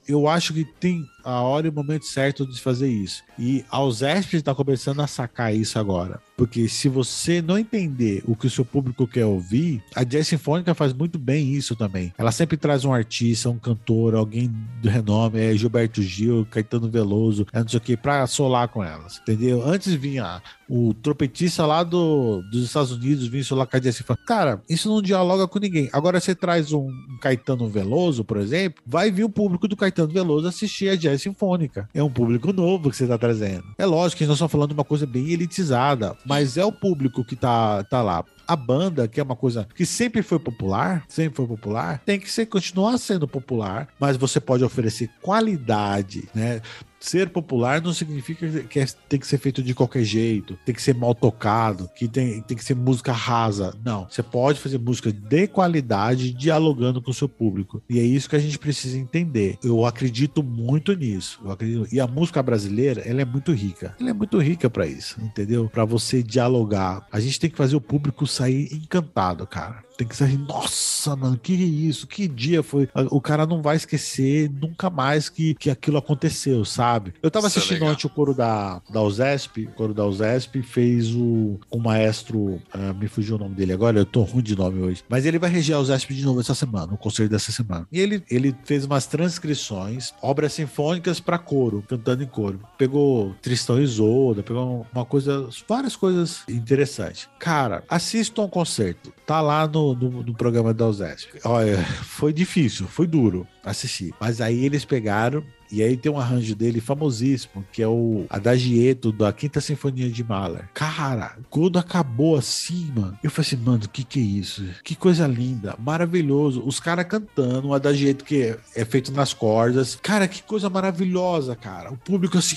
Eu 0.09 0.29
acho 0.29 0.55
que 0.55 0.65
tem 0.65 1.05
a 1.25 1.41
hora 1.43 1.67
e 1.67 1.71
o 1.71 1.73
momento 1.73 2.05
certo 2.05 2.47
de 2.47 2.61
fazer 2.61 2.89
isso. 2.89 3.23
E 3.39 3.65
a 3.71 3.83
USESP 3.83 4.37
está 4.37 4.55
começando 4.55 5.01
a 5.01 5.07
sacar 5.07 5.55
isso 5.55 5.79
agora. 5.79 6.21
Porque 6.41 6.71
se 6.71 6.89
você 6.89 7.43
não 7.43 7.59
entender 7.59 8.23
o 8.27 8.35
que 8.35 8.47
o 8.47 8.51
seu 8.51 8.65
público 8.65 9.07
quer 9.07 9.27
ouvir, 9.27 9.85
a 9.95 10.03
Jazz 10.03 10.27
Sinfônica 10.27 10.75
faz 10.75 10.95
muito 10.95 11.19
bem 11.19 11.53
isso 11.53 11.77
também. 11.77 12.15
Ela 12.17 12.33
sempre 12.33 12.57
traz 12.57 12.83
um 12.83 12.95
artista, 12.95 13.51
um 13.51 13.59
cantor, 13.59 14.15
alguém 14.15 14.51
do 14.81 14.89
renome, 14.89 15.39
é 15.39 15.55
Gilberto 15.55 16.01
Gil, 16.01 16.47
Caetano 16.51 16.89
Veloso, 16.89 17.47
é 17.53 17.61
não 17.61 17.69
sei 17.69 17.77
o 17.77 17.81
que, 17.83 17.95
pra 17.95 18.27
solar 18.27 18.69
com 18.69 18.83
elas. 18.83 19.19
Entendeu? 19.19 19.63
Antes 19.63 19.93
vinha 19.93 20.41
o 20.67 20.95
trompetista 20.95 21.67
lá 21.67 21.83
do, 21.83 22.41
dos 22.51 22.65
Estados 22.65 22.93
Unidos, 22.93 23.27
vinha 23.27 23.45
solar 23.45 23.67
com 23.67 23.77
a 23.77 23.81
Jazz 23.81 23.97
Sinfônica. 23.97 24.25
Cara, 24.25 24.63
isso 24.67 24.89
não 24.89 25.03
dialoga 25.03 25.47
com 25.47 25.59
ninguém. 25.59 25.91
Agora 25.93 26.19
você 26.19 26.35
traz 26.35 26.73
um, 26.73 26.89
Caetano 27.21 27.69
Veloso, 27.69 28.25
por 28.25 28.39
exemplo, 28.39 28.83
vai 28.87 29.11
vir 29.11 29.25
o 29.25 29.29
público 29.29 29.69
do 29.69 29.77
Caetano 29.77 30.11
Veloso 30.11 30.49
assistir 30.49 30.89
a 30.89 30.97
Jazz 30.97 31.21
Sinfônica. 31.21 31.87
É 31.93 32.03
um 32.03 32.11
público 32.11 32.51
novo 32.51 32.89
que 32.89 32.97
você 32.97 33.07
tá 33.07 33.19
trazendo. 33.19 33.65
É 33.77 33.85
lógico 33.85 34.21
que 34.21 34.27
nós 34.27 34.37
estamos 34.37 34.53
falando 34.53 34.69
de 34.71 34.75
uma 34.75 34.85
coisa 34.85 35.05
bem 35.05 35.29
elitizada, 35.29 36.17
mas 36.31 36.57
é 36.57 36.65
o 36.65 36.71
público 36.71 37.25
que 37.25 37.35
tá, 37.35 37.83
tá 37.83 38.01
lá. 38.01 38.25
A 38.51 38.57
banda, 38.57 39.07
que 39.07 39.21
é 39.21 39.23
uma 39.23 39.37
coisa 39.37 39.69
que 39.77 39.87
sempre 39.87 40.23
foi 40.23 40.41
popular, 40.41 41.05
sempre 41.07 41.37
foi 41.37 41.47
popular, 41.47 42.03
tem 42.05 42.19
que 42.19 42.29
ser, 42.29 42.47
continuar 42.47 42.99
sendo 42.99 43.29
popular, 43.29 43.87
mas 43.97 44.17
você 44.17 44.41
pode 44.41 44.65
oferecer 44.65 45.09
qualidade, 45.23 46.29
né? 46.35 46.61
ser 47.01 47.31
popular 47.31 47.81
não 47.81 47.93
significa 47.93 48.47
que 48.65 48.79
é, 48.79 48.87
tem 49.09 49.19
que 49.19 49.27
ser 49.27 49.39
feito 49.39 49.63
de 49.63 49.75
qualquer 49.75 50.05
jeito, 50.05 50.59
tem 50.65 50.75
que 50.75 50.83
ser 50.83 50.95
mal 50.95 51.15
tocado, 51.15 51.91
que 51.97 52.07
tem, 52.07 52.43
tem 52.43 52.57
que 52.57 52.65
ser 52.65 52.77
música 52.77 53.11
rasa. 53.11 53.75
Não. 53.83 54.07
Você 54.09 54.23
pode 54.23 54.61
fazer 54.61 54.79
música 54.79 55.11
de 55.11 55.47
qualidade, 55.47 56.33
dialogando 56.33 57.01
com 57.01 57.11
o 57.11 57.15
seu 57.15 57.29
público. 57.29 57.83
E 57.89 57.99
é 57.99 58.03
isso 58.03 58.29
que 58.29 58.37
a 58.37 58.41
gente 58.41 58.59
precisa 58.59 58.99
entender. 58.99 59.59
Eu 59.65 59.87
acredito 59.87 60.43
muito 60.43 60.93
nisso. 60.93 61.41
Eu 61.43 61.51
acredito. 61.51 61.89
E 61.91 61.99
a 61.99 62.07
música 62.07 62.43
brasileira, 62.43 63.01
ela 63.01 63.23
é 63.23 63.25
muito 63.25 63.53
rica. 63.53 63.97
Ela 63.99 64.11
é 64.11 64.13
muito 64.13 64.39
rica 64.39 64.69
para 64.69 64.87
isso, 64.87 65.19
entendeu? 65.23 65.69
Para 65.69 65.85
você 65.85 66.23
dialogar. 66.23 67.07
A 67.11 67.19
gente 67.19 67.41
tem 67.41 67.49
que 67.49 67.57
fazer 67.57 67.77
o 67.77 67.81
público 67.81 68.27
sair 68.41 68.73
encantado, 68.73 69.47
cara 69.47 69.85
tem 70.01 70.09
que 70.09 70.17
sair. 70.17 70.39
Nossa, 70.39 71.15
mano, 71.15 71.39
que 71.39 71.53
isso? 71.53 72.07
Que 72.07 72.27
dia 72.27 72.63
foi? 72.63 72.89
O 73.11 73.21
cara 73.21 73.45
não 73.45 73.61
vai 73.61 73.77
esquecer 73.77 74.51
nunca 74.51 74.89
mais 74.89 75.29
que, 75.29 75.55
que 75.55 75.69
aquilo 75.69 75.99
aconteceu, 75.99 76.65
sabe? 76.65 77.13
Eu 77.23 77.31
tava 77.31 77.49
Isso 77.49 77.59
é 77.59 77.63
assistindo 77.63 77.85
é 77.85 77.91
ontem 77.91 78.07
o 78.07 78.11
coro 78.11 78.35
da, 78.35 78.81
da 78.91 79.03
USESP, 79.03 79.67
o 79.67 79.73
coro 79.73 79.93
da 79.93 80.07
USESP 80.07 80.63
fez 80.63 81.15
o, 81.15 81.61
o 81.71 81.79
maestro, 81.79 82.39
uh, 82.39 82.95
me 82.99 83.09
fugiu 83.09 83.37
o 83.37 83.39
nome 83.39 83.55
dele 83.55 83.75
agora, 83.75 83.99
eu 83.99 84.07
tô 84.07 84.23
ruim 84.23 84.43
de 84.43 84.57
nome 84.57 84.81
hoje, 84.81 85.05
mas 85.09 85.27
ele 85.27 85.39
vai 85.39 85.51
reger 85.51 85.77
a 85.77 85.81
USESP 85.81 86.15
de 86.15 86.25
novo 86.25 86.41
essa 86.41 86.55
semana, 86.55 86.95
o 86.95 86.99
conselho 86.99 87.29
dessa 87.29 87.53
semana. 87.53 87.87
E 87.93 88.01
ele, 88.01 88.23
ele 88.31 88.57
fez 88.65 88.87
umas 88.87 89.07
transcrições, 89.07 90.15
obras 90.23 90.55
sinfônicas 90.55 91.21
para 91.21 91.39
coro, 91.39 91.85
cantando 91.87 92.23
em 92.23 92.27
coro. 92.27 92.61
Pegou 92.79 93.35
Tristão 93.43 93.79
e 93.79 93.85
Isolda, 93.85 94.43
pegou 94.43 94.87
uma 94.93 95.05
coisa, 95.05 95.49
várias 95.69 95.95
coisas 95.95 96.43
interessantes. 96.49 97.29
Cara, 97.39 97.85
assista 97.89 98.41
um 98.41 98.49
concerto, 98.49 99.13
tá 99.27 99.41
lá 99.41 99.67
no 99.67 99.90
no, 99.95 100.23
no, 100.23 100.35
programa 100.35 100.73
da 100.73 100.87
USESP. 100.87 101.41
Olha, 101.45 101.79
foi 102.03 102.33
difícil, 102.33 102.87
foi 102.87 103.07
duro 103.07 103.47
assistir. 103.65 104.15
Mas 104.21 104.41
aí 104.41 104.65
eles 104.65 104.85
pegaram 104.85 105.45
e 105.71 105.83
aí 105.83 105.97
tem 105.97 106.11
um 106.11 106.19
arranjo 106.19 106.55
dele 106.55 106.81
famosíssimo, 106.81 107.65
que 107.73 107.81
é 107.83 107.87
o 107.87 108.27
Adagieto 108.29 109.13
da 109.13 109.33
Quinta 109.33 109.61
Sinfonia 109.61 110.11
de 110.11 110.25
Mahler. 110.25 110.69
Cara, 110.75 111.37
quando 111.49 111.79
acabou 111.79 112.37
assim, 112.37 112.93
mano, 112.95 113.17
eu 113.23 113.31
falei 113.31 113.47
assim, 113.47 113.57
mano, 113.57 113.85
o 113.85 113.89
que 113.89 114.03
que 114.03 114.19
é 114.19 114.23
isso? 114.23 114.65
Que 114.83 114.97
coisa 114.97 115.27
linda, 115.27 115.77
maravilhoso. 115.79 116.63
Os 116.67 116.81
caras 116.81 117.07
cantando, 117.07 117.69
o 117.69 117.75
Adagieto 117.75 118.25
que 118.25 118.57
é, 118.75 118.85
feito 118.85 119.13
nas 119.13 119.33
cordas. 119.33 119.97
Cara, 120.03 120.27
que 120.27 120.43
coisa 120.43 120.69
maravilhosa, 120.69 121.55
cara. 121.55 121.93
O 121.93 121.97
público 121.97 122.39
assim... 122.39 122.57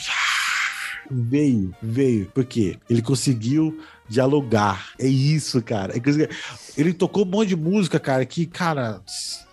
Veio, 1.11 1.75
veio, 1.81 2.31
porque 2.33 2.77
ele 2.89 3.01
conseguiu 3.01 3.77
dialogar. 4.07 4.89
É 4.99 5.07
isso, 5.07 5.61
cara. 5.61 5.93
É 5.95 5.99
ele 6.77 6.93
tocou 6.93 7.23
um 7.23 7.29
monte 7.29 7.49
de 7.49 7.55
música, 7.55 7.99
cara, 7.99 8.25
que, 8.25 8.45
cara, 8.45 9.01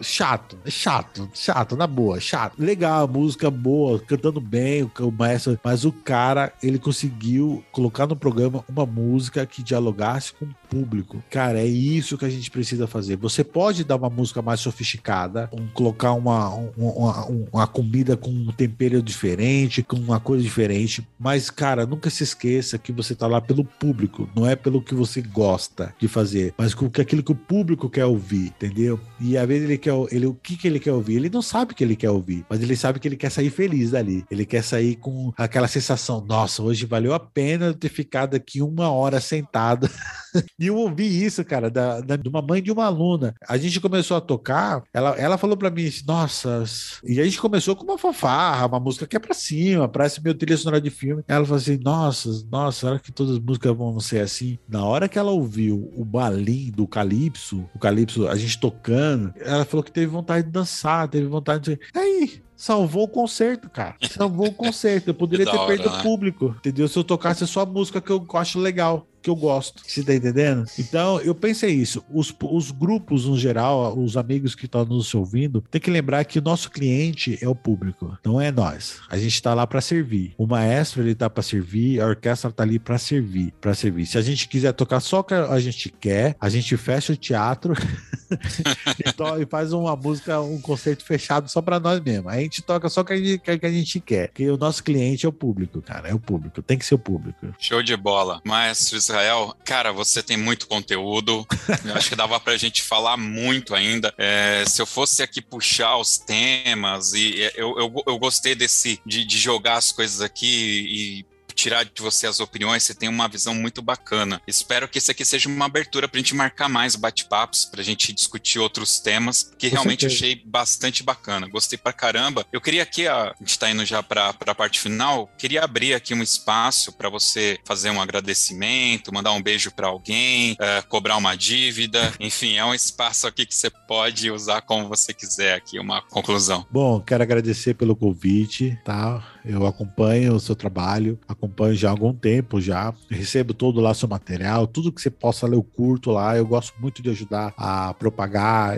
chato, 0.00 0.58
é 0.64 0.70
chato, 0.70 1.28
chato, 1.34 1.76
na 1.76 1.86
boa, 1.86 2.18
chato. 2.18 2.54
Legal, 2.58 3.06
música 3.06 3.50
boa, 3.50 3.98
cantando 3.98 4.40
bem, 4.40 4.90
o 4.98 5.10
maestro, 5.10 5.58
mas 5.62 5.84
o 5.84 5.92
cara, 5.92 6.52
ele 6.62 6.78
conseguiu 6.78 7.62
colocar 7.70 8.06
no 8.06 8.16
programa 8.16 8.64
uma 8.68 8.86
música 8.86 9.44
que 9.44 9.62
dialogasse 9.62 10.32
com 10.32 10.46
o 10.46 10.54
público. 10.68 11.22
Cara, 11.30 11.60
é 11.60 11.66
isso 11.66 12.16
que 12.16 12.24
a 12.24 12.30
gente 12.30 12.50
precisa 12.50 12.86
fazer. 12.86 13.16
Você 13.16 13.44
pode 13.44 13.84
dar 13.84 13.96
uma 13.96 14.10
música 14.10 14.40
mais 14.40 14.60
sofisticada, 14.60 15.50
um, 15.52 15.66
colocar 15.68 16.12
uma, 16.12 16.48
uma, 16.48 17.26
uma 17.52 17.66
comida 17.66 18.16
com 18.16 18.30
um 18.30 18.52
tempero 18.52 19.02
diferente, 19.02 19.82
com 19.82 19.96
uma 19.96 20.20
coisa 20.20 20.42
diferente, 20.42 21.06
mas, 21.18 21.50
cara, 21.50 21.84
nunca 21.84 22.08
se 22.08 22.22
esqueça 22.22 22.78
que 22.78 22.92
você 22.92 23.14
tá 23.14 23.26
lá 23.26 23.40
pelo 23.40 23.64
público, 23.64 24.28
não 24.40 24.48
é 24.48 24.56
pelo 24.56 24.80
que 24.80 24.94
você 24.94 25.20
gosta 25.20 25.94
de 25.98 26.08
fazer, 26.08 26.54
mas 26.56 26.72
com 26.72 26.86
aquilo 26.86 27.22
que 27.22 27.32
o 27.32 27.34
público 27.34 27.90
quer 27.90 28.06
ouvir, 28.06 28.46
entendeu? 28.46 28.98
E 29.20 29.36
às 29.36 29.46
vezes 29.46 29.64
ele 29.64 29.76
quer, 29.76 29.92
ele, 30.10 30.26
o 30.26 30.34
que, 30.34 30.56
que 30.56 30.66
ele 30.66 30.80
quer 30.80 30.92
ouvir? 30.92 31.16
Ele 31.16 31.28
não 31.28 31.42
sabe 31.42 31.72
o 31.72 31.74
que 31.74 31.84
ele 31.84 31.94
quer 31.94 32.10
ouvir, 32.10 32.46
mas 32.48 32.62
ele 32.62 32.74
sabe 32.74 32.98
que 32.98 33.06
ele 33.06 33.16
quer 33.16 33.30
sair 33.30 33.50
feliz 33.50 33.90
dali. 33.90 34.24
Ele 34.30 34.46
quer 34.46 34.64
sair 34.64 34.96
com 34.96 35.30
aquela 35.36 35.68
sensação: 35.68 36.24
nossa, 36.26 36.62
hoje 36.62 36.86
valeu 36.86 37.12
a 37.12 37.20
pena 37.20 37.74
ter 37.74 37.90
ficado 37.90 38.34
aqui 38.34 38.62
uma 38.62 38.90
hora 38.90 39.20
sentado. 39.20 39.90
e 40.58 40.66
eu 40.66 40.76
ouvi 40.76 41.24
isso, 41.24 41.44
cara, 41.44 41.70
da, 41.70 42.00
da, 42.00 42.16
de 42.16 42.28
uma 42.28 42.42
mãe 42.42 42.62
de 42.62 42.70
uma 42.70 42.86
aluna. 42.86 43.34
A 43.48 43.56
gente 43.56 43.80
começou 43.80 44.16
a 44.16 44.20
tocar, 44.20 44.82
ela, 44.92 45.10
ela 45.16 45.38
falou 45.38 45.56
para 45.56 45.70
mim: 45.70 45.90
nossa, 46.06 46.64
e 47.04 47.20
a 47.20 47.24
gente 47.24 47.40
começou 47.40 47.74
com 47.76 47.84
uma 47.84 47.98
fanfarra, 47.98 48.66
uma 48.66 48.80
música 48.80 49.06
que 49.06 49.16
é 49.16 49.20
pra 49.20 49.34
cima, 49.34 49.88
parece 49.88 50.22
meu 50.22 50.34
trilha 50.34 50.56
sonora 50.56 50.80
de 50.80 50.90
filme. 50.90 51.22
Ela 51.26 51.44
falou 51.44 51.58
assim: 51.58 51.78
nossa, 51.82 52.28
nossa, 52.50 52.80
será 52.80 52.98
que 52.98 53.12
todas 53.12 53.34
as 53.34 53.40
músicas 53.40 53.76
vão 53.76 53.98
ser 54.00 54.20
assim. 54.20 54.58
Na 54.68 54.84
hora 54.84 55.08
que 55.08 55.18
ela 55.18 55.30
ouviu 55.30 55.90
o 55.94 56.04
balim 56.04 56.70
do 56.70 56.86
Calypso, 56.86 57.68
o 57.74 57.78
Calypso, 57.78 58.28
a 58.28 58.36
gente 58.36 58.58
tocando, 58.58 59.32
ela 59.38 59.64
falou 59.64 59.82
que 59.82 59.92
teve 59.92 60.06
vontade 60.06 60.46
de 60.46 60.52
dançar, 60.52 61.08
teve 61.08 61.26
vontade 61.26 61.76
de. 61.76 61.80
Aí, 61.94 62.42
salvou 62.60 63.04
o 63.04 63.08
concerto, 63.08 63.70
cara. 63.70 63.96
Salvou 64.10 64.48
o 64.48 64.52
concerto. 64.52 65.10
Eu 65.10 65.14
poderia 65.14 65.46
ter 65.50 65.58
perdido 65.66 65.90
né? 65.90 65.98
o 65.98 66.02
público, 66.02 66.54
entendeu? 66.58 66.86
Se 66.86 66.98
eu 66.98 67.02
tocasse 67.02 67.46
só 67.46 67.62
a 67.62 67.66
música 67.66 68.00
que 68.00 68.10
eu 68.10 68.26
acho 68.34 68.58
legal 68.58 69.06
que 69.22 69.28
eu 69.28 69.36
gosto. 69.36 69.82
Você 69.86 70.02
tá 70.02 70.14
entendendo? 70.14 70.64
Então, 70.78 71.20
eu 71.20 71.34
pensei 71.34 71.70
isso. 71.70 72.02
Os, 72.10 72.34
os 72.42 72.70
grupos, 72.70 73.26
no 73.26 73.38
geral, 73.38 73.98
os 73.98 74.16
amigos 74.16 74.54
que 74.54 74.64
estão 74.64 74.84
nos 74.84 75.14
ouvindo, 75.14 75.62
tem 75.70 75.80
que 75.80 75.90
lembrar 75.90 76.24
que 76.24 76.38
o 76.38 76.42
nosso 76.42 76.70
cliente 76.70 77.38
é 77.40 77.48
o 77.48 77.54
público, 77.54 78.16
não 78.24 78.40
é 78.40 78.50
nós. 78.50 79.00
A 79.08 79.16
gente 79.18 79.34
está 79.34 79.54
lá 79.54 79.66
para 79.66 79.80
servir. 79.80 80.34
O 80.38 80.46
maestro, 80.46 81.02
ele 81.02 81.14
tá 81.14 81.28
para 81.28 81.42
servir, 81.42 82.00
a 82.00 82.06
orquestra 82.06 82.50
tá 82.50 82.62
ali 82.62 82.78
para 82.78 82.98
servir, 82.98 83.52
para 83.60 83.74
servir. 83.74 84.06
Se 84.06 84.18
a 84.18 84.22
gente 84.22 84.48
quiser 84.48 84.72
tocar 84.72 85.00
só 85.00 85.20
o 85.20 85.24
que 85.24 85.34
a 85.34 85.60
gente 85.60 85.90
quer, 85.90 86.36
a 86.40 86.48
gente 86.48 86.76
fecha 86.76 87.12
o 87.12 87.16
teatro 87.16 87.74
e, 89.40 89.46
faz 89.46 89.72
uma 89.72 89.94
música, 89.96 90.40
um 90.40 90.60
concerto 90.60 91.04
fechado 91.04 91.50
só 91.50 91.60
para 91.60 91.78
nós 91.78 92.00
mesmo. 92.00 92.28
A 92.28 92.40
gente 92.50 92.62
toca 92.62 92.88
só 92.88 93.00
o 93.00 93.04
que 93.04 93.12
a 93.12 93.16
gente, 93.16 93.38
que 93.38 93.66
a 93.66 93.70
gente 93.70 94.00
quer. 94.00 94.28
Porque 94.28 94.50
o 94.50 94.56
nosso 94.56 94.82
cliente 94.82 95.24
é 95.24 95.28
o 95.28 95.32
público, 95.32 95.80
cara. 95.80 96.08
É 96.08 96.14
o 96.14 96.18
público. 96.18 96.60
Tem 96.60 96.76
que 96.76 96.84
ser 96.84 96.96
o 96.96 96.98
público. 96.98 97.54
Show 97.58 97.82
de 97.82 97.96
bola. 97.96 98.42
Maestros 98.44 99.04
Israel, 99.04 99.54
cara, 99.64 99.92
você 99.92 100.22
tem 100.22 100.36
muito 100.36 100.66
conteúdo. 100.66 101.46
Eu 101.86 101.94
acho 101.94 102.08
que 102.08 102.16
dava 102.16 102.38
pra 102.40 102.56
gente 102.56 102.82
falar 102.82 103.16
muito 103.16 103.74
ainda. 103.74 104.12
É, 104.18 104.64
se 104.66 104.82
eu 104.82 104.86
fosse 104.86 105.22
aqui 105.22 105.40
puxar 105.40 105.96
os 105.96 106.18
temas, 106.18 107.12
e 107.12 107.40
eu, 107.56 107.78
eu, 107.78 108.02
eu 108.06 108.18
gostei 108.18 108.54
desse 108.54 109.00
de, 109.06 109.24
de 109.24 109.38
jogar 109.38 109.76
as 109.76 109.92
coisas 109.92 110.20
aqui 110.20 110.46
e 110.46 111.29
tirar 111.60 111.84
de 111.84 112.00
você 112.00 112.26
as 112.26 112.40
opiniões, 112.40 112.82
você 112.82 112.94
tem 112.94 113.08
uma 113.08 113.28
visão 113.28 113.54
muito 113.54 113.82
bacana. 113.82 114.40
Espero 114.46 114.88
que 114.88 114.98
esse 114.98 115.10
aqui 115.10 115.24
seja 115.24 115.48
uma 115.48 115.66
abertura 115.66 116.08
para 116.08 116.18
a 116.18 116.22
gente 116.22 116.34
marcar 116.34 116.68
mais 116.68 116.96
bate-papos, 116.96 117.66
para 117.66 117.80
a 117.80 117.84
gente 117.84 118.12
discutir 118.12 118.58
outros 118.58 118.98
temas, 118.98 119.52
que 119.58 119.68
realmente 119.68 120.06
achei 120.06 120.42
bastante 120.44 121.02
bacana. 121.02 121.48
Gostei 121.48 121.78
pra 121.78 121.92
caramba. 121.92 122.46
Eu 122.50 122.60
queria 122.60 122.82
aqui, 122.82 123.06
a, 123.06 123.24
a 123.24 123.34
gente 123.40 123.50
está 123.50 123.70
indo 123.70 123.84
já 123.84 124.02
para 124.02 124.34
a 124.46 124.54
parte 124.54 124.80
final, 124.80 125.30
queria 125.38 125.62
abrir 125.62 125.94
aqui 125.94 126.14
um 126.14 126.22
espaço 126.22 126.92
para 126.92 127.10
você 127.10 127.58
fazer 127.66 127.90
um 127.90 128.00
agradecimento, 128.00 129.12
mandar 129.12 129.32
um 129.32 129.42
beijo 129.42 129.70
para 129.70 129.88
alguém, 129.88 130.52
uh, 130.52 130.86
cobrar 130.88 131.16
uma 131.16 131.36
dívida, 131.36 132.12
enfim, 132.18 132.56
é 132.56 132.64
um 132.64 132.74
espaço 132.74 133.26
aqui 133.26 133.44
que 133.44 133.54
você 133.54 133.68
pode 133.70 134.30
usar 134.30 134.62
como 134.62 134.88
você 134.88 135.12
quiser 135.12 135.54
aqui, 135.54 135.78
uma 135.78 136.00
conclusão. 136.02 136.66
Bom, 136.70 137.00
quero 137.00 137.22
agradecer 137.22 137.74
pelo 137.74 137.94
convite, 137.94 138.78
tá? 138.84 139.22
Eu 139.44 139.66
acompanho 139.66 140.34
o 140.34 140.40
seu 140.40 140.56
trabalho, 140.56 141.18
acompanho 141.28 141.74
já 141.74 141.88
há 141.88 141.90
algum 141.92 142.12
tempo 142.12 142.60
já, 142.60 142.92
recebo 143.08 143.54
todo 143.54 143.80
lá 143.80 143.94
seu 143.94 144.08
material, 144.08 144.66
tudo 144.66 144.92
que 144.92 145.00
você 145.00 145.10
possa 145.10 145.46
ler 145.46 145.56
eu 145.56 145.62
curto 145.62 146.10
lá, 146.10 146.36
eu 146.36 146.46
gosto 146.46 146.74
muito 146.80 147.02
de 147.02 147.10
ajudar 147.10 147.52
a 147.56 147.92
propagar 147.94 148.76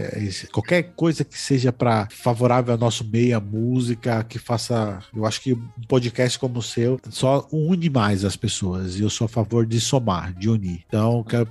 qualquer 0.51 0.82
coisa 0.94 1.24
que 1.24 1.39
seja 1.39 1.72
para 1.72 2.09
favorável 2.10 2.72
ao 2.72 2.78
nosso 2.78 3.05
meio, 3.05 3.36
a 3.36 3.40
música, 3.40 4.24
que 4.24 4.39
faça, 4.39 4.98
eu 5.14 5.24
acho 5.24 5.40
que 5.40 5.52
um 5.52 5.86
podcast 5.89 6.39
como 6.39 6.59
o 6.59 6.62
seu 6.62 7.01
só 7.10 7.47
une 7.52 7.89
mais 7.89 8.24
as 8.24 8.36
pessoas 8.36 8.98
e 8.98 9.02
eu 9.02 9.10
sou 9.10 9.26
a 9.26 9.28
favor 9.28 9.66
de 9.66 9.80
somar, 9.80 10.32
de 10.34 10.48
unir. 10.48 10.82
Então, 10.89 11.22
quero 11.24 11.47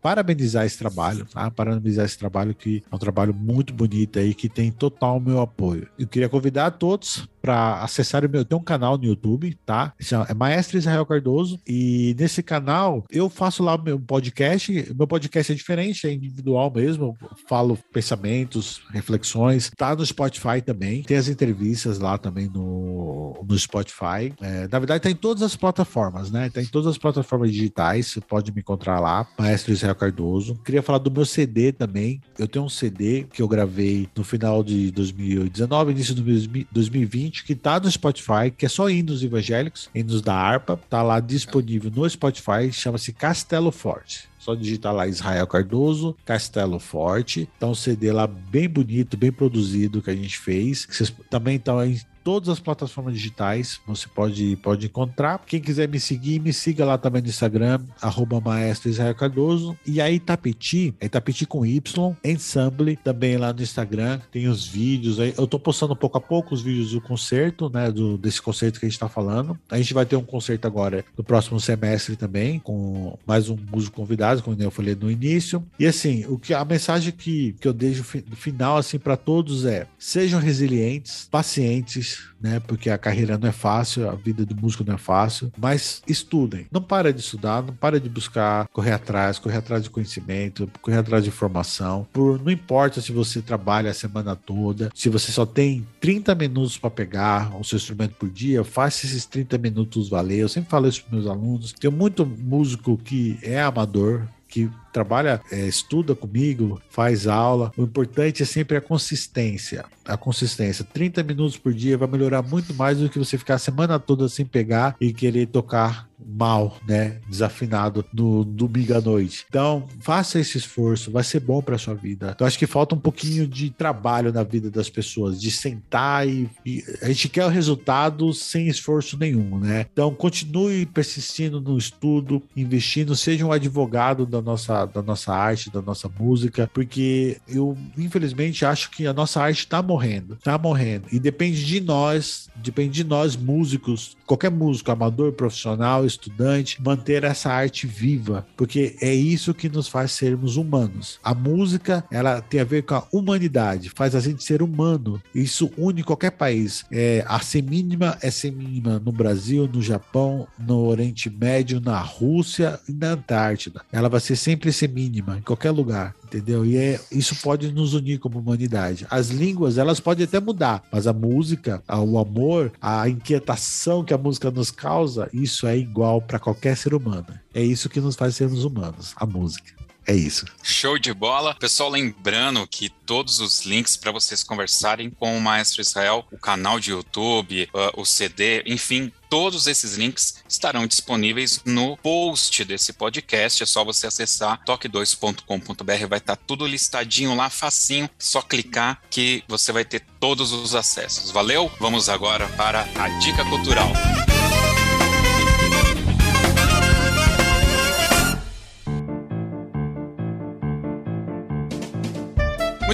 parabenizar 0.00 0.66
esse 0.66 0.78
trabalho, 0.78 1.24
tá? 1.26 1.50
Parabenizar 1.50 2.04
esse 2.04 2.18
trabalho 2.18 2.54
que 2.54 2.82
é 2.90 2.94
um 2.94 2.98
trabalho 2.98 3.34
muito 3.34 3.72
bonito 3.72 4.18
aí 4.18 4.34
que 4.34 4.48
tem 4.48 4.70
total 4.70 5.20
meu 5.20 5.40
apoio. 5.40 5.88
Eu 5.98 6.06
queria 6.06 6.28
convidar 6.28 6.66
a 6.66 6.70
todos 6.70 7.28
para 7.46 7.84
acessar 7.84 8.24
o 8.24 8.28
meu. 8.28 8.44
Tem 8.44 8.58
um 8.58 8.62
canal 8.62 8.98
no 8.98 9.04
YouTube, 9.04 9.56
tá? 9.64 9.94
É 10.28 10.34
Maestro 10.34 10.76
Israel 10.76 11.06
Cardoso. 11.06 11.60
E 11.64 12.16
nesse 12.18 12.42
canal 12.42 13.04
eu 13.08 13.30
faço 13.30 13.62
lá 13.62 13.78
meu 13.78 14.00
podcast. 14.00 14.92
Meu 14.96 15.06
podcast 15.06 15.52
é 15.52 15.54
diferente, 15.54 16.08
é 16.08 16.12
individual 16.12 16.72
mesmo. 16.74 17.16
Eu 17.22 17.28
falo 17.48 17.78
pensamentos, 17.92 18.82
reflexões. 18.90 19.70
Tá 19.76 19.94
no 19.94 20.04
Spotify 20.04 20.60
também. 20.60 21.04
Tem 21.04 21.16
as 21.16 21.28
entrevistas 21.28 22.00
lá 22.00 22.18
também 22.18 22.48
no, 22.48 23.40
no 23.48 23.56
Spotify. 23.56 24.34
É, 24.40 24.66
na 24.66 24.78
verdade, 24.80 25.04
tá 25.04 25.10
em 25.10 25.14
todas 25.14 25.44
as 25.44 25.54
plataformas, 25.54 26.32
né? 26.32 26.50
Tá 26.50 26.60
em 26.60 26.66
todas 26.66 26.88
as 26.88 26.98
plataformas 26.98 27.52
digitais. 27.52 28.08
Você 28.08 28.20
pode 28.20 28.52
me 28.52 28.60
encontrar 28.60 28.98
lá. 28.98 29.24
Maestro 29.38 29.72
Israel 29.72 29.94
Cardoso. 29.94 30.56
Queria 30.64 30.82
falar 30.82 30.98
do 30.98 31.12
meu 31.12 31.24
CD 31.24 31.70
também. 31.70 32.20
Eu 32.36 32.48
tenho 32.48 32.64
um 32.64 32.68
CD 32.68 33.24
que 33.32 33.40
eu 33.40 33.46
gravei 33.46 34.08
no 34.16 34.24
final 34.24 34.64
de 34.64 34.90
2019, 34.90 35.92
início 35.92 36.12
de 36.12 36.66
2020 36.72 37.35
que 37.44 37.54
tá 37.54 37.78
no 37.80 37.90
Spotify, 37.90 38.50
que 38.56 38.66
é 38.66 38.68
só 38.68 38.88
hinos 38.88 39.22
evangélicos, 39.22 39.88
hinos 39.94 40.22
da 40.22 40.34
harpa, 40.34 40.78
tá 40.88 41.02
lá 41.02 41.20
disponível 41.20 41.90
no 41.94 42.08
Spotify, 42.08 42.72
chama-se 42.72 43.12
Castelo 43.12 43.70
Forte 43.72 44.28
Só 44.46 44.54
digitar 44.54 44.94
lá 44.94 45.08
Israel 45.08 45.44
Cardoso, 45.48 46.14
Castelo 46.24 46.78
Forte. 46.78 47.48
Tá 47.58 47.66
um 47.66 47.74
CD 47.74 48.12
lá 48.12 48.28
bem 48.28 48.68
bonito, 48.68 49.16
bem 49.16 49.32
produzido 49.32 50.00
que 50.00 50.08
a 50.08 50.14
gente 50.14 50.38
fez. 50.38 50.86
Vocês 50.88 51.12
também 51.28 51.56
estão 51.56 51.84
em 51.84 51.98
todas 52.26 52.48
as 52.48 52.58
plataformas 52.58 53.14
digitais. 53.14 53.80
Você 53.86 54.08
pode, 54.08 54.56
pode 54.56 54.86
encontrar. 54.86 55.40
Quem 55.46 55.60
quiser 55.60 55.88
me 55.88 56.00
seguir, 56.00 56.40
me 56.40 56.52
siga 56.52 56.84
lá 56.84 56.98
também 56.98 57.22
no 57.22 57.28
Instagram, 57.28 57.80
arroba 58.02 58.40
Maestro 58.40 58.90
Israel 58.90 59.14
Cardoso. 59.14 59.78
E 59.86 60.00
aí, 60.00 60.16
Itapeti, 60.16 60.92
é 61.00 61.06
Itapeti 61.06 61.46
com 61.46 61.64
Y, 61.64 62.16
Ensemble, 62.24 62.96
também 62.96 63.36
lá 63.36 63.52
no 63.52 63.62
Instagram. 63.62 64.18
Tem 64.32 64.48
os 64.48 64.66
vídeos 64.66 65.20
aí. 65.20 65.34
Eu 65.38 65.46
tô 65.46 65.56
postando 65.56 65.94
pouco 65.94 66.18
a 66.18 66.20
pouco 66.20 66.52
os 66.52 66.62
vídeos 66.62 66.90
do 66.90 67.00
concerto, 67.00 67.70
né? 67.72 67.92
Do, 67.92 68.18
desse 68.18 68.42
concerto 68.42 68.80
que 68.80 68.86
a 68.86 68.88
gente 68.88 68.98
tá 68.98 69.08
falando. 69.08 69.56
A 69.70 69.76
gente 69.76 69.94
vai 69.94 70.04
ter 70.04 70.16
um 70.16 70.24
concerto 70.24 70.66
agora 70.66 71.04
no 71.16 71.22
próximo 71.22 71.60
semestre 71.60 72.16
também, 72.16 72.58
com 72.58 73.16
mais 73.24 73.48
um 73.48 73.56
músico 73.70 73.94
convidado, 73.94 74.35
como 74.40 74.60
eu 74.60 74.70
falei 74.70 74.94
no 74.94 75.10
início. 75.10 75.64
E 75.78 75.86
assim, 75.86 76.24
o 76.26 76.38
que 76.38 76.54
a 76.54 76.64
mensagem 76.64 77.12
que, 77.12 77.54
que 77.60 77.68
eu 77.68 77.72
deixo 77.72 78.04
no 78.28 78.36
final, 78.36 78.76
assim, 78.76 78.98
para 78.98 79.16
todos 79.16 79.64
é: 79.64 79.86
sejam 79.98 80.40
resilientes, 80.40 81.28
pacientes 81.30 82.26
né? 82.40 82.60
Porque 82.60 82.90
a 82.90 82.98
carreira 82.98 83.38
não 83.38 83.48
é 83.48 83.52
fácil, 83.52 84.08
a 84.08 84.14
vida 84.14 84.44
do 84.44 84.54
músico 84.54 84.84
não 84.84 84.94
é 84.94 84.98
fácil, 84.98 85.52
mas 85.58 86.02
estudem. 86.06 86.66
Não 86.70 86.82
para 86.82 87.12
de 87.12 87.20
estudar, 87.20 87.62
não 87.62 87.74
para 87.74 88.00
de 88.00 88.08
buscar 88.08 88.68
correr 88.68 88.92
atrás, 88.92 89.38
correr 89.38 89.56
atrás 89.56 89.82
de 89.82 89.90
conhecimento, 89.90 90.70
correr 90.80 90.98
atrás 90.98 91.24
de 91.24 91.30
informação. 91.30 92.06
Por 92.12 92.40
não 92.42 92.50
importa 92.50 93.00
se 93.00 93.12
você 93.12 93.40
trabalha 93.40 93.90
a 93.90 93.94
semana 93.94 94.36
toda, 94.36 94.90
se 94.94 95.08
você 95.08 95.32
só 95.32 95.46
tem 95.46 95.86
30 96.00 96.34
minutos 96.34 96.78
para 96.78 96.90
pegar 96.90 97.56
o 97.58 97.64
seu 97.64 97.76
instrumento 97.76 98.14
por 98.14 98.28
dia, 98.28 98.64
faça 98.64 99.06
esses 99.06 99.24
30 99.24 99.58
minutos 99.58 100.08
valer. 100.08 100.40
Eu 100.40 100.48
sempre 100.48 100.70
falo 100.70 100.88
isso 100.88 101.02
para 101.04 101.16
meus 101.16 101.28
alunos. 101.28 101.72
Tem 101.72 101.90
muito 101.90 102.26
músico 102.26 102.96
que 102.96 103.38
é 103.42 103.60
amador, 103.60 104.25
que 104.56 104.70
trabalha, 104.96 105.42
é, 105.52 105.66
estuda 105.66 106.14
comigo, 106.14 106.80
faz 106.88 107.26
aula. 107.26 107.70
O 107.76 107.82
importante 107.82 108.42
é 108.42 108.46
sempre 108.46 108.78
a 108.78 108.80
consistência. 108.80 109.84
A 110.06 110.16
consistência. 110.16 110.84
30 110.84 111.22
minutos 111.22 111.58
por 111.58 111.74
dia 111.74 111.98
vai 111.98 112.08
melhorar 112.08 112.40
muito 112.40 112.72
mais 112.72 112.96
do 112.96 113.10
que 113.10 113.18
você 113.18 113.36
ficar 113.36 113.56
a 113.56 113.58
semana 113.58 113.98
toda 113.98 114.26
sem 114.26 114.46
pegar 114.46 114.96
e 114.98 115.12
querer 115.12 115.48
tocar 115.48 116.08
mal, 116.18 116.78
né? 116.86 117.18
Desafinado 117.28 118.04
no 118.12 118.44
domingo 118.44 118.94
à 118.94 119.00
noite. 119.00 119.44
Então, 119.48 119.86
faça 120.00 120.40
esse 120.40 120.56
esforço, 120.58 121.10
vai 121.10 121.22
ser 121.22 121.40
bom 121.40 121.60
para 121.60 121.78
sua 121.78 121.94
vida. 121.94 122.32
Então, 122.34 122.46
acho 122.46 122.58
que 122.58 122.66
falta 122.66 122.94
um 122.94 122.98
pouquinho 122.98 123.46
de 123.46 123.70
trabalho 123.70 124.32
na 124.32 124.42
vida 124.42 124.70
das 124.70 124.88
pessoas, 124.88 125.40
de 125.40 125.50
sentar 125.50 126.26
e, 126.26 126.48
e, 126.64 126.82
a 127.02 127.08
gente 127.08 127.28
quer 127.28 127.44
o 127.44 127.50
resultado 127.50 128.32
sem 128.32 128.68
esforço 128.68 129.18
nenhum, 129.18 129.58
né? 129.58 129.86
Então, 129.92 130.14
continue 130.14 130.86
persistindo 130.86 131.60
no 131.60 131.76
estudo, 131.76 132.42
investindo, 132.56 133.14
seja 133.14 133.44
um 133.44 133.52
advogado 133.52 134.24
da 134.26 134.40
nossa 134.40 134.85
da 134.86 135.02
nossa 135.02 135.32
arte, 135.32 135.70
da 135.70 135.82
nossa 135.82 136.08
música, 136.08 136.70
porque 136.72 137.38
eu 137.48 137.76
infelizmente 137.96 138.64
acho 138.64 138.90
que 138.90 139.06
a 139.06 139.12
nossa 139.12 139.40
arte 139.40 139.60
está 139.60 139.82
morrendo, 139.82 140.34
está 140.34 140.56
morrendo 140.58 141.06
e 141.12 141.18
depende 141.18 141.64
de 141.64 141.80
nós, 141.80 142.48
depende 142.56 142.90
de 142.90 143.04
nós 143.04 143.36
músicos, 143.36 144.16
qualquer 144.26 144.50
músico, 144.50 144.90
amador, 144.90 145.32
profissional, 145.32 146.04
estudante, 146.04 146.82
manter 146.82 147.24
essa 147.24 147.50
arte 147.50 147.86
viva, 147.86 148.46
porque 148.56 148.96
é 149.00 149.14
isso 149.14 149.54
que 149.54 149.68
nos 149.68 149.88
faz 149.88 150.12
sermos 150.12 150.56
humanos. 150.56 151.18
A 151.22 151.34
música, 151.34 152.04
ela 152.10 152.40
tem 152.40 152.60
a 152.60 152.64
ver 152.64 152.82
com 152.82 152.94
a 152.94 153.04
humanidade, 153.12 153.90
faz 153.90 154.14
a 154.14 154.20
gente 154.20 154.42
ser 154.42 154.62
humano. 154.62 155.20
Isso 155.34 155.70
une 155.76 156.02
qualquer 156.02 156.32
país. 156.32 156.84
É, 156.90 157.24
a 157.26 157.40
semínima 157.40 158.16
é 158.22 158.30
semínima 158.30 158.98
no 158.98 159.12
Brasil, 159.12 159.68
no 159.72 159.82
Japão, 159.82 160.46
no 160.58 160.86
Oriente 160.86 161.28
Médio, 161.30 161.80
na 161.80 161.98
Rússia 162.00 162.80
e 162.88 162.92
na 162.92 163.10
Antártida. 163.10 163.82
Ela 163.92 164.08
vai 164.08 164.20
ser 164.20 164.36
sempre 164.36 164.72
semínima 164.76 165.38
em 165.38 165.42
qualquer 165.42 165.70
lugar 165.70 166.14
entendeu? 166.26 166.64
E 166.66 166.76
é, 166.76 167.00
isso 167.10 167.36
pode 167.36 167.72
nos 167.72 167.94
unir 167.94 168.18
como 168.18 168.38
humanidade. 168.38 169.06
As 169.08 169.28
línguas, 169.28 169.78
elas 169.78 170.00
podem 170.00 170.24
até 170.24 170.40
mudar, 170.40 170.82
mas 170.92 171.06
a 171.06 171.12
música, 171.12 171.82
o 171.88 172.18
amor, 172.18 172.72
a 172.80 173.08
inquietação 173.08 174.04
que 174.04 174.12
a 174.12 174.18
música 174.18 174.50
nos 174.50 174.70
causa, 174.70 175.28
isso 175.32 175.66
é 175.66 175.76
igual 175.76 176.20
para 176.20 176.38
qualquer 176.38 176.76
ser 176.76 176.94
humano. 176.94 177.26
É 177.54 177.62
isso 177.62 177.88
que 177.88 178.00
nos 178.00 178.16
faz 178.16 178.36
sermos 178.36 178.64
humanos, 178.64 179.14
a 179.16 179.24
música. 179.24 179.75
É 180.06 180.14
isso. 180.14 180.46
Show 180.62 180.98
de 180.98 181.12
bola. 181.12 181.56
Pessoal, 181.56 181.90
lembrando 181.90 182.66
que 182.66 182.88
todos 182.88 183.40
os 183.40 183.66
links 183.66 183.96
para 183.96 184.12
vocês 184.12 184.42
conversarem 184.42 185.10
com 185.10 185.36
o 185.36 185.40
Maestro 185.40 185.80
Israel, 185.80 186.24
o 186.30 186.38
canal 186.38 186.78
de 186.78 186.92
YouTube, 186.92 187.68
uh, 187.74 188.00
o 188.00 188.04
CD, 188.04 188.62
enfim, 188.66 189.12
todos 189.28 189.66
esses 189.66 189.96
links 189.96 190.44
estarão 190.48 190.86
disponíveis 190.86 191.60
no 191.64 191.96
post 191.96 192.64
desse 192.64 192.92
podcast. 192.92 193.64
É 193.64 193.66
só 193.66 193.84
você 193.84 194.06
acessar 194.06 194.62
toque2.com.br, 194.64 196.06
vai 196.08 196.18
estar 196.18 196.36
tá 196.36 196.42
tudo 196.46 196.66
listadinho 196.66 197.34
lá, 197.34 197.50
facinho. 197.50 198.08
Só 198.16 198.40
clicar 198.42 199.02
que 199.10 199.42
você 199.48 199.72
vai 199.72 199.84
ter 199.84 200.04
todos 200.20 200.52
os 200.52 200.74
acessos. 200.74 201.32
Valeu? 201.32 201.70
Vamos 201.80 202.08
agora 202.08 202.46
para 202.50 202.82
a 202.94 203.08
dica 203.18 203.44
cultural. 203.44 203.90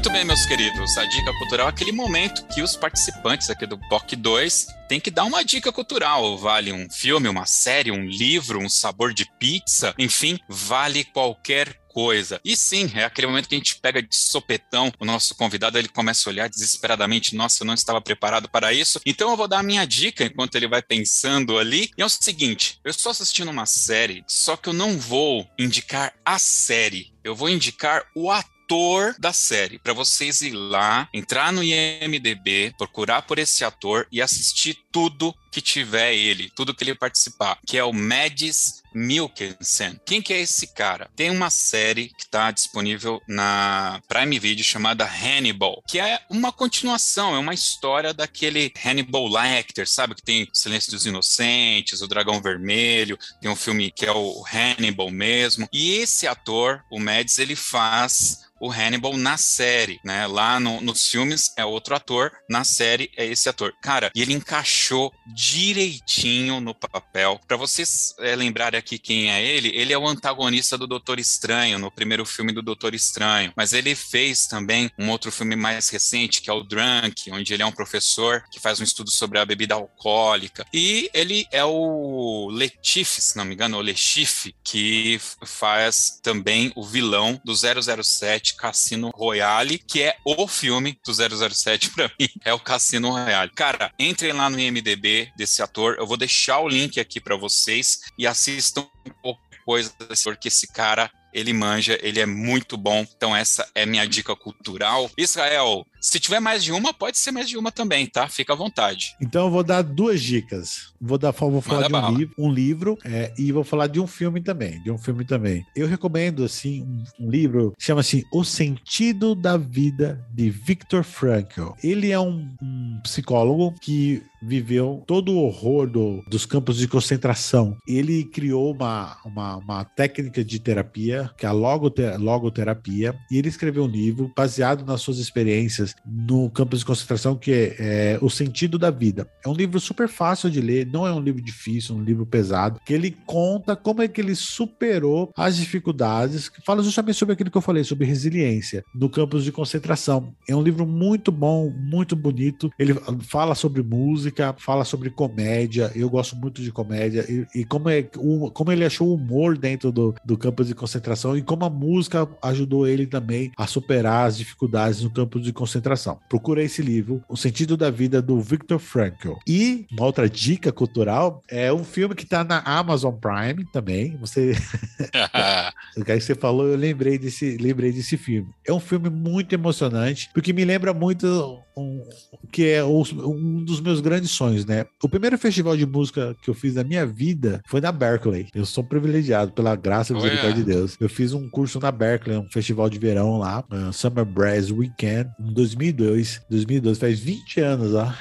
Muito 0.02 0.14
bem, 0.14 0.24
meus 0.24 0.44
queridos. 0.44 0.98
A 0.98 1.04
dica 1.04 1.32
cultural 1.38 1.68
é 1.68 1.70
aquele 1.70 1.92
momento 1.92 2.44
que 2.48 2.60
os 2.60 2.74
participantes 2.74 3.48
aqui 3.48 3.64
do 3.66 3.78
POC 3.88 4.16
2 4.16 4.66
têm 4.88 4.98
que 4.98 5.12
dar 5.12 5.22
uma 5.22 5.44
dica 5.44 5.70
cultural. 5.70 6.36
Vale 6.36 6.72
um 6.72 6.90
filme, 6.90 7.28
uma 7.28 7.46
série, 7.46 7.92
um 7.92 8.04
livro, 8.04 8.58
um 8.58 8.68
sabor 8.68 9.14
de 9.14 9.24
pizza, 9.38 9.94
enfim, 9.96 10.40
vale 10.48 11.04
qualquer 11.04 11.80
coisa. 11.86 12.40
E 12.44 12.56
sim, 12.56 12.90
é 12.96 13.04
aquele 13.04 13.28
momento 13.28 13.48
que 13.48 13.54
a 13.54 13.58
gente 13.58 13.78
pega 13.78 14.02
de 14.02 14.16
sopetão 14.16 14.92
o 14.98 15.04
nosso 15.04 15.36
convidado, 15.36 15.78
ele 15.78 15.86
começa 15.86 16.28
a 16.28 16.32
olhar 16.32 16.48
desesperadamente, 16.48 17.36
nossa, 17.36 17.62
eu 17.62 17.66
não 17.66 17.74
estava 17.74 18.00
preparado 18.00 18.48
para 18.48 18.72
isso. 18.72 19.00
Então 19.06 19.30
eu 19.30 19.36
vou 19.36 19.46
dar 19.46 19.60
a 19.60 19.62
minha 19.62 19.86
dica 19.86 20.24
enquanto 20.24 20.56
ele 20.56 20.66
vai 20.66 20.82
pensando 20.82 21.58
ali. 21.58 21.92
E 21.96 22.02
é 22.02 22.04
o 22.04 22.08
seguinte, 22.08 22.80
eu 22.82 22.90
estou 22.90 23.10
assistindo 23.10 23.52
uma 23.52 23.66
série, 23.66 24.24
só 24.26 24.56
que 24.56 24.68
eu 24.68 24.72
não 24.72 24.98
vou 24.98 25.48
indicar 25.56 26.12
a 26.24 26.40
série. 26.40 27.12
Eu 27.22 27.36
vou 27.36 27.48
indicar 27.48 28.04
o 28.16 28.32
ator 28.32 28.51
ator 28.73 29.15
da 29.19 29.35
série, 29.35 29.78
para 29.78 29.93
vocês 29.93 30.40
ir 30.40 30.53
lá, 30.53 31.07
entrar 31.12 31.53
no 31.53 31.62
IMDb, 31.62 32.74
procurar 32.78 33.20
por 33.20 33.39
esse 33.39 33.65
ator 33.65 34.07
e 34.11 34.23
assistir 34.23 34.78
tudo 34.90 35.35
que 35.51 35.61
tiver 35.61 36.15
ele, 36.15 36.51
tudo 36.57 36.74
que 36.74 36.82
ele 36.82 36.94
participar, 36.94 37.59
que 37.66 37.77
é 37.77 37.85
o 37.85 37.93
Mads 37.93 38.82
Mikkelsen. 38.94 40.01
Quem 40.07 40.23
que 40.23 40.32
é 40.32 40.40
esse 40.40 40.69
cara? 40.69 41.11
Tem 41.15 41.31
uma 41.31 41.51
série 41.51 42.09
que 42.09 42.24
está 42.24 42.51
disponível 42.51 43.20
na 43.28 44.01
Prime 44.09 44.39
Video 44.39 44.65
chamada 44.65 45.05
Hannibal, 45.05 45.82
que 45.86 46.01
é 46.01 46.20
uma 46.31 46.51
continuação, 46.51 47.35
é 47.35 47.39
uma 47.39 47.53
história 47.53 48.15
daquele 48.15 48.73
Hannibal 48.82 49.28
Lecter, 49.28 49.86
sabe? 49.89 50.15
Que 50.15 50.23
tem 50.23 50.49
Silêncio 50.53 50.93
dos 50.93 51.05
Inocentes, 51.05 52.01
O 52.01 52.09
Dragão 52.09 52.40
Vermelho, 52.40 53.19
tem 53.40 53.51
um 53.51 53.57
filme 53.57 53.90
que 53.90 54.07
é 54.07 54.12
o 54.12 54.43
Hannibal 54.51 55.11
mesmo. 55.11 55.69
E 55.70 55.93
esse 55.97 56.27
ator, 56.27 56.82
o 56.90 56.99
Mads, 56.99 57.39
ele 57.39 57.57
faz 57.57 58.51
o 58.62 58.70
Hannibal 58.70 59.16
na 59.16 59.36
série, 59.36 59.98
né? 60.05 60.24
Lá 60.28 60.60
no, 60.60 60.80
nos 60.80 61.09
filmes 61.09 61.52
é 61.56 61.64
outro 61.64 61.97
ator, 61.97 62.30
na 62.48 62.62
série 62.62 63.10
é 63.16 63.26
esse 63.26 63.48
ator. 63.48 63.74
Cara, 63.82 64.12
e 64.14 64.22
ele 64.22 64.32
encaixou 64.32 65.12
direitinho 65.34 66.60
no 66.60 66.72
papel. 66.72 67.40
Para 67.48 67.56
vocês 67.56 68.14
é, 68.20 68.36
lembrarem 68.36 68.78
aqui 68.78 69.01
quem 69.01 69.32
é 69.32 69.44
ele, 69.44 69.72
ele 69.74 69.93
é 69.93 69.98
o 69.98 70.06
antagonista 70.06 70.78
do 70.78 70.86
Doutor 70.86 71.18
Estranho, 71.18 71.76
no 71.76 71.90
primeiro 71.90 72.24
filme 72.24 72.52
do 72.52 72.62
Doutor 72.62 72.94
Estranho. 72.94 73.52
Mas 73.56 73.72
ele 73.72 73.97
fez 73.97 74.47
também 74.47 74.89
um 74.97 75.10
outro 75.10 75.32
filme 75.32 75.56
mais 75.56 75.89
recente, 75.89 76.40
que 76.40 76.48
é 76.48 76.52
o 76.52 76.62
Drunk, 76.62 77.32
onde 77.32 77.52
ele 77.52 77.64
é 77.64 77.66
um 77.66 77.72
professor 77.72 78.44
que 78.48 78.60
faz 78.60 78.80
um 78.80 78.84
estudo 78.84 79.10
sobre 79.10 79.40
a 79.40 79.44
bebida 79.44 79.74
alcoólica. 79.74 80.64
E 80.72 81.10
ele 81.12 81.48
é 81.51 81.64
o 81.64 82.48
Letif, 82.52 83.20
se 83.20 83.36
não 83.36 83.44
me 83.44 83.55
engano, 83.55 83.78
o 83.78 83.80
Lechif, 83.80 84.55
que 84.62 85.20
faz 85.44 86.20
também 86.22 86.70
o 86.76 86.84
vilão 86.84 87.40
do 87.44 87.52
007 87.56 88.51
Cassino 88.56 89.10
Royale, 89.14 89.78
que 89.78 90.02
é 90.02 90.16
o 90.24 90.46
filme 90.46 90.98
do 91.04 91.12
007 91.12 91.90
para 91.90 92.10
mim, 92.18 92.28
é 92.44 92.52
o 92.52 92.58
Cassino 92.58 93.10
Royale. 93.10 93.50
Cara, 93.54 93.92
entrem 93.98 94.32
lá 94.32 94.48
no 94.48 94.58
IMDb 94.58 95.30
desse 95.36 95.62
ator, 95.62 95.96
eu 95.98 96.06
vou 96.06 96.16
deixar 96.16 96.60
o 96.60 96.68
link 96.68 96.98
aqui 96.98 97.20
para 97.20 97.36
vocês 97.36 98.00
e 98.18 98.26
assistam 98.26 98.86
qualquer 99.20 99.64
coisa 99.64 99.92
desse 100.08 100.28
ator, 100.28 100.38
que 100.38 100.48
esse 100.48 100.66
cara 100.66 101.10
ele 101.32 101.52
manja, 101.52 101.98
ele 102.02 102.20
é 102.20 102.26
muito 102.26 102.76
bom. 102.76 103.06
Então, 103.16 103.34
essa 103.34 103.68
é 103.74 103.86
minha 103.86 104.06
dica 104.06 104.36
cultural. 104.36 105.10
Israel, 105.16 105.86
se 106.02 106.18
tiver 106.18 106.40
mais 106.40 106.64
de 106.64 106.72
uma, 106.72 106.92
pode 106.92 107.16
ser 107.16 107.30
mais 107.30 107.48
de 107.48 107.56
uma 107.56 107.70
também, 107.70 108.06
tá? 108.06 108.26
Fica 108.26 108.52
à 108.52 108.56
vontade. 108.56 109.14
Então 109.20 109.46
eu 109.46 109.50
vou 109.50 109.62
dar 109.62 109.82
duas 109.82 110.20
dicas. 110.20 110.92
Vou 111.00 111.16
dar, 111.16 111.30
vou 111.30 111.60
falar 111.60 111.88
Manda 111.88 112.08
de 112.08 112.12
um 112.12 112.18
livro, 112.18 112.34
um 112.38 112.52
livro 112.52 112.98
é, 113.04 113.32
e 113.38 113.52
vou 113.52 113.62
falar 113.62 113.86
de 113.86 114.00
um 114.00 114.06
filme 114.06 114.40
também, 114.40 114.82
de 114.82 114.90
um 114.90 114.98
filme 114.98 115.24
também. 115.24 115.64
Eu 115.76 115.86
recomendo 115.86 116.44
assim 116.44 116.82
um, 116.82 117.26
um 117.26 117.30
livro 117.30 117.72
chama-se 117.78 118.24
O 118.32 118.42
Sentido 118.42 119.34
da 119.34 119.56
Vida 119.56 120.24
de 120.32 120.50
Viktor 120.50 121.04
Frankl. 121.04 121.70
Ele 121.82 122.10
é 122.10 122.18
um, 122.18 122.52
um 122.60 123.00
psicólogo 123.02 123.72
que 123.80 124.22
viveu 124.42 125.02
todo 125.06 125.32
o 125.32 125.44
horror 125.44 125.86
do, 125.86 126.22
dos 126.28 126.44
campos 126.44 126.76
de 126.76 126.88
concentração. 126.88 127.76
Ele 127.86 128.24
criou 128.24 128.74
uma, 128.74 129.16
uma, 129.24 129.56
uma 129.58 129.84
técnica 129.84 130.44
de 130.44 130.58
terapia, 130.58 131.30
que 131.38 131.46
é 131.46 131.48
a 131.48 131.52
logoter, 131.52 132.20
logoterapia, 132.20 133.14
e 133.30 133.38
ele 133.38 133.48
escreveu 133.48 133.84
um 133.84 133.88
livro 133.88 134.32
baseado 134.36 134.84
nas 134.84 135.00
suas 135.00 135.18
experiências 135.18 135.91
no 136.05 136.51
campo 136.51 136.77
de 136.77 136.85
concentração, 136.85 137.36
que 137.36 137.52
é, 137.52 137.77
é 137.78 138.19
O 138.20 138.28
Sentido 138.28 138.78
da 138.78 138.90
Vida. 138.90 139.27
É 139.44 139.48
um 139.48 139.55
livro 139.55 139.78
super 139.81 140.09
fácil 140.09 140.51
de 140.51 140.60
ler, 140.60 140.86
não 140.86 141.06
é 141.06 141.12
um 141.12 141.20
livro 141.20 141.43
difícil, 141.43 141.94
um 141.94 142.02
livro 142.02 142.27
pesado, 142.27 142.81
que 142.85 142.93
ele 142.93 143.16
conta 143.27 143.77
como 143.77 144.02
é 144.02 144.09
que 144.09 144.20
ele 144.20 144.35
superou 144.35 145.32
as 145.36 145.56
dificuldades, 145.56 146.48
que 146.48 146.64
fala 146.64 146.82
justamente 146.82 147.16
sobre 147.16 147.35
aquilo 147.35 147.51
que 147.51 147.56
eu 147.56 147.62
falei, 147.62 147.85
sobre 147.85 148.06
resiliência 148.06 148.85
no 148.94 149.09
campus 149.09 149.44
de 149.44 149.52
concentração. 149.52 150.35
É 150.48 150.55
um 150.55 150.62
livro 150.62 150.86
muito 150.86 151.31
bom, 151.31 151.70
muito 151.70 152.14
bonito. 152.16 152.70
Ele 152.78 152.94
fala 153.20 153.55
sobre 153.55 153.82
música, 153.82 154.55
fala 154.59 154.85
sobre 154.85 155.10
comédia. 155.10 155.90
Eu 155.94 156.09
gosto 156.09 156.36
muito 156.36 156.62
de 156.62 156.73
comédia 156.73 157.24
e, 157.28 157.60
e 157.60 157.64
como, 157.64 157.89
é, 157.89 158.09
o, 158.16 158.51
como 158.51 158.73
ele 158.73 158.85
achou 158.85 159.09
o 159.09 159.14
humor 159.14 159.56
dentro 159.56 159.93
do, 159.93 160.14
do 160.24 160.36
campus 160.36 160.66
de 160.66 160.74
concentração 160.74 161.36
e 161.36 161.43
como 161.43 161.64
a 161.64 161.70
música 161.70 162.28
ajudou 162.43 162.86
ele 162.86 163.06
também 163.06 163.52
a 163.56 163.66
superar 163.66 164.27
as 164.27 164.36
dificuldades 164.36 165.02
no 165.02 165.10
campo 165.10 165.40
de 165.40 165.52
concentração. 165.52 165.81
Procura 166.28 166.62
esse 166.62 166.82
livro, 166.82 167.22
O 167.28 167.36
Sentido 167.36 167.76
da 167.76 167.90
Vida, 167.90 168.22
do 168.22 168.40
Viktor 168.40 168.78
Frankl. 168.78 169.34
E 169.46 169.86
uma 169.92 170.06
outra 170.06 170.28
dica 170.28 170.72
cultural 170.72 171.42
é 171.48 171.72
um 171.72 171.84
filme 171.84 172.14
que 172.14 172.24
está 172.24 172.44
na 172.44 172.60
Amazon 172.60 173.14
Prime 173.14 173.64
também. 173.72 174.16
Você. 174.18 174.52
o 175.96 176.04
que 176.04 176.20
você 176.20 176.34
falou, 176.34 176.68
eu 176.68 176.76
lembrei 176.76 177.18
desse, 177.18 177.56
lembrei 177.56 177.92
desse 177.92 178.16
filme. 178.16 178.48
É 178.66 178.72
um 178.72 178.80
filme 178.80 179.10
muito 179.10 179.54
emocionante, 179.54 180.30
porque 180.32 180.52
me 180.52 180.64
lembra 180.64 180.94
muito 180.94 181.60
um, 181.77 182.03
que 182.51 182.69
é 182.69 182.85
um 182.85 183.65
dos 183.65 183.81
meus 183.81 184.01
grandes 184.01 184.31
sonhos, 184.31 184.65
né? 184.65 184.85
O 185.03 185.09
primeiro 185.09 185.39
festival 185.39 185.77
de 185.77 185.86
música 185.86 186.36
que 186.43 186.51
eu 186.51 186.55
fiz 186.55 186.74
na 186.74 186.85
minha 186.85 187.07
vida 187.07 187.62
foi 187.66 187.81
na 187.81 187.93
Berkeley. 187.93 188.49
Eu 188.55 188.66
sou 188.66 188.85
privilegiado 188.85 189.53
pela 189.53 189.74
graça 189.77 190.12
e 190.12 190.16
misericórdia 190.16 190.55
de 190.55 190.65
Deus. 190.65 190.97
Eu 191.01 191.09
fiz 191.09 191.32
um 191.32 191.49
curso 191.49 191.81
na 191.81 191.90
Berkeley, 191.90 192.36
um 192.36 192.51
festival 192.51 192.89
de 192.89 192.99
verão 192.99 193.39
lá, 193.39 193.65
uh, 193.70 193.93
Summer 193.93 194.24
Brass 194.24 194.70
Weekend, 194.70 195.31
em 195.40 195.53
2002. 195.53 196.43
2002, 196.51 196.99
faz 196.99 197.20
20 197.20 197.61
anos, 197.61 197.94
ó. 197.94 198.12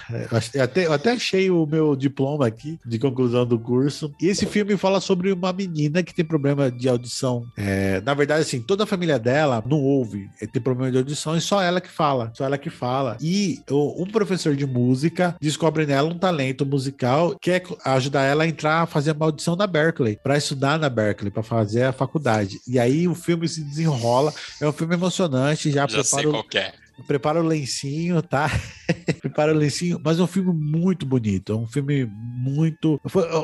Eu 0.54 0.64
até, 0.64 0.86
eu 0.88 0.94
até 0.94 1.12
achei 1.12 1.50
o 1.50 1.66
meu 1.66 1.96
diploma 1.96 2.48
aqui 2.48 2.80
de 2.86 3.00
conclusão 3.00 3.46
do 3.46 3.60
curso. 3.60 4.14
E 4.22 4.28
esse 4.28 4.46
filme 4.46 4.78
fala 4.78 5.00
sobre 5.00 5.32
uma 5.32 5.52
menina 5.52 6.04
que 6.04 6.14
tem 6.14 6.26
problema 6.26 6.72
de 6.72 6.88
audição. 6.88 7.46
É, 7.58 8.02
na 8.02 8.14
verdade, 8.14 8.42
assim, 8.42 8.62
toda 8.62 8.84
a 8.84 8.88
família 8.88 9.20
dela 9.20 9.64
não 9.66 9.82
ouve, 9.82 10.30
tem 10.52 10.62
problema 10.62 10.92
de 10.92 10.98
audição 10.98 11.36
e 11.36 11.42
só 11.42 11.62
ela 11.62 11.82
que 11.82 11.90
fala. 11.90 12.32
Só 12.36 12.46
ela 12.46 12.58
que 12.58 12.70
fala. 12.70 13.18
E 13.22 13.41
um 13.70 14.06
professor 14.06 14.56
de 14.56 14.66
música 14.66 15.36
descobre 15.40 15.86
nela 15.86 16.10
um 16.10 16.18
talento 16.18 16.66
musical, 16.66 17.36
quer 17.40 17.64
ajudar 17.86 18.24
ela 18.24 18.44
a 18.44 18.48
entrar 18.48 18.82
a 18.82 18.86
fazer 18.86 19.12
uma 19.12 19.26
audição 19.26 19.56
na 19.56 19.68
Berkeley, 19.68 20.18
para 20.22 20.38
estudar 20.38 20.78
na 20.80 20.90
Berkeley, 20.90 21.32
para 21.32 21.44
fazer 21.44 21.84
a 21.84 21.94
faculdade. 21.94 22.60
E 22.68 22.80
aí 22.80 23.08
o 23.08 23.16
filme 23.16 23.48
se 23.48 23.64
desenrola, 23.64 24.34
é 24.60 24.68
um 24.68 24.74
filme 24.74 24.96
emocionante, 24.96 25.72
já, 25.72 25.82
já 25.82 25.88
prepara. 25.88 26.04
Sei 26.04 26.24
qual 26.32 26.46
é 26.56 26.82
prepara 27.02 27.42
o 27.42 27.46
lencinho, 27.46 28.22
tá? 28.22 28.50
prepara 29.20 29.54
o 29.54 29.58
lencinho, 29.58 30.00
mas 30.04 30.20
é 30.20 30.24
um 30.24 30.28
filme 30.28 30.54
muito 30.54 31.06
bonito, 31.06 31.54
é 31.54 31.56
um 31.56 31.68
filme 31.68 32.06
muito. 32.06 33.00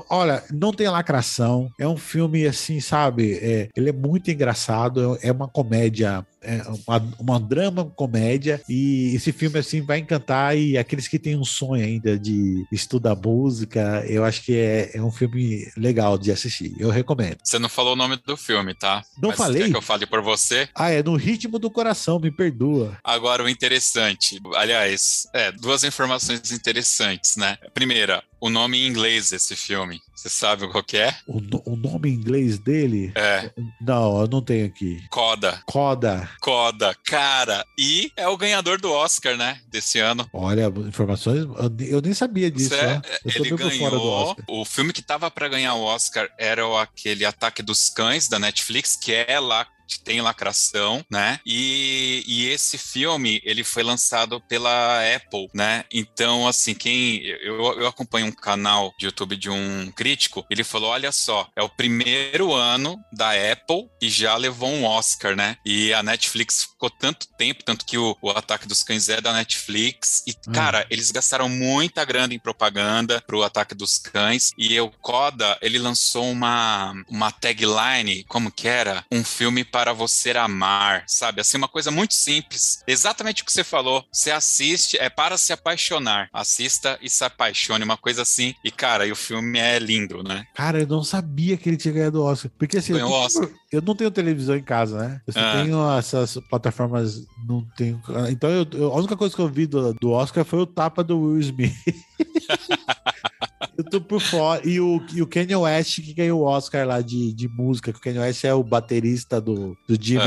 Olha, 0.09 0.43
não 0.51 0.71
tem 0.71 0.87
lacração, 0.87 1.69
é 1.79 1.87
um 1.87 1.97
filme 1.97 2.45
assim, 2.45 2.79
sabe? 2.79 3.37
É, 3.41 3.69
ele 3.75 3.89
é 3.89 3.93
muito 3.93 4.29
engraçado, 4.31 5.17
é 5.21 5.31
uma 5.31 5.47
comédia 5.47 6.25
é 6.41 6.61
uma, 6.87 7.15
uma 7.19 7.39
drama 7.39 7.85
comédia 7.85 8.61
e 8.69 9.13
esse 9.15 9.31
filme 9.31 9.59
assim 9.59 9.81
vai 9.81 9.99
encantar 9.99 10.57
e 10.57 10.77
aqueles 10.77 11.07
que 11.07 11.19
têm 11.19 11.37
um 11.37 11.45
sonho 11.45 11.83
ainda 11.83 12.17
de 12.17 12.65
estudar 12.71 13.15
música, 13.15 14.03
eu 14.07 14.23
acho 14.23 14.43
que 14.43 14.55
é, 14.55 14.97
é 14.97 15.01
um 15.01 15.11
filme 15.11 15.69
legal 15.75 16.17
de 16.17 16.31
assistir. 16.31 16.73
Eu 16.79 16.89
recomendo. 16.89 17.37
Você 17.43 17.59
não 17.59 17.69
falou 17.69 17.93
o 17.93 17.95
nome 17.95 18.17
do 18.25 18.37
filme, 18.37 18.73
tá? 18.73 19.03
Não 19.21 19.29
Mas 19.29 19.37
falei. 19.37 19.63
Quer 19.63 19.71
que 19.71 19.77
eu 19.77 19.81
fale 19.81 20.05
por 20.05 20.21
você? 20.21 20.69
Ah, 20.73 20.89
é 20.89 21.03
no 21.03 21.15
ritmo 21.15 21.59
do 21.59 21.69
coração, 21.69 22.19
me 22.19 22.31
perdoa. 22.31 22.97
Agora 23.03 23.43
o 23.43 23.49
interessante, 23.49 24.39
aliás, 24.55 25.27
é 25.33 25.51
duas 25.51 25.83
informações 25.83 26.51
interessantes, 26.51 27.35
né? 27.35 27.57
Primeira, 27.73 28.23
o 28.39 28.49
nome 28.49 28.79
em 28.79 28.87
inglês 28.87 29.29
desse 29.29 29.55
filme. 29.55 29.99
Você 30.15 30.29
sabe 30.29 30.67
qual 30.67 30.83
que 30.83 30.97
é? 30.97 31.15
O, 31.27 31.37
o, 31.71 31.75
nome 32.07 32.09
em 32.09 32.13
inglês 32.13 32.57
dele? 32.57 33.11
É. 33.15 33.51
Não, 33.81 34.21
eu 34.21 34.27
não 34.27 34.41
tenho 34.41 34.65
aqui. 34.65 35.03
Coda. 35.09 35.61
Coda. 35.65 36.29
Coda, 36.39 36.95
cara. 37.05 37.65
E 37.77 38.11
é 38.15 38.27
o 38.27 38.37
ganhador 38.37 38.79
do 38.79 38.91
Oscar, 38.91 39.35
né? 39.35 39.59
Desse 39.69 39.99
ano. 39.99 40.27
Olha, 40.31 40.71
informações. 40.87 41.45
Eu 41.79 42.01
nem 42.01 42.13
sabia 42.13 42.49
disso. 42.49 42.73
É, 42.73 43.01
ele 43.25 43.51
ganhou. 43.51 44.35
O 44.47 44.63
filme 44.63 44.93
que 44.93 45.01
tava 45.01 45.29
para 45.29 45.49
ganhar 45.49 45.73
o 45.75 45.83
Oscar 45.83 46.29
era 46.37 46.63
aquele 46.81 47.25
Ataque 47.25 47.61
dos 47.61 47.89
Cães 47.89 48.27
da 48.27 48.39
Netflix, 48.39 48.95
que 48.95 49.13
é 49.13 49.39
lá 49.39 49.67
tem 50.03 50.21
lacração, 50.21 51.03
né? 51.09 51.39
E, 51.45 52.23
e 52.27 52.47
esse 52.47 52.77
filme, 52.77 53.41
ele 53.43 53.63
foi 53.63 53.83
lançado 53.83 54.41
pela 54.41 54.99
Apple, 55.15 55.49
né? 55.53 55.85
Então, 55.91 56.47
assim, 56.47 56.73
quem... 56.73 57.23
Eu, 57.25 57.79
eu 57.79 57.87
acompanho 57.87 58.27
um 58.27 58.31
canal 58.31 58.93
de 58.97 59.05
YouTube 59.05 59.35
de 59.35 59.49
um 59.49 59.91
crítico, 59.95 60.45
ele 60.49 60.63
falou, 60.63 60.89
olha 60.89 61.11
só, 61.11 61.49
é 61.55 61.61
o 61.61 61.69
primeiro 61.69 62.53
ano 62.53 62.97
da 63.11 63.31
Apple 63.31 63.89
e 64.01 64.09
já 64.09 64.35
levou 64.35 64.69
um 64.69 64.83
Oscar, 64.83 65.35
né? 65.35 65.57
E 65.65 65.93
a 65.93 66.03
Netflix 66.03 66.63
ficou 66.63 66.89
tanto 66.89 67.27
tempo, 67.37 67.63
tanto 67.63 67.85
que 67.85 67.97
o, 67.97 68.15
o 68.21 68.29
Ataque 68.29 68.67
dos 68.67 68.83
Cães 68.83 69.09
é 69.09 69.21
da 69.21 69.33
Netflix 69.33 70.23
e, 70.27 70.31
hum. 70.31 70.51
cara, 70.51 70.85
eles 70.89 71.11
gastaram 71.11 71.49
muita 71.49 72.03
grana 72.05 72.33
em 72.33 72.39
propaganda 72.39 73.21
pro 73.25 73.43
Ataque 73.43 73.75
dos 73.75 73.97
Cães 73.97 74.51
e 74.57 74.79
o 74.79 74.89
Coda, 74.89 75.57
ele 75.61 75.79
lançou 75.79 76.29
uma, 76.29 76.93
uma 77.07 77.31
tagline, 77.31 78.23
como 78.25 78.51
que 78.51 78.67
era? 78.67 79.05
Um 79.11 79.23
filme 79.23 79.63
para 79.63 79.76
você 79.93 80.31
amar, 80.31 81.03
sabe? 81.07 81.41
Assim, 81.41 81.57
uma 81.57 81.67
coisa 81.67 81.91
muito 81.91 82.13
simples. 82.13 82.83
Exatamente 82.87 83.41
o 83.41 83.45
que 83.45 83.51
você 83.51 83.63
falou. 83.63 84.03
Você 84.11 84.31
assiste, 84.31 84.97
é 84.97 85.09
para 85.09 85.37
se 85.37 85.51
apaixonar. 85.51 86.29
Assista 86.31 86.97
e 87.01 87.09
se 87.09 87.23
apaixone, 87.23 87.83
uma 87.83 87.97
coisa 87.97 88.21
assim. 88.21 88.53
E, 88.63 88.71
cara, 88.71 89.05
e 89.05 89.11
o 89.11 89.15
filme 89.15 89.59
é 89.59 89.79
lindo, 89.79 90.23
né? 90.23 90.45
Cara, 90.53 90.81
eu 90.81 90.87
não 90.87 91.03
sabia 91.03 91.57
que 91.57 91.69
ele 91.69 91.77
tinha 91.77 91.93
ganhado 91.93 92.21
o 92.21 92.25
Oscar. 92.25 92.51
Porque 92.57 92.77
assim, 92.77 92.93
eu, 92.93 93.09
Oscar. 93.09 93.49
eu 93.71 93.81
não 93.81 93.95
tenho 93.95 94.11
televisão 94.11 94.55
em 94.55 94.63
casa, 94.63 94.97
né? 94.99 95.21
Eu 95.25 95.33
só 95.33 95.39
ah. 95.39 95.53
tenho 95.53 95.97
essas 95.97 96.37
plataformas, 96.49 97.25
não 97.47 97.61
tenho. 97.75 98.01
Então, 98.29 98.49
eu, 98.49 98.67
eu, 98.73 98.91
a 98.91 98.97
única 98.97 99.17
coisa 99.17 99.35
que 99.35 99.41
eu 99.41 99.49
vi 99.49 99.65
do, 99.65 99.93
do 99.93 100.11
Oscar 100.11 100.45
foi 100.45 100.59
o 100.59 100.65
tapa 100.65 101.03
do 101.03 101.19
Will 101.19 101.39
Smith. 101.39 101.73
Eu 103.77 103.83
tô 103.83 104.01
por 104.01 104.19
fora. 104.19 104.67
E 104.67 104.79
o, 104.79 105.01
e 105.13 105.21
o 105.21 105.27
Kanye 105.27 105.55
West 105.55 106.01
que 106.01 106.13
ganhou 106.13 106.41
o 106.41 106.45
Oscar 106.45 106.87
lá 106.87 106.99
de, 107.01 107.31
de 107.31 107.47
música, 107.47 107.93
que 107.93 107.99
o 107.99 108.01
Kanye 108.01 108.19
West 108.19 108.43
é 108.43 108.53
o 108.53 108.63
baterista 108.63 109.39
do, 109.39 109.77
do 109.87 109.97
Jimmy, 109.99 110.23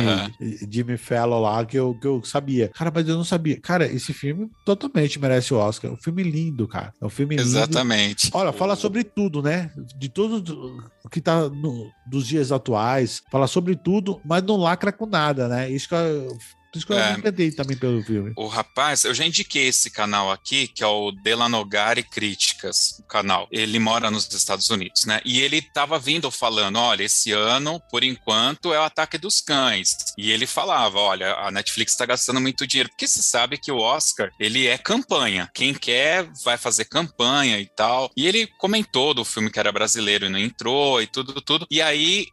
Jimmy 0.70 0.96
Fallon 0.96 1.40
lá, 1.40 1.64
que 1.64 1.76
eu, 1.76 1.94
que 1.98 2.06
eu 2.06 2.22
sabia. 2.22 2.68
Cara, 2.68 2.92
mas 2.94 3.08
eu 3.08 3.16
não 3.16 3.24
sabia. 3.24 3.60
Cara, 3.60 3.86
esse 3.86 4.12
filme 4.12 4.48
totalmente 4.64 5.18
merece 5.18 5.52
o 5.52 5.58
Oscar. 5.58 5.90
É 5.90 5.94
um 5.94 5.96
filme 5.96 6.22
lindo, 6.22 6.68
cara. 6.68 6.92
É 7.00 7.04
um 7.04 7.10
filme 7.10 7.36
lindo. 7.36 7.48
Exatamente. 7.48 8.30
Olha, 8.32 8.52
fala 8.52 8.76
sobre 8.76 9.02
tudo, 9.02 9.42
né? 9.42 9.70
De 9.98 10.08
tudo 10.08 10.88
que 11.10 11.20
tá 11.20 11.48
no, 11.48 11.90
dos 12.06 12.26
dias 12.26 12.52
atuais. 12.52 13.22
Fala 13.30 13.48
sobre 13.48 13.74
tudo, 13.74 14.20
mas 14.24 14.42
não 14.44 14.56
lacra 14.56 14.92
com 14.92 15.06
nada, 15.06 15.48
né? 15.48 15.68
Isso 15.68 15.88
que 15.88 15.94
eu 15.94 16.38
por 16.70 16.78
isso 16.78 16.86
que 16.86 16.92
eu 16.92 16.98
é, 16.98 17.12
encantei 17.12 17.50
também 17.50 17.76
pelo 17.76 18.02
filme. 18.02 18.32
O 18.36 18.46
rapaz, 18.46 19.04
eu 19.04 19.12
já 19.12 19.26
indiquei 19.26 19.66
esse 19.66 19.90
canal 19.90 20.30
aqui, 20.30 20.68
que 20.68 20.84
é 20.84 20.86
o 20.86 21.10
Delanogari 21.10 22.02
Críticas, 22.02 22.98
o 23.00 23.02
canal. 23.02 23.48
Ele 23.50 23.78
mora 23.78 24.10
nos 24.10 24.32
Estados 24.32 24.70
Unidos, 24.70 25.04
né? 25.04 25.20
E 25.24 25.40
ele 25.40 25.60
tava 25.60 25.98
vindo 25.98 26.30
falando: 26.30 26.78
olha, 26.78 27.02
esse 27.02 27.32
ano, 27.32 27.80
por 27.90 28.04
enquanto, 28.04 28.72
é 28.72 28.78
o 28.78 28.84
ataque 28.84 29.18
dos 29.18 29.40
cães. 29.40 29.96
E 30.16 30.30
ele 30.30 30.46
falava: 30.46 30.98
olha, 30.98 31.34
a 31.34 31.50
Netflix 31.50 31.96
tá 31.96 32.06
gastando 32.06 32.40
muito 32.40 32.66
dinheiro. 32.66 32.88
Porque 32.88 33.08
você 33.08 33.20
sabe 33.20 33.58
que 33.58 33.72
o 33.72 33.78
Oscar, 33.78 34.30
ele 34.38 34.66
é 34.66 34.78
campanha. 34.78 35.50
Quem 35.52 35.74
quer 35.74 36.28
vai 36.44 36.56
fazer 36.56 36.84
campanha 36.84 37.58
e 37.58 37.66
tal. 37.66 38.10
E 38.16 38.26
ele 38.26 38.46
comentou 38.58 39.12
do 39.12 39.24
filme 39.24 39.50
que 39.50 39.58
era 39.58 39.72
brasileiro 39.72 40.26
e 40.26 40.28
não 40.28 40.38
entrou 40.38 41.02
e 41.02 41.06
tudo, 41.06 41.40
tudo. 41.40 41.66
E 41.70 41.82
aí, 41.82 42.26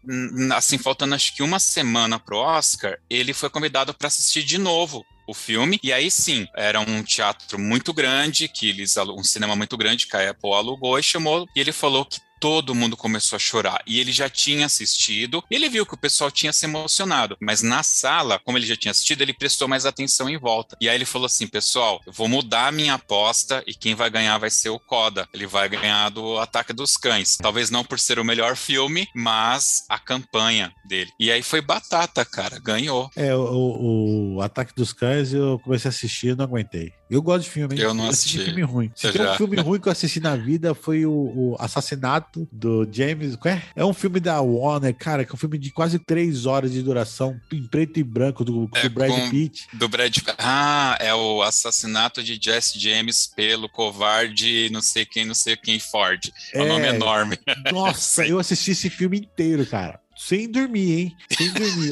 assim, 0.55 0.77
faltando 0.77 1.15
acho 1.15 1.35
que 1.35 1.41
uma 1.41 1.59
semana 1.59 2.19
pro 2.19 2.38
Oscar, 2.38 2.97
ele 3.09 3.34
foi 3.34 3.49
convidado 3.49 3.93
para 3.93 4.07
assistir 4.07 4.26
assistir 4.27 4.43
de 4.43 4.57
novo 4.57 5.05
o 5.25 5.33
filme. 5.33 5.79
E 5.81 5.91
aí 5.93 6.11
sim, 6.11 6.45
era 6.55 6.79
um 6.79 7.01
teatro 7.01 7.57
muito 7.57 7.93
grande, 7.93 8.47
que 8.47 8.69
eles 8.69 8.97
um 8.97 9.23
cinema 9.23 9.55
muito 9.55 9.77
grande 9.77 10.05
que 10.05 10.15
a 10.15 10.29
Apple 10.29 10.51
alugou 10.51 10.99
e 10.99 11.03
chamou. 11.03 11.47
E 11.55 11.59
ele 11.59 11.71
falou 11.71 12.05
que 12.05 12.19
todo 12.39 12.76
mundo 12.76 12.97
começou 12.97 13.35
a 13.35 13.39
chorar. 13.39 13.81
E 13.85 13.99
ele 13.99 14.11
já 14.11 14.30
tinha 14.30 14.65
assistido, 14.65 15.43
ele 15.49 15.69
viu 15.69 15.85
que 15.85 15.93
o 15.93 15.97
pessoal 15.97 16.31
tinha 16.31 16.53
se 16.53 16.65
emocionado, 16.65 17.38
mas 17.39 17.61
na 17.61 17.84
sala, 17.84 18.39
como 18.39 18.57
ele 18.57 18.65
já 18.65 18.76
tinha 18.76 18.91
assistido, 18.91 19.22
ele 19.22 19.34
prestou 19.34 19.68
mais 19.68 19.85
atenção 19.85 20.30
em 20.30 20.38
volta. 20.38 20.77
E 20.80 20.89
aí 20.89 20.95
ele 20.95 21.05
falou 21.05 21.26
assim: 21.26 21.47
pessoal, 21.47 22.01
eu 22.05 22.14
vou 22.14 22.27
mudar 22.27 22.68
a 22.68 22.72
minha 22.72 22.95
aposta 22.95 23.64
e 23.65 23.73
quem 23.73 23.95
vai 23.95 24.09
ganhar 24.09 24.38
vai 24.38 24.49
ser 24.49 24.69
o 24.69 24.80
Coda. 24.80 25.27
Ele 25.34 25.47
vai 25.47 25.68
ganhar 25.69 26.09
do 26.09 26.38
Ataque 26.38 26.73
dos 26.73 26.97
Cães. 26.97 27.38
Talvez 27.38 27.69
não 27.69 27.84
por 27.84 27.99
ser 27.99 28.19
o 28.19 28.26
melhor 28.26 28.55
filme, 28.55 29.07
mas 29.15 29.84
a 29.89 29.99
campanha 29.99 30.73
dele. 30.85 31.11
E 31.19 31.31
aí 31.31 31.41
foi 31.41 31.61
batata, 31.61 32.23
cara, 32.26 32.59
ganhou. 32.59 33.09
É, 33.15 33.35
o, 33.35 34.35
o 34.35 34.41
Ataque 34.41 34.73
dos 34.76 34.93
Cães 34.93 35.34
eu 35.34 35.59
comecei 35.59 35.89
a 35.89 35.93
assistir 35.93 36.30
e 36.30 36.35
não 36.35 36.45
aguentei. 36.45 36.97
Eu 37.09 37.21
gosto 37.21 37.45
de 37.45 37.49
filme, 37.49 37.75
hein? 37.75 37.81
Eu 37.81 37.93
não 37.93 38.09
assisti. 38.09 38.39
filme 38.39 38.61
ruim. 38.61 38.91
Se 38.95 39.11
tem 39.11 39.25
um 39.25 39.35
filme 39.35 39.57
ruim 39.57 39.79
que 39.79 39.88
eu 39.88 39.91
assisti 39.91 40.19
na 40.19 40.35
vida 40.35 40.73
foi 40.75 41.05
o, 41.05 41.11
o 41.11 41.55
Assassinato 41.59 42.47
do 42.51 42.88
James. 42.91 43.38
É? 43.45 43.61
é 43.75 43.85
um 43.85 43.93
filme 43.93 44.19
da 44.19 44.41
Warner, 44.41 44.93
cara, 44.95 45.23
que 45.23 45.31
é 45.31 45.35
um 45.35 45.38
filme 45.38 45.57
de 45.57 45.71
quase 45.71 45.99
três 45.99 46.45
horas 46.45 46.71
de 46.71 46.81
duração, 46.81 47.39
em 47.51 47.63
preto 47.63 47.99
e 47.99 48.03
branco, 48.03 48.43
do, 48.43 48.69
é 48.73 48.84
do 48.84 48.89
Brad 48.89 49.11
com, 49.11 49.29
Pitt. 49.29 49.67
Do 49.73 49.88
Brad 49.88 50.17
Ah, 50.38 50.97
é 50.99 51.13
o 51.13 51.41
Assassinato 51.41 52.21
de 52.21 52.38
Jesse 52.41 52.79
James 52.79 53.27
pelo 53.35 53.69
covarde, 53.69 54.69
não 54.71 54.81
sei 54.81 55.05
quem, 55.05 55.25
não 55.25 55.35
sei 55.35 55.55
quem 55.55 55.79
Ford. 55.79 56.31
É, 56.53 56.59
é 56.59 56.63
um 56.63 56.67
nome 56.67 56.88
enorme. 56.88 57.39
Nossa, 57.71 58.25
eu 58.27 58.39
assisti 58.39 58.71
esse 58.71 58.89
filme 58.89 59.19
inteiro, 59.19 59.65
cara. 59.65 59.99
Sem 60.18 60.52
dormir, 60.52 60.99
hein? 60.99 61.18
Sem 61.31 61.52
dormir. 61.52 61.91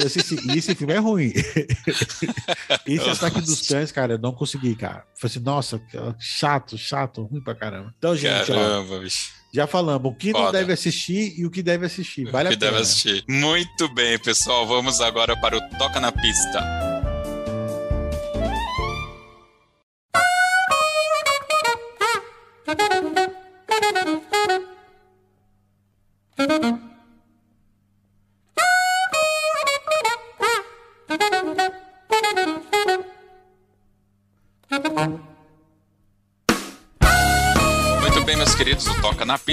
E 0.54 0.58
esse 0.58 0.74
filme 0.74 0.92
é 0.92 0.98
ruim. 0.98 1.32
esse 2.86 3.10
ataque 3.10 3.40
dos 3.40 3.66
cães, 3.66 3.92
cara, 3.92 4.14
eu 4.14 4.18
não 4.18 4.32
consegui, 4.32 4.74
cara. 4.74 5.06
Falei 5.18 5.32
assim, 5.36 5.40
nossa, 5.40 5.80
chato, 6.18 6.76
chato, 6.76 7.22
ruim 7.22 7.40
pra 7.40 7.54
caramba. 7.54 7.94
Então, 7.96 8.16
gente, 8.16 8.48
caramba, 8.48 8.96
ó, 8.96 8.98
bicho. 8.98 9.32
Já 9.54 9.66
falamos 9.66 10.12
o 10.12 10.14
que 10.14 10.32
Foda. 10.32 10.44
não 10.44 10.52
deve 10.52 10.72
assistir 10.72 11.38
e 11.38 11.46
o 11.46 11.50
que 11.50 11.62
deve 11.62 11.86
assistir. 11.86 12.30
Vale 12.30 12.48
o 12.48 12.52
que 12.52 12.58
deve 12.58 12.78
assistir. 12.78 13.24
Muito 13.28 13.88
bem, 13.94 14.18
pessoal. 14.18 14.66
Vamos 14.66 15.00
agora 15.00 15.34
para 15.40 15.56
o 15.56 15.60
Toca 15.78 16.00
na 16.00 16.12
Pista. 16.12 16.86
queridos 26.36 26.72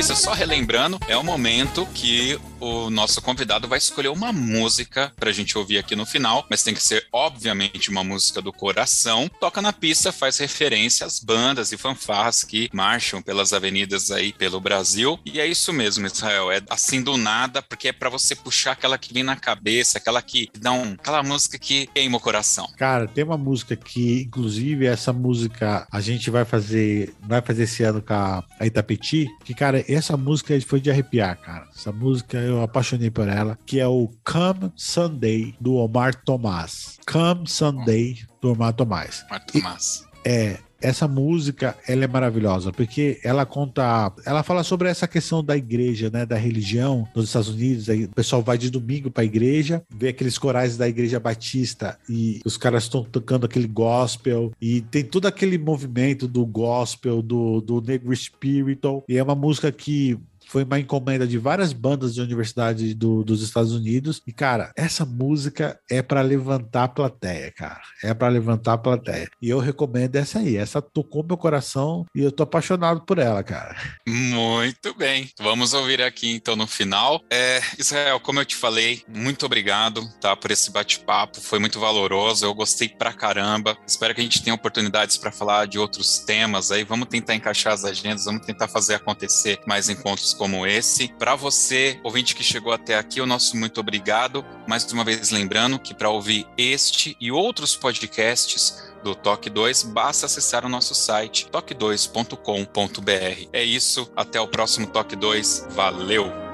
só 0.04 0.34
relembrando, 0.34 1.00
é 1.08 1.16
o 1.16 1.24
momento 1.24 1.88
que 1.94 2.38
o 2.60 2.90
nosso 2.90 3.22
convidado 3.22 3.68
vai 3.68 3.78
escolher 3.78 4.10
uma 4.10 4.32
música 4.32 5.12
pra 5.16 5.32
gente 5.32 5.58
ouvir 5.58 5.78
aqui 5.78 5.96
no 5.96 6.06
final, 6.06 6.46
mas 6.50 6.62
tem 6.62 6.74
que 6.74 6.84
ser, 6.84 7.08
obviamente, 7.12 7.90
uma 7.90 8.04
música 8.04 8.42
do 8.42 8.52
coração. 8.52 9.30
Toca 9.40 9.62
na 9.62 9.72
Pista 9.74 10.12
faz 10.12 10.38
referência 10.38 11.06
às 11.06 11.20
bandas 11.20 11.72
e 11.72 11.78
fanfarras 11.78 12.44
que 12.44 12.70
marcham 12.74 13.22
pelas 13.22 13.54
avenidas 13.54 14.12
aí 14.12 14.34
pelo 14.34 14.60
Brasil. 14.60 15.20
E 15.26 15.40
é 15.40 15.48
isso 15.48 15.72
mesmo, 15.72 16.06
Israel, 16.06 16.52
é 16.52 16.62
assim 16.70 17.02
do 17.02 17.18
nada, 17.18 17.62
porque 17.62 17.88
é 17.88 17.94
para 17.94 18.10
você 18.10 18.36
puxar 18.36 18.74
aquela 18.74 18.98
que 18.98 19.14
vem 19.14 19.24
na 19.24 19.36
cabeça, 19.36 19.98
aquela 19.98 20.22
que 20.22 20.50
dá 20.58 20.72
um, 20.72 20.94
aquela 20.94 21.24
música 21.24 21.58
que 21.58 21.88
queima 21.88 22.18
o 22.18 22.22
coração. 22.22 22.70
Cara, 22.78 23.08
tem 23.08 23.24
uma 23.24 23.38
música 23.38 23.76
que, 23.76 24.22
inclusive, 24.22 24.86
essa 24.86 25.14
música 25.14 25.88
a 25.92 26.02
gente 26.02 26.30
vai 26.30 26.46
fazer, 26.46 27.14
vai 27.22 27.42
fazer 27.42 27.64
esse 27.64 27.84
ano 27.84 28.02
com 28.02 28.14
a 28.14 28.44
Itapetí 28.62 29.28
que, 29.44 29.54
cara, 29.54 29.84
essa 29.94 30.18
música 30.18 30.60
foi 30.61 30.80
de 30.80 30.90
arrepiar, 30.90 31.38
cara. 31.40 31.68
Essa 31.76 31.91
música 31.91 32.38
eu 32.38 32.61
apaixonei 32.61 33.10
por 33.10 33.28
ela, 33.28 33.57
que 33.65 33.80
é 33.80 33.88
o 33.88 34.10
Come 34.24 34.72
Sunday, 34.76 35.56
do 35.60 35.76
Omar 35.76 36.15
Tomás. 36.24 36.99
Come 37.11 37.48
Sunday, 37.48 38.18
do 38.41 38.52
Omar 38.52 38.74
Tomás. 38.74 39.24
Omar 39.28 39.45
Tomás. 39.45 40.06
E, 40.26 40.30
é, 40.30 40.60
essa 40.84 41.07
música 41.07 41.76
ela 41.88 42.03
é 42.03 42.07
maravilhosa 42.07 42.72
porque 42.72 43.19
ela 43.23 43.45
conta, 43.45 44.11
ela 44.26 44.43
fala 44.43 44.64
sobre 44.64 44.89
essa 44.89 45.07
questão 45.07 45.43
da 45.43 45.55
igreja, 45.55 46.10
né, 46.11 46.26
da 46.26 46.35
religião 46.35 47.07
nos 47.15 47.26
Estados 47.26 47.49
Unidos. 47.49 47.89
Aí 47.89 48.03
o 48.03 48.10
pessoal 48.10 48.41
vai 48.41 48.57
de 48.57 48.69
domingo 48.69 49.10
para 49.10 49.23
a 49.23 49.26
igreja, 49.26 49.81
vê 49.89 50.10
aqueles 50.10 50.38
corais 50.38 50.76
da 50.76 50.88
igreja 50.88 51.19
batista 51.19 51.97
e 52.10 52.41
os 52.45 52.57
caras 52.57 52.84
estão 52.84 53.03
tocando 53.03 53.45
aquele 53.45 53.68
gospel 53.68 54.51
e 54.61 54.81
tem 54.81 55.03
todo 55.03 55.26
aquele 55.26 55.57
movimento 55.57 56.27
do 56.27 56.45
gospel, 56.45 57.22
do, 57.22 57.61
do 57.61 57.81
negro 57.81 58.14
spiritual 58.14 59.03
e 59.07 59.18
é 59.18 59.23
uma 59.23 59.35
música 59.35 59.72
que 59.72 60.19
foi 60.54 60.64
uma 60.64 60.80
encomenda 60.80 61.26
de 61.26 61.40
várias 61.40 61.74
bandas 61.74 62.14
de 62.14 62.22
universidade 62.22 62.94
do, 62.94 63.24
dos 63.24 63.42
Estados 63.42 63.74
Unidos. 63.74 64.22
E, 64.28 64.32
cara, 64.32 64.72
essa 64.78 65.04
música 65.04 65.80
é 65.90 66.00
para 66.00 66.22
levantar 66.22 66.84
a 66.84 66.88
plateia, 66.88 67.52
cara. 67.52 67.82
É 68.04 68.14
para 68.14 68.28
levantar 68.28 68.74
a 68.74 68.78
plateia. 68.78 69.28
E 69.42 69.50
eu 69.50 69.58
recomendo 69.58 70.16
essa 70.16 70.38
aí. 70.38 70.56
Essa 70.56 70.80
tocou 70.80 71.24
meu 71.24 71.38
coração 71.38 72.06
e 72.14 72.22
eu 72.22 72.32
tô 72.32 72.44
apaixonado 72.44 73.02
por 73.02 73.18
ela, 73.18 73.42
cara. 73.42 73.76
Muito 74.08 74.94
bem. 74.94 75.28
Vamos 75.40 75.74
ouvir 75.74 76.04
aqui 76.04 76.36
então 76.36 76.56
no 76.56 76.68
final. 76.68 77.20
É, 77.32 77.60
Israel, 77.80 78.20
como 78.20 78.40
eu 78.40 78.46
te 78.46 78.56
falei, 78.56 79.02
muito 79.08 79.48
obrigado, 79.48 80.08
tá, 80.22 80.36
por 80.36 80.52
esse 80.52 80.70
bate-papo. 80.70 81.42
Foi 81.42 81.58
muito 81.58 81.80
valoroso. 81.80 82.46
Eu 82.46 82.54
gostei 82.54 82.90
pra 82.90 83.12
caramba. 83.12 83.76
Espero 83.88 84.14
que 84.14 84.22
a 84.22 84.24
gente 84.24 84.44
tenha 84.44 84.54
oportunidades 84.54 85.18
para 85.18 85.32
falar 85.32 85.66
de 85.66 85.80
outros 85.80 86.20
temas 86.20 86.70
aí. 86.70 86.84
Vamos 86.84 87.08
tentar 87.08 87.34
encaixar 87.34 87.74
as 87.74 87.84
agendas, 87.84 88.26
vamos 88.26 88.46
tentar 88.46 88.68
fazer 88.68 88.94
acontecer 88.94 89.60
mais 89.66 89.90
encontros 89.90 90.32
como 90.44 90.68
esse. 90.68 91.07
Para 91.07 91.36
você, 91.36 91.98
ouvinte 92.03 92.36
que 92.36 92.44
chegou 92.44 92.74
até 92.74 92.98
aqui, 92.98 93.22
o 93.22 93.26
nosso 93.26 93.56
muito 93.56 93.80
obrigado. 93.80 94.44
Mais 94.68 94.84
uma 94.91 95.06
vez 95.06 95.32
lembrando 95.32 95.80
que 95.80 95.94
para 95.94 96.10
ouvir 96.10 96.45
este 96.57 97.15
e 97.18 97.32
outros 97.32 97.78
podcasts 97.78 98.91
do 99.02 99.15
Toque 99.15 99.49
2, 99.49 99.84
basta 99.84 100.26
acessar 100.26 100.65
o 100.65 100.70
nosso 100.70 100.94
site 100.94 101.48
toque2.com.br. 101.49 103.48
É 103.53 103.64
isso, 103.64 104.11
até 104.18 104.41
o 104.41 104.48
próximo 104.49 104.88
Toque 104.88 105.15
2. 105.15 105.68
Valeu! 105.70 106.53